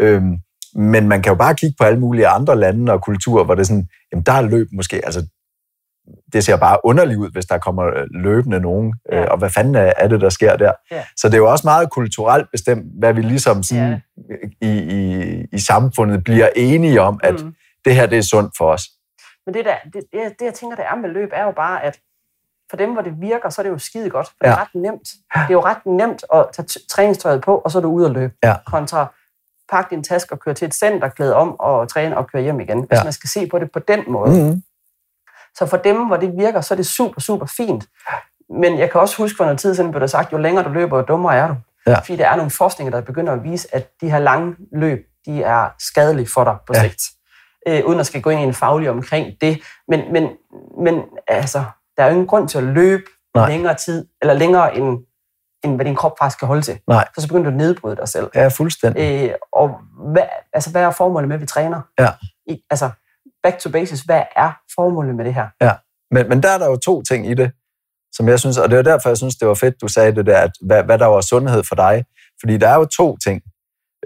Øhm, 0.00 0.36
men 0.74 1.08
man 1.08 1.22
kan 1.22 1.30
jo 1.30 1.36
bare 1.36 1.54
kigge 1.54 1.74
på 1.78 1.84
alle 1.84 2.00
mulige 2.00 2.26
andre 2.28 2.56
lande 2.56 2.92
og 2.92 3.02
kulturer, 3.02 3.44
hvor 3.44 3.54
det 3.54 3.60
er 3.62 3.66
sådan, 3.66 3.88
jamen 4.12 4.22
der 4.22 4.32
er 4.32 4.42
løb 4.42 4.66
måske, 4.72 4.96
altså 5.04 5.26
det 6.32 6.44
ser 6.44 6.56
bare 6.56 6.78
underligt 6.84 7.18
ud, 7.18 7.30
hvis 7.32 7.46
der 7.46 7.58
kommer 7.58 7.86
øh, 7.86 8.06
løbende 8.10 8.60
nogen, 8.60 8.94
Ja. 9.12 9.20
øh, 9.20 9.26
og 9.30 9.38
hvad 9.38 9.50
fanden 9.50 9.74
er, 9.74 10.08
det, 10.08 10.20
der 10.20 10.28
sker 10.28 10.56
der? 10.56 10.72
Ja. 10.90 11.04
Så 11.16 11.28
det 11.28 11.34
er 11.34 11.38
jo 11.38 11.50
også 11.50 11.66
meget 11.66 11.90
kulturelt 11.90 12.46
bestemt, 12.52 12.84
hvad 12.98 13.12
vi 13.12 13.22
ligesom 13.22 13.62
sådan, 13.62 14.00
i, 14.60 14.68
i, 14.78 15.44
i 15.52 15.58
samfundet 15.58 16.24
bliver 16.24 16.48
enige 16.56 17.00
om, 17.00 17.20
at 17.22 17.42
Mm. 17.44 17.54
det 17.84 17.94
her, 17.94 18.06
det 18.06 18.18
er 18.18 18.22
sundt 18.22 18.52
for 18.58 18.72
os. 18.72 18.82
Men 19.46 19.54
det, 19.54 19.64
der, 19.64 19.74
det, 19.84 20.02
det, 20.12 20.20
det, 20.38 20.44
jeg 20.44 20.54
tænker, 20.54 20.76
der 20.76 20.82
er 20.84 20.96
med 20.96 21.10
løb, 21.10 21.28
er 21.32 21.44
jo 21.44 21.52
bare, 21.56 21.84
at 21.84 21.98
for 22.70 22.76
dem, 22.76 22.92
hvor 22.92 23.02
det 23.02 23.12
virker, 23.20 23.48
så 23.50 23.60
er 23.60 23.62
det 23.62 23.70
jo 23.70 23.78
skide 23.78 24.10
godt. 24.10 24.26
For 24.26 24.34
ja. 24.44 24.48
det 24.50 24.54
er 24.54 24.58
Ja. 24.58 24.62
ret 24.62 24.74
nemt. 24.74 25.08
Det 25.34 25.40
er 25.48 25.52
jo 25.52 25.60
ret 25.60 25.86
nemt 25.86 26.24
at 26.34 26.46
tage 26.52 26.66
træningstøjet 26.90 27.40
på, 27.42 27.58
og 27.58 27.70
så 27.70 27.78
er 27.78 27.82
du 27.82 27.88
ude 27.90 28.06
og 28.06 28.12
løbe. 28.14 28.32
Ja. 28.44 28.54
Kontra 28.66 29.14
pakke 29.70 29.90
din 29.94 30.04
taske 30.04 30.32
og 30.32 30.38
køre 30.40 30.54
til 30.54 30.66
et 30.68 30.74
center, 30.74 31.08
klæde 31.08 31.34
om 31.36 31.60
og 31.60 31.88
træne 31.88 32.18
og 32.18 32.26
køre 32.32 32.42
hjem 32.42 32.60
igen. 32.60 32.78
Hvis 32.78 32.98
Ja. 32.98 33.04
man 33.04 33.12
skal 33.12 33.30
se 33.30 33.46
på 33.46 33.58
det 33.58 33.72
på 33.72 33.78
den 33.78 34.04
måde. 34.08 34.30
Mm-hmm. 34.42 34.62
Så 35.54 35.66
for 35.66 35.76
dem, 35.76 36.06
hvor 36.06 36.16
det 36.16 36.32
virker, 36.38 36.60
så 36.60 36.74
er 36.74 36.76
det 36.76 36.86
super, 36.86 37.20
super 37.20 37.46
fint. 37.56 37.84
Men 38.50 38.78
jeg 38.78 38.90
kan 38.90 39.00
også 39.00 39.16
huske, 39.16 39.36
for 39.36 39.44
noget 39.44 39.60
tid 39.60 39.74
siden 39.74 39.90
blev 39.90 40.00
der 40.00 40.06
sagt, 40.06 40.32
jo 40.32 40.38
længere 40.38 40.64
du 40.64 40.68
løber, 40.70 40.96
jo 40.98 41.04
dummere 41.04 41.36
er 41.36 41.48
du. 41.48 41.54
Ja. 41.86 41.98
Fordi 41.98 42.16
der 42.16 42.28
er 42.28 42.36
nogle 42.36 42.50
forskninger, 42.50 42.90
der 42.90 43.00
begynder 43.00 43.32
at 43.32 43.44
vise, 43.44 43.74
at 43.74 43.90
de 44.00 44.10
her 44.10 44.18
lange 44.18 44.56
løb, 44.72 45.06
de 45.26 45.42
er 45.42 45.68
skadelige 45.78 46.28
for 46.34 46.44
dig 46.44 46.56
på 46.66 46.72
Ja. 46.76 46.82
sigt. 46.82 47.02
Øh, 47.68 47.84
uden 47.86 48.00
at 48.00 48.06
skal 48.06 48.22
gå 48.22 48.30
ind 48.30 48.40
i 48.40 48.44
en 48.44 48.54
faglig 48.54 48.90
omkring 48.90 49.26
det. 49.40 49.58
Men, 49.88 50.12
men, 50.12 50.28
men 50.84 51.02
altså, 51.28 51.64
der 51.96 52.02
er 52.02 52.06
jo 52.06 52.12
ingen 52.12 52.26
grund 52.26 52.48
til 52.48 52.58
at 52.58 52.64
løbe 52.64 53.02
Nej. 53.34 53.48
længere 53.50 53.74
tid, 53.74 54.06
eller 54.22 54.34
længere 54.34 54.76
end, 54.76 54.98
end 55.64 55.74
hvad 55.74 55.84
din 55.84 55.94
krop 55.94 56.12
faktisk 56.18 56.38
kan 56.38 56.48
holde 56.48 56.62
til. 56.62 56.78
Nej. 56.88 57.08
For 57.14 57.20
så 57.20 57.28
begynder 57.28 57.44
du 57.44 57.50
at 57.50 57.56
nedbryde 57.56 57.96
dig 57.96 58.08
selv. 58.08 58.30
Ja, 58.34 58.48
fuldstændig. 58.48 59.28
Øh, 59.28 59.34
og 59.52 59.70
hvad, 60.12 60.22
altså, 60.52 60.70
hvad 60.70 60.82
er 60.82 60.90
formålet 60.90 61.28
med, 61.28 61.36
at 61.36 61.40
vi 61.40 61.46
træner? 61.46 61.80
Ja. 61.98 62.08
I, 62.46 62.60
altså, 62.70 62.90
back 63.42 63.58
to 63.58 63.70
basics, 63.70 64.00
hvad 64.02 64.22
er 64.36 64.52
formålet 64.74 65.14
med 65.14 65.24
det 65.24 65.34
her? 65.34 65.48
Men, 66.14 66.28
men 66.28 66.42
der 66.42 66.50
er 66.50 66.58
der 66.58 66.66
jo 66.66 66.76
to 66.76 67.02
ting 67.02 67.26
i 67.30 67.34
det, 67.34 67.52
som 68.12 68.28
jeg 68.28 68.40
synes, 68.40 68.58
og 68.58 68.70
det 68.70 68.78
er 68.78 68.82
derfor, 68.82 69.08
jeg 69.08 69.16
synes, 69.16 69.36
det 69.36 69.48
var 69.48 69.54
fedt, 69.54 69.80
du 69.82 69.88
sagde 69.88 70.14
det 70.14 70.26
der, 70.26 70.38
at 70.38 70.50
hvad, 70.66 70.84
hvad 70.84 70.98
der 70.98 71.06
var 71.06 71.20
sundhed 71.20 71.62
for 71.68 71.74
dig. 71.74 72.04
Fordi 72.40 72.56
der 72.56 72.68
er 72.68 72.74
jo 72.74 72.84
to 72.84 73.16
ting. 73.16 73.42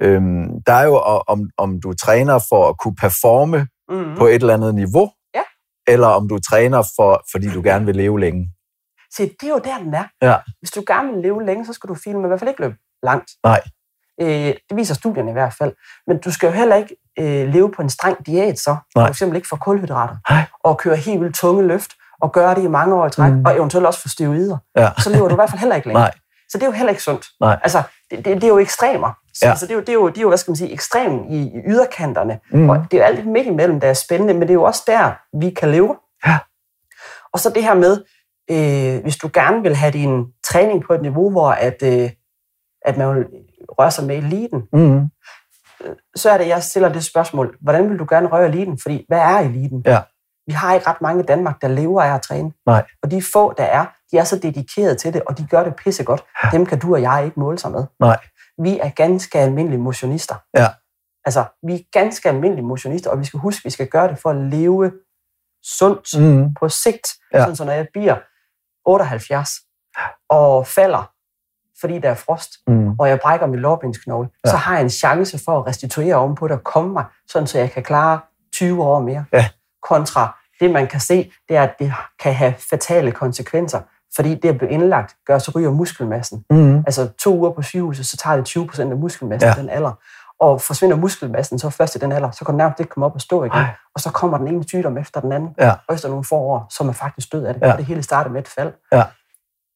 Øhm, 0.00 0.48
der 0.66 0.72
er 0.72 0.84
jo, 0.84 0.94
om, 1.28 1.50
om 1.59 1.80
du 1.80 1.92
træner 1.92 2.38
for 2.48 2.68
at 2.68 2.78
kunne 2.78 2.94
performe 2.96 3.66
Mm-hmm. 3.90 4.16
på 4.16 4.26
et 4.26 4.34
eller 4.34 4.55
andet 4.55 4.74
niveau, 4.74 5.11
Ja. 5.34 5.42
eller 5.86 6.07
om 6.07 6.28
du 6.28 6.38
træner 6.38 6.82
for, 6.96 7.24
fordi 7.32 7.48
du 7.55 7.62
gerne 7.64 7.86
vil 7.86 7.96
leve 7.96 8.20
længe. 8.20 8.48
Se, 9.17 9.23
det 9.41 9.43
er 9.43 9.49
jo 9.49 9.59
der, 9.65 9.79
den 9.79 9.95
er. 9.95 10.05
Ja. 10.23 10.37
Hvis 10.59 10.71
du 10.71 10.83
gerne 10.87 11.13
vil 11.13 11.23
leve 11.23 11.45
længe, 11.45 11.67
så 11.67 11.73
skal 11.73 11.89
du 11.89 11.95
filme 11.95 12.25
i 12.25 12.29
hvert 12.29 12.39
fald 12.41 12.49
ikke 12.51 12.61
løbe 12.61 12.77
langt. 13.03 13.31
Nej. 13.45 13.61
Øh, 14.21 14.29
det 14.69 14.77
viser 14.77 14.95
studierne 14.95 15.31
i 15.31 15.33
hvert 15.33 15.55
fald. 15.59 15.73
Men 16.07 16.19
du 16.19 16.33
skal 16.33 16.47
jo 16.47 16.53
heller 16.53 16.77
ikke 16.77 16.97
øh, 17.19 17.49
leve 17.49 17.71
på 17.73 17.83
en 17.83 17.91
streng 17.91 18.27
diæt 18.27 18.59
så. 18.59 18.77
Nej. 18.97 19.05
For 19.05 19.09
eksempel 19.09 19.37
ikke 19.37 19.49
få 19.49 19.57
kulhydrater. 19.57 20.17
Nej. 20.31 20.43
Og 20.65 20.79
køre 20.79 20.97
helt 20.97 21.21
vildt 21.21 21.35
tunge 21.37 21.63
løft, 21.67 21.91
og 22.23 22.33
gøre 22.33 22.55
det 22.55 22.63
i 22.63 22.69
mange 22.69 22.95
år 22.95 23.07
i 23.07 23.11
træk, 23.11 23.33
Mm. 23.33 23.45
og 23.47 23.57
eventuelt 23.57 23.87
også 23.87 24.01
få 24.01 24.09
steroider. 24.09 24.59
Ja. 24.77 24.91
Så 24.99 25.11
lever 25.11 25.29
du 25.29 25.35
i 25.35 25.37
hvert 25.37 25.51
fald 25.51 25.61
heller 25.61 25.77
ikke 25.77 25.89
længe. 25.89 26.01
Nej. 26.01 26.11
Så 26.49 26.59
det 26.59 26.63
er 26.63 26.67
jo 26.67 26.73
heller 26.73 26.91
ikke 26.91 27.03
sundt. 27.03 27.27
Nej. 27.41 27.59
Altså, 27.63 27.83
det, 28.11 28.19
det, 28.25 28.35
det 28.35 28.45
er 28.45 28.49
jo 28.49 28.59
ekstremer. 28.59 29.13
Så, 29.35 29.47
Ja. 29.47 29.55
så 29.57 29.67
det, 29.67 29.73
er 29.73 29.75
jo, 29.75 29.81
det, 29.81 29.89
er 29.89 29.93
jo, 29.93 30.09
det 30.09 30.17
er 30.19 30.23
jo, 30.23 30.29
hvad 30.29 30.39
skal 30.39 30.51
man 30.51 30.57
sige, 30.57 30.73
ekstrem 30.73 31.25
i, 31.31 31.37
i 31.43 31.61
yderkanterne. 31.67 32.41
Mm. 32.51 32.71
Og 32.71 32.77
det 32.91 32.95
er 32.95 32.99
jo 32.99 33.05
alt 33.05 33.17
lidt 33.17 33.29
midt 33.29 33.47
imellem, 33.47 33.81
der 33.81 33.89
er 33.89 33.95
spændende, 33.95 34.35
men 34.35 34.43
det 34.43 34.51
er 34.51 34.55
jo 34.55 34.63
også 34.63 34.83
der, 34.87 35.13
vi 35.41 35.51
kan 35.51 35.71
leve. 35.71 35.97
Ja. 36.27 36.39
Og 37.33 37.41
så 37.41 37.51
det 37.51 37.65
her 37.65 37.75
med, 37.75 38.05
øh, 38.53 39.03
hvis 39.03 39.16
du 39.16 39.30
gerne 39.34 39.62
vil 39.62 39.76
have 39.76 39.92
din 39.92 40.24
træning 40.44 40.82
på 40.86 40.92
et 40.92 41.03
niveau, 41.03 41.30
hvor 41.30 41.50
at, 41.50 41.82
øh, 41.82 42.11
at 42.84 42.96
man 42.96 43.16
vil 43.16 43.26
røre 43.68 43.90
sig 43.90 44.05
med 44.07 44.16
eliten, 44.16 44.62
Mm. 44.72 45.09
så 46.16 46.30
er 46.30 46.38
det, 46.38 46.48
jeg 46.48 46.62
stiller 46.62 46.92
det 46.92 47.05
spørgsmål, 47.05 47.57
hvordan 47.61 47.90
vil 47.90 47.98
du 47.98 48.07
gerne 48.09 48.28
røre 48.28 48.48
eliten? 48.48 48.78
Fordi, 48.82 49.05
hvad 49.09 49.18
er 49.18 49.38
eliten? 49.38 49.82
Ja. 49.86 50.00
Vi 50.46 50.53
har 50.53 50.74
ikke 50.74 50.86
ret 50.86 51.00
mange 51.03 51.22
i 51.22 51.26
Danmark, 51.26 51.62
der 51.62 51.68
lever 51.68 52.03
af 52.03 52.14
at 52.14 52.22
træne. 52.22 52.53
Nej. 52.66 52.84
Og 53.03 53.11
de 53.11 53.22
få, 53.32 53.53
der 53.59 53.64
er, 53.64 53.86
de 54.12 54.18
er 54.18 54.24
så 54.24 54.38
dedikerede 54.38 54.94
til 54.94 55.12
det, 55.14 55.22
og 55.26 55.38
de 55.38 55.46
gør 55.50 55.64
det 55.64 55.76
pissegodt. 55.76 56.24
Ja. 56.44 56.48
Dem 56.53 56.66
kan 56.66 56.78
du 56.78 56.94
og 56.94 57.03
jeg 57.03 57.22
ikke 57.24 57.40
måle 57.40 57.59
sig 57.59 57.70
med. 57.70 57.84
Nej. 58.00 58.16
Vi 58.62 58.78
er 58.78 58.88
ganske 58.90 59.38
almindelige 59.38 59.80
motionister. 59.80 60.34
Ja. 60.57 60.66
Altså, 61.24 61.44
vi 61.66 61.74
er 61.74 61.78
ganske 61.92 62.28
almindelige 62.28 62.66
motionister, 62.66 63.11
og 63.11 63.18
vi 63.20 63.24
skal 63.24 63.40
huske, 63.40 63.61
at 63.61 63.64
vi 63.64 63.70
skal 63.70 63.86
gøre 63.88 64.09
det 64.09 64.18
for 64.18 64.30
at 64.30 64.36
leve 64.36 64.92
sundt 65.64 66.20
Mm. 66.20 66.55
på 66.55 66.68
sigt. 66.68 67.07
Ja. 67.34 67.40
Sådan, 67.40 67.57
så 67.57 67.64
når 67.64 67.72
jeg 67.72 67.88
bliver 67.92 68.16
78 68.87 69.51
og 70.28 70.66
falder, 70.66 71.11
fordi 71.80 71.99
der 71.99 72.11
er 72.11 72.14
frost, 72.14 72.51
Mm. 72.66 72.91
og 72.99 73.09
jeg 73.09 73.20
brækker 73.20 73.47
min 73.47 73.61
lårbensknogle, 73.61 74.28
Ja. 74.47 74.51
så 74.51 74.57
har 74.57 74.74
jeg 74.74 74.83
en 74.83 74.91
chance 74.91 75.39
for 75.45 75.59
at 75.59 75.66
restituere 75.66 76.14
ovenpå 76.16 76.49
det 76.49 76.57
og 76.57 76.64
komme 76.64 76.93
mig, 76.93 77.05
sådan 77.28 77.47
så 77.47 77.59
jeg 77.59 77.70
kan 77.70 77.83
klare 77.83 78.20
20 78.53 78.83
år 78.85 79.01
mere. 79.01 79.24
Ja. 79.33 79.49
Kontra 79.83 80.39
det, 80.61 80.70
man 80.70 80.87
kan 80.87 81.01
se, 81.01 81.33
det 81.49 81.57
er, 81.57 81.62
at 81.62 81.74
det 81.78 81.93
kan 82.22 82.35
have 82.35 82.55
fatale 82.70 83.12
konsekvenser, 83.12 83.80
fordi 84.16 84.35
det 84.35 84.49
at 84.49 84.59
blive 84.59 84.70
indlagt 84.70 85.16
gør, 85.26 85.39
så 85.39 85.53
ryger 85.55 85.70
muskelmassen. 85.70 86.45
Mm. 86.51 86.76
Altså 86.78 87.09
to 87.22 87.37
uger 87.39 87.51
på 87.51 87.62
sygehuset, 87.62 88.07
så 88.07 88.16
tager 88.16 88.37
det 88.37 88.45
20 88.45 88.66
procent 88.66 88.93
af 88.93 88.99
muskelmassen 88.99 89.49
ja. 89.57 89.61
den 89.61 89.70
alder. 89.70 89.93
Og 90.43 90.61
forsvinder 90.61 90.97
muskelmassen 90.97 91.59
så 91.59 91.70
først 91.70 91.95
i 91.97 91.99
den 91.99 92.12
alder, 92.12 92.30
så 92.30 92.45
kan 92.45 92.53
den 92.53 92.59
nærmest 92.59 92.80
ikke 92.80 92.90
komme 92.90 93.07
op 93.07 93.14
og 93.14 93.20
stå 93.20 93.45
igen. 93.45 93.53
Ej. 93.59 93.74
Og 93.95 94.01
så 94.01 94.11
kommer 94.11 94.38
den 94.38 94.49
ene 94.49 94.68
sygdom 94.68 94.99
efter 94.99 95.20
den 95.20 95.32
anden. 95.32 95.51
Ja. 95.59 95.74
Og 95.88 95.95
efter 95.95 96.09
nogle 96.09 96.24
få 96.24 96.34
år, 96.36 96.66
så 96.70 96.82
er 96.82 96.86
man 96.86 96.95
faktisk 96.95 97.32
død 97.32 97.45
af 97.45 97.55
det. 97.55 97.62
Ja. 97.62 97.72
Og 97.72 97.78
det 97.78 97.86
hele 97.86 98.03
starter 98.03 98.30
med 98.30 98.40
et 98.40 98.49
fald. 98.49 98.72
Ja. 98.93 99.05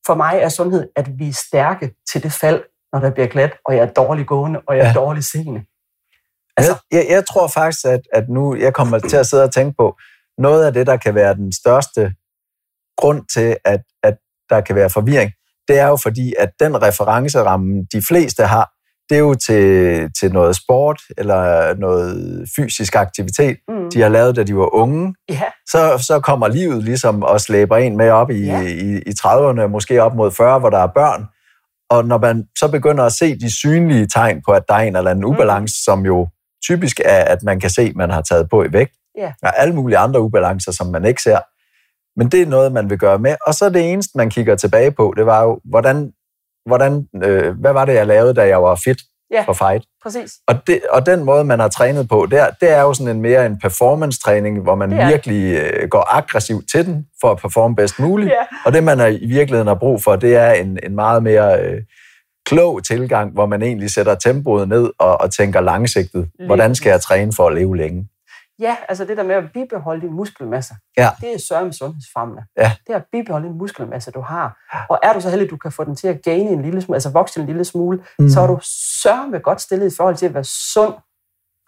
For 0.07 0.15
mig 0.15 0.39
er 0.43 0.49
sundhed, 0.49 0.89
at 0.97 1.19
vi 1.19 1.29
er 1.29 1.33
stærke 1.49 1.95
til 2.13 2.23
det 2.23 2.33
fald, 2.33 2.63
når 2.93 3.01
der 3.01 3.11
bliver 3.11 3.27
glat, 3.27 3.53
og 3.65 3.77
jeg 3.77 3.83
er 3.83 3.93
dårlig 3.93 4.27
gående, 4.27 4.61
og 4.67 4.77
jeg 4.77 4.83
er 4.85 4.89
Ja. 4.89 4.95
dårlig 4.95 5.25
seende. 5.25 5.61
Altså, 6.57 6.73
Altså- 6.73 6.85
jeg, 6.93 7.07
jeg 7.11 7.27
tror 7.27 7.47
faktisk, 7.49 7.85
at, 7.87 8.01
at 8.13 8.29
nu 8.29 8.57
jeg 8.57 8.75
kommer 8.75 8.99
til 8.99 9.17
at 9.17 9.27
sidde 9.27 9.45
og 9.45 9.55
tænke 9.55 9.75
på, 9.79 9.97
noget 10.39 10.67
af 10.67 10.73
det, 10.73 10.87
der 10.87 10.97
kan 10.97 11.15
være 11.15 11.35
den 11.35 11.53
største 11.53 12.15
grund 12.99 13.25
til, 13.35 13.57
at, 13.65 13.81
at 14.03 14.17
der 14.51 14.61
kan 14.61 14.77
være 14.77 14.91
forvirring, 14.91 15.33
det 15.69 15.79
er 15.79 15.87
jo 15.87 15.97
fordi, 15.97 16.35
at 16.39 16.51
den 16.61 16.83
referenceramme, 16.83 17.87
de 17.93 18.03
fleste 18.09 18.43
har, 18.47 18.71
det 19.11 19.15
er 19.17 19.21
jo 19.21 19.35
til, 19.35 20.11
til 20.21 20.33
noget 20.33 20.57
sport 20.57 21.01
eller 21.19 21.75
noget 21.75 22.49
fysisk 22.57 22.97
aktivitet, 22.97 23.57
Mm. 23.69 23.91
de 23.91 24.01
har 24.03 24.09
lavet, 24.09 24.37
da 24.37 24.43
de 24.43 24.57
var 24.57 24.75
unge. 24.75 25.15
Ja, 25.29 25.43
Så, 25.67 26.05
så 26.07 26.21
kommer 26.21 26.49
livet 26.49 26.85
ligesom 26.85 27.23
og 27.23 27.41
slæber 27.41 27.77
en 27.77 27.97
med 27.97 28.11
op 28.11 28.31
i, 28.31 28.45
Ja. 28.45 28.61
i, 28.61 28.99
i 29.07 29.11
30'erne, 29.21 29.67
måske 29.67 30.03
op 30.03 30.15
mod 30.15 30.31
40, 30.31 30.59
hvor 30.59 30.71
der 30.71 30.79
er 30.79 30.87
børn. 30.87 31.25
Og 31.91 32.05
når 32.05 32.19
man 32.19 32.45
så 32.59 32.69
begynder 32.69 33.05
at 33.05 33.13
se 33.13 33.39
de 33.39 33.57
synlige 33.57 34.07
tegn 34.15 34.43
på, 34.47 34.53
at 34.53 34.63
der 34.69 34.75
er 34.75 34.79
en 34.79 34.97
eller 34.97 35.11
anden 35.11 35.25
ubalance, 35.25 35.85
som 35.85 36.07
jo 36.07 36.29
typisk 36.65 37.01
er, 37.05 37.25
at 37.25 37.43
man 37.43 37.61
kan 37.61 37.71
se, 37.71 37.83
at 37.83 37.97
man 37.97 38.11
har 38.11 38.21
taget 38.23 38.51
på 38.51 38.63
i 38.65 38.73
vægt, 38.73 38.93
Ja. 39.19 39.33
og 39.43 39.59
alle 39.61 39.75
mulige 39.75 39.99
andre 39.99 40.21
ubalancer, 40.21 40.73
som 40.73 40.87
man 40.87 41.05
ikke 41.05 41.23
ser. 41.23 41.39
Men 42.19 42.29
det 42.29 42.43
er 42.43 42.47
noget, 42.47 42.73
man 42.73 42.91
vil 42.91 42.99
gøre 42.99 43.19
med. 43.19 43.37
Og 43.47 43.55
så 43.55 43.69
det 43.71 43.93
eneste, 43.93 44.11
man 44.19 44.31
kigger 44.31 44.57
tilbage 44.57 44.91
på, 44.91 45.15
det 45.17 45.27
var 45.27 45.43
jo, 45.43 45.61
hvordan 45.65 46.13
hvordan, 46.67 47.07
øh, 47.25 47.61
hvad 47.61 47.73
var 47.73 47.85
det, 47.85 47.95
jeg 47.95 48.07
lavede, 48.07 48.35
da 48.35 48.47
jeg 48.47 48.63
var 48.63 48.81
fit 48.85 48.99
Ja. 49.33 49.43
for 49.43 49.53
fight? 49.53 49.85
Præcis. 50.03 50.33
Og, 50.49 50.55
det, 50.67 50.81
og 50.91 51.07
den 51.07 51.25
måde, 51.25 51.45
man 51.45 51.61
har 51.61 51.69
trænet 51.69 52.09
på, 52.09 52.27
det 52.31 52.39
er, 52.41 52.51
det 52.61 52.71
er 52.71 52.81
jo 52.81 52.95
sådan 52.95 53.17
en 53.17 53.23
mere 53.23 53.47
en 53.47 53.59
performance-træning, 53.61 54.63
hvor 54.63 54.75
man 54.75 54.91
virkelig 54.91 55.57
øh, 55.57 55.89
går 55.89 56.07
aggressivt 56.17 56.65
til 56.71 56.87
den, 56.87 57.07
for 57.21 57.31
at 57.31 57.39
performe 57.39 57.77
bedst 57.77 57.99
muligt. 57.99 58.31
Ja. 58.31 58.57
Og 58.65 58.73
det, 58.73 58.85
man 58.85 59.01
er, 59.01 59.07
i 59.07 59.27
virkeligheden 59.27 59.67
har 59.69 59.75
brug 59.75 60.03
for, 60.03 60.17
det 60.17 60.37
er 60.37 60.51
en, 60.53 60.79
en 60.83 60.95
meget 60.95 61.23
mere 61.23 61.61
øh, 61.65 61.83
klog 62.47 62.85
tilgang, 62.85 63.33
hvor 63.33 63.47
man 63.47 63.63
egentlig 63.63 63.91
sætter 63.91 64.15
tempoet 64.15 64.69
ned 64.69 64.91
og, 64.99 65.21
og 65.21 65.35
tænker 65.35 65.61
langsigtet. 65.61 66.29
Hvordan 66.47 66.75
skal 66.75 66.91
jeg 66.91 67.01
træne 67.01 67.33
for 67.37 67.47
at 67.47 67.55
leve 67.55 67.77
længe? 67.77 68.09
Ja, 68.59 68.77
altså 68.89 69.05
det 69.05 69.17
der 69.17 69.23
med 69.23 69.35
at 69.35 69.53
bibeholde 69.53 70.01
din 70.01 70.13
muskelmasse, 70.13 70.75
Ja. 70.97 71.11
det 71.21 71.35
er 71.35 71.39
sørme 71.49 71.73
sundhedsfremmende. 71.73 72.43
Ja. 72.57 72.73
Det 72.87 72.93
er 72.93 72.97
at 72.97 73.05
bibeholde 73.13 73.49
den 73.49 73.59
muskelmasse, 73.59 74.11
du 74.11 74.21
har. 74.21 74.59
Og 74.91 74.99
er 75.03 75.13
du 75.13 75.21
så 75.21 75.31
heldig, 75.31 75.45
at 75.45 75.51
du 75.51 75.57
kan 75.57 75.73
få 75.73 75.85
den 75.85 75.97
til 75.97 76.09
at 76.09 76.23
gaine 76.23 76.51
en 76.51 76.63
lille 76.63 76.81
smule, 76.83 76.97
altså 76.97 77.11
vokse 77.11 77.41
en 77.41 77.47
lille 77.47 77.65
smule, 77.65 78.05
Mm. 78.19 78.29
så 78.29 78.41
er 78.41 78.47
du 78.47 78.59
sørme 79.03 79.39
godt 79.39 79.61
stillet 79.61 79.93
i 79.93 79.97
forhold 79.97 80.17
til 80.17 80.27
at 80.27 80.35
være 80.35 80.45
sund 80.45 80.95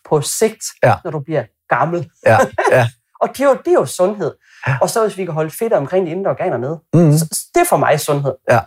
på 0.09 0.20
sigt, 0.20 0.64
Ja. 0.82 0.95
når 1.05 1.11
du 1.11 1.20
bliver 1.20 1.45
gammel. 1.68 2.11
Ja, 2.26 2.39
ja. 2.72 2.89
Og 3.22 3.28
det 3.28 3.41
er, 3.41 3.45
jo, 3.49 3.55
det 3.55 3.68
er 3.68 3.72
jo 3.72 3.86
sundhed. 3.86 4.34
Og 4.82 4.91
så 4.91 5.03
hvis 5.07 5.16
vi 5.18 5.24
kan 5.24 5.34
holde 5.34 5.51
fedt 5.51 5.72
omkring 5.72 6.07
de 6.07 6.11
indre 6.11 6.30
organer 6.30 6.57
nede, 6.57 6.80
Mm. 6.95 7.12
så 7.12 7.49
det 7.55 7.61
er 7.61 7.64
for 7.68 7.76
mig 7.76 8.01
sundhed. 8.01 8.34
Ja. 8.51 8.61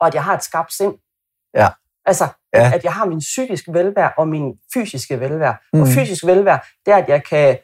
Og 0.00 0.06
at 0.06 0.14
jeg 0.14 0.24
har 0.24 0.34
et 0.34 0.42
skarpt 0.44 0.72
sind. 0.72 0.94
Ja. 1.54 1.68
Altså, 2.08 2.26
Ja. 2.54 2.70
at 2.74 2.84
jeg 2.84 2.92
har 2.92 3.06
min 3.06 3.18
psykiske 3.18 3.72
velvære 3.72 4.10
og 4.18 4.28
min 4.28 4.54
fysiske 4.74 5.20
velvære. 5.20 5.56
Mm. 5.72 5.80
Og 5.80 5.86
fysisk 5.88 6.26
velvære, 6.26 6.58
det 6.86 6.92
er, 6.92 6.96
at 6.96 7.08
jeg 7.08 7.24
kan 7.24 7.58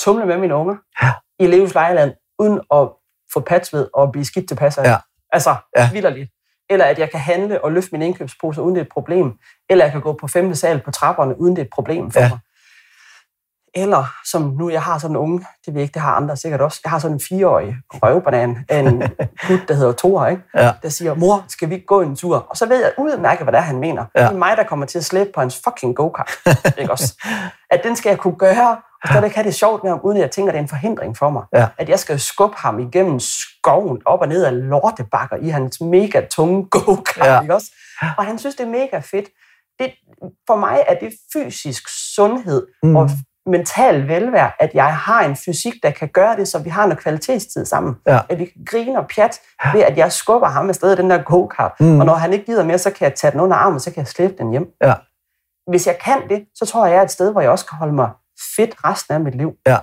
tumle 0.00 0.26
med 0.26 0.38
mine 0.38 0.54
unger 0.54 0.76
Ja. 1.02 1.12
i 1.38 1.46
Leves 1.46 1.74
Lejeland, 1.74 2.12
uden 2.38 2.60
at 2.74 2.88
få 3.32 3.40
patsved 3.40 3.88
og 3.94 4.12
blive 4.12 4.24
skidt 4.24 4.48
tilpas 4.48 4.78
af. 4.78 4.84
Ja. 4.84 4.96
Altså, 5.32 5.56
Ja. 5.76 5.90
vildt. 5.92 6.30
Eller 6.70 6.84
at 6.84 6.98
jeg 6.98 7.10
kan 7.10 7.20
handle 7.20 7.64
og 7.64 7.72
løfte 7.72 7.88
min 7.92 8.02
indkøbspose, 8.02 8.62
uden 8.62 8.74
det 8.74 8.80
er 8.80 8.84
et 8.84 8.92
problem. 8.92 9.32
Eller 9.70 9.84
jeg 9.84 9.92
kan 9.92 10.00
gå 10.00 10.12
på 10.12 10.26
femte 10.28 10.56
sal 10.56 10.80
på 10.84 10.90
trapperne, 10.90 11.40
uden 11.40 11.56
det 11.56 11.62
er 11.62 11.64
et 11.64 11.70
problem 11.72 12.10
for 12.10 12.20
Ja. 12.20 12.28
mig. 12.28 12.38
Eller 13.74 14.04
som 14.30 14.42
nu, 14.42 14.70
jeg 14.70 14.82
har 14.82 14.98
sådan 14.98 15.12
en 15.12 15.16
unge, 15.16 15.46
det 15.66 15.74
ved 15.74 15.82
ikke, 15.82 15.92
det 15.92 16.02
har 16.02 16.14
andre 16.14 16.36
sikkert 16.36 16.60
også, 16.60 16.80
jeg 16.84 16.90
har 16.90 16.98
sådan 16.98 17.16
en 17.16 17.20
fireårig 17.28 17.76
røvbanan 17.90 18.64
af 18.68 18.78
en 18.78 19.02
gut, 19.48 19.60
der 19.68 19.74
hedder 19.74 19.92
Thor, 19.92 20.26
ikke? 20.26 20.42
Ja. 20.54 20.72
der 20.82 20.88
siger, 20.88 21.14
mor, 21.14 21.44
skal 21.48 21.68
vi 21.68 21.74
ikke 21.74 21.86
gå 21.86 22.00
en 22.00 22.16
tur? 22.16 22.46
Og 22.50 22.56
så 22.56 22.66
ved 22.66 22.82
jeg 22.82 22.92
udmærket, 22.98 23.44
hvad 23.44 23.52
det 23.52 23.58
er, 23.58 23.62
han 23.62 23.78
mener. 23.78 24.04
Ja. 24.16 24.22
Det 24.22 24.28
er 24.28 24.38
mig, 24.38 24.56
der 24.56 24.64
kommer 24.64 24.86
til 24.86 24.98
at 24.98 25.04
slæbe 25.04 25.30
på 25.34 25.40
hans 25.40 25.60
fucking 25.64 25.96
go-kart. 25.96 26.30
ikke 26.78 26.92
også? 26.92 27.24
At 27.70 27.80
den 27.84 27.96
skal 27.96 28.10
jeg 28.10 28.18
kunne 28.18 28.36
gøre, 28.36 28.76
og 29.02 29.08
stadigvæk 29.08 29.34
have 29.34 29.44
det 29.44 29.54
sjovt 29.54 29.82
med 29.82 29.90
ham, 29.90 30.00
uden 30.02 30.16
at 30.16 30.22
jeg 30.22 30.30
tænker, 30.30 30.50
at 30.50 30.54
det 30.54 30.58
er 30.58 30.62
en 30.62 30.68
forhindring 30.68 31.16
for 31.16 31.30
mig. 31.30 31.42
Ja. 31.54 31.66
At 31.78 31.88
jeg 31.88 31.98
skal 31.98 32.20
skubbe 32.20 32.56
ham 32.56 32.78
igennem 32.78 33.20
skoven, 33.20 34.02
op 34.04 34.20
og 34.20 34.28
ned 34.28 34.44
af 34.44 34.68
lortebakker 34.68 35.36
i 35.36 35.48
hans 35.48 35.80
mega 35.80 36.20
tunge 36.30 36.68
go-kart. 36.70 37.26
Ja. 37.26 37.40
Ikke 37.40 37.54
også? 37.54 37.70
Og 38.18 38.24
han 38.24 38.38
synes, 38.38 38.54
det 38.54 38.64
er 38.64 38.70
mega 38.70 38.98
fedt. 38.98 39.28
Det, 39.78 39.92
for 40.46 40.56
mig 40.56 40.78
er 40.88 40.94
det 40.94 41.12
fysisk 41.32 41.82
sundhed 42.14 42.66
mm. 42.82 42.96
og 42.96 43.10
mental 43.46 44.08
velvære, 44.08 44.52
at 44.62 44.70
jeg 44.74 44.96
har 44.96 45.24
en 45.24 45.36
fysik, 45.36 45.74
der 45.82 45.90
kan 45.90 46.08
gøre 46.08 46.36
det, 46.36 46.48
så 46.48 46.58
vi 46.58 46.70
har 46.70 46.86
noget 46.86 46.98
kvalitetstid 46.98 47.64
sammen. 47.64 47.96
Ja. 48.06 48.20
At 48.28 48.38
vi 48.38 48.44
kan 48.44 48.64
grine 48.66 48.98
og 48.98 49.06
pjat 49.14 49.40
ved, 49.74 49.82
at 49.82 49.96
jeg 49.96 50.12
skubber 50.12 50.48
ham 50.48 50.68
afsted 50.68 50.92
i 50.92 50.96
den 50.96 51.10
der 51.10 51.22
go-kart. 51.22 51.72
Mm. 51.80 51.86
Mm. 51.86 52.00
Og 52.00 52.06
når 52.06 52.14
han 52.14 52.32
ikke 52.32 52.44
gider 52.44 52.64
mere, 52.64 52.78
så 52.78 52.90
kan 52.90 53.04
jeg 53.04 53.14
tage 53.14 53.30
den 53.30 53.40
under 53.40 53.56
armen, 53.56 53.80
så 53.80 53.90
kan 53.90 53.98
jeg 53.98 54.06
slæbe 54.06 54.34
den 54.38 54.50
hjem. 54.50 54.66
Ja. 54.82 54.94
Hvis 55.70 55.86
jeg 55.86 55.98
kan 56.04 56.28
det, 56.28 56.46
så 56.54 56.66
tror 56.66 56.86
jeg, 56.86 56.92
jeg 56.92 56.98
er 56.98 57.04
et 57.04 57.10
sted, 57.10 57.32
hvor 57.32 57.40
jeg 57.40 57.50
også 57.50 57.66
kan 57.66 57.78
holde 57.78 57.94
mig 57.94 58.10
fedt 58.56 58.84
resten 58.84 59.14
af 59.14 59.20
mit 59.20 59.34
liv. 59.34 59.52
Ja. 59.66 59.78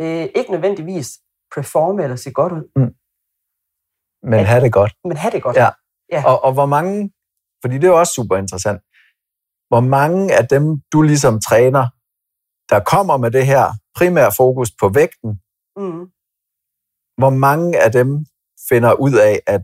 Øh, 0.00 0.28
ikke 0.34 0.50
nødvendigvis 0.50 1.10
performe 1.54 2.02
eller 2.02 2.16
se 2.16 2.30
godt 2.32 2.52
ud, 2.52 2.64
Men 4.22 4.44
have 4.46 4.64
det 4.64 4.72
godt. 4.72 4.92
men 5.04 5.16
have 5.16 5.32
det 5.32 5.42
godt. 5.42 5.56
Ja. 5.56 5.68
Ja. 6.12 6.22
Og, 6.26 6.44
og 6.44 6.52
hvor 6.52 6.66
mange, 6.66 7.12
fordi 7.62 7.74
det 7.74 7.84
er 7.84 7.88
jo 7.88 7.98
også 7.98 8.12
super 8.12 8.36
interessant, 8.36 8.80
hvor 9.68 9.80
mange 9.80 10.34
af 10.38 10.48
dem, 10.48 10.82
du 10.92 11.02
ligesom 11.02 11.40
træner, 11.48 11.86
der 12.70 12.80
kommer 12.80 13.16
med 13.16 13.30
det 13.30 13.46
her 13.46 13.72
primære 13.96 14.32
fokus 14.36 14.70
på 14.80 14.88
vægten, 14.88 15.40
Mm. 15.76 16.10
hvor 17.18 17.30
mange 17.30 17.80
af 17.82 17.92
dem 17.92 18.26
finder 18.68 18.92
ud 18.92 19.14
af, 19.14 19.40
at, 19.46 19.62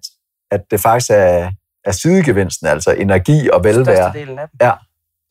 at 0.50 0.70
det 0.70 0.80
faktisk 0.80 1.10
er, 1.10 1.50
er 1.84 1.92
sidegevinsten, 1.92 2.66
altså 2.66 2.90
energi 2.92 3.50
og 3.50 3.64
velvære. 3.64 3.96
Størstedelen 3.96 4.38
af 4.38 4.48
dem. 4.48 4.58
Ja. 4.60 4.72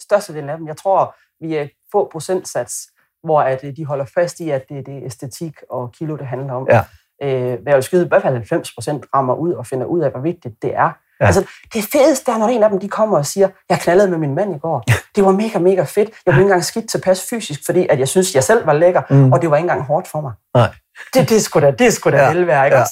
Størstedelen 0.02 0.50
af 0.50 0.58
dem. 0.58 0.68
Jeg 0.68 0.78
tror, 0.78 1.16
vi 1.40 1.56
er 1.56 1.68
få 1.92 2.10
procentsats, 2.12 2.88
hvor 3.24 3.42
at, 3.42 3.64
øh, 3.64 3.76
de 3.78 3.86
holder 3.86 4.06
fast 4.06 4.40
i, 4.40 4.50
at 4.50 4.70
det, 4.70 4.86
det 4.86 4.98
er 4.98 5.02
æstetik 5.06 5.54
og 5.70 5.92
kilo, 5.92 6.16
det 6.18 6.28
handler 6.28 6.54
om. 6.54 6.68
Ja. 6.70 6.84
Øh, 7.24 7.60
men 7.60 7.68
jeg 7.68 7.76
vil 7.76 7.84
skyde 7.84 8.06
i 8.06 8.08
hvert 8.08 8.22
fald 8.22 8.34
90 8.34 8.74
procent 8.74 9.06
rammer 9.16 9.36
ud 9.36 9.54
og 9.54 9.68
finder 9.68 9.86
ud 9.86 10.00
af, 10.02 10.12
hvor 10.12 10.20
vigtigt 10.20 10.62
det 10.62 10.76
er. 10.76 10.92
Ja. 11.22 11.26
Altså, 11.26 11.44
det 11.74 11.84
fedeste 11.92 12.32
er, 12.32 12.38
når 12.38 12.48
en 12.48 12.64
af 12.64 12.70
dem 12.70 12.80
de 12.80 12.90
kommer 12.90 13.18
og 13.18 13.26
siger, 13.26 13.50
jeg 13.70 13.80
knaldede 13.80 14.08
med 14.10 14.18
min 14.18 14.36
mand 14.36 14.56
i 14.56 14.60
går. 14.60 14.84
Det 15.16 15.26
var 15.26 15.32
mega, 15.32 15.60
mega 15.60 15.84
fedt. 15.84 16.10
Jeg 16.26 16.34
blev 16.34 16.36
ikke 16.36 16.42
engang 16.44 16.64
skidt 16.66 16.90
tilpas 16.90 17.26
fysisk, 17.30 17.60
fordi 17.66 17.88
at 17.90 18.00
jeg 18.00 18.08
synes, 18.08 18.36
jeg 18.36 18.44
selv 18.44 18.66
var 18.68 18.74
lækker, 18.74 19.02
Mm. 19.10 19.32
og 19.34 19.42
det 19.42 19.50
var 19.52 19.58
ikke 19.58 19.64
engang 19.66 19.84
hårdt 19.84 20.08
for 20.08 20.22
mig. 20.22 20.32
Nej. 20.56 20.70
Det, 21.14 21.30
det 21.30 21.42
sgu 21.42 21.60
da, 21.60 21.72
det 21.72 21.94
sgu 21.94 22.10
da 22.10 22.18
Ja. 22.18 22.32
ikke 22.32 22.54
Ja. 22.54 22.84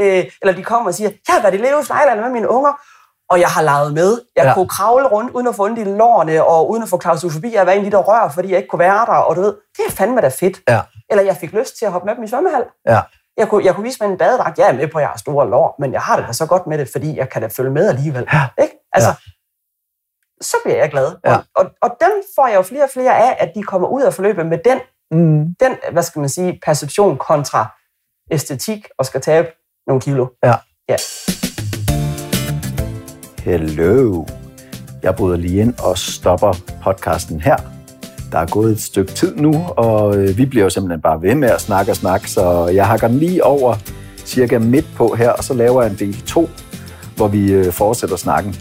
Øh, 0.00 0.24
eller 0.42 0.54
de 0.56 0.62
kommer 0.64 0.88
og 0.88 0.94
siger, 0.94 1.10
jeg 1.28 1.34
har 1.34 1.42
været 1.42 1.54
i 1.54 1.56
Leos 1.56 1.88
Lejland 1.88 2.20
med 2.20 2.28
mine 2.30 2.48
unger, 2.50 2.72
og 3.30 3.40
jeg 3.40 3.48
har 3.48 3.62
leget 3.62 3.92
med. 3.94 4.20
Jeg 4.36 4.44
Ja. 4.44 4.54
kunne 4.54 4.68
kravle 4.68 5.06
rundt, 5.08 5.30
uden 5.34 5.46
at 5.46 5.54
få 5.54 5.64
ondt 5.64 5.78
i 5.78 5.84
lårene, 5.84 6.44
og 6.44 6.70
uden 6.70 6.82
at 6.82 6.88
få 6.88 6.96
klaustrofobi. 6.96 7.54
Jeg 7.54 7.66
var 7.66 7.72
en 7.72 7.78
af 7.78 7.84
de 7.84 7.90
der 7.96 8.02
rør, 8.02 8.28
fordi 8.34 8.48
jeg 8.50 8.56
ikke 8.56 8.68
kunne 8.68 8.78
være 8.78 9.06
der, 9.06 9.12
og 9.12 9.36
du 9.36 9.40
ved, 9.40 9.54
det 9.76 9.84
er 9.88 9.90
fandme 9.90 10.20
da 10.20 10.28
fedt. 10.28 10.60
Ja. 10.68 10.80
Eller 11.10 11.24
jeg 11.24 11.36
fik 11.36 11.52
lyst 11.52 11.78
til 11.78 11.86
at 11.86 11.92
hoppe 11.92 12.06
med 12.06 12.14
dem 12.16 12.24
i 12.24 12.28
svømmehal. 12.28 12.64
Ja. 12.88 13.00
Jeg 13.36 13.48
kunne, 13.48 13.64
jeg 13.64 13.74
kunne 13.74 13.84
vise 13.84 13.98
mig 14.00 14.10
en 14.12 14.18
badedragt. 14.18 14.58
Jeg 14.58 14.68
er 14.68 14.72
med 14.72 14.88
på, 14.88 14.98
at 14.98 15.02
jeg 15.02 15.08
har 15.08 15.16
store 15.18 15.50
lår, 15.50 15.76
men 15.78 15.92
jeg 15.92 16.00
har 16.00 16.16
det 16.16 16.26
da 16.28 16.32
så 16.32 16.46
godt 16.46 16.66
med 16.66 16.78
det, 16.78 16.88
fordi 16.92 17.16
jeg 17.16 17.28
kan 17.28 17.42
da 17.42 17.48
følge 17.48 17.70
med 17.70 17.88
alligevel. 17.88 18.28
Ikke? 18.62 18.74
Altså, 18.92 19.12
så 20.40 20.56
bliver 20.64 20.76
jeg 20.76 20.90
glad. 20.90 21.16
Ja. 21.26 21.36
Og, 21.36 21.44
og, 21.56 21.70
og 21.82 21.96
dem 22.00 22.10
får 22.36 22.46
jeg 22.46 22.56
jo 22.56 22.62
flere 22.62 22.84
og 22.84 22.90
flere 22.92 23.18
af, 23.18 23.36
at 23.38 23.52
de 23.54 23.62
kommer 23.62 23.88
ud 23.88 24.02
af 24.02 24.14
forløbet 24.14 24.46
med 24.46 24.58
den, 24.64 24.80
Mm. 25.10 25.54
den 25.60 25.76
hvad 25.92 26.02
skal 26.02 26.20
man 26.20 26.28
sige, 26.28 26.60
perception 26.66 27.18
kontra 27.18 27.76
æstetik 28.30 28.88
og 28.98 29.06
skal 29.06 29.20
tabe 29.20 29.48
nogle 29.86 30.00
kilo. 30.00 30.26
Ja. 30.44 30.54
Ja. 30.88 30.96
Hello. 33.38 34.26
Jeg 35.02 35.16
bryder 35.16 35.36
lige 35.36 35.60
ind 35.60 35.74
og 35.78 35.98
stopper 35.98 36.52
podcasten 36.82 37.40
her. 37.40 37.56
Der 38.32 38.38
er 38.38 38.46
gået 38.46 38.72
et 38.72 38.80
stykke 38.80 39.12
tid 39.12 39.36
nu, 39.36 39.52
og 39.76 40.16
øh, 40.16 40.38
vi 40.38 40.46
bliver 40.46 40.64
jo 40.64 40.70
simpelthen 40.70 41.00
bare 41.00 41.22
ved 41.22 41.34
med 41.34 41.48
at 41.48 41.60
snakke 41.60 41.92
og 41.92 41.96
snakke, 41.96 42.30
så 42.30 42.66
jeg 42.66 42.86
hakker 42.86 43.08
den 43.08 43.18
lige 43.18 43.44
over 43.44 43.74
cirka 44.24 44.58
midt 44.58 44.86
på 44.96 45.14
her, 45.18 45.30
og 45.30 45.44
så 45.44 45.54
laver 45.54 45.82
jeg 45.82 45.90
en 45.90 45.98
del 45.98 46.22
2, 46.22 46.50
hvor 47.16 47.28
vi 47.28 47.52
øh, 47.52 47.72
fortsætter 47.72 48.16
snakken. 48.16 48.56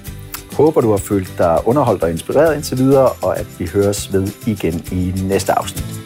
Håber, 0.54 0.82
du 0.82 0.92
har 0.92 0.98
følt 0.98 1.34
dig 1.38 1.60
underholdt 1.66 2.04
og 2.04 2.12
inspireret 2.12 2.56
indtil 2.56 2.78
videre, 2.78 3.10
og 3.22 3.40
at 3.40 3.48
vi 3.60 3.70
høres 3.74 4.14
ved 4.14 4.28
igen 4.48 4.84
i 4.92 5.14
næste 5.28 5.54
afsnit. 5.54 6.05